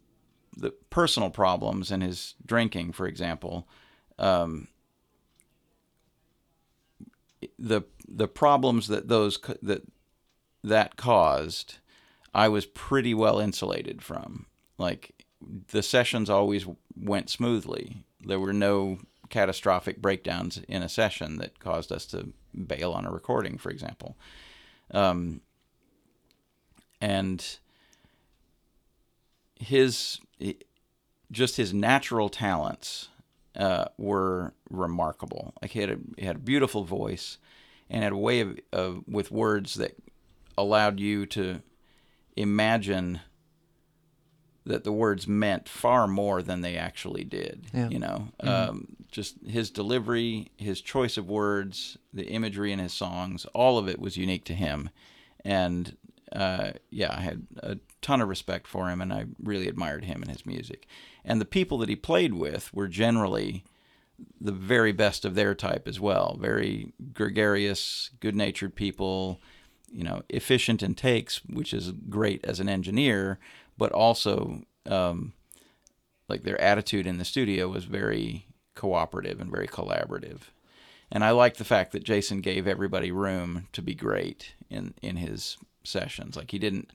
the 0.57 0.71
personal 0.91 1.31
problems 1.31 1.91
and 1.91 2.03
his 2.03 2.35
drinking, 2.45 2.93
for 2.93 3.07
example. 3.07 3.69
Um, 4.19 4.69
the 7.59 7.83
the 8.07 8.29
problems 8.29 8.89
that 8.89 9.09
those 9.09 9.39
that 9.63 9.83
that 10.63 10.97
caused, 10.97 11.77
I 12.35 12.49
was 12.49 12.67
pretty 12.67 13.15
well 13.15 13.39
insulated 13.41 14.03
from. 14.03 14.47
Like 14.79 15.25
the 15.69 15.83
sessions 15.83 16.31
always 16.31 16.67
went 16.97 17.31
smoothly. 17.31 18.05
There 18.21 18.41
were 18.41 18.53
no 18.53 18.99
catastrophic 19.29 20.01
breakdowns 20.01 20.59
in 20.69 20.83
a 20.83 20.89
session 20.89 21.39
that 21.39 21.59
caused 21.59 21.91
us 21.93 22.07
to 22.07 22.33
bail 22.67 22.93
on 22.93 23.07
a 23.07 23.11
recording, 23.11 23.59
for 23.59 23.71
example. 23.71 24.17
Um, 24.91 25.41
and 27.01 27.59
his 29.57 30.21
just 31.31 31.57
his 31.57 31.73
natural 31.75 32.29
talents 32.29 33.09
uh, 33.57 33.87
were 33.99 34.55
remarkable. 34.71 35.55
Like 35.61 35.73
he 35.73 35.81
had 35.81 35.91
a 35.91 35.99
he 36.17 36.27
had 36.27 36.37
a 36.37 36.41
beautiful 36.41 36.85
voice, 36.85 37.39
and 37.91 38.03
had 38.03 38.13
a 38.13 38.17
way 38.17 38.41
of, 38.41 38.59
of 38.73 39.05
with 39.07 39.31
words 39.31 39.75
that 39.75 39.97
allowed 40.57 41.01
you 41.01 41.27
to 41.27 41.63
imagine 42.37 43.21
that 44.67 44.85
the 44.85 44.93
words 44.93 45.29
meant 45.29 45.69
far 45.69 46.07
more 46.07 46.43
than 46.43 46.63
they 46.63 46.77
actually 46.77 47.25
did. 47.25 47.67
Yeah. 47.75 47.89
You 47.89 47.99
know, 47.99 48.29
um, 48.41 48.97
just 49.11 49.37
his 49.47 49.71
delivery, 49.71 50.51
his 50.57 50.81
choice 50.81 51.17
of 51.17 51.29
words, 51.29 51.99
the 52.13 52.27
imagery 52.27 52.73
in 52.73 52.79
his 52.79 52.93
songs, 52.93 53.47
all 53.53 53.79
of 53.79 53.89
it 53.89 53.99
was 53.99 54.17
unique 54.17 54.45
to 54.45 54.55
him, 54.55 54.91
and 55.45 55.97
uh, 56.33 56.73
yeah, 56.91 57.15
I 57.17 57.21
had 57.21 57.47
a 57.63 57.79
ton 58.01 58.21
of 58.21 58.29
respect 58.29 58.67
for 58.67 58.89
him, 58.89 59.01
and 59.01 59.13
I 59.13 59.27
really 59.43 59.69
admired 59.69 60.05
him 60.05 60.23
and 60.23 60.31
his 60.31 60.45
music. 60.45 60.89
And 61.25 61.41
the 61.41 61.45
people 61.45 61.79
that 61.79 61.89
he 61.89 61.97
played 61.97 62.35
with 62.35 62.73
were 62.75 62.89
generally 62.89 63.65
the 64.41 64.53
very 64.53 64.93
best 64.93 65.25
of 65.25 65.35
their 65.35 65.55
type 65.55 65.87
as 65.87 66.01
well. 66.01 66.37
Very 66.41 66.93
gregarious, 67.13 68.11
good-natured 68.21 68.75
people, 68.75 69.41
you 69.93 70.03
know, 70.03 70.23
efficient 70.29 70.83
in 70.83 70.95
takes, 70.95 71.41
which 71.45 71.73
is 71.73 71.93
great 72.09 72.45
as 72.45 72.61
an 72.61 72.69
engineer, 72.69 73.39
but 73.77 73.93
also 73.93 74.63
um, 74.87 75.33
like 76.29 76.43
their 76.43 76.61
attitude 76.61 77.07
in 77.07 77.19
the 77.19 77.25
studio 77.25 77.69
was 77.69 77.85
very 77.85 78.47
cooperative 78.75 79.41
and 79.41 79.51
very 79.51 79.69
collaborative. 79.69 80.41
And 81.11 81.25
I 81.25 81.31
like 81.31 81.57
the 81.57 81.65
fact 81.65 81.93
that 81.93 82.03
Jason 82.03 82.41
gave 82.41 82.67
everybody 82.67 83.13
room 83.13 83.69
to 83.73 83.83
be 83.83 83.95
great 83.95 84.55
in 84.71 84.95
in 85.03 85.17
his 85.17 85.57
sessions. 85.85 86.37
Like 86.37 86.51
he 86.51 86.59
didn't 86.59 86.91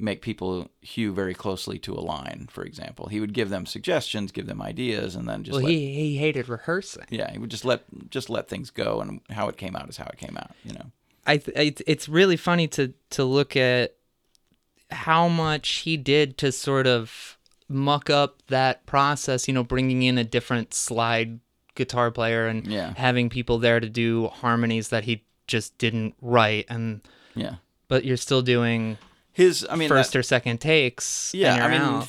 make 0.00 0.20
people 0.22 0.70
hew 0.80 1.12
very 1.12 1.34
closely 1.34 1.78
to 1.78 1.94
a 1.94 2.00
line, 2.00 2.48
for 2.50 2.64
example. 2.64 3.06
He 3.06 3.20
would 3.20 3.32
give 3.32 3.50
them 3.50 3.66
suggestions, 3.66 4.32
give 4.32 4.46
them 4.46 4.60
ideas, 4.60 5.14
and 5.14 5.28
then 5.28 5.44
just 5.44 5.54
well 5.54 5.62
let, 5.62 5.70
he 5.70 5.94
he 5.94 6.16
hated 6.16 6.48
rehearsing 6.48 7.04
yeah, 7.10 7.30
he 7.30 7.38
would 7.38 7.50
just 7.50 7.64
let 7.64 7.84
just 8.10 8.30
let 8.30 8.48
things 8.48 8.70
go, 8.70 9.00
and 9.00 9.20
how 9.30 9.48
it 9.48 9.56
came 9.56 9.76
out 9.76 9.88
is 9.88 9.96
how 9.96 10.06
it 10.06 10.18
came 10.18 10.36
out. 10.36 10.52
You 10.64 10.74
know. 10.74 10.86
I, 11.26 11.38
th- 11.38 11.82
it's 11.86 12.08
really 12.08 12.36
funny 12.36 12.68
to 12.68 12.92
to 13.10 13.24
look 13.24 13.56
at 13.56 13.94
how 14.90 15.28
much 15.28 15.68
he 15.84 15.96
did 15.96 16.38
to 16.38 16.52
sort 16.52 16.86
of 16.86 17.36
muck 17.68 18.10
up 18.10 18.42
that 18.48 18.84
process, 18.86 19.48
you 19.48 19.54
know, 19.54 19.64
bringing 19.64 20.02
in 20.02 20.18
a 20.18 20.24
different 20.24 20.74
slide 20.74 21.40
guitar 21.74 22.10
player 22.10 22.46
and 22.46 22.66
Yeah. 22.66 22.94
having 22.96 23.28
people 23.28 23.58
there 23.58 23.80
to 23.80 23.88
do 23.88 24.28
harmonies 24.28 24.90
that 24.90 25.04
he 25.04 25.24
just 25.46 25.76
didn't 25.78 26.14
write 26.20 26.66
and 26.68 27.00
Yeah. 27.34 27.56
but 27.88 28.04
you're 28.04 28.16
still 28.16 28.42
doing 28.42 28.96
His, 29.32 29.66
I 29.68 29.74
mean, 29.76 29.88
first 29.88 30.12
that- 30.12 30.18
or 30.20 30.22
second 30.22 30.60
takes 30.60 31.32
Yeah, 31.34 31.64
I 31.64 31.68
mean, 31.70 31.80
out. 31.80 32.08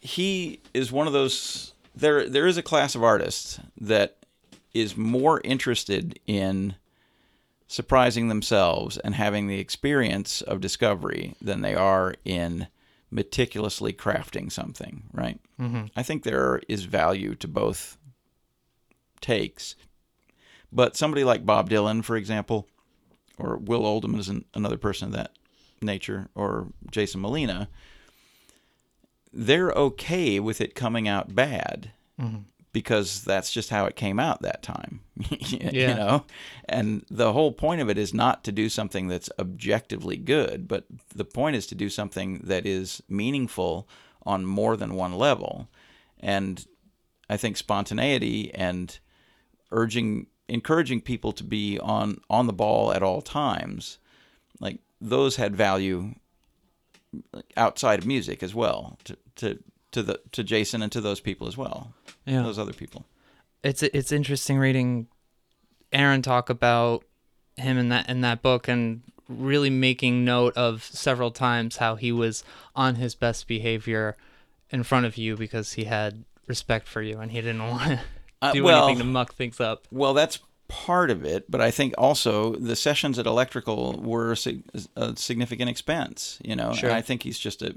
he 0.00 0.60
is 0.74 0.92
one 0.92 1.06
of 1.06 1.12
those 1.12 1.72
there 1.94 2.28
there 2.28 2.46
is 2.46 2.56
a 2.56 2.62
class 2.62 2.94
of 2.94 3.02
artists 3.02 3.60
that 3.80 4.16
is 4.74 4.96
more 4.96 5.40
interested 5.44 6.18
in 6.26 6.74
surprising 7.72 8.28
themselves 8.28 8.98
and 8.98 9.14
having 9.14 9.46
the 9.46 9.58
experience 9.58 10.42
of 10.42 10.60
discovery 10.60 11.34
than 11.40 11.62
they 11.62 11.74
are 11.74 12.14
in 12.22 12.66
meticulously 13.10 13.94
crafting 13.94 14.52
something 14.52 15.04
right? 15.14 15.40
Mm-hmm. 15.58 15.86
i 15.96 16.02
think 16.02 16.22
there 16.22 16.60
is 16.68 16.84
value 16.84 17.34
to 17.36 17.48
both 17.48 17.96
takes. 19.22 19.74
But 20.70 20.96
somebody 20.96 21.24
like 21.24 21.46
bob 21.46 21.70
dylan 21.70 22.04
for 22.04 22.14
example 22.14 22.68
or 23.38 23.56
will 23.56 23.86
oldham 23.86 24.16
is 24.16 24.28
an, 24.28 24.44
another 24.52 24.76
person 24.76 25.08
of 25.08 25.14
that 25.14 25.32
nature 25.80 26.28
or 26.34 26.68
jason 26.90 27.22
molina 27.22 27.70
they're 29.32 29.70
okay 29.70 30.38
with 30.38 30.60
it 30.60 30.74
coming 30.74 31.08
out 31.08 31.34
bad 31.34 31.92
because 32.72 33.22
that's 33.24 33.52
just 33.52 33.70
how 33.70 33.84
it 33.84 33.96
came 33.96 34.18
out 34.18 34.42
that 34.42 34.62
time 34.62 35.00
you 35.30 35.58
Yeah. 35.72 35.94
know 35.94 36.24
and 36.68 37.04
the 37.10 37.32
whole 37.32 37.52
point 37.52 37.80
of 37.80 37.88
it 37.90 37.98
is 37.98 38.14
not 38.14 38.44
to 38.44 38.52
do 38.52 38.68
something 38.68 39.08
that's 39.08 39.30
objectively 39.38 40.16
good 40.16 40.66
but 40.68 40.84
the 41.14 41.24
point 41.24 41.56
is 41.56 41.66
to 41.68 41.74
do 41.74 41.88
something 41.88 42.40
that 42.44 42.64
is 42.66 43.02
meaningful 43.08 43.88
on 44.24 44.44
more 44.46 44.76
than 44.76 44.94
one 44.94 45.12
level 45.14 45.68
and 46.20 46.66
i 47.28 47.36
think 47.36 47.56
spontaneity 47.56 48.52
and 48.54 48.98
urging 49.70 50.26
encouraging 50.48 51.00
people 51.00 51.32
to 51.32 51.44
be 51.44 51.78
on 51.80 52.20
on 52.30 52.46
the 52.46 52.52
ball 52.52 52.92
at 52.92 53.02
all 53.02 53.20
times 53.22 53.98
like 54.60 54.78
those 55.00 55.36
had 55.36 55.54
value 55.56 56.14
outside 57.56 57.98
of 57.98 58.06
music 58.06 58.42
as 58.42 58.54
well 58.54 58.98
to 59.04 59.16
to 59.36 59.58
to 59.92 60.02
the 60.02 60.20
to 60.32 60.42
Jason 60.44 60.82
and 60.82 60.90
to 60.92 61.00
those 61.00 61.20
people 61.20 61.46
as 61.46 61.56
well. 61.56 61.92
Yeah. 62.26 62.42
Those 62.42 62.58
other 62.58 62.72
people. 62.72 63.04
it's 63.62 63.82
it's 63.82 64.12
interesting 64.12 64.58
reading 64.58 65.06
Erin 65.92 66.22
talk 66.22 66.50
about 66.50 67.04
him 67.56 67.78
in 67.78 67.88
that 67.90 68.08
in 68.08 68.20
that 68.22 68.42
book 68.42 68.68
and 68.68 69.02
really 69.28 69.70
making 69.70 70.24
note 70.24 70.54
of 70.56 70.82
several 70.84 71.30
times 71.30 71.76
how 71.78 71.94
he 71.94 72.10
was 72.12 72.44
on 72.74 72.96
his 72.96 73.14
best 73.14 73.46
behavior 73.46 74.16
in 74.70 74.82
front 74.82 75.06
of 75.06 75.16
you 75.16 75.36
because 75.36 75.74
he 75.74 75.84
had 75.84 76.24
respect 76.48 76.88
for 76.88 77.00
you 77.02 77.18
and 77.18 77.30
he 77.30 77.40
didn't 77.40 77.62
want 77.68 77.82
to 77.82 78.00
Uh, 78.42 78.52
do 78.52 78.64
well- 78.64 78.86
anything 78.88 78.98
to 78.98 79.04
muck 79.04 79.34
things 79.34 79.60
up. 79.60 79.86
Well, 79.92 80.14
that's 80.14 80.38
part 80.72 81.10
of 81.10 81.22
it, 81.22 81.50
but 81.50 81.60
I 81.60 81.70
think 81.70 81.92
also 81.98 82.54
the 82.54 82.74
sessions 82.74 83.18
at 83.18 83.26
Electrical 83.26 84.00
were 84.00 84.32
a, 84.96 85.16
significant 85.16 85.68
expense. 85.68 86.38
You 86.42 86.56
know, 86.56 86.72
Sure. 86.72 86.88
and 86.88 86.96
I 86.96 87.02
think 87.02 87.22
he's 87.24 87.38
just 87.38 87.60
a, 87.60 87.76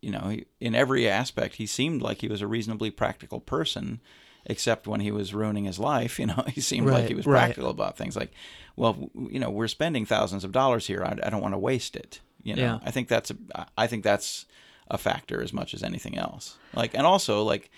you 0.00 0.10
know, 0.10 0.36
in 0.58 0.74
every 0.74 1.06
aspect, 1.06 1.56
he 1.56 1.66
seemed 1.66 2.00
like 2.00 2.22
he 2.22 2.28
was 2.28 2.40
a 2.40 2.46
reasonably 2.46 2.90
practical 2.90 3.38
person, 3.38 4.00
except 4.46 4.86
when 4.86 5.00
he 5.00 5.10
was 5.12 5.34
ruining 5.34 5.64
his 5.66 5.78
life. 5.78 6.18
You 6.22 6.26
know, 6.26 6.42
he 6.48 6.62
seemed 6.62 6.86
like 6.86 7.08
he 7.08 7.14
was 7.14 7.26
right. 7.26 7.40
practical 7.44 7.70
about 7.70 7.98
things 7.98 8.16
like, 8.16 8.32
well, 8.76 9.10
you 9.30 9.38
know, 9.38 9.50
we're 9.50 9.68
spending 9.68 10.06
thousands 10.06 10.42
of 10.42 10.52
dollars 10.52 10.86
here. 10.86 11.04
I, 11.04 11.26
I 11.26 11.28
don't 11.30 11.42
want 11.42 11.52
to 11.54 11.58
waste 11.58 11.96
it. 11.96 12.20
You 12.42 12.56
know, 12.56 12.62
Yeah. 12.62 12.78
I 12.82 12.90
think 12.90 13.08
that's 13.08 13.30
a, 13.30 13.36
I 13.76 13.86
think 13.86 14.04
that's 14.04 14.46
a 14.90 14.96
factor 14.96 15.42
as 15.42 15.52
much 15.52 15.74
as 15.74 15.82
anything 15.82 16.16
else. 16.16 16.56
Like, 16.74 16.94
and 16.94 17.06
also 17.06 17.42
like 17.42 17.70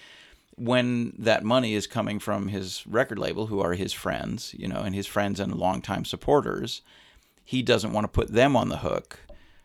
when 0.56 1.14
that 1.18 1.44
money 1.44 1.74
is 1.74 1.86
coming 1.86 2.18
from 2.18 2.48
his 2.48 2.86
record 2.86 3.18
label, 3.18 3.46
who 3.46 3.60
are 3.60 3.74
his 3.74 3.92
friends, 3.92 4.54
you 4.56 4.68
know, 4.68 4.80
and 4.80 4.94
his 4.94 5.06
friends 5.06 5.40
and 5.40 5.54
longtime 5.54 6.04
supporters, 6.04 6.82
he 7.44 7.62
doesn't 7.62 7.92
want 7.92 8.04
to 8.04 8.08
put 8.08 8.32
them 8.32 8.56
on 8.56 8.68
the 8.68 8.78
hook 8.78 9.20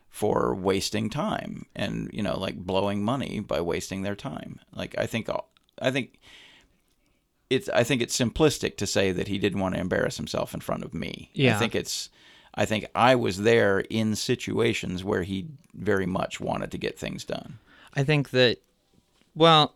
for 0.08 0.54
wasting 0.54 1.08
time 1.08 1.66
and 1.76 2.10
you 2.12 2.20
know 2.20 2.36
like 2.36 2.56
blowing 2.56 3.02
money 3.02 3.40
by 3.40 3.60
wasting 3.60 4.02
their 4.02 4.16
time. 4.16 4.58
Like 4.74 4.94
I 4.98 5.06
think 5.06 5.28
I 5.80 5.90
think 5.90 6.18
it's 7.48 7.68
I 7.68 7.84
think 7.84 8.02
it's 8.02 8.18
simplistic 8.18 8.76
to 8.78 8.86
say 8.86 9.12
that 9.12 9.28
he 9.28 9.38
didn't 9.38 9.60
want 9.60 9.76
to 9.76 9.80
embarrass 9.80 10.16
himself 10.16 10.52
in 10.52 10.60
front 10.60 10.84
of 10.84 10.92
me. 10.92 11.30
Yeah. 11.32 11.54
I 11.54 11.58
think 11.58 11.74
it's 11.74 12.10
I 12.54 12.64
think 12.64 12.86
I 12.94 13.14
was 13.14 13.38
there 13.38 13.80
in 13.80 14.16
situations 14.16 15.04
where 15.04 15.22
he 15.22 15.46
very 15.74 16.06
much 16.06 16.40
wanted 16.40 16.70
to 16.72 16.78
get 16.78 16.98
things 16.98 17.24
done. 17.24 17.58
I 17.94 18.02
think 18.04 18.30
that, 18.30 18.58
well, 19.34 19.74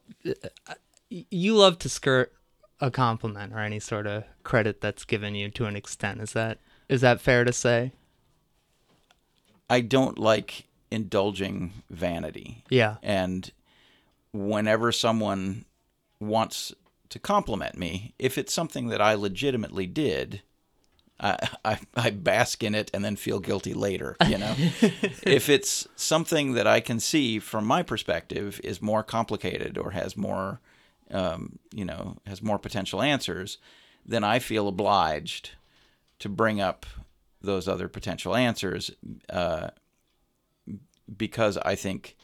you 1.30 1.54
love 1.54 1.78
to 1.80 1.88
skirt 1.88 2.32
a 2.80 2.90
compliment 2.90 3.52
or 3.52 3.60
any 3.60 3.80
sort 3.80 4.06
of 4.06 4.24
credit 4.42 4.80
that's 4.80 5.04
given 5.04 5.34
you 5.34 5.48
to 5.50 5.66
an 5.66 5.76
extent. 5.76 6.20
Is 6.20 6.32
that 6.32 6.58
is 6.88 7.00
that 7.00 7.20
fair 7.20 7.44
to 7.44 7.52
say? 7.52 7.92
I 9.70 9.80
don't 9.80 10.18
like 10.18 10.66
indulging 10.90 11.72
vanity. 11.90 12.64
Yeah. 12.68 12.96
And 13.02 13.50
whenever 14.32 14.92
someone 14.92 15.64
wants 16.20 16.74
to 17.08 17.18
compliment 17.18 17.78
me, 17.78 18.14
if 18.18 18.36
it's 18.36 18.52
something 18.52 18.88
that 18.88 19.00
I 19.00 19.14
legitimately 19.14 19.86
did, 19.86 20.42
I, 21.18 21.48
I, 21.64 21.78
I 21.96 22.10
bask 22.10 22.62
in 22.62 22.74
it 22.74 22.90
and 22.92 23.04
then 23.04 23.16
feel 23.16 23.40
guilty 23.40 23.72
later, 23.72 24.16
you 24.26 24.36
know? 24.36 24.54
if 25.22 25.48
it's 25.48 25.88
something 25.96 26.52
that 26.54 26.66
I 26.66 26.80
can 26.80 27.00
see 27.00 27.38
from 27.38 27.64
my 27.64 27.82
perspective 27.82 28.60
is 28.62 28.82
more 28.82 29.02
complicated 29.02 29.78
or 29.78 29.92
has 29.92 30.16
more, 30.16 30.60
um, 31.10 31.58
you 31.72 31.84
know, 31.84 32.16
has 32.26 32.42
more 32.42 32.58
potential 32.58 33.02
answers, 33.02 33.58
then 34.04 34.24
I 34.24 34.38
feel 34.38 34.68
obliged 34.68 35.50
to 36.18 36.28
bring 36.28 36.60
up 36.60 36.86
those 37.40 37.68
other 37.68 37.88
potential 37.88 38.34
answers 38.34 38.90
uh, 39.30 39.68
because 41.16 41.58
I 41.58 41.74
think 41.74 42.16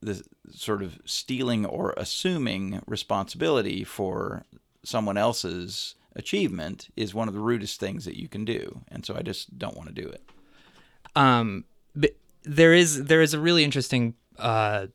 the 0.00 0.22
sort 0.50 0.82
of 0.82 0.98
stealing 1.04 1.66
or 1.66 1.92
assuming 1.96 2.82
responsibility 2.86 3.84
for 3.84 4.44
someone 4.84 5.16
else's 5.18 5.94
achievement 6.16 6.88
is 6.96 7.14
one 7.14 7.28
of 7.28 7.34
the 7.34 7.40
rudest 7.40 7.78
things 7.80 8.04
that 8.04 8.16
you 8.16 8.28
can 8.28 8.44
do, 8.44 8.80
and 8.88 9.04
so 9.04 9.14
I 9.16 9.22
just 9.22 9.58
don't 9.58 9.76
want 9.76 9.88
to 9.88 10.02
do 10.02 10.08
it. 10.08 10.22
um 11.16 11.64
but 11.94 12.12
there 12.44 12.72
is 12.72 13.04
there 13.04 13.22
is 13.22 13.34
a 13.34 13.40
really 13.40 13.64
interesting 13.64 14.14
uh 14.38 14.86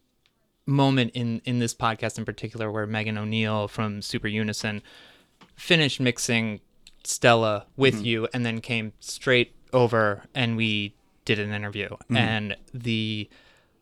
moment 0.65 1.11
in 1.13 1.41
in 1.45 1.59
this 1.59 1.73
podcast 1.73 2.17
in 2.17 2.25
particular 2.25 2.71
where 2.71 2.87
Megan 2.87 3.17
O'Neill 3.17 3.67
from 3.67 4.01
Super 4.01 4.27
Unison 4.27 4.81
finished 5.55 5.99
mixing 5.99 6.61
Stella 7.03 7.65
with 7.75 8.03
you 8.03 8.27
and 8.33 8.45
then 8.45 8.61
came 8.61 8.93
straight 8.99 9.53
over 9.73 10.23
and 10.33 10.55
we 10.55 10.95
did 11.25 11.39
an 11.39 11.51
interview. 11.51 11.89
And 12.09 12.55
the 12.73 13.29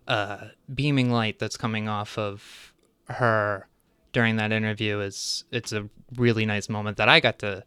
uh 0.08 0.48
beaming 0.74 1.12
light 1.12 1.38
that's 1.38 1.58
coming 1.58 1.88
off 1.88 2.18
of 2.18 2.74
her 3.10 3.68
during 4.12 4.38
that 4.38 4.52
interview 4.52 4.99
is 4.99 5.44
it's 5.52 5.72
a 5.72 5.88
really 6.16 6.45
nice 6.45 6.68
moment 6.68 6.98
that 6.98 7.10
I 7.10 7.20
got 7.20 7.40
to 7.40 7.64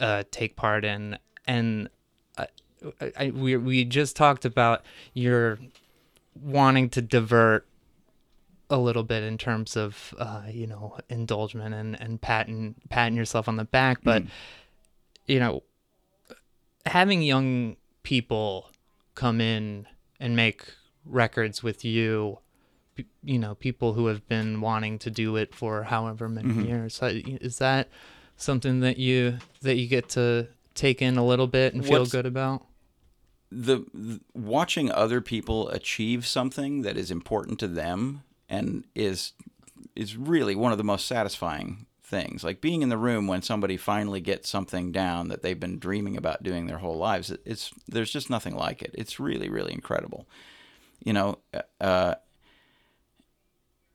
uh 0.00 0.24
take 0.30 0.56
part 0.56 0.84
in. 0.84 1.18
And 1.46 1.88
I, 2.36 2.48
I, 3.16 3.30
we 3.30 3.56
we 3.56 3.84
just 3.84 4.16
talked 4.16 4.44
about 4.44 4.84
your 5.14 5.58
wanting 6.34 6.90
to 6.90 7.00
divert 7.00 7.66
a 8.70 8.78
little 8.78 9.02
bit 9.04 9.22
in 9.22 9.38
terms 9.38 9.76
of 9.76 10.14
uh, 10.18 10.42
you 10.50 10.66
know 10.66 10.98
indulgement 11.08 11.74
and 11.74 12.00
and 12.00 12.20
patting 12.20 12.74
patting 12.88 13.16
yourself 13.16 13.48
on 13.48 13.56
the 13.56 13.64
back, 13.64 13.98
but 14.02 14.22
you 15.26 15.38
know 15.38 15.62
having 16.84 17.22
young 17.22 17.76
people 18.02 18.70
come 19.14 19.40
in 19.40 19.86
and 20.20 20.36
make 20.36 20.64
records 21.04 21.62
with 21.62 21.84
you 21.84 22.38
you 23.22 23.38
know 23.38 23.54
people 23.54 23.92
who 23.92 24.06
have 24.06 24.26
been 24.28 24.60
wanting 24.60 24.98
to 24.98 25.10
do 25.10 25.36
it 25.36 25.54
for 25.54 25.82
however 25.84 26.28
many 26.28 26.66
years 26.66 27.02
uh, 27.02 27.12
is 27.24 27.58
that 27.58 27.88
something 28.36 28.80
that 28.80 28.96
you 28.96 29.36
that 29.62 29.76
you 29.76 29.86
get 29.86 30.08
to 30.08 30.48
take 30.74 31.02
in 31.02 31.16
a 31.16 31.24
little 31.24 31.46
bit 31.46 31.74
and 31.74 31.84
feel 31.84 32.00
What's- 32.00 32.12
good 32.12 32.26
about? 32.26 32.64
the, 33.52 33.84
the 33.94 34.20
watching 34.34 34.90
other 34.90 35.20
people 35.20 35.68
achieve 35.68 36.26
something 36.26 36.82
that 36.82 36.96
is 36.96 37.10
important 37.12 37.58
to 37.60 37.68
them 37.68 38.22
and 38.48 38.84
is 38.94 39.32
is 39.94 40.16
really 40.16 40.54
one 40.54 40.72
of 40.72 40.78
the 40.78 40.84
most 40.84 41.06
satisfying 41.06 41.86
things. 42.02 42.44
Like 42.44 42.60
being 42.60 42.82
in 42.82 42.88
the 42.88 42.98
room 42.98 43.26
when 43.26 43.42
somebody 43.42 43.76
finally 43.76 44.20
gets 44.20 44.48
something 44.48 44.92
down 44.92 45.28
that 45.28 45.42
they've 45.42 45.58
been 45.58 45.78
dreaming 45.78 46.16
about 46.16 46.42
doing 46.42 46.66
their 46.66 46.78
whole 46.78 46.96
lives 46.98 47.30
it- 47.30 47.42
it's 47.44 47.72
there's 47.88 48.12
just 48.12 48.30
nothing 48.30 48.54
like 48.54 48.82
it. 48.82 48.94
It's 48.94 49.18
really 49.20 49.48
really 49.48 49.72
incredible. 49.72 50.26
You 51.04 51.12
know 51.12 51.38
uh 51.80 52.14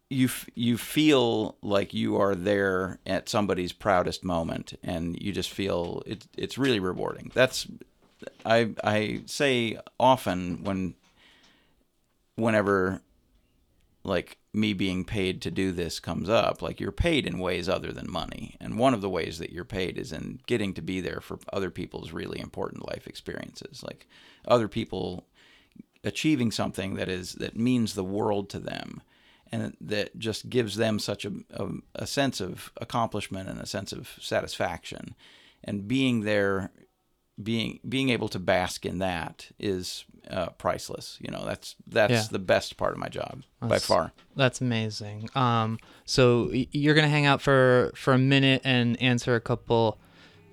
you 0.10 0.26
f- 0.26 0.49
you 0.56 0.78
feel 0.78 1.56
like 1.61 1.94
you 1.94 2.18
are 2.19 2.36
there 2.36 2.99
at 3.06 3.30
somebody's 3.30 3.72
proudest 3.72 4.23
moment 4.26 4.73
and 4.84 5.18
you 5.22 5.32
just 5.32 5.49
feel 5.49 6.03
it, 6.06 6.28
it's 6.38 6.57
really 6.57 6.80
rewarding. 6.82 7.32
That's 7.34 7.65
I 8.45 8.72
I 8.84 9.22
say 9.26 9.78
often 9.99 10.64
when 10.64 10.95
whenever 12.36 13.02
like 14.03 14.38
me 14.53 14.73
being 14.73 15.06
paid 15.06 15.41
to 15.41 15.52
do 15.52 15.72
this 15.72 15.99
comes 15.99 16.28
up, 16.28 16.61
like 16.61 16.80
you're 16.80 16.91
paid 16.91 17.26
in 17.26 17.40
ways 17.40 17.69
other 17.69 17.91
than 17.91 18.10
money. 18.10 18.57
And 18.60 18.78
one 18.78 18.94
of 18.94 19.02
the 19.02 19.10
ways 19.10 19.40
that 19.40 19.52
you're 19.52 19.64
paid 19.64 19.98
is 19.98 20.11
in 20.11 20.40
getting 20.48 20.73
to 20.73 20.82
be 20.82 21.02
there 21.02 21.22
for 21.22 21.40
other 21.53 21.69
people's 21.69 22.11
really 22.11 22.40
important 22.40 22.88
life 22.88 23.07
experiences. 23.07 23.84
Like 23.84 24.07
other 24.48 24.68
people 24.68 25.28
achieving 26.03 26.52
something 26.52 26.95
that 26.95 27.10
is 27.10 27.34
that 27.34 27.56
means 27.56 27.94
the 27.94 28.03
world 28.03 28.49
to 28.49 28.60
them 28.60 29.02
and 29.52 29.76
that 29.82 30.18
just 30.18 30.49
gives 30.49 30.76
them 30.76 30.98
such 30.98 31.26
a, 31.26 31.32
a, 31.52 31.68
a 31.95 32.07
sense 32.07 32.41
of 32.41 32.72
accomplishment 32.78 33.49
and 33.49 33.60
a 33.60 33.65
sense 33.65 33.91
of 33.91 34.18
satisfaction 34.19 35.14
and 35.64 35.88
being 35.88 36.22
there 36.22 36.72
being 37.41 37.80
being 37.88 38.10
able 38.10 38.30
to 38.30 38.40
bask 38.40 38.86
in 38.86 38.99
that 38.99 39.52
is 39.60 40.06
uh, 40.30 40.49
priceless. 40.52 41.18
You 41.22 41.31
know, 41.31 41.43
that's 41.45 41.76
that's 41.88 42.11
Yeah. 42.14 42.23
the 42.31 42.39
best 42.39 42.77
part 42.77 42.93
of 42.93 42.98
my 42.99 43.10
job 43.10 43.43
by 43.61 43.80
far. 43.80 44.11
That's 44.35 44.61
amazing. 44.61 45.30
Um, 45.35 45.80
so 46.06 46.49
you're 46.53 46.93
gonna 46.95 47.10
hang 47.10 47.26
out 47.26 47.41
for 47.41 47.91
for 47.95 48.14
a 48.14 48.18
minute 48.18 48.61
and 48.64 49.02
answer 49.02 49.35
a 49.35 49.41
couple 49.41 49.98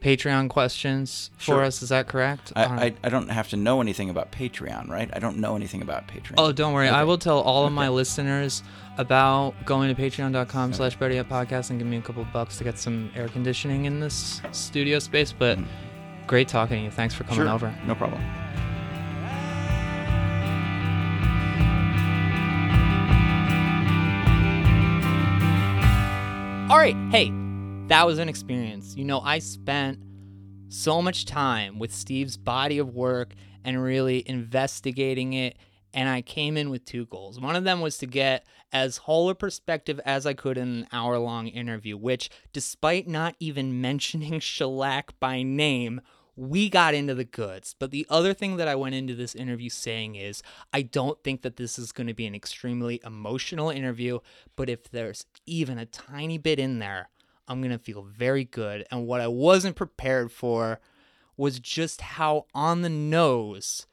Patreon 0.00 0.48
questions 0.48 1.30
for 1.36 1.42
Sure. 1.44 1.64
us. 1.64 1.82
Is 1.82 1.88
that 1.88 2.06
correct? 2.06 2.52
I, 2.54 2.64
I, 2.64 2.94
I 3.02 3.08
don't 3.08 3.30
have 3.30 3.48
to 3.48 3.56
know 3.56 3.80
anything 3.80 4.10
about 4.10 4.30
Patreon, 4.30 4.88
right? 4.88 5.10
I 5.12 5.18
don't 5.18 5.38
know 5.38 5.56
anything 5.56 5.82
about 5.82 6.06
Patreon. 6.06 6.34
Oh, 6.38 6.52
don't 6.52 6.72
worry. 6.72 6.88
I 6.88 7.02
will 7.02 7.18
tell 7.18 7.40
all 7.40 7.66
of 7.66 7.72
my 7.72 7.88
listeners 7.88 8.62
about 8.96 9.54
going 9.64 9.94
to 9.94 10.00
patreon.com 10.00 10.72
slash 10.72 10.94
Up 10.94 11.00
Podcast 11.00 11.70
and 11.70 11.78
give 11.80 11.88
me 11.88 11.96
a 11.96 12.00
couple 12.02 12.24
bucks 12.32 12.58
to 12.58 12.64
get 12.64 12.78
some 12.78 13.10
air 13.16 13.28
conditioning 13.28 13.86
in 13.86 13.98
this 14.00 14.40
studio 14.52 15.00
space. 15.00 15.32
But 15.32 15.58
great 16.28 16.46
talking 16.46 16.78
to 16.78 16.84
you. 16.84 16.90
Thanks 16.92 17.14
for 17.14 17.24
coming 17.24 17.46
sure, 17.46 17.48
over. 17.48 17.74
no 17.84 17.94
problem. 17.96 18.22
All 26.70 26.76
right, 26.76 26.94
hey, 27.10 27.32
that 27.86 28.04
was 28.04 28.18
an 28.18 28.28
experience. 28.28 28.94
You 28.94 29.06
know, 29.06 29.20
I 29.20 29.38
spent 29.38 30.00
so 30.68 31.00
much 31.00 31.24
time 31.24 31.78
with 31.78 31.94
Steve's 31.94 32.36
body 32.36 32.76
of 32.76 32.94
work 32.94 33.32
and 33.64 33.82
really 33.82 34.22
investigating 34.28 35.32
it 35.32 35.56
and 35.94 36.08
I 36.08 36.20
came 36.20 36.58
in 36.58 36.68
with 36.68 36.84
two 36.84 37.06
goals. 37.06 37.40
One 37.40 37.56
of 37.56 37.64
them 37.64 37.80
was 37.80 37.96
to 37.98 38.06
get 38.06 38.46
as 38.70 38.98
whole 38.98 39.30
a 39.30 39.34
perspective 39.34 39.98
as 40.04 40.26
I 40.26 40.34
could 40.34 40.58
in 40.58 40.68
an 40.68 40.86
hour 40.92 41.18
long 41.18 41.48
interview, 41.48 41.96
which, 41.96 42.28
despite 42.52 43.08
not 43.08 43.34
even 43.40 43.80
mentioning 43.80 44.38
shellac 44.40 45.18
by 45.18 45.42
name, 45.42 46.02
we 46.38 46.68
got 46.68 46.94
into 46.94 47.16
the 47.16 47.24
goods. 47.24 47.74
But 47.76 47.90
the 47.90 48.06
other 48.08 48.32
thing 48.32 48.58
that 48.58 48.68
I 48.68 48.76
went 48.76 48.94
into 48.94 49.16
this 49.16 49.34
interview 49.34 49.68
saying 49.68 50.14
is 50.14 50.40
I 50.72 50.82
don't 50.82 51.20
think 51.24 51.42
that 51.42 51.56
this 51.56 51.80
is 51.80 51.90
going 51.90 52.06
to 52.06 52.14
be 52.14 52.26
an 52.26 52.34
extremely 52.34 53.00
emotional 53.04 53.70
interview, 53.70 54.20
but 54.54 54.70
if 54.70 54.88
there's 54.88 55.26
even 55.46 55.78
a 55.78 55.86
tiny 55.86 56.38
bit 56.38 56.60
in 56.60 56.78
there, 56.78 57.08
I'm 57.48 57.60
going 57.60 57.72
to 57.72 57.78
feel 57.78 58.02
very 58.02 58.44
good. 58.44 58.86
And 58.92 59.04
what 59.04 59.20
I 59.20 59.26
wasn't 59.26 59.74
prepared 59.74 60.30
for 60.30 60.78
was 61.36 61.58
just 61.58 62.02
how 62.02 62.46
on 62.54 62.82
the 62.82 62.88
nose 62.88 63.88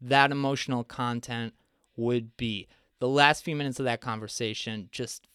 that 0.00 0.32
emotional 0.32 0.82
content 0.82 1.54
would 1.96 2.36
be. 2.36 2.66
The 2.98 3.08
last 3.08 3.44
few 3.44 3.54
minutes 3.54 3.78
of 3.78 3.84
that 3.84 4.00
conversation 4.00 4.88
just 4.90 5.28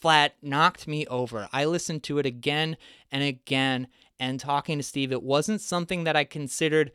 flat 0.00 0.36
knocked 0.40 0.88
me 0.88 1.06
over. 1.08 1.50
I 1.52 1.66
listened 1.66 2.02
to 2.04 2.18
it 2.18 2.24
again 2.24 2.78
and 3.12 3.22
again 3.22 3.88
and 4.20 4.40
talking 4.40 4.78
to 4.78 4.82
Steve, 4.82 5.12
it 5.12 5.22
wasn't 5.22 5.60
something 5.60 6.04
that 6.04 6.16
I 6.16 6.24
considered 6.24 6.92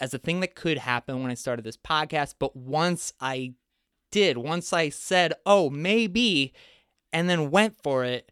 as 0.00 0.14
a 0.14 0.18
thing 0.18 0.40
that 0.40 0.54
could 0.54 0.78
happen 0.78 1.22
when 1.22 1.30
I 1.30 1.34
started 1.34 1.64
this 1.64 1.76
podcast. 1.76 2.34
But 2.38 2.56
once 2.56 3.12
I 3.20 3.54
did, 4.10 4.38
once 4.38 4.72
I 4.72 4.88
said, 4.88 5.32
oh, 5.46 5.70
maybe, 5.70 6.52
and 7.12 7.28
then 7.28 7.50
went 7.50 7.76
for 7.82 8.04
it, 8.04 8.30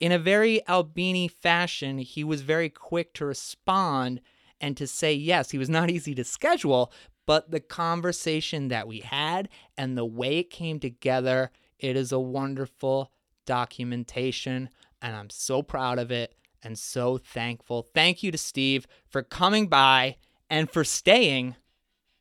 in 0.00 0.12
a 0.12 0.18
very 0.18 0.66
Albini 0.68 1.28
fashion, 1.28 1.98
he 1.98 2.22
was 2.22 2.42
very 2.42 2.68
quick 2.68 3.14
to 3.14 3.26
respond 3.26 4.20
and 4.60 4.76
to 4.76 4.86
say 4.86 5.12
yes. 5.14 5.50
He 5.50 5.58
was 5.58 5.70
not 5.70 5.90
easy 5.96 6.14
to 6.14 6.24
schedule, 6.24 6.92
but 7.26 7.50
the 7.50 7.60
conversation 7.60 8.68
that 8.68 8.86
we 8.86 9.00
had 9.00 9.48
and 9.76 9.96
the 9.96 10.04
way 10.04 10.38
it 10.38 10.50
came 10.50 10.78
together, 10.78 11.50
it 11.78 11.96
is 11.96 12.12
a 12.12 12.20
wonderful 12.20 13.10
documentation, 13.46 14.68
and 15.00 15.14
I'm 15.14 15.30
so 15.30 15.62
proud 15.62 15.98
of 15.98 16.10
it 16.10 16.34
and 16.66 16.76
so 16.76 17.16
thankful. 17.16 17.86
Thank 17.94 18.24
you 18.24 18.32
to 18.32 18.38
Steve 18.38 18.88
for 19.08 19.22
coming 19.22 19.68
by 19.68 20.16
and 20.50 20.68
for 20.68 20.82
staying 20.82 21.54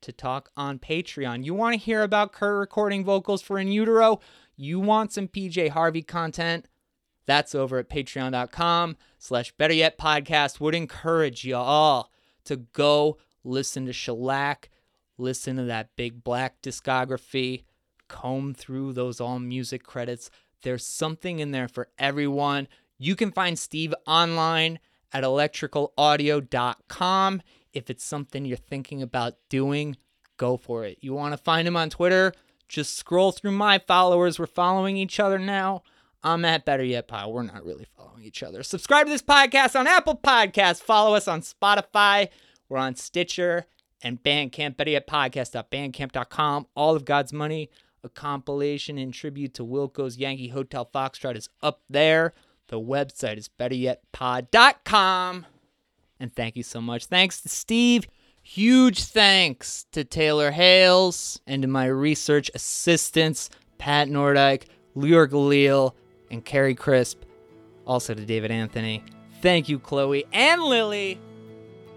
to 0.02 0.12
talk 0.12 0.52
on 0.56 0.78
Patreon. 0.78 1.44
You 1.44 1.56
want 1.56 1.74
to 1.74 1.84
hear 1.84 2.04
about 2.04 2.32
Kurt 2.32 2.60
recording 2.60 3.04
vocals 3.04 3.42
for 3.42 3.58
In 3.58 3.70
Utero? 3.70 4.20
You 4.56 4.80
want 4.80 5.12
some 5.12 5.28
PJ 5.28 5.70
Harvey 5.70 6.04
content? 6.04 6.68
That's 7.26 7.56
over 7.56 7.80
at 7.80 7.90
patreon.com 7.90 8.98
slash 9.18 9.52
better 9.54 9.74
yet 9.74 9.98
podcast. 9.98 10.60
Would 10.60 10.76
encourage 10.76 11.44
you 11.44 11.56
all 11.56 12.12
to 12.44 12.58
go 12.58 13.18
listen 13.44 13.88
to 13.88 13.94
Shellac, 13.94 14.70
listen 15.18 15.56
to 15.56 15.64
that 15.64 15.96
big 15.96 16.24
black 16.24 16.62
discography, 16.62 17.64
comb 18.08 18.54
through 18.54 18.94
those 18.94 19.20
all 19.20 19.40
music 19.40 19.82
credits. 19.82 20.30
There's 20.62 20.86
something 20.86 21.40
in 21.40 21.50
there 21.50 21.68
for 21.68 21.90
everyone. 21.98 22.68
You 22.98 23.16
can 23.16 23.32
find 23.32 23.60
Steve 23.60 23.94
online 24.08 24.80
at 25.12 25.24
electricalaudio.com. 25.24 27.42
If 27.74 27.90
it's 27.90 28.04
something 28.04 28.46
you're 28.46 28.58
thinking 28.58 29.02
about 29.02 29.38
doing, 29.50 29.98
go 30.38 30.58
for 30.58 30.86
it. 30.86 31.00
You 31.02 31.14
want 31.14 31.34
to 31.34 31.38
find 31.38 31.68
him 31.68 31.76
on 31.76 31.90
Twitter? 31.90 32.32
Just 32.68 32.98
scroll 32.98 33.32
through 33.32 33.52
my 33.52 33.78
followers. 33.80 34.40
We're 34.40 34.48
following 34.48 34.98
each 34.98 35.20
other 35.20 35.38
now. 35.38 35.84
I'm 36.24 36.44
at 36.46 36.66
Better 36.66 36.84
Yet 36.84 37.08
Pod. 37.08 37.32
We're 37.32 37.44
not 37.44 37.64
really 37.64 37.86
following 37.96 38.24
each 38.24 38.42
other. 38.42 38.64
Subscribe 38.64 39.06
to 39.06 39.12
this 39.12 39.22
podcast 39.22 39.80
on 39.80 39.86
Apple 39.86 40.20
Podcasts. 40.22 40.82
Follow 40.82 41.16
us 41.16 41.28
on 41.28 41.42
Spotify. 41.42 42.30
We're 42.68 42.80
on 42.80 42.96
Stitcher 42.96 43.68
and 44.02 44.24
Bandcamp. 44.24 44.78
Better 44.78 44.90
Yet 44.92 45.08
Podcast.bandcamp.com. 45.08 46.68
All 46.76 46.96
of 46.96 47.06
God's 47.06 47.32
Money, 47.32 47.70
a 48.04 48.10
compilation 48.10 48.98
in 48.98 49.12
tribute 49.12 49.54
to 49.54 49.64
Wilco's 49.64 50.18
Yankee 50.18 50.48
Hotel 50.48 50.90
Foxtrot, 50.92 51.36
is 51.36 51.50
up 51.62 51.84
there. 51.90 52.34
The 52.68 52.80
website 52.80 53.38
is 53.38 53.50
betteryetpod.com. 53.60 55.46
And 56.20 56.34
thank 56.36 56.56
you 56.56 56.64
so 56.64 56.82
much. 56.82 57.06
Thanks 57.06 57.42
to 57.42 57.50
Steve. 57.50 58.08
Huge 58.42 59.04
thanks 59.04 59.86
to 59.92 60.04
Taylor 60.04 60.52
Hales 60.52 61.42
and 61.48 61.62
to 61.64 61.68
my 61.68 61.86
research 61.86 62.52
assistants, 62.54 63.50
Pat 63.78 64.08
Nordyke, 64.08 64.66
Lior 64.96 65.28
Galil, 65.28 65.94
and 66.30 66.46
Carrie 66.46 66.76
Crisp. 66.76 67.24
Also 67.86 68.14
to 68.14 68.26
David 68.26 68.52
Anthony. 68.52 69.04
Thank 69.42 69.68
you, 69.70 69.80
Chloe 69.80 70.26
and 70.32 70.64
Lily. 70.64 71.20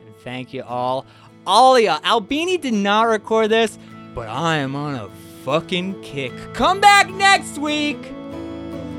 And 0.07 0.17
thank 0.19 0.53
you 0.53 0.63
all. 0.63 1.07
Alia, 1.47 2.01
Albini 2.05 2.59
did 2.59 2.75
not 2.75 3.05
record 3.05 3.49
this, 3.51 3.79
but 4.15 4.29
I 4.29 4.57
am 4.57 4.77
on 4.77 4.95
a 4.95 5.09
fucking 5.45 6.03
kick. 6.03 6.33
Come 6.53 6.81
back 6.81 7.09
next 7.11 7.59
week. 7.59 8.18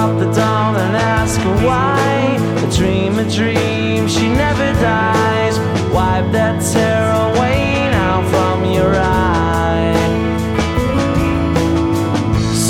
up 0.00 0.18
the 0.18 0.30
dawn 0.32 0.76
and 0.76 0.96
ask 0.96 1.38
her 1.40 1.56
why. 1.66 2.00
A 2.66 2.68
dream, 2.78 3.18
a 3.18 3.26
dream, 3.38 4.08
she 4.08 4.26
never 4.44 4.68
dies. 4.80 5.54
Wipe 5.94 6.28
that 6.32 6.56
tear 6.72 7.04
away 7.28 7.60
now 7.98 8.16
from 8.32 8.56
your 8.76 8.92
eye. 8.96 9.92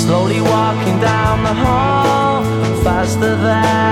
Slowly 0.01 0.41
walking 0.41 0.97
down 0.99 1.35
the 1.49 1.55
hall, 1.63 2.43
faster 2.83 3.35
than 3.47 3.90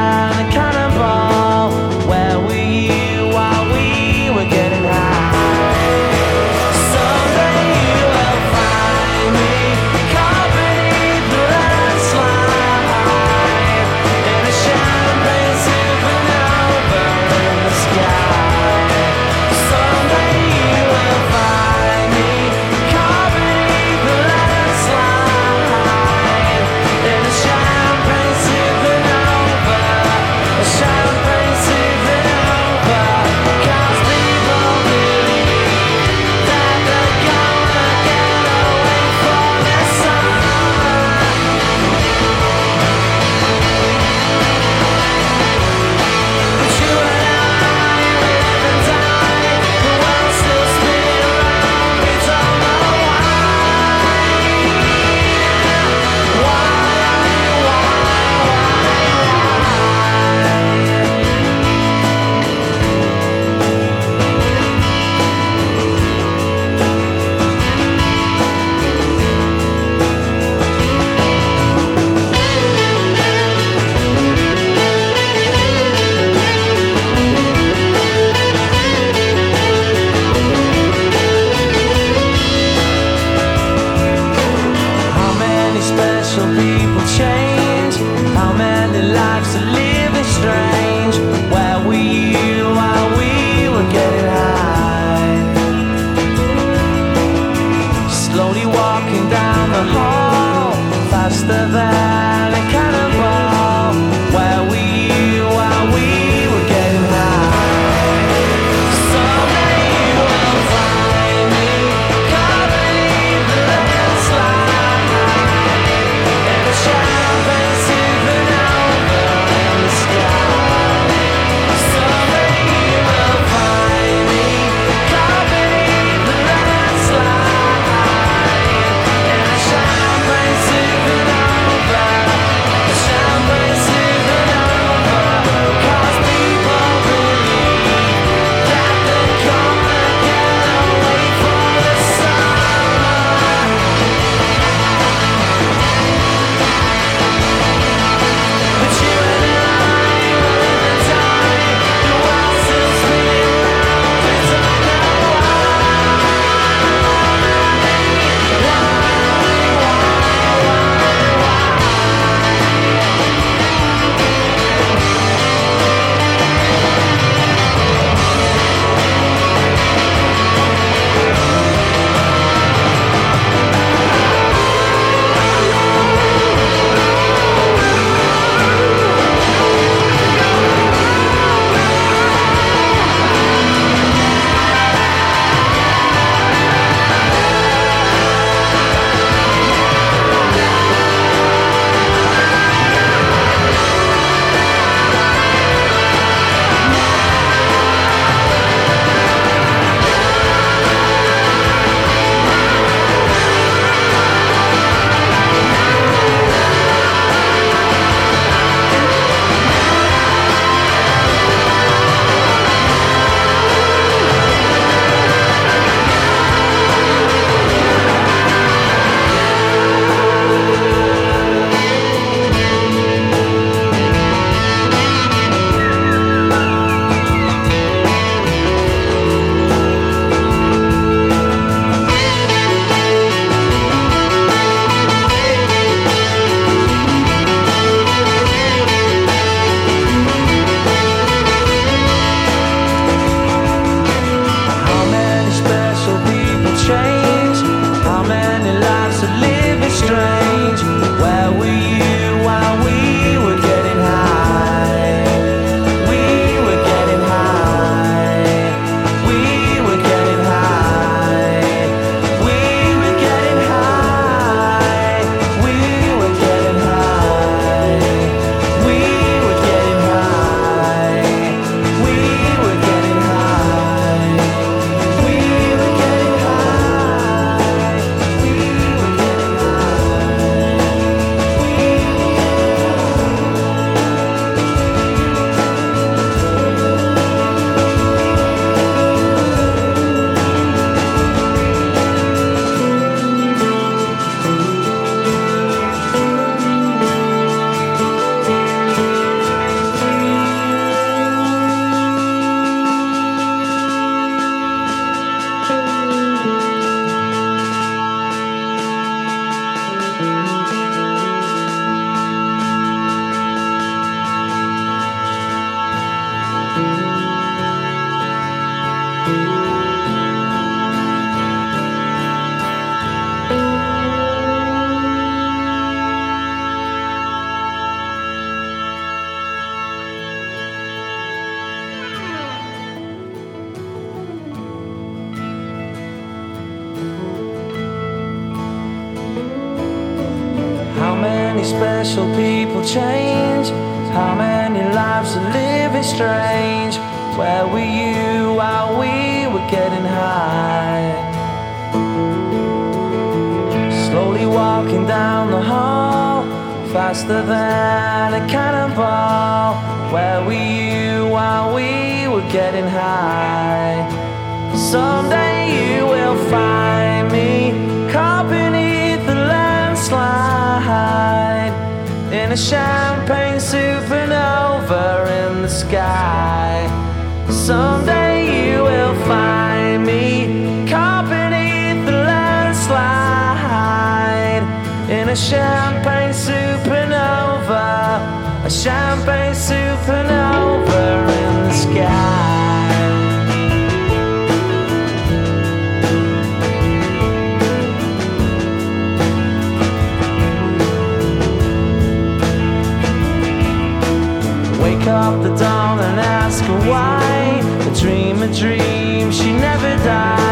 up 405.30 405.44
the 405.44 405.56
doll 405.56 406.00
and 406.00 406.20
ask 406.20 406.64
her 406.64 406.80
why. 406.90 407.62
A 407.90 408.00
dream, 408.02 408.42
a 408.42 408.52
dream, 408.54 409.32
she 409.32 409.52
never 409.52 409.92
died. 410.04 410.49